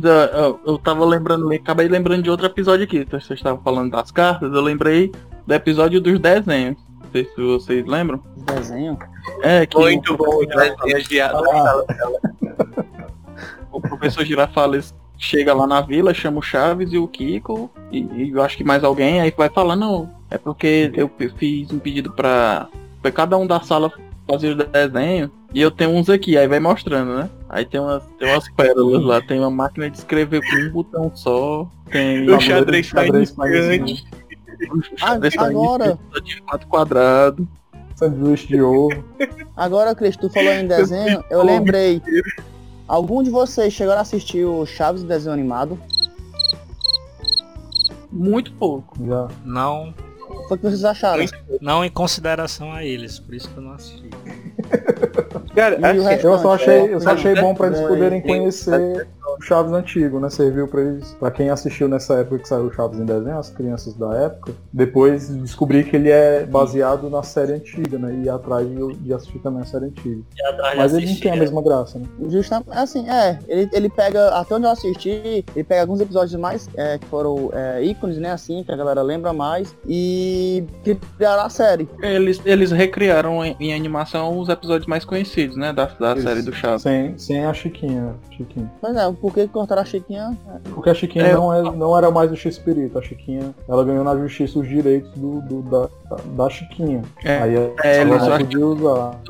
Da- 0.00 0.26
eu, 0.34 0.60
eu 0.66 0.78
tava 0.78 1.04
lembrando, 1.04 1.50
acabei 1.52 1.88
lembrando 1.88 2.22
de 2.22 2.30
outro 2.30 2.46
episódio 2.46 2.84
aqui. 2.84 3.04
Vocês 3.10 3.38
estavam 3.38 3.62
falando 3.62 3.90
das 3.90 4.10
cartas, 4.10 4.52
eu 4.52 4.60
lembrei 4.60 5.10
do 5.46 5.54
episódio 5.54 6.00
dos 6.00 6.18
desenhos. 6.20 6.76
Não 7.08 7.12
sei 7.12 7.24
se 7.24 7.40
vocês 7.40 7.86
lembram. 7.86 8.22
Desenho. 8.36 8.98
É, 9.42 9.64
que 9.64 9.78
Muito 9.78 10.12
o, 10.12 10.16
bom, 10.16 10.44
desenhos 10.44 11.08
de 11.08 11.20
Ah, 11.20 11.32
o 13.72 13.80
professor 13.80 14.24
Girafales 14.24 14.94
chega 15.16 15.54
lá 15.54 15.66
na 15.66 15.80
vila, 15.80 16.12
chama 16.12 16.38
o 16.38 16.42
Chaves 16.42 16.92
e 16.92 16.98
o 16.98 17.08
Kiko, 17.08 17.70
e, 17.90 18.00
e 18.14 18.30
eu 18.30 18.42
acho 18.42 18.56
que 18.56 18.64
mais 18.64 18.84
alguém, 18.84 19.20
aí 19.20 19.32
vai 19.36 19.48
falar, 19.48 19.74
não, 19.74 20.08
é 20.30 20.38
porque 20.38 20.92
eu 20.94 21.10
fiz 21.36 21.72
um 21.72 21.78
pedido 21.78 22.12
pra, 22.12 22.68
pra 23.02 23.10
cada 23.10 23.36
um 23.36 23.46
da 23.46 23.60
sala 23.60 23.92
fazer 24.30 24.52
o 24.52 24.54
desenho, 24.54 25.30
e 25.52 25.60
eu 25.60 25.70
tenho 25.70 25.90
uns 25.90 26.08
aqui, 26.08 26.36
aí 26.36 26.46
vai 26.46 26.60
mostrando, 26.60 27.16
né? 27.16 27.30
Aí 27.48 27.64
tem 27.64 27.80
umas, 27.80 28.04
tem 28.18 28.30
umas 28.30 28.48
pérolas 28.50 29.02
lá, 29.02 29.20
tem 29.20 29.40
uma 29.40 29.50
máquina 29.50 29.90
de 29.90 29.98
escrever 29.98 30.40
com 30.40 30.56
um 30.56 30.70
botão 30.70 31.10
só, 31.14 31.68
tem 31.90 32.30
O 32.30 32.40
xadrez 32.40 32.90
tá 32.90 33.04
Xadrez 33.04 33.30
xadrez 33.30 34.04
agora- 35.38 35.98
só 36.12 36.20
de 36.20 36.42
quatro 36.42 36.66
quadrados. 36.68 37.46
Sanduíche 37.96 38.46
de 38.46 38.62
ovo. 38.62 39.04
Agora, 39.56 39.92
Cris, 39.94 40.16
tu 40.16 40.30
falou 40.30 40.52
em 40.52 40.66
desenho, 40.68 41.22
eu 41.30 41.42
lembrei. 41.42 42.00
Algum 42.86 43.22
de 43.24 43.28
vocês 43.30 43.72
chegaram 43.72 43.98
a 43.98 44.02
assistir 44.02 44.44
o 44.44 44.64
Chaves 44.64 45.02
desenho 45.02 45.32
animado? 45.34 45.76
Muito 48.10 48.52
pouco. 48.52 48.96
Já. 49.06 49.28
Não, 49.44 49.92
Foi 50.48 50.56
o 50.56 50.60
que 50.60 50.66
vocês 50.66 50.84
acharam? 50.84 51.24
não 51.60 51.84
em 51.84 51.90
consideração 51.90 52.72
a 52.72 52.84
eles, 52.84 53.18
por 53.18 53.34
isso 53.34 53.48
que 53.50 53.56
eu 53.58 53.62
não 53.62 53.72
assisti. 53.72 54.08
Cara, 55.54 55.74
E 55.94 55.98
o 55.98 56.06
assim, 56.08 56.26
Eu 56.26 56.38
só 56.38 56.54
achei, 56.54 56.94
eu 56.94 57.00
só 57.00 57.10
É, 57.10 57.12
achei 57.14 57.34
bom 57.34 57.54
pra 57.54 57.66
eles 57.66 57.80
é, 57.80 57.88
poderem 57.88 58.20
tem- 58.22 58.38
conhecer 58.38 59.08
o 59.36 59.42
Chaves 59.42 59.72
antigo, 59.72 60.20
né? 60.20 60.30
Serviu 60.30 60.68
pra 60.68 60.80
eles, 60.80 61.14
pra 61.14 61.30
quem 61.30 61.50
assistiu 61.50 61.88
nessa 61.88 62.14
época 62.14 62.38
que 62.40 62.48
saiu 62.48 62.66
o 62.66 62.72
Chaves 62.72 62.98
em 62.98 63.04
desenho, 63.04 63.38
as 63.38 63.50
crianças 63.50 63.94
da 63.94 64.14
época, 64.14 64.52
depois 64.72 65.28
descobrir 65.42 65.84
que 65.84 65.96
ele 65.96 66.10
é 66.10 66.44
baseado 66.46 67.10
na 67.10 67.22
série 67.22 67.52
antiga, 67.52 67.98
né? 67.98 68.22
E 68.24 68.28
atrás 68.28 68.68
de, 68.68 68.94
de 68.94 69.12
assistir 69.12 69.38
também 69.40 69.62
a 69.62 69.66
série 69.66 69.86
antiga. 69.86 70.22
E 70.36 70.42
atrás 70.46 70.72
de 70.72 70.78
Mas 70.78 70.94
ele 70.94 71.06
não 71.06 71.20
tem 71.20 71.30
a 71.30 71.34
né? 71.34 71.40
mesma 71.40 71.62
graça, 71.62 71.98
né? 71.98 72.06
Justamente, 72.28 72.70
assim, 72.70 73.08
é, 73.08 73.38
ele, 73.48 73.68
ele 73.72 73.88
pega, 73.88 74.28
até 74.30 74.54
onde 74.54 74.66
eu 74.66 74.70
assisti, 74.70 75.44
ele 75.54 75.64
pega 75.64 75.82
alguns 75.82 76.00
episódios 76.00 76.38
mais, 76.40 76.68
é, 76.76 76.98
que 76.98 77.06
foram 77.06 77.50
é, 77.52 77.82
ícones, 77.82 78.18
né, 78.18 78.32
assim, 78.32 78.62
que 78.62 78.72
a 78.72 78.76
galera 78.76 79.02
lembra 79.02 79.32
mais, 79.32 79.74
e 79.86 80.64
criaram 81.16 81.42
a 81.42 81.48
série. 81.48 81.88
Eles, 82.02 82.40
eles 82.44 82.70
recriaram 82.70 83.44
em, 83.44 83.56
em 83.60 83.74
animação 83.74 84.38
os 84.38 84.48
episódios 84.48 84.86
mais 84.86 85.04
conhecidos, 85.04 85.56
né? 85.56 85.72
Da, 85.72 85.86
da 85.86 86.14
Isso. 86.14 86.22
série 86.22 86.42
do 86.42 86.52
Chaves. 86.52 86.82
Sem, 86.82 87.18
sem 87.18 87.44
a 87.44 87.52
Chiquinha. 87.52 88.14
Chiquinha. 88.30 88.70
Mas 88.82 88.96
é, 88.96 89.12
por 89.20 89.32
que 89.34 89.46
cortaram 89.48 89.82
a 89.82 89.84
Chiquinha? 89.84 90.36
Porque 90.74 90.90
a 90.90 90.94
Chiquinha 90.94 91.26
É, 91.26 91.34
não, 91.34 91.52
é, 91.52 91.62
não 91.62 91.96
era 91.96 92.10
mais 92.10 92.30
o 92.30 92.36
X-Espírito. 92.36 92.98
A 92.98 93.02
Chiquinha, 93.02 93.54
ela 93.68 93.84
ganhou 93.84 94.04
na 94.04 94.16
justiça 94.16 94.58
os 94.58 94.68
direitos 94.68 95.10
do, 95.12 95.40
do- 95.42 95.62
da, 95.62 95.88
da 96.36 96.50
Chiquinha. 96.50 97.02
É, 97.24 97.38
Aí 97.38 97.54
é, 97.56 98.00
ela 98.00 98.18
não 98.18 98.38
podia 98.38 98.66
usar. 98.66 99.20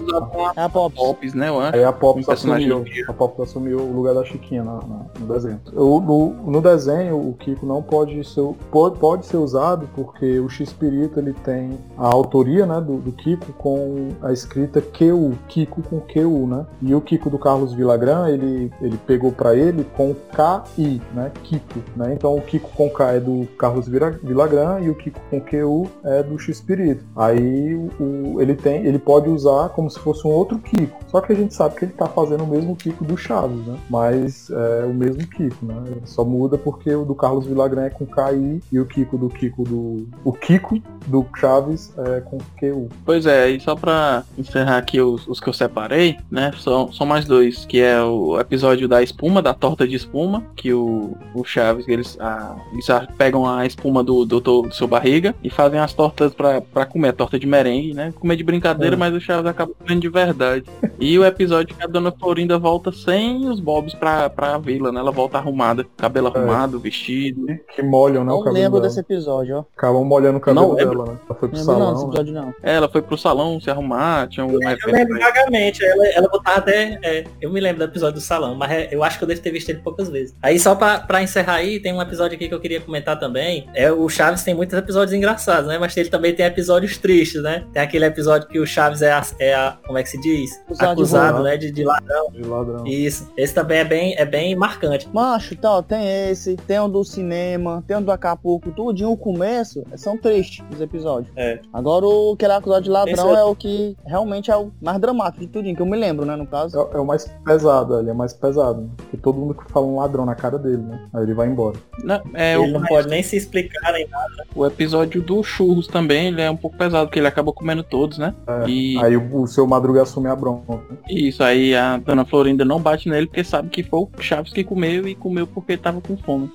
É 0.57 0.61
a 0.63 0.69
Pops. 0.69 0.97
Pops, 0.99 1.35
né? 1.35 1.49
Eu 1.49 1.61
acho. 1.61 1.77
Aí 1.77 1.85
a 1.85 1.93
Pops 1.93 2.29
Um 2.29 2.33
assumiu, 2.33 2.85
a 3.09 3.13
Pops 3.13 3.41
assumiu 3.41 3.79
o 3.81 3.93
lugar 3.93 4.15
da 4.15 4.25
Chiquinha 4.25 4.63
na- 4.63 4.75
na- 4.75 5.07
no 5.19 5.27
desenho. 5.27 5.61
O- 5.75 6.01
no, 6.01 6.31
no 6.51 6.61
desenho, 6.61 7.17
o 7.17 7.35
Kiko 7.35 7.67
não 7.67 7.83
pode 7.83 8.23
ser, 8.25 8.43
pode, 8.71 8.99
pode 8.99 9.27
ser 9.27 9.37
usado 9.37 9.89
porque 9.95 10.39
o 10.39 10.49
X-Espírito 10.49 11.19
ele 11.19 11.33
tem 11.33 11.79
a 11.97 12.07
autoria 12.07 12.67
né, 12.67 12.81
do, 12.81 12.99
do 12.99 13.13
Kiko 13.13 13.53
com 13.55 14.09
a 14.23 14.33
escrita 14.33 14.81
QU, 14.81 15.33
Kiko 15.49 15.83
com 15.83 16.01
QU, 16.01 16.47
né? 16.47 16.67
E 16.83 16.95
o 16.95 17.01
Kiko 17.01 17.31
do 17.31 17.39
Carlos 17.39 17.73
Villagrán, 17.73 18.29
ele, 18.29 18.73
ele 18.81 18.99
pegou 19.07 19.33
pra 19.33 19.55
ele 19.55 19.78
com 19.85 20.15
KI, 20.15 21.01
né? 21.15 21.31
Kiko, 21.43 21.81
né? 21.97 22.15
Então 22.15 22.37
o 22.37 22.41
Kiko 22.41 22.71
com 22.71 22.89
K 22.91 23.13
é 23.15 23.21
do 23.21 23.47
Carlos 23.59 23.89
Villagrán 23.89 24.81
e 24.81 24.91
o 24.91 24.95
Kiko 24.95 25.21
com 25.31 25.41
QU 25.41 25.91
é 26.05 26.23
do 26.23 26.39
X-Espírito. 26.39 27.05
Aí 27.17 27.75
o, 27.75 28.41
ele 28.41 28.55
tem, 28.55 28.87
ele 28.87 28.99
pode 28.99 29.29
usar 29.29 29.71
como 29.71 29.91
se 29.91 29.99
fosse 29.99 30.27
um 30.27 30.31
outro 30.31 30.59
Kiko. 30.59 30.99
Só 31.09 31.21
que 31.21 31.33
a 31.33 31.37
gente 31.37 31.55
sabe 31.55 31.77
que 31.77 31.85
ele 31.85 31.93
tá 31.93 32.07
fazendo 32.07 32.45
o 32.45 32.47
mesmo 32.47 32.77
Kiko 32.77 33.05
do 33.05 33.17
Chaves, 33.17 33.67
né? 33.67 33.79
Mas 33.89 34.51
é 34.51 34.85
o 34.85 34.95
mesmo 34.95 35.27
Kiko, 35.27 35.67
né? 35.67 35.75
Só 36.05 36.25
muda 36.25 36.59
porque 36.59 36.95
o 36.95 37.05
do 37.05 37.15
Carlos 37.15 37.47
Villagrán 37.47 37.87
é 37.87 37.91
com 37.91 38.07
KI 38.07 38.63
e 38.71 38.79
o 38.79 38.87
Kiko 38.87 39.17
do 39.17 39.29
Kiko 39.29 39.65
do. 39.65 40.09
O 40.25 40.33
Kiko 40.33 40.81
do 41.07 41.27
Chaves 41.37 41.93
é 41.99 42.21
com 42.21 42.39
QU. 42.59 42.89
Pois 43.05 43.27
é, 43.27 43.51
e 43.51 43.61
só 43.61 43.75
pra 43.75 44.25
encerrar 44.37 44.79
aqui 44.79 45.01
os, 45.01 45.27
os 45.27 45.41
que 45.41 45.49
eu 45.49 45.53
separei, 45.53 46.19
né? 46.31 46.53
São, 46.59 46.93
são 46.93 47.07
mais 47.07 47.25
dois, 47.25 47.65
que 47.65 47.81
é 47.81 48.01
o 48.03 48.39
episódio 48.39 48.89
da 48.89 49.03
espuma, 49.03 49.43
da 49.43 49.55
torta 49.69 49.87
de 49.89 49.97
espuma, 49.97 50.45
que 50.57 50.73
o, 50.73 51.17
o 51.35 51.45
Chaves, 51.45 51.87
eles, 51.89 52.17
a, 52.21 52.57
eles 52.73 52.89
a- 52.91 53.07
pegam 53.19 53.47
a 53.47 53.67
espuma 53.67 54.03
do, 54.03 54.25
do, 54.25 54.41
do 54.41 54.71
seu 54.75 54.87
barriga 54.87 55.35
e 55.43 55.51
fazem 55.51 55.79
as 55.79 55.93
tortas 55.93 56.33
pra, 56.35 56.61
pra 56.61 56.85
comer, 56.87 57.09
a 57.09 57.13
torta 57.13 57.39
de 57.39 57.47
merengue, 57.47 57.95
né? 57.95 58.13
Comer 58.19 58.37
de 58.37 58.45
brincadeira, 58.45 58.95
É. 58.97 58.99
mas 58.99 59.15
o 59.15 59.21
Chaves 59.21 59.47
acaba 59.47 59.73
comendo 59.79 60.01
de 60.01 60.09
verdade. 60.09 60.65
E 61.01 61.17
o 61.17 61.25
episódio 61.25 61.77
que 61.77 61.83
a 61.85 61.87
dona 61.87 62.11
Florinda 62.11 62.59
volta 62.59 62.91
sem 62.91 63.49
os 63.49 63.61
bobs 63.61 63.95
pra, 63.95 64.29
pra 64.29 64.59
vila, 64.59 64.91
né? 64.91 64.99
Ela 64.99 65.13
volta 65.13 65.39
arrumada, 65.39 65.87
cabelo 65.97 66.27
arrumado, 66.27 66.81
vestido. 66.81 67.47
Que, 67.75 67.83
molham, 67.83 68.25
né? 68.25 68.31
Não 68.33 68.39
o 68.41 68.43
cabelo 68.43 68.55
lembro 68.65 68.81
dela. 68.81 68.89
desse 68.89 68.99
episódio, 69.01 69.59
ó. 69.59 69.65
Acabam 69.77 70.05
molhando 70.05 70.39
o 70.39 70.41
cabelo 70.41 70.67
Não 70.69 70.75
lembro. 70.75 70.99
dela, 71.05 71.13
né? 71.13 71.19
Ela 71.29 71.39
foi 71.39 71.49
pro 71.49 71.59
Não 71.59 71.67
lembro 71.67 71.79
não 71.79 71.87
salão. 71.87 71.95
né? 72.03 72.09
episódio, 72.09 72.35
não. 72.35 72.55
É, 72.65 72.75
Ela 72.75 72.89
foi 72.89 73.03
pro 73.03 73.17
salão 73.17 73.61
se 73.61 73.71
arrumar, 73.71 74.27
tinha 74.29 74.45
um 74.45 74.51
Eu 74.51 74.59
lembro 74.59 75.19
vagamente, 75.21 75.85
ela, 75.85 76.07
ela 76.09 76.29
botava 76.29 76.59
até. 76.59 76.99
é, 77.03 77.25
eu 77.41 77.51
me 77.53 77.61
lembro 77.61 77.79
do 77.79 77.85
episódio 77.91 78.15
do 78.15 78.21
salão, 78.21 78.57
mas 78.57 78.71
é, 78.73 78.89
eu 78.91 79.05
acho 79.05 79.19
que 79.19 79.25
eu 79.25 79.29
devo 79.29 79.41
ter 79.41 79.53
visto 79.59 79.69
ele 79.71 79.81
poucas 79.81 80.09
vezes. 80.09 80.35
Aí 80.43 80.59
só 80.59 80.75
pra, 80.75 81.01
pra 81.01 81.23
encerrar 81.23 81.55
aí, 81.55 81.81
tem 81.81 81.93
um 81.93 82.01
episódio 82.01 82.37
aqui 82.37 82.49
que 82.49 82.55
eu 82.55 82.61
queria 82.61 82.81
comentar 82.81 83.19
também. 83.19 83.69
É 83.75 83.91
o 83.93 84.09
Chaves 84.09 84.43
tem 84.43 84.55
muitos 84.55 84.77
episódios 84.79 85.13
engraçados, 85.13 85.67
né? 85.69 85.79
Mas 85.79 85.97
ele 85.97 86.09
também 86.09 86.35
tem 86.35 86.47
episódios 86.47 86.97
tristes, 86.99 87.43
né? 87.43 87.65
Tem 87.73 87.83
aquele 87.83 88.05
episódio 88.05 88.49
que 88.49 88.59
o 88.59 88.67
Chaves 88.67 89.03
é 89.03 89.13
a. 89.13 89.23
é 89.39 89.55
a- 89.55 89.77
como 89.87 89.99
é 89.99 90.03
que 90.03 90.09
se 90.11 90.21
diz? 90.21 90.51
Acusado 90.65 90.87
de 90.97 91.03
Acusado, 91.03 91.33
roubar. 91.37 91.51
né? 91.51 91.57
De, 91.57 91.71
de 91.71 91.85
ladrão. 91.85 92.31
De 92.33 92.43
ladrão. 92.43 92.87
Isso. 92.87 93.31
Esse 93.37 93.55
também 93.55 93.79
é 93.79 93.85
bem, 93.85 94.15
é 94.17 94.25
bem 94.25 94.55
marcante. 94.57 95.09
Macho, 95.13 95.55
então, 95.55 95.83
tem 95.83 96.31
esse, 96.31 96.57
tem 96.57 96.79
o 96.79 96.89
do 96.89 97.05
cinema, 97.05 97.83
tem 97.87 97.97
o 97.97 98.01
do 98.01 98.11
Acapulco, 98.13 98.71
tudinho, 98.73 99.11
o 99.11 99.17
começo, 99.17 99.85
são 99.97 100.17
tristes 100.17 100.65
os 100.73 100.81
episódios. 100.81 101.33
É. 101.37 101.59
Agora 101.73 102.07
o 102.07 102.37
que 102.37 102.45
ele 102.45 102.53
é 102.53 102.57
acusado 102.57 102.83
de 102.85 102.91
ladrão 102.91 103.13
Esse 103.31 103.37
é- 103.37 103.41
é 103.41 103.45
o 103.45 103.55
que 103.55 103.97
realmente 104.07 104.51
é 104.51 104.57
o 104.57 104.71
mais 104.81 104.99
dramático 105.01 105.41
de 105.45 105.49
tudinho, 105.49 105.75
que 105.75 105.83
eu 105.83 105.87
me 105.87 105.97
lembro, 105.97 106.25
né, 106.27 106.37
no 106.37 106.47
caso. 106.47 106.79
É, 106.79 106.97
é 106.97 107.01
o 107.01 107.05
mais 107.07 107.31
pesado, 107.45 107.99
ele 107.99 108.11
é 108.11 108.15
mais 108.15 108.33
pesado. 108.33 108.83
né? 108.83 108.89
Porque 108.97 109.17
todo 109.17 109.39
mundo 109.39 109.48
fala 109.69 109.87
um 109.87 109.97
ladrão 109.97 110.25
na 110.27 110.35
cara 110.35 110.59
dele, 110.59 110.79
né? 110.83 111.01
Aí 111.13 111.23
ele 111.23 111.35
vai 111.35 111.49
embora. 111.49 111.77
Não, 112.03 112.21
é, 112.35 112.55
Ele 112.55 112.71
o, 112.71 112.79
não 112.79 112.87
pode 112.87 113.09
nem 113.09 113.23
se 113.23 113.37
explicar 113.37 113.93
nem 113.93 114.07
nada. 114.09 114.45
o 114.55 114.67
episódio 114.67 115.21
do 115.23 115.43
churros 115.43 115.87
também, 115.87 116.29
ele 116.29 116.41
é 116.41 116.51
um 116.51 116.57
pouco 116.57 116.77
pesado, 116.77 117.07
porque 117.07 117.19
ele 117.19 117.27
acaba 117.29 117.53
comendo 117.53 117.83
todos, 117.83 118.19
né? 118.19 118.35
É, 118.47 118.69
E 118.69 118.99
Aí 118.99 119.17
o, 119.17 119.43
o 119.43 119.47
seu 119.47 119.67
Madruga 119.67 120.03
assume 120.03 120.29
a 120.29 120.37
bronca. 120.37 120.79
isso, 121.09 121.43
aí 121.43 121.75
a 121.75 121.97
dona 121.99 122.25
Florinda 122.25 122.65
não 122.65 122.81
bate 122.81 123.09
nele 123.09 123.27
porque 123.27 123.45
sabe 123.45 123.69
que 123.69 123.83
foi 123.83 124.01
o 124.01 124.09
Chaves 124.21 124.53
que 124.53 124.63
comeu 124.65 125.07
e 125.09 125.15
comeu 125.15 125.47
porque 125.47 125.77
tava 125.77 126.01
com 126.01 126.17
fome. 126.17 126.51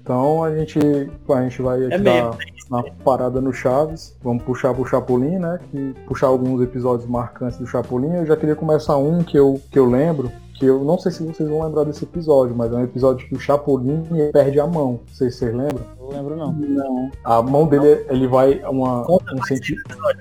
Então 0.00 0.42
a 0.44 0.54
gente, 0.56 0.78
a 0.78 1.42
gente 1.42 1.62
vai 1.62 1.84
aqui 1.84 1.94
É 1.94 1.98
dar 1.98 2.36
mesmo. 2.36 2.38
uma 2.70 2.82
parada 3.04 3.40
no 3.40 3.52
Chaves. 3.52 4.16
Vamos 4.22 4.42
puxar 4.42 4.74
pro 4.74 4.86
Chapolin, 4.86 5.38
né? 5.38 5.58
Que, 5.70 5.94
puxar 6.06 6.26
alguns 6.28 6.60
episódios 6.62 7.08
marcantes 7.08 7.58
do 7.58 7.66
Chapolin. 7.66 8.14
Eu 8.14 8.26
já 8.26 8.36
queria 8.36 8.54
começar 8.54 8.96
um 8.96 9.22
que 9.22 9.36
eu, 9.38 9.60
que 9.70 9.78
eu 9.78 9.86
lembro. 9.86 10.30
Que 10.62 10.66
eu 10.66 10.84
não 10.84 10.96
sei 10.96 11.10
se 11.10 11.24
vocês 11.24 11.48
vão 11.48 11.64
lembrar 11.64 11.82
desse 11.82 12.04
episódio, 12.04 12.54
mas 12.54 12.72
é 12.72 12.76
um 12.76 12.84
episódio 12.84 13.26
que 13.26 13.34
o 13.34 13.40
Chapolin 13.40 14.04
perde 14.32 14.60
a 14.60 14.66
mão. 14.68 15.00
Sei 15.12 15.28
se 15.28 15.38
vocês 15.38 15.52
lembram. 15.52 15.84
Não 16.02 16.08
lembro 16.08 16.36
não. 16.36 16.52
Não. 16.52 17.10
A 17.24 17.40
mão 17.40 17.66
dele, 17.66 18.04
ele 18.10 18.26
vai. 18.26 18.60
Uma, 18.68 19.02
um 19.10 19.42
cienti- 19.46 19.76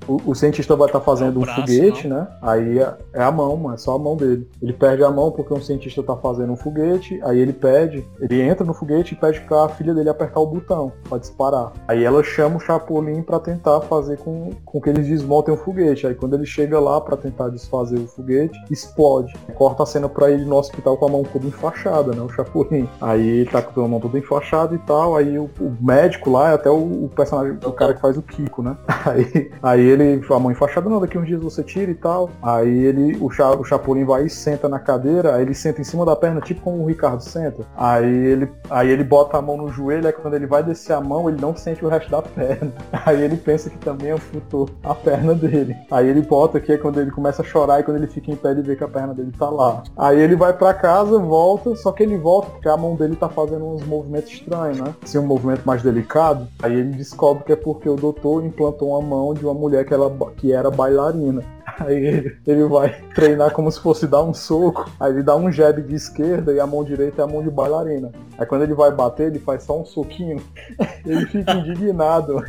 o, 0.07 0.21
o 0.31 0.35
cientista 0.35 0.75
vai 0.75 0.87
estar 0.87 1.01
fazendo 1.01 1.35
É 1.35 1.37
um 1.39 1.41
braço, 1.41 1.61
foguete, 1.61 2.07
né? 2.07 2.27
Aí 2.41 2.79
é, 2.79 2.93
é 3.13 3.23
a 3.23 3.31
mão, 3.31 3.57
mano, 3.57 3.75
é 3.75 3.77
só 3.77 3.95
a 3.95 3.99
mão 3.99 4.15
dele. 4.15 4.47
Ele 4.61 4.73
perde 4.73 5.03
a 5.03 5.09
mão 5.09 5.31
porque 5.31 5.53
um 5.53 5.61
cientista 5.61 6.03
tá 6.03 6.15
fazendo 6.15 6.53
um 6.53 6.55
foguete, 6.55 7.19
aí 7.23 7.39
ele 7.39 7.53
pede, 7.53 8.05
ele 8.19 8.41
entra 8.41 8.65
no 8.65 8.73
foguete 8.73 9.13
e 9.13 9.17
pede 9.17 9.41
pra 9.41 9.67
filha 9.69 9.93
dele 9.93 10.09
apertar 10.09 10.39
o 10.39 10.45
botão 10.47 10.91
pra 11.09 11.17
disparar. 11.17 11.71
Aí 11.87 12.03
ela 12.03 12.23
chama 12.23 12.57
o 12.57 12.59
Chapolin 12.59 13.21
pra 13.23 13.39
tentar 13.39 13.81
fazer 13.81 14.17
com, 14.19 14.51
com 14.63 14.79
que 14.79 14.89
eles 14.89 15.07
desmontem 15.07 15.53
o 15.53 15.57
foguete. 15.57 16.05
Aí 16.05 16.13
quando 16.15 16.35
ele 16.35 16.45
chega 16.45 16.79
lá 16.79 17.01
pra 17.01 17.17
tentar 17.17 17.49
desfazer 17.49 17.97
o 17.97 18.07
foguete, 18.07 18.57
explode. 18.69 19.33
Corta 19.55 19.83
a 19.83 19.85
cena 19.85 20.07
pra 20.07 20.29
ele 20.29 20.45
no 20.45 20.57
hospital 20.57 20.95
com 20.97 21.05
a 21.05 21.09
mão 21.09 21.23
toda 21.23 21.47
enfaixada, 21.47 22.13
né? 22.13 22.21
O 22.21 22.29
Chapolin. 22.29 22.87
Aí 23.01 23.27
ele 23.27 23.49
tá 23.49 23.61
com 23.61 23.83
a 23.83 23.87
mão 23.87 23.99
toda 23.99 24.17
enfaixada 24.19 24.75
e 24.75 24.79
tal. 24.79 25.15
Aí 25.15 25.37
o, 25.39 25.49
o 25.59 25.70
médico 25.79 26.29
lá 26.29 26.51
é 26.51 26.53
até 26.53 26.69
o, 26.69 27.05
o 27.05 27.09
personagem, 27.15 27.57
o 27.63 27.71
cara 27.71 27.93
que 27.93 28.01
faz 28.01 28.17
o 28.17 28.21
Kiko, 28.21 28.61
né? 28.61 28.75
Aí, 29.03 29.51
aí 29.63 29.81
ele, 29.81 30.21
a 30.29 30.39
mão 30.39 30.51
enfaixada, 30.51 30.87
não, 30.87 30.99
daqui 30.99 31.17
uns 31.17 31.25
dias 31.25 31.41
você 31.41 31.63
tira 31.63 31.89
e 31.89 31.95
tal. 31.95 32.29
Aí 32.41 32.69
ele, 32.85 33.17
o, 33.19 33.31
Cha, 33.31 33.49
o 33.49 33.63
Chapolin 33.63 34.05
vai 34.05 34.25
e 34.25 34.29
senta 34.29 34.69
na 34.69 34.79
cadeira, 34.79 35.35
aí 35.35 35.41
ele 35.41 35.55
senta 35.55 35.81
em 35.81 35.83
cima 35.83 36.05
da 36.05 36.15
perna, 36.15 36.39
tipo 36.39 36.61
como 36.61 36.83
o 36.83 36.85
Ricardo 36.85 37.21
senta. 37.21 37.63
Aí 37.75 38.05
ele, 38.05 38.49
aí 38.69 38.89
ele 38.89 39.03
bota 39.03 39.37
a 39.37 39.41
mão 39.41 39.57
no 39.57 39.69
joelho, 39.69 40.05
aí 40.05 40.13
quando 40.13 40.35
ele 40.35 40.45
vai 40.45 40.63
descer 40.63 40.93
a 40.93 41.01
mão, 41.01 41.27
ele 41.27 41.41
não 41.41 41.55
sente 41.55 41.83
o 41.83 41.89
resto 41.89 42.11
da 42.11 42.21
perna. 42.21 42.71
Aí 43.05 43.21
ele 43.21 43.37
pensa 43.37 43.69
que 43.69 43.77
também 43.77 44.11
amputou 44.11 44.69
a 44.83 44.93
perna 44.93 45.33
dele. 45.33 45.75
Aí 45.89 46.07
ele 46.07 46.21
bota 46.21 46.59
que 46.59 46.71
é 46.71 46.77
quando 46.77 46.99
ele 46.99 47.11
começa 47.11 47.41
a 47.41 47.45
chorar 47.45 47.79
e 47.79 47.83
quando 47.83 47.97
ele 47.97 48.07
fica 48.07 48.31
em 48.31 48.35
pé 48.35 48.51
ele 48.51 48.61
vê 48.61 48.75
que 48.75 48.83
a 48.83 48.87
perna 48.87 49.13
dele 49.13 49.31
tá 49.37 49.49
lá. 49.49 49.83
Aí 49.97 50.19
ele 50.19 50.35
vai 50.35 50.53
pra 50.53 50.73
casa, 50.73 51.17
volta, 51.17 51.75
só 51.75 51.91
que 51.91 52.03
ele 52.03 52.17
volta 52.17 52.49
porque 52.51 52.69
a 52.69 52.77
mão 52.77 52.95
dele 52.95 53.15
tá 53.15 53.29
fazendo 53.29 53.65
uns 53.65 53.83
movimentos 53.85 54.31
estranhos, 54.31 54.79
né? 54.79 54.93
Assim, 55.03 55.17
um 55.17 55.25
movimento 55.25 55.60
mais 55.65 55.81
delicado. 55.81 56.47
Aí 56.61 56.73
ele 56.73 56.93
descobre 56.93 57.43
que 57.43 57.51
é 57.51 57.55
porque 57.55 57.87
o 57.87 57.95
doutor 57.95 58.45
implantou 58.45 58.89
uma 58.89 59.01
mão 59.01 59.33
de 59.33 59.45
uma 59.45 59.53
mulher 59.53 59.85
que, 59.85 59.93
ela, 59.93 60.15
que 60.37 60.51
era 60.51 60.69
bailarina. 60.69 61.43
Aí 61.79 61.95
ele, 61.95 62.37
ele 62.45 62.63
vai 62.65 63.01
treinar 63.15 63.51
como 63.53 63.71
se 63.71 63.79
fosse 63.79 64.05
dar 64.05 64.21
um 64.23 64.33
soco. 64.33 64.89
Aí 64.99 65.11
ele 65.11 65.23
dá 65.23 65.35
um 65.35 65.51
jab 65.51 65.81
de 65.81 65.95
esquerda 65.95 66.53
e 66.53 66.59
a 66.59 66.67
mão 66.67 66.83
direita 66.83 67.21
é 67.21 67.25
a 67.25 67.27
mão 67.27 67.41
de 67.41 67.49
bailarina. 67.49 68.11
Aí 68.37 68.45
quando 68.45 68.63
ele 68.63 68.73
vai 68.73 68.91
bater, 68.91 69.27
ele 69.27 69.39
faz 69.39 69.63
só 69.63 69.79
um 69.79 69.85
soquinho. 69.85 70.41
Ele 71.05 71.25
fica 71.25 71.53
indignado. 71.53 72.43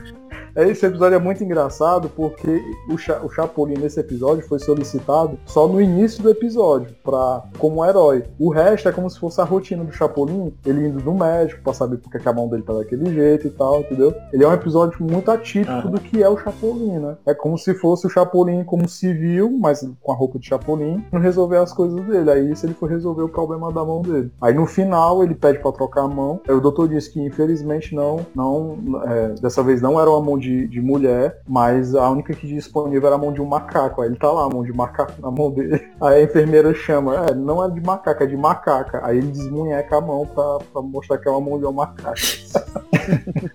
Esse 0.54 0.84
episódio 0.84 1.16
é 1.16 1.18
muito 1.18 1.42
engraçado 1.42 2.10
porque 2.10 2.62
o, 2.90 2.98
Cha 2.98 3.20
o 3.22 3.30
Chapolin 3.30 3.74
nesse 3.78 3.98
episódio 3.98 4.46
foi 4.46 4.58
solicitado 4.58 5.38
só 5.46 5.66
no 5.66 5.80
início 5.80 6.22
do 6.22 6.28
episódio, 6.28 6.94
pra, 7.02 7.42
como 7.58 7.82
herói. 7.82 8.24
O 8.38 8.50
resto 8.50 8.86
é 8.86 8.92
como 8.92 9.08
se 9.08 9.18
fosse 9.18 9.40
a 9.40 9.44
rotina 9.44 9.82
do 9.82 9.92
Chapolin, 9.92 10.52
ele 10.66 10.88
indo 10.88 11.02
no 11.02 11.14
médico 11.14 11.62
pra 11.62 11.72
saber 11.72 11.96
porque 11.96 12.18
que 12.18 12.28
a 12.28 12.32
mão 12.34 12.48
dele 12.48 12.62
tá 12.62 12.74
daquele 12.74 13.12
jeito 13.14 13.46
e 13.46 13.50
tal, 13.50 13.80
entendeu? 13.80 14.14
Ele 14.30 14.44
é 14.44 14.48
um 14.48 14.52
episódio 14.52 15.02
muito 15.02 15.30
atípico 15.30 15.72
Aham. 15.72 15.90
do 15.90 16.00
que 16.00 16.22
é 16.22 16.28
o 16.28 16.36
Chapolin, 16.36 16.98
né? 16.98 17.16
É 17.26 17.32
como 17.32 17.56
se 17.56 17.72
fosse 17.72 18.06
o 18.06 18.10
Chapolin 18.10 18.62
como 18.62 18.86
civil, 18.86 19.50
mas 19.58 19.88
com 20.02 20.12
a 20.12 20.14
roupa 20.14 20.38
de 20.38 20.46
Chapolin, 20.48 21.02
não 21.10 21.18
resolver 21.18 21.56
as 21.56 21.72
coisas 21.72 21.98
dele. 22.04 22.30
Aí 22.30 22.52
isso 22.52 22.66
ele 22.66 22.74
foi 22.74 22.90
resolver 22.90 23.22
o 23.22 23.28
problema 23.28 23.72
da 23.72 23.82
mão 23.82 24.02
dele. 24.02 24.30
Aí 24.38 24.52
no 24.52 24.66
final 24.66 25.24
ele 25.24 25.34
pede 25.34 25.60
pra 25.60 25.72
trocar 25.72 26.02
a 26.02 26.08
mão. 26.08 26.40
Aí 26.46 26.54
o 26.54 26.60
doutor 26.60 26.88
diz 26.88 27.08
que 27.08 27.20
infelizmente 27.20 27.94
não, 27.94 28.26
não 28.34 29.02
é, 29.06 29.28
dessa 29.40 29.62
vez 29.62 29.80
não 29.80 29.98
era 29.98 30.10
uma 30.10 30.20
mão 30.20 30.41
de, 30.42 30.66
de 30.68 30.80
mulher, 30.80 31.40
mas 31.48 31.94
a 31.94 32.10
única 32.10 32.34
que 32.34 32.46
disponível 32.46 33.06
era 33.06 33.16
a 33.16 33.18
mão 33.18 33.32
de 33.32 33.40
um 33.40 33.46
macaco. 33.46 34.02
Aí 34.02 34.08
ele 34.08 34.16
tá 34.16 34.30
lá, 34.30 34.44
a 34.44 34.48
mão 34.48 34.62
de 34.62 34.72
macaco 34.72 35.12
na 35.20 35.30
mão 35.30 35.50
dele. 35.50 35.80
Aí 36.00 36.20
a 36.20 36.24
enfermeira 36.24 36.74
chama, 36.74 37.14
é, 37.30 37.34
não 37.34 37.64
é 37.64 37.70
de 37.70 37.80
macaco, 37.80 38.22
é 38.22 38.26
de 38.26 38.36
macaca. 38.36 39.00
Aí 39.04 39.18
ele 39.18 39.28
desmunheca 39.28 39.96
a 39.96 40.00
mão 40.00 40.26
pra, 40.26 40.58
pra 40.72 40.82
mostrar 40.82 41.18
que 41.18 41.28
é 41.28 41.30
uma 41.30 41.40
mão 41.40 41.58
de 41.58 41.64
um 41.66 41.72
macaco. 41.72 42.16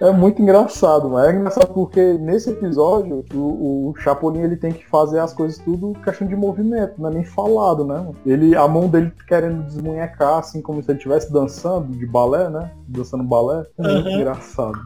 É 0.00 0.10
muito 0.10 0.40
engraçado, 0.42 1.08
mas 1.08 1.28
é 1.28 1.32
engraçado 1.36 1.68
porque 1.72 2.14
nesse 2.14 2.50
episódio 2.50 3.24
o, 3.34 3.90
o 3.90 3.94
Chapolin 3.96 4.40
ele 4.40 4.56
tem 4.56 4.72
que 4.72 4.86
fazer 4.88 5.18
as 5.20 5.32
coisas 5.32 5.58
tudo 5.58 5.92
questão 6.02 6.26
de 6.26 6.34
movimento, 6.34 6.94
não 7.00 7.10
é 7.10 7.14
nem 7.14 7.24
falado, 7.24 7.84
né? 7.84 8.06
Ele, 8.26 8.56
a 8.56 8.66
mão 8.66 8.88
dele 8.88 9.12
querendo 9.26 9.62
desmunhecar, 9.64 10.38
assim 10.38 10.60
como 10.60 10.82
se 10.82 10.90
ele 10.90 10.98
estivesse 10.98 11.32
dançando 11.32 11.92
de 11.96 12.06
balé, 12.06 12.48
né? 12.48 12.70
Dançando 12.88 13.22
balé. 13.24 13.64
É 13.78 13.82
muito 13.82 14.08
Uhum. 14.08 14.14
engraçado. 14.16 14.78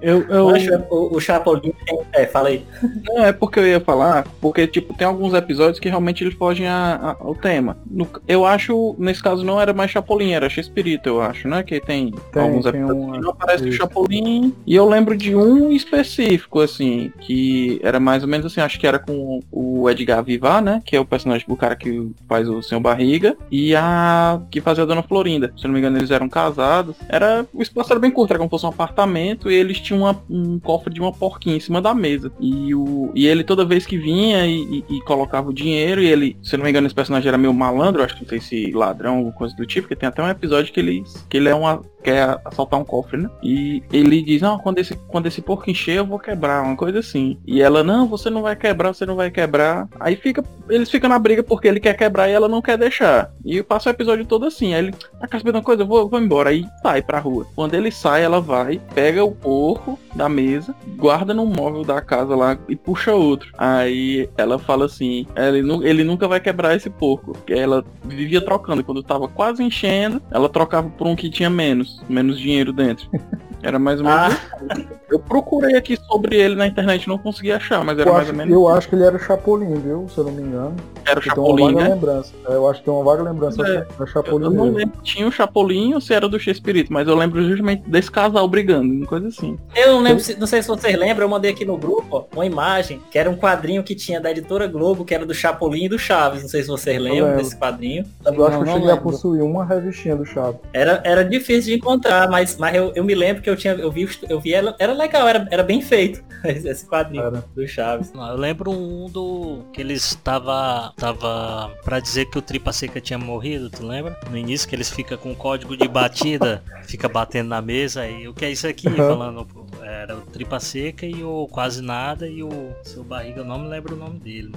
Eu, 0.00 0.15
eu, 0.22 0.48
Eu 0.48 0.48
acho 0.50 0.66
que 0.68 0.74
o, 0.90 1.16
o 1.16 1.20
Chapolin 1.20 1.72
tem... 1.84 2.00
É, 2.12 2.26
fala 2.26 2.48
aí. 2.48 2.64
Não, 3.04 3.24
é 3.24 3.32
porque 3.32 3.58
eu 3.58 3.66
ia 3.66 3.80
falar, 3.80 4.26
porque, 4.40 4.66
tipo, 4.66 4.94
tem 4.94 5.06
alguns 5.06 5.34
episódios 5.34 5.78
que 5.78 5.88
realmente 5.88 6.22
eles 6.24 6.34
fogem 6.34 6.66
a- 6.66 7.16
a- 7.20 7.24
ao 7.24 7.34
tema. 7.34 7.76
No- 7.90 8.08
eu 8.26 8.44
acho, 8.46 8.94
nesse 8.98 9.22
caso, 9.22 9.44
não 9.44 9.60
era 9.60 9.72
mais 9.72 9.90
Chapolin, 9.90 10.32
era 10.32 10.48
Chespirito, 10.48 11.08
eu 11.08 11.20
acho, 11.20 11.48
né? 11.48 11.62
Que 11.62 11.80
tem, 11.80 12.12
Tem, 12.32 12.42
alguns 12.42 12.64
tem 12.64 12.74
episódios 12.80 13.04
uma- 13.04 13.12
que 13.16 13.20
não 13.22 13.30
aparece 13.30 13.68
o. 13.68 13.72
Chapolin. 13.72 14.54
E 14.66 14.74
eu 14.74 14.88
lembro 14.88 15.16
de 15.16 15.34
um 15.34 15.70
específico, 15.72 16.60
assim, 16.60 17.12
que 17.20 17.80
era 17.82 17.98
mais 18.00 18.22
ou 18.22 18.28
menos 18.28 18.46
assim, 18.46 18.60
acho 18.60 18.78
que 18.78 18.86
era 18.86 18.98
com 18.98 19.40
o 19.50 19.88
Edgar 19.90 20.22
Vivar, 20.22 20.62
né? 20.62 20.82
Que 20.84 20.96
é 20.96 21.00
o 21.00 21.04
personagem 21.04 21.46
do 21.46 21.56
cara 21.56 21.74
que 21.76 22.10
faz 22.28 22.48
o 22.48 22.62
Senhor 22.62 22.80
Barriga. 22.80 23.36
E 23.50 23.74
a 23.74 24.40
que 24.50 24.60
fazia 24.60 24.84
a 24.84 24.86
Dona 24.86 25.02
Florinda. 25.02 25.52
Se 25.56 25.64
eu 25.64 25.68
não 25.68 25.74
me 25.74 25.80
engano, 25.80 25.96
eles 25.98 26.10
eram 26.10 26.28
casados. 26.28 26.96
Era. 27.08 27.46
O 27.52 27.62
espaço 27.62 27.92
era 27.92 28.00
bem 28.00 28.10
curto, 28.10 28.30
era 28.30 28.38
como 28.38 28.48
se 28.48 28.50
fosse 28.50 28.66
um 28.66 28.70
apartamento. 28.70 29.50
E 29.50 29.54
eles 29.54 29.80
tinham 29.80 30.05
uma- 30.06 30.22
um 30.30 30.58
cofre 30.58 30.92
de 30.92 31.00
uma 31.00 31.12
porquinha 31.12 31.56
em 31.56 31.60
cima 31.60 31.80
da 31.80 31.94
mesa. 31.94 32.30
E, 32.40 32.74
o, 32.74 33.10
e 33.14 33.26
ele 33.26 33.44
toda 33.44 33.64
vez 33.64 33.86
que 33.86 33.96
vinha 33.98 34.46
e, 34.46 34.84
e- 34.88 34.96
e 34.96 35.00
colocava 35.02 35.50
o 35.50 35.54
dinheiro, 35.54 36.02
e 36.02 36.06
ele, 36.06 36.36
se 36.42 36.56
não 36.56 36.64
me 36.64 36.70
engano, 36.70 36.86
esse 36.86 36.94
personagem 36.94 37.28
era 37.28 37.38
meio 37.38 37.52
malandro, 37.54 38.02
acho 38.02 38.14
que 38.14 38.22
não 38.22 38.28
sei 38.28 38.40
se 38.40 38.70
ladrão 38.72 39.24
ou 39.24 39.32
coisa 39.32 39.54
do 39.56 39.66
tipo, 39.66 39.86
porque 39.88 39.96
tem 39.96 40.08
até 40.08 40.22
um 40.22 40.28
episódio 40.28 40.72
que 40.72 40.80
ele, 40.80 41.04
que 41.28 41.36
ele 41.36 41.48
é 41.48 41.54
uma. 41.54 41.80
quer 42.02 42.38
assaltar 42.44 42.78
um 42.78 42.84
cofre, 42.84 43.16
né? 43.20 43.28
E 43.42 43.82
ele 43.92 44.22
diz, 44.22 44.40
não, 44.40 44.58
quando 44.58 44.78
esse, 44.78 44.94
quando 45.08 45.26
esse 45.26 45.42
porco 45.42 45.68
encher, 45.70 45.96
eu 45.96 46.06
vou 46.06 46.18
quebrar, 46.20 46.62
uma 46.62 46.76
coisa 46.76 47.00
assim. 47.00 47.36
E 47.46 47.60
ela, 47.60 47.82
não, 47.82 48.06
você 48.06 48.30
não 48.30 48.42
vai 48.42 48.54
quebrar, 48.54 48.94
você 48.94 49.04
não 49.04 49.16
vai 49.16 49.30
quebrar. 49.30 49.88
Aí 49.98 50.14
fica. 50.14 50.44
Eles 50.68 50.88
ficam 50.90 51.08
na 51.10 51.18
briga 51.18 51.42
porque 51.42 51.66
ele 51.66 51.80
quer 51.80 51.94
quebrar 51.94 52.28
e 52.28 52.32
ela 52.32 52.48
não 52.48 52.62
quer 52.62 52.78
deixar. 52.78 53.32
E 53.44 53.62
passa 53.62 53.90
o 53.90 53.92
episódio 53.92 54.24
todo 54.24 54.46
assim. 54.46 54.72
Aí 54.74 54.84
ele, 54.84 54.92
tá 54.92 55.26
quer 55.26 55.38
saber 55.38 55.50
uma 55.50 55.62
coisa? 55.62 55.82
Eu 55.82 55.86
vou, 55.86 56.08
vou 56.08 56.20
embora. 56.20 56.50
Aí 56.50 56.64
sai 56.82 57.02
pra 57.02 57.18
rua. 57.18 57.46
Quando 57.56 57.74
ele 57.74 57.90
sai, 57.90 58.22
ela 58.22 58.40
vai, 58.40 58.80
pega 58.94 59.24
o 59.24 59.32
porco 59.32 59.95
da 60.14 60.28
mesa, 60.28 60.74
guarda 60.96 61.34
no 61.34 61.44
móvel 61.46 61.84
da 61.84 62.00
casa 62.00 62.34
lá 62.34 62.56
e 62.68 62.74
puxa 62.76 63.12
outro. 63.14 63.50
Aí 63.58 64.28
ela 64.36 64.58
fala 64.58 64.86
assim, 64.86 65.26
ele, 65.36 65.60
ele 65.86 66.04
nunca 66.04 66.26
vai 66.26 66.40
quebrar 66.40 66.74
esse 66.74 66.88
porco. 66.88 67.32
Porque 67.32 67.52
ela 67.54 67.84
vivia 68.04 68.40
trocando. 68.40 68.82
Quando 68.82 69.02
tava 69.02 69.28
quase 69.28 69.62
enchendo, 69.62 70.22
ela 70.30 70.48
trocava 70.48 70.88
por 70.88 71.06
um 71.06 71.14
que 71.16 71.28
tinha 71.30 71.50
menos, 71.50 72.02
menos 72.08 72.38
dinheiro 72.38 72.72
dentro. 72.72 73.08
Era 73.62 73.78
mais 73.78 73.98
ou 74.00 74.06
menos. 74.06 74.36
Ah, 74.60 74.76
Eu 75.10 75.18
procurei 75.18 75.76
aqui 75.76 75.96
sobre 76.06 76.36
ele 76.36 76.54
na 76.54 76.66
internet, 76.66 77.08
não 77.08 77.18
consegui 77.18 77.50
achar, 77.50 77.82
mas 77.84 77.98
era 77.98 78.08
Eu 78.08 78.12
mais 78.12 78.24
acho, 78.24 78.32
ou 78.32 78.36
menos. 78.38 78.54
eu 78.54 78.68
acho 78.68 78.88
que 78.88 78.94
ele 78.94 79.02
era 79.04 79.16
o 79.16 79.18
Chapolin, 79.18 79.74
viu? 79.80 80.06
Se 80.08 80.18
eu 80.18 80.24
não 80.24 80.30
me 80.32 80.42
engano. 80.42 80.76
Era 81.04 81.18
o 81.18 81.22
Chapolin, 81.22 81.74
vaga 81.74 81.88
né? 81.88 81.94
lembrança. 81.94 82.32
É, 82.48 82.54
Eu 82.54 82.68
acho 82.68 82.80
que 82.80 82.84
tem 82.84 82.94
uma 82.94 83.02
vaga 83.02 83.22
lembrança 83.24 83.62
É, 83.66 83.80
da 83.80 83.86
Eu, 83.98 84.06
Chapolin. 84.06 84.44
eu 84.44 84.50
não 84.50 84.64
mesmo. 84.66 84.76
lembro 84.78 84.96
se 84.98 85.02
tinha 85.02 85.26
o 85.26 85.32
Chapolin 85.32 85.94
ou 85.94 86.00
se 86.00 86.12
era 86.14 86.28
do 86.28 86.38
Chespirito, 86.38 86.92
mas 86.92 87.08
eu 87.08 87.16
lembro 87.16 87.42
justamente 87.48 87.88
desse 87.88 88.10
casal 88.10 88.46
brigando, 88.46 88.92
uma 88.92 89.06
coisa 89.06 89.28
assim. 89.28 89.56
eu 89.74 89.85
não 89.94 90.00
lembro, 90.02 90.22
se- 90.22 90.38
não 90.38 90.46
sei 90.46 90.62
se 90.62 90.68
vocês 90.68 90.96
lembram, 90.98 91.24
eu 91.26 91.30
mandei 91.30 91.50
aqui 91.50 91.64
no 91.64 91.76
grupo 91.76 92.06
ó, 92.10 92.24
uma 92.34 92.46
imagem 92.46 93.00
que 93.10 93.18
era 93.18 93.28
um 93.30 93.36
quadrinho 93.36 93.82
que 93.82 93.94
tinha 93.94 94.20
da 94.20 94.30
editora 94.30 94.66
Globo, 94.66 95.04
que 95.04 95.14
era 95.14 95.24
do 95.26 95.34
Chapolin 95.34 95.84
e 95.84 95.88
do 95.88 95.98
Chaves. 95.98 96.42
Não 96.42 96.48
sei 96.48 96.62
se 96.62 96.68
vocês 96.68 97.00
lembram 97.00 97.26
lembro. 97.28 97.42
desse 97.42 97.56
quadrinho. 97.56 98.04
Eu 98.24 98.46
acho 98.46 98.56
Não, 98.58 98.64
que 98.64 98.68
eu 98.70 98.74
cheguei 98.74 98.90
a 98.90 98.94
lembro. 98.94 99.10
possuir 99.10 99.42
uma 99.42 99.64
revistinha 99.64 100.16
do 100.16 100.24
Chaves. 100.24 100.60
Era, 100.72 101.00
era 101.04 101.24
difícil 101.24 101.72
de 101.72 101.78
encontrar, 101.78 102.28
mas, 102.30 102.56
mas 102.56 102.74
eu, 102.74 102.92
eu 102.94 103.04
me 103.04 103.14
lembro 103.14 103.42
que 103.42 103.50
eu 103.50 103.56
tinha. 103.56 103.74
Eu 103.74 103.90
vi, 103.90 104.08
eu 104.28 104.40
vi 104.40 104.52
ela, 104.54 104.74
era 104.78 104.92
legal, 104.92 105.26
era, 105.28 105.46
era 105.50 105.62
bem 105.62 105.80
feito 105.82 106.22
esse 106.44 106.86
quadrinho 106.86 107.22
Era. 107.24 107.44
do 107.54 107.66
Chaves. 107.66 108.12
Não, 108.12 108.26
Eu 108.28 108.36
lembro 108.36 108.70
um 108.70 109.08
do 109.10 109.60
que 109.72 109.80
eles 109.80 110.14
tava 110.22 110.92
tava 110.96 111.70
para 111.84 112.00
dizer 112.00 112.26
que 112.26 112.38
o 112.38 112.42
Tripa 112.42 112.72
Seca 112.72 113.00
tinha 113.00 113.18
morrido, 113.18 113.70
tu 113.70 113.86
lembra? 113.86 114.18
No 114.30 114.36
início 114.36 114.68
que 114.68 114.74
eles 114.74 114.90
ficam 114.90 115.16
com 115.18 115.32
o 115.32 115.36
código 115.36 115.76
de 115.76 115.86
batida, 115.88 116.62
fica 116.86 117.08
batendo 117.08 117.48
na 117.48 117.60
mesa 117.62 118.06
e 118.08 118.28
o 118.28 118.34
que 118.34 118.44
é 118.44 118.50
isso 118.50 118.66
aqui 118.66 118.86
Uhum. 118.88 118.96
falando, 118.96 119.44
pô, 119.46 119.64
era 119.82 120.16
o 120.16 120.20
Tripa 120.22 120.58
Seca 120.60 121.06
e 121.06 121.22
o 121.22 121.46
Quase 121.48 121.82
Nada 121.82 122.28
e 122.28 122.42
o 122.42 122.50
seu 122.82 123.02
Barriga, 123.04 123.40
eu 123.40 123.44
não 123.44 123.58
me 123.58 123.68
lembro 123.68 123.94
o 123.94 123.98
nome 123.98 124.18
dele. 124.18 124.52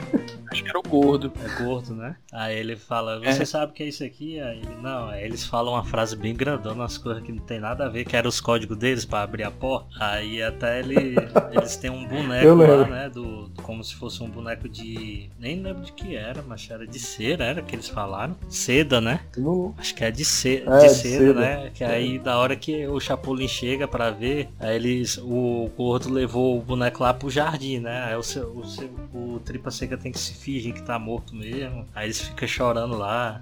Acho 0.51 0.63
que 0.63 0.69
era 0.69 0.79
o 0.79 0.83
gordo. 0.83 1.31
É 1.43 1.63
gordo, 1.63 1.93
né? 1.95 2.15
Aí 2.31 2.57
ele 2.57 2.75
fala, 2.75 3.19
você 3.19 3.43
É. 3.43 3.45
sabe 3.45 3.71
o 3.71 3.75
que 3.75 3.83
é 3.83 3.87
isso 3.87 4.03
aqui? 4.03 4.39
Aí 4.39 4.57
ele, 4.59 4.75
não, 4.81 5.09
aí 5.09 5.23
eles 5.23 5.45
falam 5.45 5.73
uma 5.73 5.83
frase 5.83 6.15
bem 6.15 6.33
grandona, 6.35 6.75
umas 6.75 6.97
coisas 6.97 7.21
que 7.23 7.31
não 7.31 7.43
tem 7.43 7.59
nada 7.59 7.85
a 7.85 7.89
ver, 7.89 8.05
que 8.05 8.15
eram 8.15 8.29
os 8.29 8.41
códigos 8.41 8.77
deles 8.77 9.05
pra 9.05 9.21
abrir 9.21 9.43
a 9.43 9.51
porta. 9.51 9.87
Aí 9.99 10.41
até 10.41 10.79
ele, 10.79 11.15
eles 11.51 11.75
têm 11.77 11.89
um 11.89 12.05
boneco 12.05 12.55
lá, 12.55 12.87
né? 12.87 13.09
Do, 13.09 13.51
como 13.63 13.83
se 13.83 13.95
fosse 13.95 14.21
um 14.23 14.29
boneco 14.29 14.67
de. 14.67 15.29
Nem 15.39 15.61
lembro 15.61 15.83
de 15.83 15.91
que 15.93 16.15
era, 16.15 16.41
mas 16.41 16.67
era 16.69 16.85
de 16.87 16.99
cera, 16.99 17.43
era 17.45 17.61
que 17.61 17.75
eles 17.75 17.87
falaram. 17.87 18.35
Seda, 18.49 18.99
né? 18.99 19.21
No- 19.37 19.73
Acho 19.77 19.93
que 19.95 20.03
é 20.03 20.11
de, 20.11 20.25
ce... 20.25 20.63
É, 20.65 20.77
de 20.77 20.83
de 20.87 20.89
seda, 20.89 21.17
seda. 21.27 21.39
né? 21.39 21.71
Que 21.73 21.83
aí 21.83 22.17
da 22.19 22.37
hora 22.37 22.55
que 22.55 22.87
o 22.87 22.99
Chapolin 22.99 23.47
chega 23.47 23.87
pra 23.87 24.09
ver, 24.11 24.49
aí 24.59 24.75
eles. 25.09 25.17
O 25.17 25.69
gordo 25.75 26.11
levou 26.11 26.57
o 26.57 26.61
boneco 26.61 27.03
lá 27.03 27.13
pro 27.13 27.29
jardim, 27.29 27.79
né? 27.79 28.03
Aí 28.05 28.15
o, 28.15 28.23
seu, 28.23 28.47
o, 28.49 28.65
seu- 28.67 28.89
o 29.13 29.39
Tripa 29.43 29.71
Seca 29.71 29.97
tem 29.97 30.11
que 30.11 30.19
se 30.19 30.33
fingir 30.33 30.73
que 30.73 30.81
tá 30.81 30.99
morto 30.99 31.35
mesmo. 31.35 31.85
Aí 31.95 32.05
eles 32.07 32.21
ficam 32.21 32.47
chorando 32.47 32.97
lá. 32.97 33.41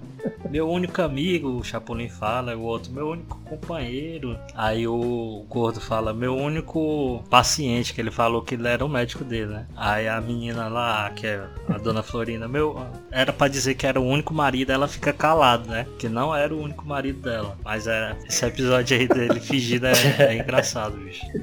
Meu 0.50 0.68
único 0.68 1.00
amigo, 1.02 1.48
o 1.48 1.64
Chapolin 1.64 2.08
fala, 2.08 2.56
o 2.56 2.62
outro, 2.62 2.92
meu 2.92 3.08
único 3.10 3.38
companheiro. 3.40 4.38
Aí 4.54 4.86
o 4.86 5.44
gordo 5.48 5.80
fala, 5.80 6.12
meu 6.12 6.34
único 6.36 7.22
paciente, 7.28 7.92
que 7.92 8.00
ele 8.00 8.10
falou 8.10 8.42
que 8.42 8.54
ele 8.54 8.66
era 8.68 8.84
o 8.84 8.88
médico 8.88 9.24
dele, 9.24 9.46
né? 9.52 9.66
Aí 9.76 10.08
a 10.08 10.20
menina 10.20 10.68
lá, 10.68 11.10
que 11.10 11.26
é 11.26 11.44
a 11.68 11.78
dona 11.78 12.02
Florina, 12.02 12.48
meu, 12.48 12.80
era 13.10 13.32
pra 13.32 13.48
dizer 13.48 13.74
que 13.74 13.86
era 13.86 14.00
o 14.00 14.04
único 14.06 14.32
marido, 14.32 14.70
ela 14.72 14.88
fica 14.88 15.12
calada, 15.12 15.68
né? 15.70 15.86
Que 15.98 16.08
não 16.08 16.34
era 16.34 16.54
o 16.54 16.60
único 16.62 16.86
marido 16.86 17.20
dela. 17.20 17.56
Mas 17.64 17.86
é, 17.86 18.16
esse 18.26 18.44
episódio 18.44 18.96
aí 18.96 19.06
dele 19.08 19.40
fingido 19.40 19.86
é, 19.86 19.92
é 20.18 20.34
engraçado, 20.38 20.96
bicho. 20.96 21.26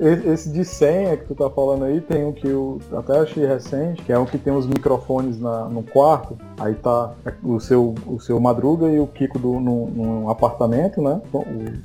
Esse 0.00 0.50
de 0.50 0.64
senha 0.64 1.16
que 1.16 1.26
tu 1.26 1.34
tá 1.34 1.48
falando 1.50 1.84
aí, 1.84 2.00
tem 2.00 2.24
um 2.24 2.32
que 2.32 2.48
eu 2.48 2.80
até 2.92 3.18
achei 3.18 3.46
recente, 3.46 4.02
que 4.02 4.12
é 4.12 4.18
um 4.18 4.24
que 4.24 4.38
tem 4.38 4.52
os 4.52 4.66
microfones 4.66 5.38
na- 5.38 5.68
no 5.68 5.82
quarto, 5.82 6.36
aí 6.58 6.74
tá 6.74 7.12
o 7.42 7.60
seu, 7.60 7.94
o 8.06 8.18
seu 8.18 8.40
Madruga 8.40 8.88
e 8.88 8.98
o 8.98 9.06
Kiko 9.06 9.38
do, 9.38 9.60
no, 9.60 9.86
num 9.88 10.30
apartamento, 10.30 11.00
né? 11.02 11.20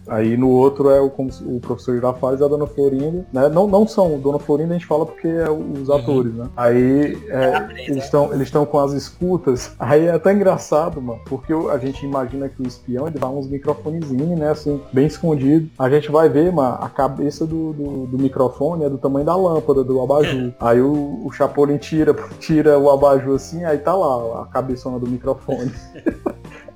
Aí 0.07 0.37
no 0.37 0.49
outro 0.49 0.89
é 0.89 1.01
o, 1.01 1.07
o 1.07 1.59
professor 1.59 1.95
Girafales 1.95 2.39
e 2.39 2.43
a 2.43 2.47
Dona 2.47 2.67
Florinda, 2.67 3.25
né? 3.31 3.49
Não, 3.49 3.67
não 3.67 3.87
são, 3.87 4.17
Dona 4.19 4.39
Florinda 4.39 4.73
a 4.73 4.77
gente 4.77 4.87
fala 4.87 5.05
porque 5.05 5.27
é 5.27 5.49
os 5.49 5.89
atores, 5.89 6.33
né? 6.33 6.47
Aí 6.55 7.17
é, 7.29 7.83
eles 7.87 8.05
estão 8.05 8.33
eles 8.33 8.49
com 8.49 8.79
as 8.79 8.93
escutas, 8.93 9.71
aí 9.77 10.05
é 10.05 10.11
até 10.11 10.31
engraçado, 10.31 11.01
mano, 11.01 11.19
porque 11.25 11.51
a 11.51 11.77
gente 11.77 12.05
imagina 12.05 12.47
que 12.47 12.61
o 12.61 12.67
espião 12.67 13.07
ele 13.07 13.19
dá 13.19 13.27
uns 13.27 13.47
microfonezinhos, 13.47 14.39
né, 14.39 14.51
assim, 14.51 14.79
bem 14.93 15.07
escondido. 15.07 15.69
A 15.77 15.89
gente 15.89 16.09
vai 16.09 16.29
ver, 16.29 16.53
mano, 16.53 16.77
a 16.79 16.87
cabeça 16.87 17.45
do, 17.45 17.73
do, 17.73 18.04
do 18.05 18.17
microfone 18.17 18.85
é 18.85 18.89
do 18.89 18.97
tamanho 18.97 19.25
da 19.25 19.35
lâmpada, 19.35 19.83
do 19.83 20.01
abajur. 20.01 20.53
Aí 20.59 20.81
o, 20.81 21.25
o 21.25 21.31
Chapolin 21.31 21.77
tira, 21.77 22.13
tira 22.39 22.77
o 22.77 22.89
abajur 22.89 23.35
assim, 23.35 23.63
aí 23.63 23.77
tá 23.77 23.93
lá 23.93 24.43
a 24.43 24.45
cabeçona 24.45 24.99
do 24.99 25.07
microfone. 25.07 25.71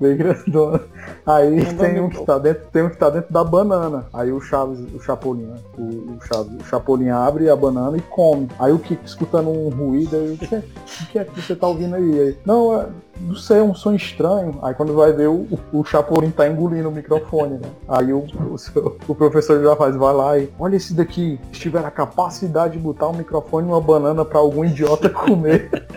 bem 0.00 0.16
grandona. 0.16 0.80
Aí 1.26 1.64
Não 1.64 1.74
tem 1.76 2.00
um 2.00 2.08
que 2.08 2.24
tá 2.24 2.38
dentro, 2.38 2.62
tem 2.72 2.82
um 2.82 2.88
que 2.90 2.96
tá 2.96 3.10
dentro 3.10 3.32
da 3.32 3.44
banana. 3.44 4.06
Aí 4.12 4.32
o 4.32 4.40
Chaves, 4.40 4.78
o 4.94 5.00
Chapolin, 5.00 5.44
né? 5.44 5.56
O, 5.78 5.82
o 5.82 6.18
Chaves, 6.22 6.52
o 6.60 6.64
Chapolin 6.64 7.10
abre 7.10 7.48
a 7.50 7.56
banana 7.56 7.96
e 7.96 8.00
come. 8.00 8.48
Aí 8.58 8.72
o 8.72 8.78
Kiko 8.78 9.04
escutando 9.04 9.50
um 9.50 9.68
ruído, 9.68 10.16
aí, 10.16 10.32
o 10.32 10.38
que, 10.38 10.54
é- 10.54 10.58
o 10.58 11.06
que 11.12 11.18
é 11.18 11.24
que 11.24 11.40
você 11.40 11.54
tá 11.54 11.66
ouvindo 11.66 11.94
aí? 11.96 12.20
Aí, 12.20 12.38
não, 12.44 12.80
é, 12.80 12.86
não 13.20 13.34
sei, 13.36 13.58
é 13.58 13.62
um 13.62 13.74
som 13.74 13.92
estranho. 13.92 14.58
Aí 14.62 14.74
quando 14.74 14.94
vai 14.94 15.12
ver, 15.12 15.28
o, 15.28 15.46
o 15.72 15.84
Chapolin 15.84 16.30
tá 16.30 16.48
engolindo 16.48 16.88
o 16.88 16.92
microfone, 16.92 17.54
né? 17.58 17.68
Aí 17.88 18.12
o, 18.12 18.24
o, 18.50 18.58
seu- 18.58 18.96
o 19.06 19.14
professor 19.14 19.62
já 19.62 19.76
faz, 19.76 19.94
vai 19.94 20.14
lá 20.14 20.38
e 20.38 20.48
olha 20.58 20.76
esse 20.76 20.94
daqui, 20.94 21.38
se 21.52 21.60
tiver 21.60 21.84
a 21.84 21.90
capacidade 21.90 22.72
de 22.74 22.78
botar 22.78 23.08
um 23.08 23.12
microfone 23.14 23.68
e 23.68 23.70
uma 23.70 23.80
banana 23.80 24.24
pra 24.24 24.38
algum 24.38 24.64
idiota 24.64 25.08
comer. 25.10 25.70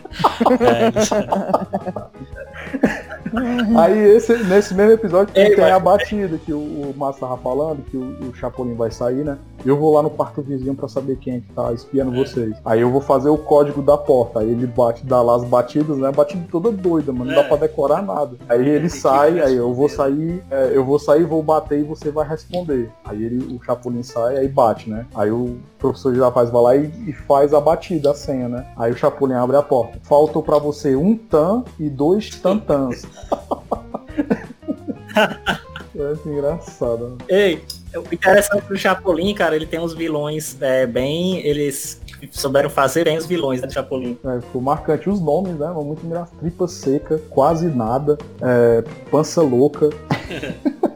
É, 0.59 0.91
Aí 3.77 3.99
esse, 4.15 4.35
nesse 4.43 4.73
mesmo 4.73 4.93
episódio 4.93 5.33
Ei, 5.35 5.49
tem 5.55 5.63
mas- 5.63 5.73
a 5.73 5.79
batida 5.79 6.37
que 6.37 6.53
o, 6.53 6.57
o 6.57 6.93
Márcio 6.97 7.21
tava 7.21 7.37
falando, 7.37 7.83
que 7.83 7.97
o, 7.97 8.29
o 8.29 8.33
Chapolin 8.35 8.75
vai 8.75 8.91
sair, 8.91 9.23
né? 9.23 9.37
Eu 9.65 9.77
vou 9.77 9.93
lá 9.93 10.03
no 10.03 10.09
quarto 10.09 10.41
vizinho 10.41 10.75
pra 10.75 10.89
saber 10.89 11.15
quem 11.17 11.35
é 11.35 11.39
que 11.39 11.53
tá 11.53 11.71
espiando 11.71 12.13
É. 12.13 12.17
vocês. 12.17 12.55
Aí 12.65 12.81
eu 12.81 12.89
vou 12.91 12.99
fazer 12.99 13.29
o 13.29 13.37
código 13.37 13.81
da 13.81 13.97
porta. 13.97 14.39
Aí 14.41 14.49
ele 14.49 14.67
bate, 14.67 15.05
dá 15.05 15.21
lá 15.21 15.35
as 15.37 15.43
batidas, 15.45 15.97
né? 15.97 16.11
Batida 16.11 16.45
toda 16.51 16.69
doida, 16.71 17.13
mano. 17.13 17.25
Não 17.31 17.33
É. 17.39 17.41
dá 17.41 17.47
pra 17.47 17.57
decorar 17.57 18.01
nada. 18.01 18.35
Aí 18.49 18.67
ele 18.67 18.89
sai, 18.89 19.39
aí 19.39 19.55
eu 19.55 19.73
vou 19.73 19.87
sair, 19.87 20.43
é, 20.51 20.71
eu 20.73 20.83
vou 20.83 20.99
sair, 20.99 21.23
vou 21.23 21.41
bater 21.41 21.79
e 21.79 21.83
você 21.83 22.11
vai 22.11 22.27
responder. 22.27 22.91
Aí 23.05 23.23
ele, 23.23 23.55
o 23.55 23.63
Chapolin 23.63 24.03
sai, 24.03 24.37
aí 24.37 24.47
bate, 24.49 24.89
né? 24.89 25.05
Aí 25.15 25.31
o 25.31 25.57
professor 25.79 26.13
Girafales 26.13 26.49
vai 26.51 26.61
lá 26.61 26.75
e, 26.75 26.91
e 27.07 27.13
faz 27.13 27.53
a 27.53 27.61
batida, 27.61 28.11
a 28.11 28.13
senha, 28.13 28.49
né? 28.49 28.65
Aí 28.77 28.91
o 28.91 28.97
Chapolin 28.97 29.33
abre 29.35 29.55
a 29.55 29.61
porta. 29.63 29.97
Faltou 30.03 30.43
pra 30.43 30.57
você 30.59 30.93
um 30.95 31.15
tan 31.17 31.63
e 31.79 31.89
dois 31.89 32.29
tantãs. 32.31 33.03
É 35.95 36.27
engraçado. 36.27 37.09
né? 37.09 37.17
Ei, 37.29 37.63
o 37.95 38.13
interessante 38.13 38.67
do 38.67 38.75
Chapolin, 38.75 39.33
cara, 39.35 39.55
ele 39.55 39.67
tem 39.67 39.79
uns 39.79 39.93
vilões 39.93 40.57
é, 40.59 40.87
bem. 40.87 41.45
Eles 41.45 42.01
souberam 42.31 42.69
fazer 42.69 43.03
bem 43.03 43.17
os 43.17 43.25
vilões 43.25 43.61
né, 43.61 43.67
do 43.67 43.73
Chapolin. 43.73 44.17
É, 44.25 44.41
ficou 44.41 44.61
marcante. 44.61 45.09
Os 45.09 45.21
nomes, 45.21 45.57
né? 45.57 45.67
Muito 45.69 46.05
engraçado. 46.05 46.37
Tripa 46.39 46.67
seca, 46.67 47.21
quase 47.29 47.67
nada, 47.67 48.17
é, 48.41 48.83
pança 49.11 49.41
louca. 49.41 49.89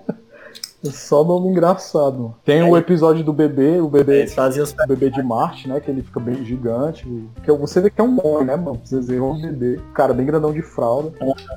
Só 0.91 1.23
nome 1.23 1.49
engraçado. 1.49 2.33
Tem 2.45 2.63
o 2.63 2.75
episódio 2.77 3.23
do 3.23 3.33
bebê, 3.33 3.79
o 3.79 3.87
bebê, 3.89 4.19
Eles 4.19 4.33
faziam 4.33 4.63
os. 4.63 4.71
o 4.73 4.87
bebê 4.87 5.09
de 5.09 5.21
Marte, 5.23 5.67
né? 5.67 5.79
Que 5.79 5.89
ele 5.91 6.01
fica 6.01 6.19
bem 6.19 6.43
gigante. 6.45 7.05
Que 7.43 7.51
você 7.51 7.81
vê 7.81 7.89
que 7.89 7.99
é 7.99 8.03
um 8.03 8.17
homem, 8.25 8.45
né, 8.47 8.55
mano? 8.55 8.79
Vocês 8.83 9.07
veem 9.07 9.21
um 9.21 9.39
bebê. 9.41 9.79
Cara, 9.93 10.13
bem 10.13 10.25
grandão 10.25 10.51
de 10.53 10.61
fralda. 10.61 11.11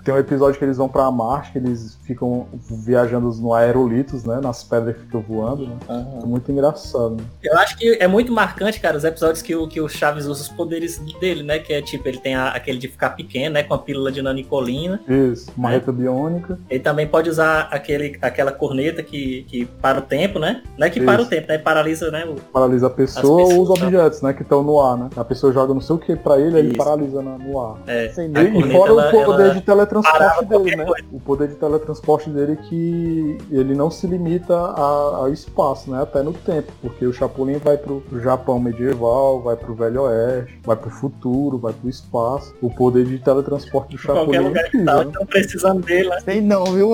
Tem 0.04 0.14
um 0.14 0.18
episódio 0.18 0.58
que 0.58 0.64
eles 0.64 0.76
vão 0.76 0.88
pra 0.88 1.10
Marte, 1.10 1.52
que 1.52 1.58
eles 1.58 1.96
ficam 2.02 2.46
viajando 2.70 3.30
no 3.34 3.52
aerolitos, 3.54 4.24
né? 4.24 4.40
Nas 4.42 4.62
pedras 4.64 4.96
que 4.96 5.02
ficam 5.02 5.20
voando, 5.20 5.66
né? 5.66 5.76
É 6.22 6.26
muito 6.26 6.50
engraçado. 6.50 7.16
Né? 7.16 7.24
Eu 7.42 7.56
acho 7.58 7.76
que 7.76 7.96
é 8.00 8.06
muito 8.06 8.32
marcante, 8.32 8.80
cara, 8.80 8.96
os 8.96 9.04
episódios 9.04 9.42
que 9.42 9.54
o, 9.54 9.66
que 9.68 9.80
o 9.80 9.88
Chaves 9.88 10.26
usa 10.26 10.42
os 10.42 10.48
poderes 10.48 10.98
dele, 11.20 11.42
né? 11.42 11.58
Que 11.58 11.72
é 11.74 11.82
tipo, 11.82 12.06
ele 12.08 12.18
tem 12.18 12.34
a- 12.34 12.50
aquele 12.50 12.78
de 12.78 12.88
ficar 12.88 13.10
pequeno, 13.10 13.54
né? 13.54 13.62
Com 13.62 13.74
a 13.74 13.78
pílula 13.78 14.10
de 14.12 14.22
nanicolina. 14.22 15.00
Isso, 15.08 15.50
marreta 15.56 15.92
biônica. 15.92 16.58
Ele 16.68 16.80
também 16.80 17.06
pode 17.06 17.28
usar 17.30 17.68
aquele, 17.70 18.18
aquela 18.20 18.52
corneta 18.52 19.02
que, 19.02 19.19
que 19.48 19.66
para 19.80 19.98
o 19.98 20.02
tempo, 20.02 20.38
né? 20.38 20.62
Não 20.78 20.86
é 20.86 20.90
que 20.90 21.00
para 21.00 21.18
o 21.18 21.22
Isso. 21.22 21.30
tempo, 21.30 21.48
né? 21.48 21.58
Paralisa, 21.58 22.10
né? 22.10 22.24
o- 22.26 22.34
paralisa 22.52 22.86
a 22.86 22.90
pessoa 22.90 23.42
ou 23.42 23.42
os 23.44 23.48
pessoas, 23.68 23.82
objetos, 23.82 24.22
né, 24.22 24.32
que 24.32 24.42
estão 24.42 24.62
no 24.62 24.80
ar, 24.80 24.96
né? 24.96 25.08
A 25.16 25.24
pessoa 25.24 25.52
joga 25.52 25.72
não 25.74 25.80
sei 25.80 25.96
o 25.96 25.98
que 25.98 26.16
pra 26.16 26.38
ele, 26.38 26.54
aí 26.56 26.60
ele 26.60 26.68
Isso. 26.68 26.76
paralisa 26.78 27.22
no 27.22 27.60
ar. 27.60 27.76
É, 27.86 28.06
a 28.16 28.28
não. 28.28 28.42
E, 28.42 28.70
fora 28.72 28.90
ela- 28.90 29.08
o 29.08 29.24
poder 29.24 29.44
ela 29.44 29.54
de 29.54 29.60
teletransporte 29.60 30.44
dele, 30.46 30.76
né? 30.76 30.84
coisa. 30.84 31.04
O 31.12 31.20
poder 31.20 31.48
de 31.48 31.54
teletransporte 31.54 32.30
dele 32.30 32.56
que 32.56 33.38
ele 33.50 33.74
não 33.74 33.90
se 33.90 34.06
limita 34.06 34.54
ao 34.56 35.32
espaço, 35.32 35.90
né? 35.90 36.02
Até 36.02 36.22
no 36.22 36.32
tempo, 36.32 36.72
porque 36.80 37.06
o 37.06 37.12
Chapolin 37.12 37.58
vai 37.58 37.76
pro 37.76 38.02
Japão 38.20 38.58
medieval, 38.58 39.40
vai 39.42 39.56
pro 39.56 39.74
Velho 39.74 40.02
Oeste, 40.02 40.58
vai 40.64 40.76
pro 40.76 40.90
futuro, 40.90 41.58
vai 41.58 41.72
pro 41.72 41.88
espaço. 41.88 42.54
O 42.60 42.70
poder 42.70 43.04
de 43.04 43.18
teletransporte 43.18 43.92
do 43.96 43.98
Chapolin 43.98 44.24
qualquer 44.24 44.36
é 44.36 44.40
lugar 44.40 44.64
que 44.70 44.84
tá, 44.84 44.96
né? 44.96 45.04
estão 45.04 45.26
precisando 45.26 45.82
dele, 45.82 46.08
né? 46.08 46.20
Sei 46.24 46.40
não, 46.40 46.64
viu? 46.64 46.90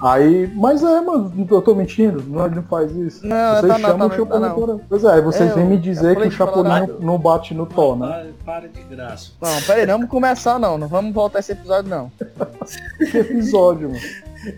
Aí, 0.00 0.50
mas 0.54 0.82
é, 0.82 1.00
mano, 1.00 1.32
eu 1.50 1.62
tô 1.62 1.74
mentindo, 1.74 2.22
não, 2.26 2.46
ele 2.46 2.56
não 2.56 2.62
faz 2.64 2.90
isso. 2.96 3.26
Não, 3.26 3.56
Vocês 3.56 3.72
tá 3.72 3.78
não, 3.78 3.88
chamam 3.88 3.98
tá 3.98 4.04
o 4.04 4.08
não, 4.08 4.08
tá 4.08 4.16
Chapolin 4.16 4.40
não. 4.48 4.54
por- 4.54 4.80
Pois 4.88 5.04
é, 5.04 5.20
vocês 5.20 5.50
É, 5.50 5.54
vêm 5.54 5.64
me 5.66 5.76
dizer 5.78 6.16
que 6.16 6.28
o 6.28 6.30
Chapolin 6.30 6.68
não, 6.86 6.98
não 7.00 7.18
bate 7.18 7.54
no 7.54 7.66
Thor, 7.66 7.96
né? 7.96 8.32
Para, 8.44 8.60
para 8.60 8.68
de 8.68 8.82
graça. 8.82 9.30
Não, 9.40 9.62
pera 9.62 9.80
aí, 9.80 9.86
não 9.86 9.94
vamos 9.94 10.10
começar 10.10 10.58
não, 10.58 10.76
não 10.78 10.88
vamos 10.88 11.12
voltar 11.14 11.38
esse 11.40 11.52
episódio 11.52 11.90
não. 11.90 12.10
Que 13.10 13.18
episódio, 13.18 13.88
mano. 13.90 14.00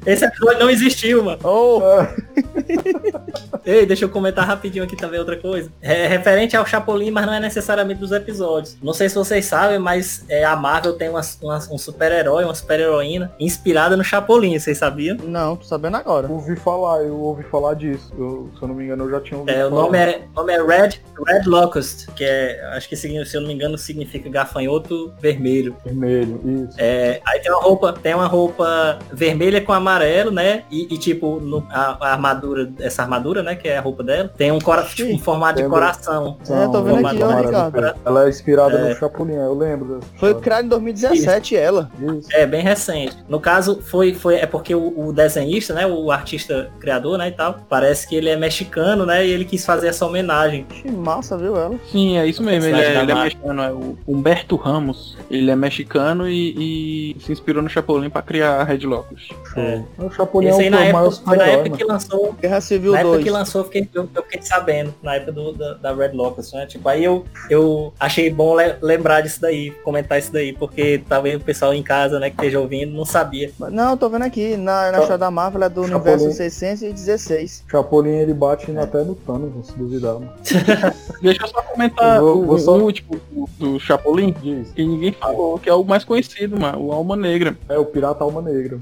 Esse 0.07 0.25
episódio 0.25 0.59
não 0.61 0.71
existiu, 0.71 1.23
mano. 1.25 1.39
Ô, 1.45 1.81
Ei, 3.65 3.85
deixa 3.87 4.05
eu 4.05 4.09
comentar 4.09 4.47
rapidinho 4.47 4.85
aqui 4.85 4.97
também 4.97 5.19
outra 5.19 5.37
coisa. 5.37 5.71
É 5.83 6.07
referente 6.07 6.57
ao 6.57 6.65
Chapolin, 6.67 7.11
mas 7.11 7.27
não 7.27 7.35
é 7.35 7.41
necessariamente 7.41 8.01
dos 8.01 8.13
episódios. 8.13 8.77
Não 8.83 8.93
sei 8.93 9.09
se 9.09 9.15
vocês 9.17 9.45
sabem, 9.45 9.79
mas 9.79 10.25
é, 10.29 10.45
a 10.45 10.55
Marvel 10.55 10.95
tem 10.95 11.09
uma, 11.09 11.21
uma- 11.43 11.59
um 11.71 11.79
super-herói, 11.79 12.45
uma 12.45 12.55
super-heroína 12.55 13.33
inspirada 13.41 13.97
no 13.97 14.05
Chapolin, 14.05 14.59
vocês 14.59 14.79
sabiam? 14.79 15.17
não, 15.25 15.57
tô 15.57 15.65
sabendo 15.65 15.97
agora. 15.97 16.31
Ouvi 16.31 16.57
falar, 16.57 17.03
eu 17.03 17.17
ouvi 17.19 17.43
falar 17.45 17.75
disso. 17.75 18.13
Eu, 18.17 18.51
se 18.57 18.63
eu 18.63 18.69
não 18.69 18.75
me 18.75 18.85
engano, 18.85 19.05
eu 19.05 19.11
já 19.11 19.21
tinha 19.21 19.39
ouvido 19.39 19.55
É, 19.57 19.67
o 19.67 19.71
falar. 19.71 19.83
nome 19.83 19.99
é, 19.99 20.21
o 20.33 20.37
nome 20.37 20.53
é 20.53 20.63
Red, 20.63 21.01
Red 21.27 21.43
Locust, 21.47 22.07
que 22.15 22.25
é, 22.25 22.65
acho 22.73 22.89
que 22.89 22.97
se 22.97 23.07
se 23.27 23.37
eu 23.37 23.41
não 23.41 23.49
me 23.49 23.55
engano 23.55 23.77
significa 23.79 24.29
gafanhoto 24.29 25.13
vermelho. 25.21 25.77
Vermelho, 25.85 26.41
isso. 26.69 26.77
É, 26.79 27.21
aí 27.27 27.41
tem 27.41 27.51
uma 27.53 27.63
roupa, 27.63 27.93
tem 27.93 28.15
uma 28.15 28.27
roupa 28.27 28.99
vermelha 29.13 29.61
com 29.61 29.73
amarelo, 29.77 30.31
né? 30.31 30.65
E, 30.70 30.93
e, 30.93 30.98
tipo, 30.98 31.40
no, 31.40 31.66
a, 31.70 31.97
a, 32.01 32.12
armadura, 32.12 32.70
essa 32.81 33.03
armadura, 33.03 33.43
né? 33.43 33.55
Que 33.55 33.69
é 33.69 33.78
a 33.78 33.81
roupa 33.81 34.03
dela, 34.03 34.31
tem 34.36 34.51
um, 34.53 34.59
cora, 34.59 34.82
tipo, 34.82 35.12
um 35.12 35.19
formato 35.19 35.62
de 35.62 35.69
coração. 35.69 36.36
É, 36.48 36.66
tô 36.69 36.82
vendo 36.82 37.07
aqui, 37.07 37.23
ó, 37.23 37.36
Ricardo. 37.36 37.94
Ela 38.05 38.27
é 38.27 38.28
inspirada 38.28 38.78
é. 38.78 38.89
no 38.89 38.97
Chapolin, 38.97 39.35
eu 39.35 39.55
lembro. 39.55 40.01
Foi 40.16 40.35
criado 40.35 40.65
em 40.65 40.69
2017 40.69 41.55
Isso. 41.55 41.62
ela. 41.62 41.90
Isso. 42.01 42.28
É, 42.32 42.47
bem 42.47 42.62
recente. 42.62 43.16
No 43.28 43.40
caso, 43.40 43.81
foi, 43.82 44.15
foi 44.15 44.36
é 44.36 44.47
porque 44.47 44.74
o, 44.74 45.09
o, 45.09 45.12
desenhista, 45.12 45.74
né? 45.74 45.86
O 45.86 46.11
artista 46.11 46.70
criador, 46.81 47.19
né? 47.19 47.28
E 47.28 47.32
tal, 47.32 47.59
parece 47.69 48.09
que 48.09 48.15
ele 48.15 48.28
é 48.28 48.36
mexicano, 48.36 49.07
né? 49.07 49.27
E 49.27 49.31
ele 49.31 49.44
quis 49.44 49.65
fazer 49.65 49.89
essa 49.89 50.07
homenagem. 50.07 50.65
Que 50.65 50.90
massa, 50.90 51.36
viu 51.36 51.57
ela? 51.57 51.77
Sim, 51.90 52.19
é 52.19 52.27
isso 52.27 52.43
mesmo. 52.43 52.69
Ele 52.69 52.81
é, 52.81 53.03
ele 53.03 53.12
é 53.12 53.15
mexicano, 53.15 53.62
é 53.62 53.73
o 53.73 53.97
Humberto 54.07 54.57
Ramos. 54.57 55.16
Ele 55.31 55.51
é 55.51 55.57
mexicano 55.57 56.28
e, 56.28 57.15
e 57.16 57.20
se 57.20 57.32
inspirou 57.32 57.62
no 57.62 57.69
Chapolin 57.69 58.11
pra 58.11 58.23
criar 58.23 58.61
a 58.61 58.65
Red 58.65 58.86
Locus. 58.86 59.28
É. 59.57 59.66
O 59.99 60.11
Chapolin 60.11 60.49
Esse 60.49 60.63
é 60.63 60.65
aí 60.65 60.71
na 60.71 60.85
época, 60.85 61.11
foi 61.11 61.37
na 61.37 61.47
época 61.47 61.77
que 61.77 61.85
lançou. 61.85 62.33
Guerra 62.41 62.61
Civil 62.61 62.93
na 62.93 63.03
2. 63.03 63.15
época 63.15 63.25
que 63.25 63.31
lançou, 63.31 63.61
eu 63.61 63.65
fiquei, 63.65 63.89
eu, 63.95 64.09
eu 64.15 64.23
fiquei 64.23 64.43
sabendo. 64.43 64.95
Na 65.03 65.15
época 65.15 65.33
do, 65.33 65.53
da, 65.53 65.75
da 65.75 65.95
Red 65.95 66.13
Locus, 66.13 66.53
né? 66.53 66.67
Tipo, 66.67 66.89
aí 66.89 67.05
eu, 67.05 67.25
eu 67.51 67.93
achei 67.99 68.31
bom 68.31 68.57
le 68.57 68.77
lembrar 68.81 69.21
disso 69.21 69.41
daí, 69.41 69.71
comentar 69.83 70.19
isso 70.19 70.33
daí, 70.33 70.53
porque 70.53 71.03
talvez 71.09 71.37
o 71.37 71.41
pessoal 71.41 71.75
em 71.75 71.83
casa, 71.83 72.19
né, 72.19 72.31
que 72.31 72.37
esteja 72.37 72.61
ouvindo, 72.61 72.93
não 72.93 73.05
sabia. 73.05 73.51
Não, 73.71 73.97
tô 73.97 74.09
vendo 74.09 74.23
aqui, 74.23 74.57
na, 74.57 74.93
na 74.93 74.99
história 74.99 75.19
da 75.19 75.31
Marvel 75.31 75.63
é 75.63 75.69
do 75.69 75.87
Chapolin. 75.87 76.13
universo 76.13 76.37
616. 76.37 77.65
Chapolin 77.69 78.11
ele 78.11 78.35
bate 78.35 78.71
é. 78.71 78.81
até 78.81 79.03
no 79.03 79.15
Thanos, 79.15 79.67
se 79.67 79.77
duvidar. 79.77 80.15
Mano. 80.15 80.33
Deixa 81.23 81.43
eu 81.43 81.49
só 81.49 81.63
comentar 81.63 82.21
vou, 82.21 82.39
o, 82.39 82.47
vou 82.47 82.59
só... 82.59 82.77
o 82.77 82.83
último 82.83 83.21
do, 83.31 83.49
do 83.59 83.81
Chapolin, 83.81 84.35
Diz. 84.43 84.73
que 84.73 84.85
ninguém 84.85 85.13
falou, 85.13 85.59
que 85.59 85.69
é 85.69 85.75
o 85.75 85.85
mais 85.85 86.05
conhecido, 86.05 86.59
mano, 86.59 86.87
o 86.87 86.93
Alma 86.93 87.17
Negra. 87.17 87.57
É, 87.69 87.79
o 87.79 87.85
Pirata 87.85 88.25
Alma 88.25 88.43
Negra. 88.43 88.79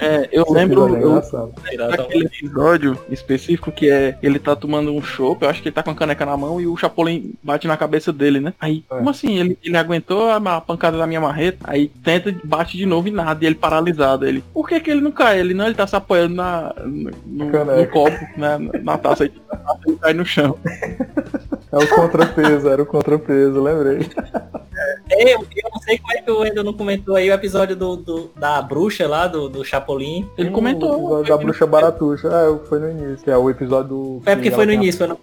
É, 0.00 0.28
eu 0.30 0.44
Esse 0.44 0.52
lembro 0.52 0.86
é 1.66 1.76
daquele 1.76 2.26
episódio 2.26 2.98
específico 3.10 3.72
que 3.72 3.90
é 3.90 4.16
ele 4.22 4.38
tá 4.38 4.54
tomando 4.54 4.92
um 4.94 5.02
chopp, 5.02 5.42
eu 5.42 5.50
acho 5.50 5.60
que 5.60 5.68
ele 5.68 5.74
tá 5.74 5.82
com 5.82 5.90
a 5.90 5.94
caneca 5.94 6.24
na 6.24 6.36
mão 6.36 6.60
e 6.60 6.66
o 6.66 6.76
Chapolin 6.76 7.34
bate 7.42 7.66
na 7.66 7.76
cabeça 7.76 8.12
dele, 8.12 8.38
né? 8.40 8.54
Aí, 8.60 8.84
é. 8.90 8.96
como 8.96 9.10
assim? 9.10 9.38
Ele, 9.38 9.58
ele 9.62 9.76
aguentou 9.76 10.30
a 10.30 10.60
pancada 10.60 10.96
da 10.96 11.06
minha 11.06 11.20
marreta, 11.20 11.58
aí 11.64 11.88
tenta, 12.02 12.34
bate 12.44 12.76
de 12.76 12.86
novo 12.86 13.08
e 13.08 13.10
nada, 13.10 13.44
e 13.44 13.46
ele 13.46 13.56
paralisado. 13.56 14.26
Ele, 14.26 14.44
por 14.54 14.68
que 14.68 14.78
que 14.80 14.90
ele 14.90 15.00
não 15.00 15.10
cai? 15.10 15.40
Ele 15.40 15.54
não, 15.54 15.66
ele 15.66 15.74
tá 15.74 15.86
se 15.86 15.96
apoiando 15.96 16.36
na, 16.36 16.72
no, 16.84 17.10
no 17.46 17.86
copo, 17.88 18.18
né? 18.36 18.58
Na 18.82 18.96
taça, 18.98 19.24
aí 19.24 19.32
ele 19.86 19.96
cai 19.96 20.12
no 20.12 20.24
chão. 20.24 20.56
É 21.70 21.76
o 21.76 21.88
contrapeso, 21.88 22.68
era 22.68 22.82
o 22.82 22.86
contrapeso, 22.86 23.62
lembrei. 23.62 24.08
É, 25.10 25.34
eu, 25.34 25.40
eu 25.40 25.70
não 25.72 25.80
sei 25.80 25.98
como 25.98 26.12
é 26.12 26.22
que 26.22 26.30
o 26.30 26.46
Endo 26.46 26.62
não 26.62 26.72
comentou 26.72 27.16
aí 27.16 27.30
o 27.30 27.32
episódio 27.32 27.74
do, 27.74 27.96
do, 27.96 28.30
da 28.36 28.60
bruxa 28.62 29.08
lá, 29.08 29.26
do, 29.26 29.48
do 29.48 29.64
Chapolin. 29.64 30.28
Ele 30.36 30.50
comentou. 30.50 30.90
O 30.90 30.94
episódio 30.94 31.28
da 31.28 31.36
bruxa 31.36 31.66
baratuxa. 31.66 32.28
É, 32.28 32.66
foi 32.66 32.78
no 32.78 32.90
início, 32.90 33.30
é 33.30 33.36
o 33.36 33.50
episódio 33.50 33.88
do. 33.88 34.22
É 34.26 34.34
porque 34.34 34.50
foi 34.50 34.66
no 34.66 34.72
início, 34.72 34.98
foi 34.98 35.08
no 35.08 35.18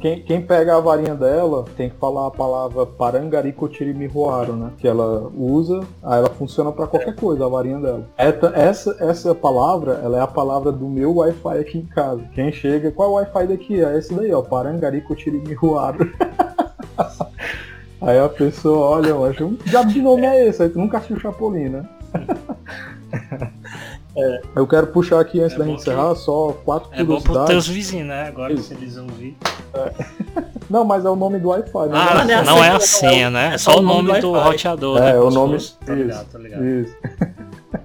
quem, 0.00 0.20
quem 0.22 0.42
pega 0.42 0.76
a 0.76 0.80
varinha 0.80 1.14
dela 1.14 1.64
tem 1.76 1.88
que 1.88 1.96
falar 1.96 2.26
a 2.26 2.30
palavra 2.30 2.84
parangaricotirimirroaro, 2.84 4.54
né? 4.54 4.72
Que 4.78 4.88
ela 4.88 5.30
usa, 5.36 5.80
aí 6.02 6.18
ela 6.18 6.28
funciona 6.28 6.72
para 6.72 6.86
qualquer 6.86 7.14
coisa, 7.14 7.46
a 7.46 7.48
varinha 7.48 7.78
dela. 7.78 8.08
Essa, 8.16 8.96
essa 8.98 9.34
palavra, 9.34 10.00
ela 10.02 10.18
é 10.18 10.20
a 10.20 10.26
palavra 10.26 10.72
do 10.72 10.88
meu 10.88 11.16
Wi-Fi 11.16 11.58
aqui 11.58 11.78
em 11.78 11.86
casa. 11.86 12.22
Quem 12.34 12.52
chega, 12.52 12.90
qual 12.90 13.08
é 13.08 13.12
o 13.12 13.14
Wi-Fi 13.14 13.46
daqui? 13.46 13.82
É 13.82 13.96
esse 13.96 14.12
daí, 14.12 14.32
ó, 14.32 14.42
parangaricotirimirroaro. 14.42 15.41
Aí 18.00 18.18
a 18.18 18.28
pessoa 18.28 18.96
olha, 18.96 19.14
acho, 19.30 19.44
um 19.44 19.54
diabo 19.64 19.92
de 19.92 20.02
nome 20.02 20.26
é 20.26 20.48
esse? 20.48 20.62
Aí 20.62 20.68
tu 20.68 20.78
nunca 20.78 20.98
assistiu 20.98 21.20
Chapolin, 21.20 21.68
né? 21.68 21.84
É. 24.14 24.42
Eu 24.54 24.66
quero 24.66 24.88
puxar 24.88 25.20
aqui 25.20 25.40
antes 25.40 25.56
é 25.56 25.58
da 25.58 25.64
gente 25.64 25.80
encerrar 25.80 26.14
só 26.14 26.52
quatro 26.64 26.90
é 26.92 26.98
curiosidades. 26.98 27.24
É 27.24 27.28
bom 27.28 27.34
pros 27.34 27.46
teus 27.46 27.68
vizinhos, 27.68 28.08
né? 28.08 28.28
Agora 28.28 28.52
Isso. 28.52 28.64
se 28.64 28.74
eles 28.74 28.96
ouvir. 28.98 29.36
É. 29.72 29.92
Não, 30.68 30.84
mas 30.84 31.04
é 31.04 31.08
o 31.08 31.16
nome 31.16 31.38
do 31.38 31.48
Wi-Fi. 31.48 31.88
Né? 31.88 31.94
Ah, 31.94 32.24
não, 32.24 32.30
é, 32.30 32.44
não 32.44 32.64
é 32.64 32.70
a 32.70 32.80
senha, 32.80 33.30
né? 33.30 33.54
É 33.54 33.58
só 33.58 33.78
o 33.78 33.82
nome 33.82 34.12
do, 34.12 34.20
do 34.20 34.38
roteador. 34.38 34.98
É, 34.98 35.12
né? 35.12 35.18
o 35.18 35.30
nome. 35.30 35.56
Isso, 35.56 35.78
tá 35.84 35.94
ligado, 35.94 36.26
tá 36.26 36.38
ligado. 36.38 36.64
Isso. 36.64 36.94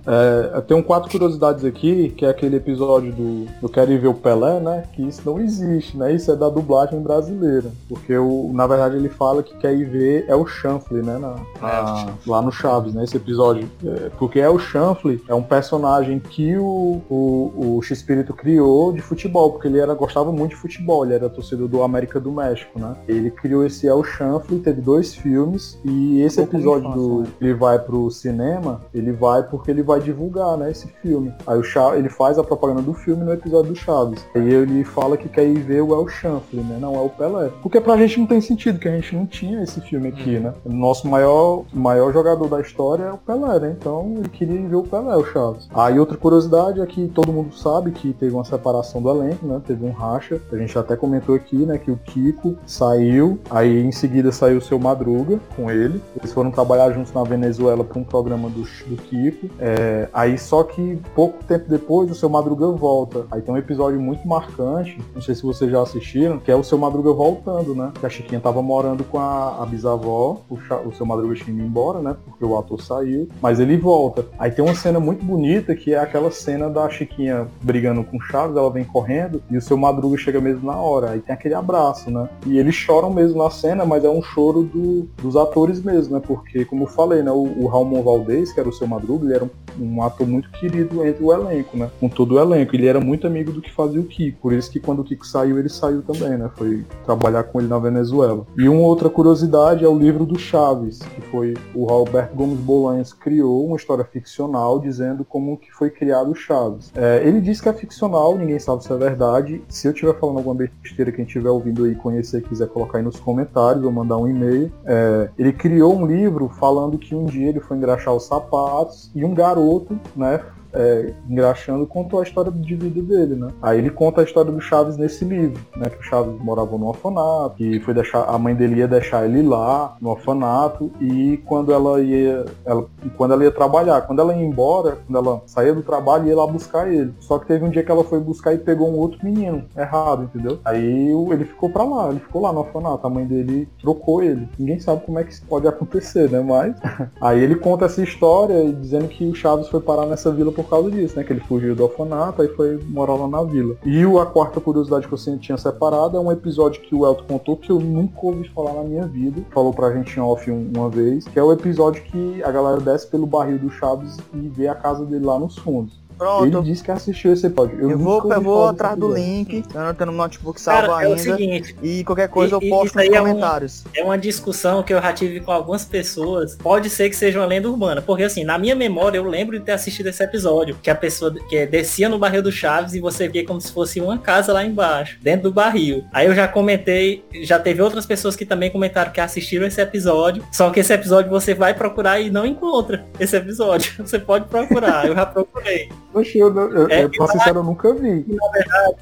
É, 0.07 0.57
eu 0.57 0.61
tenho 0.61 0.81
quatro 0.81 1.11
curiosidades 1.11 1.65
aqui, 1.65 2.09
que 2.09 2.25
é 2.25 2.29
aquele 2.29 2.55
episódio 2.55 3.11
do 3.11 3.45
Eu 3.61 3.67
Quero 3.67 3.91
Ir 3.91 3.99
Ver 3.99 4.07
o 4.07 4.13
Pelé, 4.13 4.59
né? 4.59 4.83
Que 4.93 5.01
isso 5.01 5.21
não 5.25 5.39
existe, 5.39 5.97
né? 5.97 6.13
Isso 6.13 6.31
é 6.31 6.35
da 6.35 6.49
dublagem 6.49 7.01
brasileira. 7.01 7.69
Porque, 7.89 8.17
o, 8.17 8.49
na 8.53 8.65
verdade, 8.65 8.95
ele 8.95 9.09
fala 9.09 9.43
que 9.43 9.55
quer 9.57 9.73
ir 9.73 9.83
ver 9.83 10.25
é 10.29 10.35
o 10.35 10.45
Chanfle, 10.45 11.01
né? 11.01 11.17
Na, 11.17 11.35
na, 11.61 12.13
lá 12.25 12.41
no 12.41 12.51
Chaves, 12.51 12.93
né? 12.93 13.03
Esse 13.03 13.17
episódio. 13.17 13.69
É, 13.85 14.09
porque 14.17 14.39
é 14.39 14.49
o 14.49 14.57
Chanfle, 14.57 15.21
é 15.27 15.35
um 15.35 15.43
personagem 15.43 16.19
que 16.19 16.57
o, 16.57 17.01
o, 17.09 17.75
o 17.77 17.81
X-Espírito 17.81 18.33
criou 18.33 18.93
de 18.93 19.01
futebol, 19.01 19.51
porque 19.51 19.67
ele 19.67 19.79
era, 19.79 19.93
gostava 19.93 20.31
muito 20.31 20.51
de 20.51 20.55
futebol, 20.55 21.03
ele 21.03 21.15
era 21.15 21.29
torcedor 21.29 21.67
do 21.67 21.83
América 21.83 22.19
do 22.19 22.31
México, 22.31 22.79
né? 22.79 22.95
Ele 23.07 23.29
criou 23.29 23.65
esse 23.65 23.87
El 23.87 24.03
Chanfle, 24.03 24.59
teve 24.59 24.79
dois 24.79 25.13
filmes, 25.13 25.77
e 25.83 26.21
esse 26.21 26.39
episódio 26.39 26.89
do 26.91 27.21
né? 27.21 27.27
ele 27.41 27.53
vai 27.53 27.77
pro 27.79 28.09
cinema, 28.09 28.81
ele 28.93 29.11
vai 29.11 29.43
porque 29.43 29.71
ele 29.71 29.83
vai 29.83 29.96
divulgar, 29.99 30.57
né, 30.57 30.71
esse 30.71 30.87
filme. 31.01 31.33
Aí 31.45 31.57
o 31.57 31.63
Chaves, 31.63 31.99
ele 31.99 32.09
faz 32.09 32.37
a 32.37 32.43
propaganda 32.43 32.81
do 32.81 32.93
filme 32.93 33.23
no 33.23 33.33
episódio 33.33 33.71
do 33.71 33.75
Chaves. 33.77 34.25
Aí 34.35 34.53
ele 34.53 34.83
fala 34.83 35.17
que 35.17 35.29
quer 35.29 35.45
ir 35.45 35.59
ver 35.59 35.81
o 35.81 35.93
El 35.93 36.07
Chanfle, 36.07 36.61
né, 36.61 36.77
não 36.79 36.95
é 36.95 36.99
o 36.99 37.09
Pelé. 37.09 37.49
Porque 37.61 37.79
pra 37.81 37.97
gente 37.97 38.19
não 38.19 38.27
tem 38.27 38.41
sentido, 38.41 38.79
que 38.79 38.87
a 38.87 38.95
gente 38.95 39.15
não 39.15 39.25
tinha 39.25 39.63
esse 39.63 39.81
filme 39.81 40.09
aqui, 40.09 40.37
hum. 40.37 40.41
né. 40.41 40.53
O 40.65 40.71
nosso 40.71 41.07
maior, 41.07 41.63
maior 41.73 42.13
jogador 42.13 42.47
da 42.47 42.61
história 42.61 43.03
é 43.03 43.11
o 43.11 43.17
Pelé, 43.17 43.59
né, 43.59 43.75
então 43.77 44.15
ele 44.17 44.29
queria 44.29 44.55
ir 44.55 44.67
ver 44.67 44.75
o 44.75 44.83
Pelé, 44.83 45.15
o 45.15 45.25
Chaves. 45.25 45.67
Aí 45.73 45.99
outra 45.99 46.17
curiosidade 46.17 46.81
é 46.81 46.85
que 46.85 47.07
todo 47.07 47.31
mundo 47.31 47.55
sabe 47.55 47.91
que 47.91 48.13
teve 48.13 48.33
uma 48.33 48.45
separação 48.45 49.01
do 49.01 49.09
elenco, 49.09 49.45
né, 49.45 49.61
teve 49.65 49.85
um 49.85 49.91
racha. 49.91 50.39
A 50.51 50.57
gente 50.57 50.77
até 50.77 50.95
comentou 50.95 51.35
aqui, 51.35 51.57
né, 51.57 51.77
que 51.77 51.91
o 51.91 51.97
Kiko 51.97 52.55
saiu, 52.65 53.39
aí 53.49 53.81
em 53.81 53.91
seguida 53.91 54.31
saiu 54.31 54.57
o 54.57 54.61
seu 54.61 54.79
Madruga 54.79 55.39
com 55.55 55.69
ele. 55.69 56.01
Eles 56.17 56.33
foram 56.33 56.51
trabalhar 56.51 56.91
juntos 56.91 57.13
na 57.13 57.23
Venezuela 57.23 57.83
para 57.83 57.99
um 57.99 58.03
programa 58.03 58.49
do, 58.49 58.61
do 58.61 58.95
Kiko. 59.03 59.49
É, 59.59 59.86
é, 59.87 60.09
aí 60.13 60.37
só 60.37 60.63
que 60.63 60.99
pouco 61.15 61.41
tempo 61.45 61.69
depois 61.69 62.11
o 62.11 62.15
seu 62.15 62.27
Madruga 62.27 62.67
volta. 62.67 63.25
Aí 63.31 63.41
tem 63.41 63.53
um 63.53 63.57
episódio 63.57 63.99
muito 63.99 64.27
marcante, 64.27 64.99
não 65.15 65.21
sei 65.21 65.33
se 65.33 65.43
vocês 65.43 65.71
já 65.71 65.81
assistiram, 65.81 66.39
que 66.39 66.51
é 66.51 66.55
o 66.55 66.63
seu 66.63 66.77
Madruga 66.77 67.13
voltando, 67.13 67.73
né? 67.73 67.93
Que 67.97 68.05
a 68.05 68.09
Chiquinha 68.09 68.41
tava 68.41 68.61
morando 68.61 69.05
com 69.05 69.17
a, 69.17 69.63
a 69.63 69.65
bisavó, 69.65 70.41
o, 70.49 70.55
o 70.85 70.93
seu 70.93 71.05
Madruga 71.05 71.35
tinha 71.35 71.55
ido 71.55 71.65
embora, 71.65 71.99
né? 71.99 72.17
Porque 72.25 72.43
o 72.43 72.57
ator 72.57 72.81
saiu, 72.81 73.29
mas 73.41 73.59
ele 73.59 73.77
volta. 73.77 74.25
Aí 74.37 74.51
tem 74.51 74.63
uma 74.63 74.75
cena 74.75 74.99
muito 74.99 75.23
bonita 75.23 75.73
que 75.73 75.93
é 75.93 75.99
aquela 75.99 76.31
cena 76.31 76.69
da 76.69 76.89
Chiquinha 76.89 77.47
brigando 77.61 78.03
com 78.03 78.17
o 78.17 78.21
Chaves, 78.21 78.57
ela 78.57 78.69
vem 78.69 78.83
correndo 78.83 79.41
e 79.49 79.57
o 79.57 79.61
seu 79.61 79.77
Madruga 79.77 80.17
chega 80.17 80.41
mesmo 80.41 80.65
na 80.65 80.75
hora. 80.75 81.11
Aí 81.11 81.21
tem 81.21 81.33
aquele 81.33 81.53
abraço, 81.53 82.11
né? 82.11 82.27
E 82.45 82.57
eles 82.57 82.75
choram 82.75 83.09
mesmo 83.09 83.41
na 83.41 83.49
cena, 83.49 83.85
mas 83.85 84.03
é 84.03 84.09
um 84.09 84.21
choro 84.21 84.63
do, 84.63 85.07
dos 85.21 85.37
atores 85.37 85.81
mesmo, 85.81 86.15
né? 86.15 86.21
Porque, 86.25 86.65
como 86.65 86.83
eu 86.83 86.87
falei, 86.87 87.23
né? 87.23 87.31
O, 87.31 87.63
o 87.63 87.67
Ramon 87.67 88.01
Valdez, 88.03 88.51
que 88.51 88.59
era 88.59 88.67
o 88.67 88.73
seu 88.73 88.87
Madruga, 88.87 89.25
ele 89.25 89.33
era 89.33 89.45
um 89.45 89.49
um 89.79 90.01
ator 90.01 90.27
muito 90.27 90.49
querido 90.51 91.05
entre 91.05 91.23
o 91.23 91.33
elenco, 91.33 91.77
né? 91.77 91.89
Com 91.99 92.09
todo 92.09 92.35
o 92.35 92.39
elenco. 92.39 92.75
Ele 92.75 92.87
era 92.87 92.99
muito 92.99 93.27
amigo 93.27 93.51
do 93.51 93.61
que 93.61 93.71
fazia 93.71 93.99
o 93.99 94.05
Kiko. 94.05 94.39
Por 94.41 94.53
isso 94.53 94.71
que 94.71 94.79
quando 94.79 94.99
o 94.99 95.03
Kiko 95.03 95.25
saiu, 95.25 95.57
ele 95.57 95.69
saiu 95.69 96.01
também, 96.01 96.37
né? 96.37 96.49
Foi 96.55 96.85
trabalhar 97.05 97.43
com 97.43 97.59
ele 97.59 97.67
na 97.67 97.79
Venezuela. 97.79 98.45
E 98.57 98.67
uma 98.67 98.81
outra 98.81 99.09
curiosidade 99.09 99.83
é 99.83 99.87
o 99.87 99.97
livro 99.97 100.25
do 100.25 100.37
Chaves, 100.37 100.99
que 100.99 101.21
foi 101.21 101.55
o 101.73 101.85
Roberto 101.85 102.35
Gomes 102.35 102.59
Bolanhos 102.59 103.13
criou 103.13 103.65
uma 103.65 103.77
história 103.77 104.03
ficcional 104.03 104.79
dizendo 104.79 105.25
como 105.25 105.57
que 105.57 105.71
foi 105.71 105.89
criado 105.89 106.31
o 106.31 106.35
Chaves. 106.35 106.91
É, 106.95 107.21
ele 107.25 107.41
diz 107.41 107.61
que 107.61 107.69
é 107.69 107.73
ficcional, 107.73 108.37
ninguém 108.37 108.59
sabe 108.59 108.83
se 108.83 108.91
é 108.91 108.97
verdade. 108.97 109.61
Se 109.67 109.87
eu 109.87 109.91
estiver 109.91 110.17
falando 110.19 110.37
alguma 110.37 110.55
besteira, 110.55 111.11
quem 111.11 111.25
estiver 111.25 111.49
ouvindo 111.49 111.85
aí 111.85 111.95
conhecer, 111.95 112.41
quiser 112.41 112.67
colocar 112.67 112.97
aí 112.97 113.03
nos 113.03 113.19
comentários 113.19 113.83
ou 113.83 113.91
mandar 113.91 114.17
um 114.17 114.27
e-mail. 114.27 114.71
É, 114.85 115.29
ele 115.37 115.53
criou 115.53 115.95
um 115.95 116.05
livro 116.05 116.49
falando 116.49 116.97
que 116.97 117.13
um 117.13 117.25
dia 117.25 117.49
ele 117.49 117.59
foi 117.59 117.77
engraxar 117.77 118.13
os 118.13 118.25
sapatos 118.25 119.11
e 119.13 119.23
um 119.23 119.33
garoto 119.33 119.56
garoto, 119.57 119.99
né, 120.15 120.43
é, 120.73 121.13
engraxando, 121.29 121.85
contou 121.85 122.19
a 122.19 122.23
história 122.23 122.51
de 122.51 122.75
vida 122.75 123.01
dele, 123.01 123.35
né? 123.35 123.49
Aí 123.61 123.77
ele 123.79 123.89
conta 123.89 124.21
a 124.21 124.23
história 124.23 124.51
do 124.51 124.61
Chaves 124.61 124.97
nesse 124.97 125.25
livro, 125.25 125.59
né? 125.75 125.89
Que 125.89 125.99
o 125.99 126.03
Chaves 126.03 126.39
morava 126.41 126.77
no 126.77 126.87
orfanato, 126.87 127.55
que 127.57 127.79
foi 127.79 127.93
deixar, 127.93 128.23
a 128.23 128.37
mãe 128.37 128.55
dele 128.55 128.75
ia 128.75 128.87
deixar 128.87 129.25
ele 129.25 129.41
lá 129.41 129.95
no 130.01 130.09
orfanato 130.09 130.91
e 130.99 131.37
quando 131.45 131.71
ela 131.71 132.01
ia, 132.01 132.45
ela, 132.65 132.85
quando 133.15 133.33
ela 133.33 133.43
ia 133.43 133.51
trabalhar, 133.51 134.01
quando 134.01 134.19
ela 134.19 134.35
ia 134.35 134.45
embora, 134.45 134.97
quando 135.07 135.27
ela 135.27 135.41
saía 135.45 135.73
do 135.73 135.81
trabalho, 135.81 136.27
ia 136.27 136.35
lá 136.35 136.45
buscar 136.45 136.91
ele. 136.91 137.13
Só 137.19 137.39
que 137.39 137.47
teve 137.47 137.63
um 137.63 137.69
dia 137.69 137.83
que 137.83 137.91
ela 137.91 138.03
foi 138.03 138.19
buscar 138.19 138.53
e 138.53 138.57
pegou 138.57 138.89
um 138.89 138.97
outro 138.97 139.19
menino 139.23 139.63
errado, 139.75 140.23
entendeu? 140.23 140.59
Aí 140.63 141.09
ele 141.31 141.45
ficou 141.45 141.69
pra 141.69 141.83
lá, 141.83 142.09
ele 142.09 142.19
ficou 142.19 142.41
lá 142.41 142.51
no 142.51 142.59
orfanato, 142.59 143.05
a 143.05 143.09
mãe 143.09 143.25
dele 143.25 143.67
trocou 143.81 144.21
ele. 144.21 144.47
Ninguém 144.57 144.79
sabe 144.79 145.05
como 145.05 145.19
é 145.19 145.23
que 145.23 145.33
isso 145.33 145.43
pode 145.47 145.67
acontecer, 145.67 146.29
né? 146.29 146.39
Mas 146.41 146.75
aí 147.21 147.41
ele 147.41 147.55
conta 147.55 147.85
essa 147.85 148.01
história 148.01 148.71
dizendo 148.73 149.07
que 149.07 149.25
o 149.25 149.35
Chaves 149.35 149.67
foi 149.69 149.81
parar 149.81 150.05
nessa 150.05 150.31
vila 150.31 150.51
por 150.57 150.67
causa 150.67 150.89
disso, 150.89 151.15
né? 151.15 151.23
Que 151.23 151.33
ele 151.33 151.39
fugiu 151.41 151.75
do 151.75 151.83
orfanato 151.83 152.43
e 152.43 152.47
foi 152.49 152.79
morar 152.89 153.13
lá 153.13 153.27
na 153.27 153.43
vila. 153.43 153.75
E 153.85 154.03
a 154.03 154.25
quarta 154.25 154.59
curiosidade 154.59 155.07
que 155.07 155.13
eu 155.13 155.37
tinha 155.37 155.57
separado 155.57 156.17
é 156.17 156.19
um 156.19 156.31
episódio 156.31 156.81
que 156.81 156.95
o 156.95 157.05
Elton 157.05 157.23
contou 157.25 157.55
que 157.55 157.69
eu 157.69 157.79
nunca 157.79 158.17
ouvi 158.23 158.49
falar 158.49 158.73
na 158.73 158.83
minha 158.83 159.05
vida. 159.05 159.41
Falou 159.51 159.71
pra 159.71 159.93
gente 159.93 160.17
em 160.17 160.21
off 160.21 160.49
uma 160.49 160.89
vez, 160.89 161.25
que 161.25 161.37
é 161.37 161.43
o 161.43 161.51
episódio 161.51 162.01
que 162.03 162.43
a 162.43 162.51
galera 162.51 162.81
desce 162.81 163.05
pelo 163.07 163.27
barril 163.27 163.59
do 163.59 163.69
Chaves 163.69 164.17
e 164.33 164.47
vê 164.47 164.67
a 164.67 164.75
casa 164.75 165.05
dele 165.05 165.25
lá 165.25 165.37
nos 165.37 165.57
fundos. 165.57 166.06
Pronto. 166.17 166.57
Ele 166.57 166.61
disse 166.71 166.83
que 166.83 166.91
assistiu 166.91 167.33
esse 167.33 167.45
episódio. 167.47 167.79
Eu, 167.91 167.97
vou, 167.97 168.21
nunca 168.23 168.35
eu 168.35 168.41
vou 168.41 168.67
atrás 168.67 168.97
do 168.97 169.11
episódio. 169.15 169.23
link, 169.23 169.63
eu 169.73 169.81
não 169.81 169.93
tenho 169.93 170.11
no 170.11 170.17
notebook 170.17 170.59
salvo 170.59 170.87
Cara, 170.87 171.03
é 171.03 171.07
o 171.07 171.09
ainda. 171.11 171.21
seguinte, 171.21 171.75
E 171.81 172.03
qualquer 172.03 172.27
coisa 172.29 172.57
E- 172.61 172.65
eu 172.65 172.69
posto 172.69 172.85
isso 172.87 172.95
nos 172.97 173.03
aí 173.03 173.13
é 173.15 173.21
um- 173.21 173.25
comentários. 173.27 173.83
é 173.95 174.03
uma 174.03 174.17
discussão 174.17 174.81
que 174.83 174.93
eu 174.93 175.01
já 175.01 175.13
tive 175.13 175.39
com 175.41 175.51
algumas 175.51 175.85
pessoas. 175.85 176.55
Pode 176.55 176.89
ser 176.89 177.09
que 177.09 177.15
seja 177.15 177.39
uma 177.39 177.45
lenda 177.45 177.69
urbana, 177.69 178.01
porque 178.01 178.23
assim, 178.23 178.43
na 178.43 178.57
minha 178.57 178.75
memória 178.75 179.17
eu 179.17 179.23
lembro 179.27 179.57
de 179.59 179.65
ter 179.65 179.73
assistido 179.73 180.07
esse 180.07 180.23
episódio, 180.23 180.75
que 180.81 180.89
a 180.89 180.95
pessoa 180.95 181.33
que 181.47 181.65
descia 181.65 182.09
no 182.09 182.17
barril 182.17 182.41
do 182.41 182.51
Chaves 182.51 182.93
e 182.93 182.99
você 182.99 183.27
via 183.27 183.45
como 183.45 183.61
se 183.61 183.71
fosse 183.71 183.99
uma 184.01 184.17
casa 184.17 184.51
lá 184.53 184.63
embaixo, 184.65 185.17
dentro 185.21 185.43
do 185.49 185.53
barril. 185.53 186.03
Aí 186.11 186.25
eu 186.27 186.33
já 186.35 186.47
comentei, 186.47 187.23
já 187.43 187.59
teve 187.59 187.81
outras 187.81 188.05
pessoas 188.05 188.35
que 188.35 188.45
também 188.45 188.69
comentaram 188.71 189.11
que 189.11 189.19
assistiram 189.21 189.65
esse 189.67 189.79
episódio, 189.81 190.43
só 190.51 190.69
que 190.69 190.79
esse 190.79 190.93
episódio 190.93 191.29
você 191.29 191.53
vai 191.53 191.73
procurar 191.73 192.19
e 192.19 192.29
não 192.29 192.45
encontra 192.45 193.05
esse 193.19 193.35
episódio. 193.35 193.93
Você 194.07 194.19
pode 194.19 194.45
procurar, 194.45 195.05
eu 195.07 195.13
já 195.15 195.25
procurei. 195.25 195.89
Oxe, 196.19 196.37
eu, 196.37 196.53
eu, 196.55 196.71
eu, 196.71 196.89
É, 196.89 197.03
eu, 197.03 197.09
pra 197.11 197.27
ser 197.27 197.33
sincero, 197.33 197.59
eu 197.59 197.63
nunca 197.63 197.93
vi. 197.93 198.25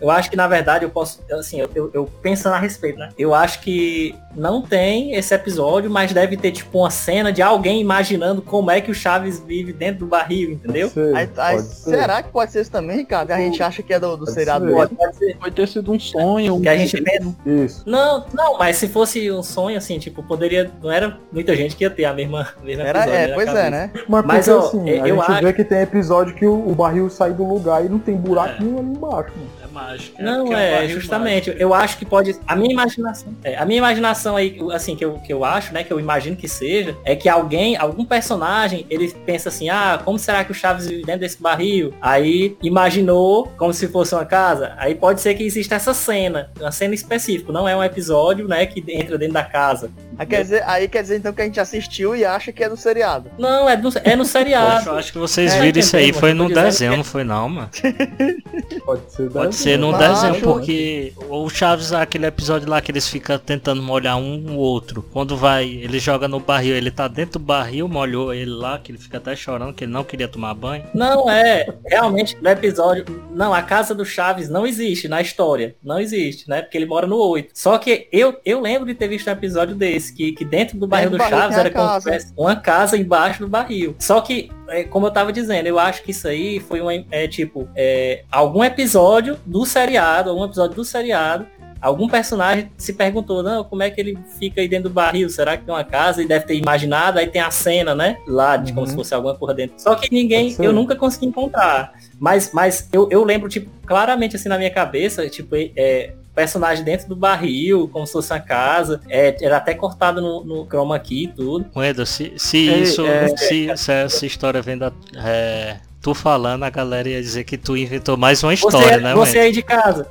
Eu 0.01 0.09
acho 0.11 0.29
que 0.29 0.35
na 0.35 0.47
verdade 0.47 0.85
eu 0.85 0.89
posso, 0.89 1.19
assim, 1.31 1.59
eu, 1.61 1.69
eu, 1.75 1.91
eu 1.93 2.05
pensando 2.21 2.53
a 2.53 2.59
respeito, 2.59 2.99
né? 2.99 3.09
Eu 3.17 3.33
acho 3.33 3.61
que 3.61 4.15
não 4.35 4.61
tem 4.61 5.13
esse 5.15 5.33
episódio, 5.33 5.89
mas 5.89 6.11
deve 6.11 6.35
ter 6.35 6.51
tipo 6.51 6.79
uma 6.79 6.89
cena 6.89 7.31
de 7.31 7.41
alguém 7.41 7.79
imaginando 7.79 8.41
como 8.41 8.69
é 8.69 8.81
que 8.81 8.91
o 8.91 8.93
Chaves 8.93 9.39
vive 9.39 9.71
dentro 9.71 9.99
do 10.01 10.07
barril, 10.07 10.51
entendeu? 10.51 10.89
Sei, 10.89 11.13
Aí- 11.15 11.29
aí, 11.37 11.59
será 11.59 12.21
que 12.21 12.29
pode 12.29 12.51
ser 12.51 12.61
isso 12.61 12.71
também, 12.71 12.97
Ricardo? 12.97 13.31
A 13.31 13.37
gente 13.37 13.61
acha 13.63 13.81
que 13.81 13.93
é 13.93 13.99
do, 13.99 14.11
do 14.17 14.25
Pode 14.25 14.33
seriado 14.33 14.65
ser. 14.65 14.71
do 14.71 14.75
Pode, 14.77 14.95
pode 14.95 15.15
ser. 15.15 15.37
Pode 15.37 15.55
ter 15.55 15.67
sido 15.67 15.91
um 15.91 15.99
sonho. 15.99 16.59
Que 16.61 16.69
a 16.69 16.77
gente 16.77 17.01
pensa. 17.01 17.35
Isso. 17.45 17.83
Não, 17.85 18.25
não, 18.33 18.57
mas 18.57 18.75
se 18.77 18.87
fosse 18.89 19.31
um 19.31 19.41
sonho, 19.43 19.77
assim, 19.77 19.97
tipo, 19.99 20.21
poderia. 20.23 20.69
Não 20.81 20.91
era 20.91 21.17
muita 21.31 21.55
gente 21.55 21.75
que 21.75 21.83
ia 21.83 21.89
ter 21.89 22.05
a 22.05 22.13
mesma, 22.13 22.47
mesma 22.63 22.83
Era, 22.83 22.99
episódio 23.03 23.19
é, 23.31 23.33
pois 23.33 23.47
é, 23.47 23.53
cabeça. 23.53 23.69
né? 23.69 23.91
Mas, 24.07 24.25
Mas, 24.25 24.45
porque 24.45 24.59
ó, 24.59 24.67
assim, 24.67 24.89
eu 24.89 25.03
a 25.03 25.07
gente 25.25 25.31
acho- 25.31 25.45
vê 25.45 25.53
que 25.53 25.63
tem 25.63 25.81
episódio 25.81 26.35
que 26.35 26.45
o, 26.45 26.67
o 26.69 26.75
barril 26.75 27.04
sai 27.09 27.33
do 27.33 27.43
lugar 27.43 27.85
e 27.85 27.89
não 27.89 27.99
tem 27.99 28.15
buraco 28.15 28.61
É. 28.61 28.63
nenhum 28.63 28.79
ali 28.79 28.89
embaixo, 28.89 29.31
mano. 29.37 29.49
É 29.75 29.83
mágico. 29.83 30.21
Não, 30.21 30.53
é, 30.57 30.75
barril 30.75 30.89
justamente. 30.99 31.47
mágico. 31.49 31.57
Eu 31.63 31.73
acho 31.73 31.97
que 31.97 32.05
pode. 32.05 32.35
A 32.47 32.55
minha 32.55 32.71
imaginação. 32.71 33.33
é, 33.43 33.55
a 33.57 33.65
minha 33.65 33.77
imaginação 33.77 34.35
aí, 34.37 34.57
assim, 34.73 34.95
que 34.95 35.03
eu, 35.03 35.13
que 35.19 35.31
eu 35.33 35.43
acho, 35.43 35.73
né? 35.73 35.83
Que 35.83 35.91
eu 35.91 35.99
imagino 35.99 36.35
que 36.35 36.47
seja, 36.47 36.95
é 37.03 37.15
que 37.15 37.27
alguém, 37.29 37.75
algum 37.77 38.05
personagem, 38.05 38.85
ele 38.89 39.11
pensa 39.25 39.49
assim, 39.49 39.69
ah, 39.69 39.99
como 40.03 40.17
será 40.17 40.43
que 40.43 40.51
o 40.51 40.55
Chaves 40.55 40.87
vive 40.87 41.03
dentro 41.03 41.21
desse 41.21 41.41
barril? 41.41 41.93
Aí 42.01 42.55
imaginou 42.63 43.47
como 43.57 43.73
se 43.73 43.87
fosse 43.87 44.13
uma 44.15 44.25
casa. 44.25 44.73
Aí 44.77 44.95
pode 44.95 45.21
ser 45.21 45.33
que 45.35 45.43
exista 45.43 45.75
essa 45.75 45.93
cena, 45.93 46.51
uma 46.59 46.71
cena 46.71 46.93
específica, 46.93 47.51
não 47.51 47.67
é 47.67 47.75
um 47.75 47.83
episódio, 47.83 48.47
né, 48.47 48.65
que 48.65 48.83
entra 48.87 49.17
dentro 49.17 49.33
da 49.33 49.43
casa. 49.43 49.89
Aí 50.17 50.25
quer, 50.25 50.43
dizer, 50.43 50.63
aí 50.65 50.87
quer 50.87 51.01
dizer 51.01 51.17
então 51.17 51.33
que 51.33 51.41
a 51.41 51.45
gente 51.45 51.59
assistiu 51.59 52.15
e 52.15 52.23
acha 52.23 52.51
que 52.51 52.63
é 52.63 52.69
do 52.69 52.77
seriado. 52.77 53.29
Não, 53.37 53.69
é, 53.69 53.75
do, 53.75 53.89
é 54.03 54.15
no 54.15 54.23
seriado. 54.25 54.89
Eu 54.89 54.95
acho 54.95 55.11
que 55.11 55.17
vocês 55.17 55.53
É, 55.53 55.61
viram 55.61 55.79
isso 55.79 55.95
aí, 55.97 56.13
foi 56.13 56.33
no 56.33 56.47
desenho, 56.47 56.91
que- 56.91 56.97
não 56.97 57.03
foi 57.03 57.23
não, 57.23 57.49
mano. 57.49 57.69
Pode 58.85 59.11
ser. 59.11 59.29
Pode 59.29 59.49
desenho. 59.49 59.64
Ser 59.65 59.79
Mas 59.79 59.97
desenho, 59.97 60.41
porque 60.41 61.13
o 61.29 61.49
Chaves, 61.49 61.91
aquele 61.91 62.27
episódio 62.27 62.69
lá 62.69 62.79
que 62.81 62.91
eles 62.91 63.07
ficam 63.07 63.37
tentando 63.37 63.81
molhar 63.81 64.17
um 64.17 64.51
o 64.51 64.57
outro. 64.57 65.03
Quando 65.11 65.35
vai, 65.35 65.65
ele 65.65 65.99
joga 65.99 66.27
no 66.27 66.39
barril, 66.39 66.75
ele 66.75 66.91
tá 66.91 67.07
dentro 67.07 67.39
do 67.39 67.45
barril, 67.45 67.87
molhou 67.87 68.33
ele 68.33 68.51
lá, 68.51 68.77
que 68.77 68.91
ele 68.91 68.99
fica 68.99 69.17
até 69.17 69.35
chorando, 69.35 69.73
que 69.73 69.83
ele 69.83 69.91
não 69.91 70.03
queria 70.03 70.27
tomar 70.27 70.53
banho. 70.53 70.83
Não 70.93 71.29
é, 71.29 71.67
realmente 71.85 72.37
no 72.39 72.49
episódio, 72.49 73.05
não, 73.31 73.53
a 73.53 73.61
casa 73.61 73.95
do 73.95 74.05
Chaves 74.05 74.49
não 74.49 74.67
existe 74.67 75.07
na 75.07 75.21
história, 75.21 75.75
não 75.83 75.99
existe, 75.99 76.47
né? 76.49 76.61
Porque 76.61 76.77
ele 76.77 76.85
mora 76.85 77.07
no 77.07 77.17
8. 77.17 77.49
Só 77.53 77.77
que 77.77 78.07
eu, 78.11 78.39
eu 78.45 78.61
lembro 78.61 78.85
de 78.85 78.93
ter 78.93 79.07
visto 79.07 79.27
um 79.27 79.33
episódio 79.33 79.75
desse, 79.75 80.13
que, 80.13 80.31
que 80.33 80.45
dentro 80.45 80.77
do 80.77 80.87
barril 80.87 81.09
do 81.09 81.17
do 81.17 81.17
barril 81.17 81.37
Chaves 81.37 81.57
a 81.57 81.59
era 81.59 81.71
como 81.71 81.87
casa. 81.87 82.33
uma 82.37 82.55
casa 82.55 82.97
embaixo 82.97 83.39
do 83.39 83.47
barril. 83.47 83.95
Só 83.99 84.21
que, 84.21 84.51
é, 84.69 84.83
como 84.83 85.07
eu 85.07 85.11
tava 85.11 85.31
dizendo, 85.31 85.67
eu 85.67 85.79
acho 85.79 86.03
que 86.03 86.11
isso 86.11 86.27
aí 86.27 86.59
foi 86.59 86.81
um, 86.81 87.05
é, 87.11 87.27
tipo, 87.27 87.67
é, 87.75 88.23
algum 88.31 88.63
episódio 88.63 89.37
do 89.45 89.65
seriado, 89.65 90.29
algum 90.29 90.45
episódio 90.45 90.75
do 90.75 90.85
seriado, 90.85 91.45
Algum 91.85 92.07
personagem 92.07 92.71
se 92.77 92.93
perguntou, 92.93 93.43
não, 93.43 93.63
como 93.63 93.83
é 93.83 93.91
que 93.91 94.01
ele 94.01 94.17
fica 94.39 94.59
aí 94.59 94.67
dentro 94.67 94.89
do 94.89 94.93
barril? 94.93 95.29
Será 95.29 95.55
que 95.55 95.65
tem 95.65 95.71
uma 95.71 95.83
casa? 95.83 96.19
E 96.23 96.27
deve 96.27 96.43
ter 96.47 96.55
imaginado, 96.55 97.19
aí 97.19 97.27
tem 97.27 97.39
a 97.41 97.51
cena, 97.51 97.93
né? 97.93 98.17
Lá, 98.25 98.57
de 98.57 98.71
como 98.73 98.85
Uhum. 98.85 98.89
se 98.89 98.95
fosse 98.95 99.13
alguma 99.13 99.35
porra 99.35 99.53
dentro. 99.53 99.75
Só 99.79 99.93
que 99.93 100.11
ninguém, 100.11 100.55
eu 100.57 100.73
nunca 100.73 100.95
consegui 100.95 101.27
encontrar. 101.27 101.93
Mas, 102.19 102.51
mas 102.51 102.89
eu, 102.91 103.07
eu 103.11 103.23
lembro, 103.23 103.47
tipo, 103.47 103.69
claramente 103.85 104.35
assim 104.35 104.49
na 104.49 104.57
minha 104.57 104.71
cabeça, 104.71 105.29
tipo, 105.29 105.55
é, 105.55 106.13
personagem 106.35 106.83
dentro 106.83 107.07
do 107.07 107.15
barril, 107.15 107.87
como 107.91 108.05
se 108.05 108.13
fosse 108.13 108.31
uma 108.33 108.39
casa. 108.39 108.99
É, 109.09 109.35
era 109.43 109.57
até 109.57 109.73
cortado 109.73 110.21
no, 110.21 110.43
no 110.43 110.65
chroma 110.65 110.99
key 110.99 111.23
e 111.23 111.27
tudo. 111.29 111.65
Wendel, 111.75 112.05
se, 112.05 112.33
se 112.37 112.69
É, 112.69 112.77
isso, 112.79 113.05
é. 113.05 113.29
se, 113.37 113.75
se 113.77 113.91
essa 113.91 114.25
história 114.25 114.61
vem 114.61 114.77
da. 114.77 114.91
É, 115.15 115.77
tu 116.01 116.13
falando, 116.13 116.63
a 116.63 116.69
galera 116.69 117.09
ia 117.09 117.21
dizer 117.21 117.45
que 117.45 117.57
tu 117.57 117.75
inventou 117.75 118.15
mais 118.17 118.43
uma 118.43 118.55
Você, 118.55 118.65
história, 118.67 118.97
né, 118.99 119.13
você 119.15 119.29
Wendel? 119.31 119.43
aí 119.43 119.51
de 119.51 119.61
casa. 119.63 120.07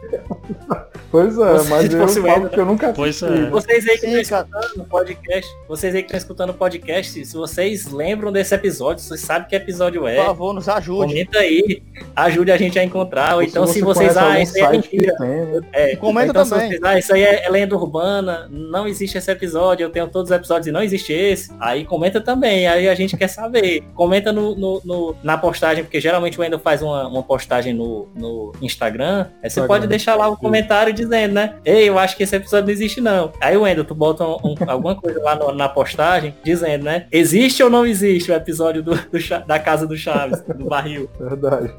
Pois 1.15 1.39
é, 1.39 1.53
Você- 1.53 1.70
mas 1.70 1.95
eu 1.95 2.01
você 2.01 2.20
falo 2.20 2.49
que 2.49 2.59
eu 2.59 2.66
nunca 2.66 2.93
Pois 2.93 3.23
assisti. 3.23 3.45
é. 3.47 3.49
Vocês 3.49 3.89
aí 3.89 3.99
que 3.99 4.07
estão 4.07 4.20
escutando 4.41 4.81
o 4.81 4.85
podcast, 4.85 5.57
vocês 5.69 5.95
aí 5.95 6.03
que 6.03 6.07
estão 6.09 6.19
escutando 6.19 6.51
o 6.51 6.55
podcast, 6.55 7.24
se 7.24 7.36
vocês 7.36 7.93
lembram 7.93 8.32
desse 8.32 8.53
episódio, 8.53 9.01
vocês 9.05 9.20
sabem 9.20 9.47
que 9.47 9.55
episódio 9.55 10.09
é, 10.09 10.16
Por 10.16 10.24
favor, 10.24 10.53
nos 10.53 10.69
ajude. 10.69 11.07
comenta 11.12 11.39
aí, 11.39 11.85
ajude 12.16 12.51
a 12.51 12.57
gente 12.57 12.81
a 12.81 12.82
encontrar, 12.82 13.36
ou 13.36 13.43
então 13.45 13.65
se 13.65 13.81
você 13.81 14.07
vocês, 14.09 14.16
ah, 14.16 14.41
isso 14.41 14.57
aí 14.57 14.62
é 14.65 14.70
mentira. 14.73 15.15
né? 15.20 15.61
É, 15.73 15.95
Comenta 15.95 16.31
então, 16.31 16.45
se 16.45 16.51
também. 16.51 16.69
vocês, 16.70 16.81
ah, 16.82 16.99
isso 16.99 17.15
aí 17.15 17.23
é, 17.23 17.45
é 17.47 17.49
lenda 17.49 17.77
urbana, 17.77 18.49
não 18.51 18.89
existe 18.89 19.16
esse 19.16 19.31
episódio, 19.31 19.85
eu 19.85 19.91
tenho 19.91 20.09
todos 20.09 20.32
os 20.32 20.36
episódios 20.36 20.66
e 20.66 20.73
não 20.73 20.82
existe 20.82 21.12
esse. 21.12 21.53
Aí 21.61 21.85
comenta 21.85 22.20
também, 22.20 22.66
aí 22.66 22.89
a 22.89 22.95
gente 22.97 23.16
quer 23.16 23.28
saber. 23.28 23.85
Comenta 23.95 24.32
no, 24.32 24.57
no- 24.57 24.82
no- 24.85 25.16
na 25.23 25.39
postagem, 25.39 25.85
porque 25.85 26.01
geralmente 26.01 26.36
o 26.36 26.43
Wendel 26.43 26.59
faz 26.59 26.82
uma, 26.82 27.07
uma 27.07 27.23
postagem 27.23 27.73
no, 27.73 28.09
no 28.16 28.51
Instagram. 28.61 29.27
Aí 29.41 29.49
você 29.49 29.61
Instagram. 29.61 29.66
pode 29.69 29.86
deixar 29.86 30.16
lá 30.16 30.28
um 30.28 30.35
comentário 30.35 30.93
dizendo, 31.05 31.35
né? 31.35 31.55
Ei, 31.65 31.89
eu 31.89 31.99
acho 31.99 32.17
que 32.17 32.23
esse 32.23 32.35
episódio 32.35 32.67
não 32.67 32.73
existe 32.73 33.01
não. 33.01 33.33
Aí 33.41 33.57
o 33.57 33.63
Wendel, 33.63 33.85
tu 33.85 33.95
bota 33.95 34.25
um- 34.25 34.39
um- 34.45 34.55
alguma 34.67 34.95
coisa 34.97 35.21
lá 35.23 35.35
no- 35.37 35.53
na 35.55 35.69
postagem 35.69 36.35
dizendo, 36.45 36.85
né? 36.85 37.07
Existe 37.13 37.63
ou 37.63 37.71
não 37.71 37.87
existe 37.87 38.31
o 38.31 38.35
episódio 38.35 38.83
do, 38.83 38.95
do 38.95 39.45
da 39.47 39.59
casa 39.59 39.87
do 39.87 39.97
Chaves, 39.97 40.41
do 40.43 40.65
barril? 40.65 41.09
Verdade. 41.21 41.73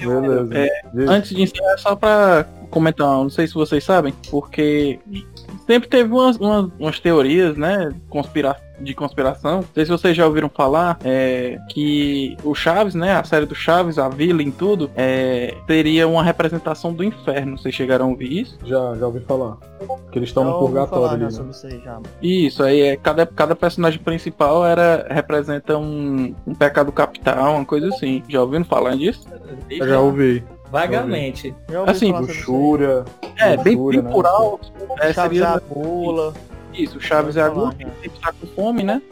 Eu- 0.00 0.20
Beleza. 0.20 0.58
é. 0.58 0.68
Antes 1.08 1.30
de 1.34 1.42
encerrar, 1.42 1.78
só 1.78 1.94
pra 1.96 2.44
comentar, 2.70 3.06
não 3.08 3.30
sei 3.30 3.46
se 3.46 3.54
vocês 3.54 3.82
sabem, 3.84 4.12
porque 4.30 4.98
sempre 5.68 5.86
teve 5.86 6.10
umas, 6.10 6.36
umas, 6.38 6.70
umas 6.78 6.98
teorias, 6.98 7.56
né, 7.56 7.94
conspira 8.08 8.56
de 8.80 8.94
conspiração. 8.94 9.56
Não 9.56 9.64
sei 9.74 9.84
se 9.84 9.90
vocês 9.90 10.16
já 10.16 10.24
ouviram 10.24 10.48
falar 10.48 10.98
é, 11.04 11.58
que 11.68 12.36
o 12.42 12.54
Chaves, 12.54 12.94
né, 12.94 13.12
a 13.12 13.24
série 13.24 13.44
do 13.44 13.54
Chaves, 13.54 13.98
a 13.98 14.08
vila 14.08 14.42
em 14.42 14.50
tudo, 14.50 14.90
é, 14.96 15.54
teria 15.66 16.08
uma 16.08 16.22
representação 16.22 16.92
do 16.92 17.04
inferno. 17.04 17.58
Vocês 17.58 17.74
chegaram 17.74 18.06
a 18.06 18.08
ouvir 18.08 18.40
isso? 18.40 18.58
Já, 18.64 18.94
já 18.94 19.06
ouvi 19.06 19.20
falar. 19.20 19.58
Que 20.10 20.18
eles 20.18 20.30
estão 20.30 20.44
no 20.44 20.58
purgatório 20.58 20.88
falar 20.88 21.12
ali. 21.12 21.22
né? 21.24 21.50
isso 21.50 21.66
aí 21.66 21.80
já. 21.84 22.00
Isso, 22.22 22.62
aí 22.62 22.80
é 22.80 22.96
cada, 22.96 23.26
cada 23.26 23.54
personagem 23.54 24.00
principal 24.00 24.64
era 24.64 25.06
representa 25.10 25.76
um, 25.76 26.34
um 26.46 26.54
pecado 26.54 26.90
capital, 26.92 27.56
uma 27.56 27.64
coisa 27.64 27.88
assim. 27.88 28.22
Já 28.28 28.40
ouviram 28.40 28.64
falar 28.64 28.96
disso? 28.96 29.26
Eu 29.68 29.88
já 29.88 30.00
ouvi. 30.00 30.42
Vagamente. 30.70 31.54
Assim, 31.86 32.10
isso. 32.10 32.20
Luxúria. 32.20 33.04
É, 33.36 33.56
bem, 33.56 33.76
né? 33.76 34.02
por 34.10 34.26
alto. 34.26 34.72
É, 35.00 35.12
Chaves 35.12 35.40
é 35.40 35.44
seria 35.44 35.54
a 35.54 35.60
pula. 35.60 36.34
Isso, 36.74 36.98
o 36.98 37.00
Chaves 37.00 37.36
é 37.36 37.42
a 37.42 37.50
Pode 37.50 37.54
falar, 37.56 37.74
gula, 37.74 37.92
que 37.92 38.02
sempre 38.02 38.20
tá 38.20 38.32
com 38.32 38.46
fome, 38.48 38.82
né? 38.82 39.02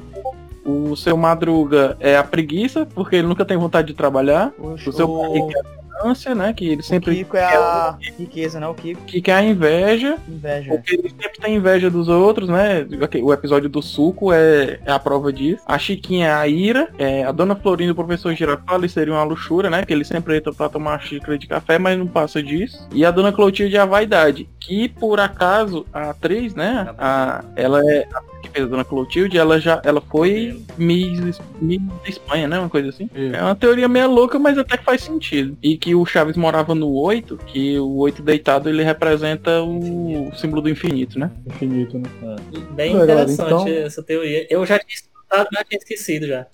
O 0.64 0.96
seu 0.96 1.16
Madruga 1.16 1.96
é 2.00 2.16
a 2.16 2.24
preguiça, 2.24 2.86
porque 2.86 3.16
ele 3.16 3.28
nunca 3.28 3.44
tem 3.44 3.56
vontade 3.56 3.88
de 3.88 3.94
trabalhar. 3.94 4.52
O, 4.58 4.70
O 4.72 4.92
seu 4.92 5.08
o, 5.08 5.26
Henrique 5.26 5.56
é 5.56 5.60
a 5.60 5.64
ganância, 5.96 6.34
né? 6.34 6.52
Que 6.52 6.68
ele 6.68 6.80
o 6.80 6.84
sempre 6.84 7.16
Kiko 7.16 7.36
é 7.36 7.44
a 7.44 7.96
riqueza, 8.18 8.60
né? 8.60 8.66
O 8.68 8.74
Kiko, 8.74 9.02
que 9.04 9.20
quer 9.20 9.34
a 9.34 9.42
inveja, 9.42 10.18
inveja. 10.28 10.70
porque 10.70 10.94
ele 10.94 11.08
sempre 11.10 11.38
tem 11.40 11.56
inveja 11.56 11.90
dos 11.90 12.08
outros, 12.08 12.48
né? 12.48 12.86
O 13.22 13.32
episódio 13.32 13.68
do 13.68 13.82
suco 13.82 14.32
é, 14.32 14.78
é 14.84 14.92
a 14.92 14.98
prova 14.98 15.32
disso. 15.32 15.62
A 15.66 15.78
Chiquinha 15.78 16.28
é 16.28 16.32
a 16.32 16.46
ira, 16.46 16.88
é, 16.98 17.24
a 17.24 17.32
Dona 17.32 17.56
Florinda 17.56 17.90
e 17.90 17.92
o 17.92 17.94
professor 17.94 18.34
Girafales 18.34 18.92
seria 18.92 19.14
uma 19.14 19.24
luxúria, 19.24 19.70
né? 19.70 19.84
Que 19.84 19.92
ele 19.92 20.04
sempre 20.04 20.36
entra 20.36 20.52
pra 20.52 20.68
tomar 20.68 20.92
uma 20.92 20.98
xícara 20.98 21.38
de 21.38 21.46
café, 21.46 21.78
mas 21.78 21.98
não 21.98 22.06
passa 22.06 22.42
disso. 22.42 22.86
E 22.92 23.04
a 23.04 23.10
Dona 23.10 23.32
Clotilde 23.32 23.76
é 23.76 23.80
a 23.80 23.86
vaidade, 23.86 24.48
que 24.60 24.88
por 24.88 25.20
acaso 25.20 25.86
a 25.92 26.10
atriz, 26.10 26.54
né? 26.54 26.94
A, 26.98 27.44
ela 27.54 27.80
é 27.90 28.06
a 28.14 28.35
que 28.46 28.52
fez 28.52 28.64
a 28.64 28.68
Dona 28.68 28.84
Clotilde, 28.84 29.38
ela 29.38 29.58
já 29.60 29.80
ela 29.84 30.00
foi 30.00 30.62
Miss, 30.78 31.40
Miss 31.60 31.80
da 32.02 32.08
Espanha, 32.08 32.48
né? 32.48 32.58
Uma 32.58 32.68
coisa 32.68 32.88
assim. 32.88 33.08
Isso. 33.14 33.34
É 33.34 33.42
uma 33.42 33.54
teoria 33.54 33.88
meio 33.88 34.10
louca, 34.10 34.38
mas 34.38 34.56
até 34.58 34.76
que 34.76 34.84
faz 34.84 35.02
sentido. 35.02 35.56
E 35.62 35.76
que 35.76 35.94
o 35.94 36.04
Chaves 36.06 36.36
morava 36.36 36.74
no 36.74 36.90
8, 36.92 37.36
que 37.46 37.78
o 37.78 37.96
8 37.96 38.22
deitado 38.22 38.68
ele 38.68 38.82
representa 38.82 39.62
o 39.62 40.30
símbolo 40.34 40.62
do 40.62 40.68
infinito, 40.68 41.18
né? 41.18 41.30
Infinito, 41.46 41.98
né? 41.98 42.08
Bem 42.72 42.96
Legal, 42.96 43.04
interessante 43.04 43.46
então- 43.46 43.68
essa 43.68 44.02
teoria. 44.02 44.46
Eu 44.50 44.64
já 44.64 44.78
tinha 44.78 44.94
escutado, 44.94 45.48
mas 45.52 45.64
tinha 45.68 45.78
esquecido 45.78 46.26
já. 46.26 46.40
É, 46.40 46.46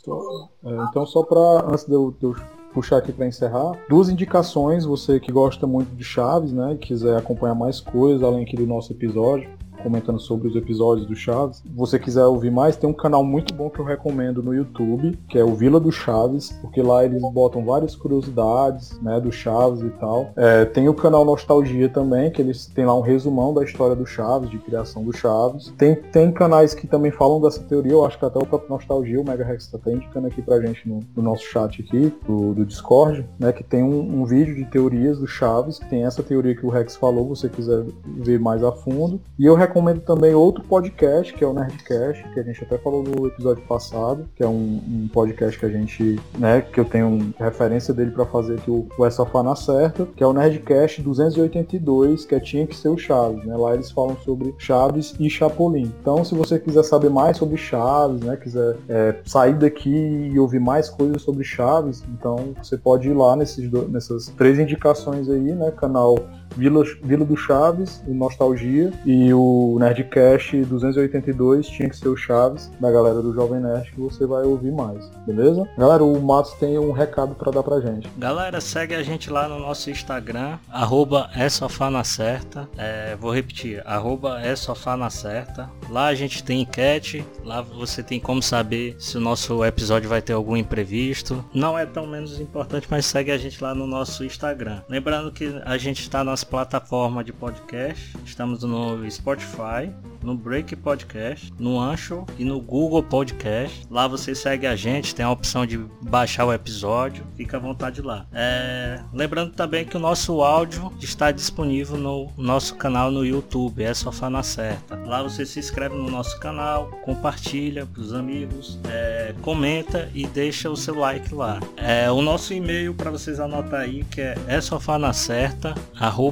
então 0.89 1.07
só 1.07 1.23
pra, 1.23 1.67
antes 1.69 1.85
de 1.85 1.93
eu, 1.95 2.15
de 2.19 2.27
eu 2.27 2.37
puxar 2.73 2.97
aqui 2.99 3.13
pra 3.13 3.27
encerrar, 3.27 3.73
duas 3.89 4.09
indicações, 4.09 4.85
você 4.85 5.21
que 5.21 5.31
gosta 5.31 5.67
muito 5.67 5.95
de 5.95 6.03
Chaves, 6.03 6.53
né, 6.53 6.73
e 6.73 6.79
quiser 6.79 7.19
acompanhar 7.19 7.55
mais 7.55 7.81
coisas 7.81 8.23
além 8.23 8.43
aqui 8.45 8.57
do 8.57 8.67
nosso 8.67 8.93
episódio, 8.93 9.51
comentando 9.83 10.21
sobre 10.21 10.49
os 10.49 10.57
episódios 10.57 11.07
do 11.07 11.15
Chaves. 11.15 11.59
Se 11.59 11.69
você 11.75 11.99
quiser 11.99 12.25
ouvir 12.25 12.51
mais, 12.51 12.77
tem 12.77 12.89
um 12.89 12.95
canal 12.95 13.25
muito 13.25 13.53
bom 13.53 13.69
que 13.69 13.79
eu 13.79 13.85
recomendo 13.85 14.43
no 14.43 14.55
YouTube, 14.55 15.19
que 15.29 15.39
é 15.39 15.45
o 15.45 15.55
Vila 15.55 15.81
do 15.81 15.91
Chaves, 15.91 16.53
porque 16.61 16.81
lá 16.81 17.05
eles 17.05 17.21
botam 17.33 17.65
várias 17.65 17.95
curiosidades, 17.95 18.99
né, 19.01 19.21
do 19.21 19.31
Chaves 19.31 19.83
e 19.83 19.91
tal. 19.91 20.31
É, 20.37 20.65
tem 20.65 20.89
o 20.89 20.95
canal 20.95 21.25
Nostalgia 21.25 21.89
também, 21.89 22.31
que 22.31 22.41
eles 22.41 22.67
têm 22.67 22.87
lá 22.87 22.97
um 22.97 23.01
resumão 23.01 23.53
da 23.53 23.65
história 23.65 23.97
do 23.97 24.07
Chaves, 24.07 24.51
de 24.51 24.59
criação 24.59 25.05
do 25.05 25.13
Chaves. 25.13 25.73
Tem, 25.77 25.95
tem 25.95 26.33
canais 26.33 26.75
que 26.75 26.87
também 26.87 27.11
falam 27.11 27.41
dessa 27.41 27.61
teoria, 27.63 27.93
eu 27.93 28.05
acho 28.05 28.19
que 28.19 28.25
até 28.25 28.39
o 28.39 28.47
próprio 28.47 28.71
Nostalgia, 28.71 29.21
o 29.21 29.25
Mega 29.25 29.45
Rex 29.45 29.67
tá 29.67 29.79
indicando 29.91 30.27
aqui 30.27 30.41
pra 30.41 30.61
gente 30.61 30.89
no, 30.89 31.01
no 31.15 31.23
nosso 31.23 31.45
chat 31.45 31.83
aqui, 31.83 32.13
do, 32.27 32.55
do 32.55 32.65
Discord, 32.65 33.27
né, 33.39 33.53
que 33.53 33.65
tem 33.65 33.83
um, 33.83 34.23
um 34.23 34.25
vídeo 34.25 34.55
de 34.55 34.65
teorias 34.65 35.19
do 35.19 35.27
Chaves, 35.27 35.79
que 35.79 35.89
tem 35.89 36.05
essa 36.05 36.23
teoria 36.23 36.55
que 36.55 36.65
o 36.65 36.71
Rex 36.71 36.97
falou, 36.97 37.29
você 37.29 37.49
quiser 37.49 37.85
ver 38.05 38.39
mais 38.39 38.63
a 38.63 38.73
fundo. 38.73 39.21
E 39.39 39.47
eu 39.47 39.55
recomendo 39.55 39.72
também 40.05 40.35
outro 40.35 40.63
podcast, 40.65 41.33
que 41.33 41.45
é 41.45 41.47
o 41.47 41.53
Nerdcast, 41.53 42.23
que 42.35 42.41
a 42.41 42.43
gente 42.43 42.63
até 42.65 42.79
falou 42.79 43.03
no 43.03 43.27
episódio 43.27 43.63
passado, 43.65 44.27
que 44.35 44.43
é 44.43 44.47
um, 44.47 44.81
um 44.89 45.09
podcast 45.13 45.59
que 45.59 45.67
a 45.67 45.69
gente, 45.69 46.21
né, 46.39 46.61
que 46.61 46.79
eu 46.79 46.85
tenho 46.85 47.33
referência 47.39 47.95
dele 47.95 48.11
para 48.11 48.27
fazer 48.27 48.55
aqui 48.55 48.71
o, 48.71 48.87
o 48.97 49.07
É 49.07 49.11
Sofá 49.11 49.43
na 49.43 49.57
Certa, 49.57 50.07
que 50.17 50.23
é 50.23 50.27
o 50.27 50.33
Nerdcast 50.33 51.03
282, 51.03 52.25
que 52.25 52.35
é 52.35 52.41
Tinha 52.41 52.67
que 52.67 52.77
ser 52.77 52.89
o 52.89 52.99
Chaves, 52.99 53.45
né? 53.45 53.57
Lá 53.57 53.75
eles 53.75 53.91
falam 53.91 54.17
sobre 54.25 54.55
Chaves 54.59 55.15
e 55.19 55.31
Chapolin. 55.31 55.93
Então, 56.01 56.25
se 56.25 56.35
você 56.35 56.59
quiser 56.59 56.83
saber 56.83 57.11
mais 57.11 57.37
sobre 57.37 57.57
Chaves, 57.57 58.21
né, 58.21 58.37
quiser 58.37 58.77
é, 58.89 59.17
sair 59.25 59.55
daqui 59.55 60.31
e 60.33 60.39
ouvir 60.39 60.61
mais 60.61 60.89
coisas 60.89 61.23
sobre 61.23 61.45
Chaves, 61.45 62.03
então 62.09 62.55
você 62.63 62.77
pode 62.77 63.09
ir 63.09 63.15
lá 63.15 63.37
nesses 63.37 63.71
nessas 63.89 64.29
três 64.37 64.59
indicações 64.59 65.29
aí, 65.29 65.53
né? 65.55 65.71
Canal 65.71 66.17
Vila, 66.57 66.85
Vila 67.03 67.25
do 67.25 67.37
Chaves, 67.37 68.03
o 68.07 68.15
Nostalgia, 68.15 68.93
e 69.05 69.33
o 69.33 69.77
Nerdcast 69.79 70.65
282 70.65 71.67
tinha 71.67 71.89
que 71.89 71.97
ser 71.97 72.09
o 72.09 72.17
Chaves, 72.17 72.71
da 72.81 72.91
galera 72.91 73.21
do 73.21 73.35
Jovem 73.35 73.61
Nerd, 73.61 73.91
que 73.91 74.01
você 74.01 74.27
vai 74.27 74.45
ouvir 74.45 74.73
mais, 74.73 75.09
beleza? 75.27 75.69
Galera, 75.77 76.05
o 76.05 76.21
Matos 76.21 76.53
tem 76.55 76.79
um 76.79 76.93
recado 76.93 77.35
para 77.35 77.51
dar 77.51 77.63
pra 77.63 77.81
gente. 77.81 78.09
Galera, 78.17 78.61
segue 78.61 78.95
a 78.95 79.03
gente 79.03 79.31
lá 79.31 79.49
no 79.49 79.59
nosso 79.59 79.91
Instagram, 79.91 80.59
arroba 80.71 81.31
é 81.35 81.91
na 81.91 82.05
certa. 82.05 82.69
É, 82.77 83.17
vou 83.17 83.33
repetir, 83.33 83.83
arroba 83.85 84.41
é 84.41 84.55
na 84.97 85.11
certa. 85.11 85.71
Lá 85.89 86.07
a 86.07 86.15
gente 86.15 86.43
tem 86.43 86.63
enquete, 86.63 87.25
lá 87.45 87.61
você 87.61 88.03
tem 88.03 88.21
como 88.21 88.43
saber 88.43 88.97
se 88.99 89.17
o 89.17 89.21
nosso 89.21 89.65
episódio 89.65 90.09
vai 90.09 90.23
ter 90.23 90.33
algum 90.33 90.57
imprevisto. 90.57 91.45
Não 91.55 91.79
é 91.79 91.85
tão 91.87 92.07
menos 92.07 92.41
importante, 92.41 92.87
mas 92.91 93.07
segue 93.07 93.31
a 93.31 93.39
gente 93.39 93.63
lá 93.63 93.75
no 93.75 93.87
nosso 93.87 94.25
Instagram. 94.25 94.83
Lembrando 94.89 95.33
que 95.33 95.61
a 95.65 95.77
gente 95.77 96.01
está 96.03 96.23
nas 96.23 96.42
plataformas 96.45 97.25
de 97.25 97.33
podcast, 97.33 98.17
estamos 98.25 98.63
no 98.63 99.11
Spotify, 99.11 99.91
no 100.23 100.37
Break 100.37 100.77
Podcast, 100.77 101.53
no 101.59 101.81
Ancho 101.81 102.25
e 102.39 102.45
no 102.45 102.61
Google 102.61 103.03
Podcast. 103.03 103.87
Lá 103.91 104.07
você 104.07 104.35
segue 104.35 104.67
a 104.67 104.77
gente, 104.77 105.15
tem 105.15 105.25
a 105.25 105.31
opção 105.31 105.67
de 105.67 105.79
baixar 106.03 106.45
o 106.45 106.53
episódio, 106.53 107.25
fica 107.37 107.57
à 107.57 107.61
vontade 107.61 108.01
lá. 108.01 108.27
É... 108.33 109.01
Lembrando 109.13 109.53
também 109.53 109.85
que 109.85 109.97
o 109.97 110.01
nosso 110.01 110.43
áudio 110.43 110.93
está 111.01 111.31
disponível 111.31 111.97
no 111.97 112.31
nosso 112.37 112.77
canal 112.77 113.11
no 113.11 113.25
YouTube, 113.25 113.83
é 113.83 113.93
só 113.95 114.13
na 114.31 114.43
certa. 114.43 114.97
Lá 115.07 115.23
você 115.23 115.45
se 115.45 115.59
inscreve 115.59 115.97
no 115.97 116.11
nosso 116.11 116.39
canal, 116.39 116.87
compartilha 117.03 117.87
para 117.87 118.01
os 118.01 118.13
amigos, 118.13 118.79
é... 118.89 119.35
comenta 119.43 120.09
e 120.15 120.27
deixa 120.27 120.71
o 120.71 120.77
seu 120.77 120.95
like 120.95 121.35
lá. 121.35 121.61
É... 121.77 122.11
O 122.11 122.23
nosso 122.23 122.55
e-mail 122.55 122.95
para 122.95 123.11
vocês 123.11 123.41
anotar 123.41 123.81
aí 123.81 124.05
que 124.05 124.21
é 124.21 124.35
é 124.47 124.61
sofá 124.61 124.99
na 124.99 125.13
certa 125.13 125.75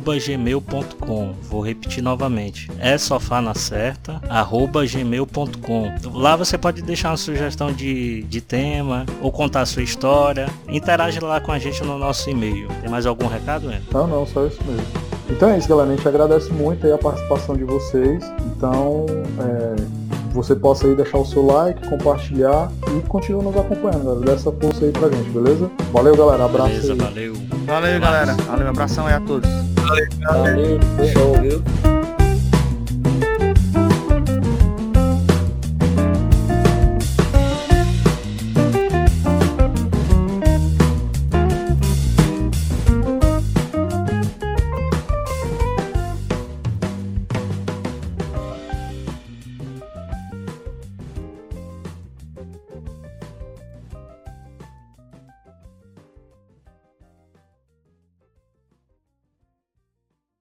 arroba 0.01 0.18
gmail.com. 0.18 1.35
Vou 1.43 1.60
repetir 1.60 2.02
novamente, 2.02 2.70
é 2.78 2.97
sofá 2.97 3.43
na 3.43 3.55
certa 3.55 4.20
gmail.com. 4.90 5.93
Lá 6.14 6.36
você 6.36 6.56
pode 6.56 6.81
deixar 6.81 7.10
uma 7.10 7.16
sugestão 7.16 7.72
de, 7.72 8.22
de 8.22 8.40
tema 8.40 9.05
ou 9.20 9.31
contar 9.31 9.60
a 9.60 9.66
sua 9.66 9.82
história. 9.82 10.48
Interage 10.68 11.20
lá 11.20 11.40
com 11.40 11.52
a 11.52 11.59
gente 11.59 11.82
no 11.85 11.98
nosso 11.98 12.31
e-mail. 12.31 12.68
Tem 12.81 12.90
mais 12.90 13.05
algum 13.05 13.27
recado, 13.27 13.68
Ana? 13.68 13.82
Não, 13.93 14.06
não, 14.06 14.27
só 14.27 14.47
isso 14.47 14.62
mesmo. 14.64 14.86
Então 15.28 15.51
é 15.51 15.59
isso, 15.59 15.68
galera. 15.68 15.93
A 15.93 15.97
gente 15.97 16.09
agradece 16.09 16.51
muito 16.52 16.93
a 16.93 16.98
participação 16.98 17.56
de 17.56 17.64
vocês. 17.64 18.24
Então, 18.56 19.06
é, 19.39 19.77
você 20.35 20.55
possa 20.55 20.86
aí 20.86 20.94
deixar 20.94 21.19
o 21.19 21.24
seu 21.24 21.44
like, 21.44 21.89
compartilhar 21.89 22.70
e 22.97 23.01
continue 23.09 23.44
nos 23.44 23.57
acompanhando, 23.57 24.05
galera. 24.05 24.24
Dá 24.27 24.32
essa 24.32 24.52
força 24.52 24.85
aí 24.85 24.93
pra 24.93 25.09
gente, 25.09 25.31
beleza? 25.31 25.70
Valeu, 25.93 26.16
galera. 26.16 26.44
Abraço. 26.44 26.70
Beleza, 26.70 26.93
aí. 26.93 26.98
valeu. 26.98 27.35
Valeu, 27.66 28.01
galera. 28.01 28.32
Valeu, 28.35 28.69
abração 28.69 29.07
aí 29.07 29.15
a 29.15 29.20
todos. 29.20 29.48
Valeu, 29.77 30.09
Valeu, 30.20 31.43
viu? 31.43 31.99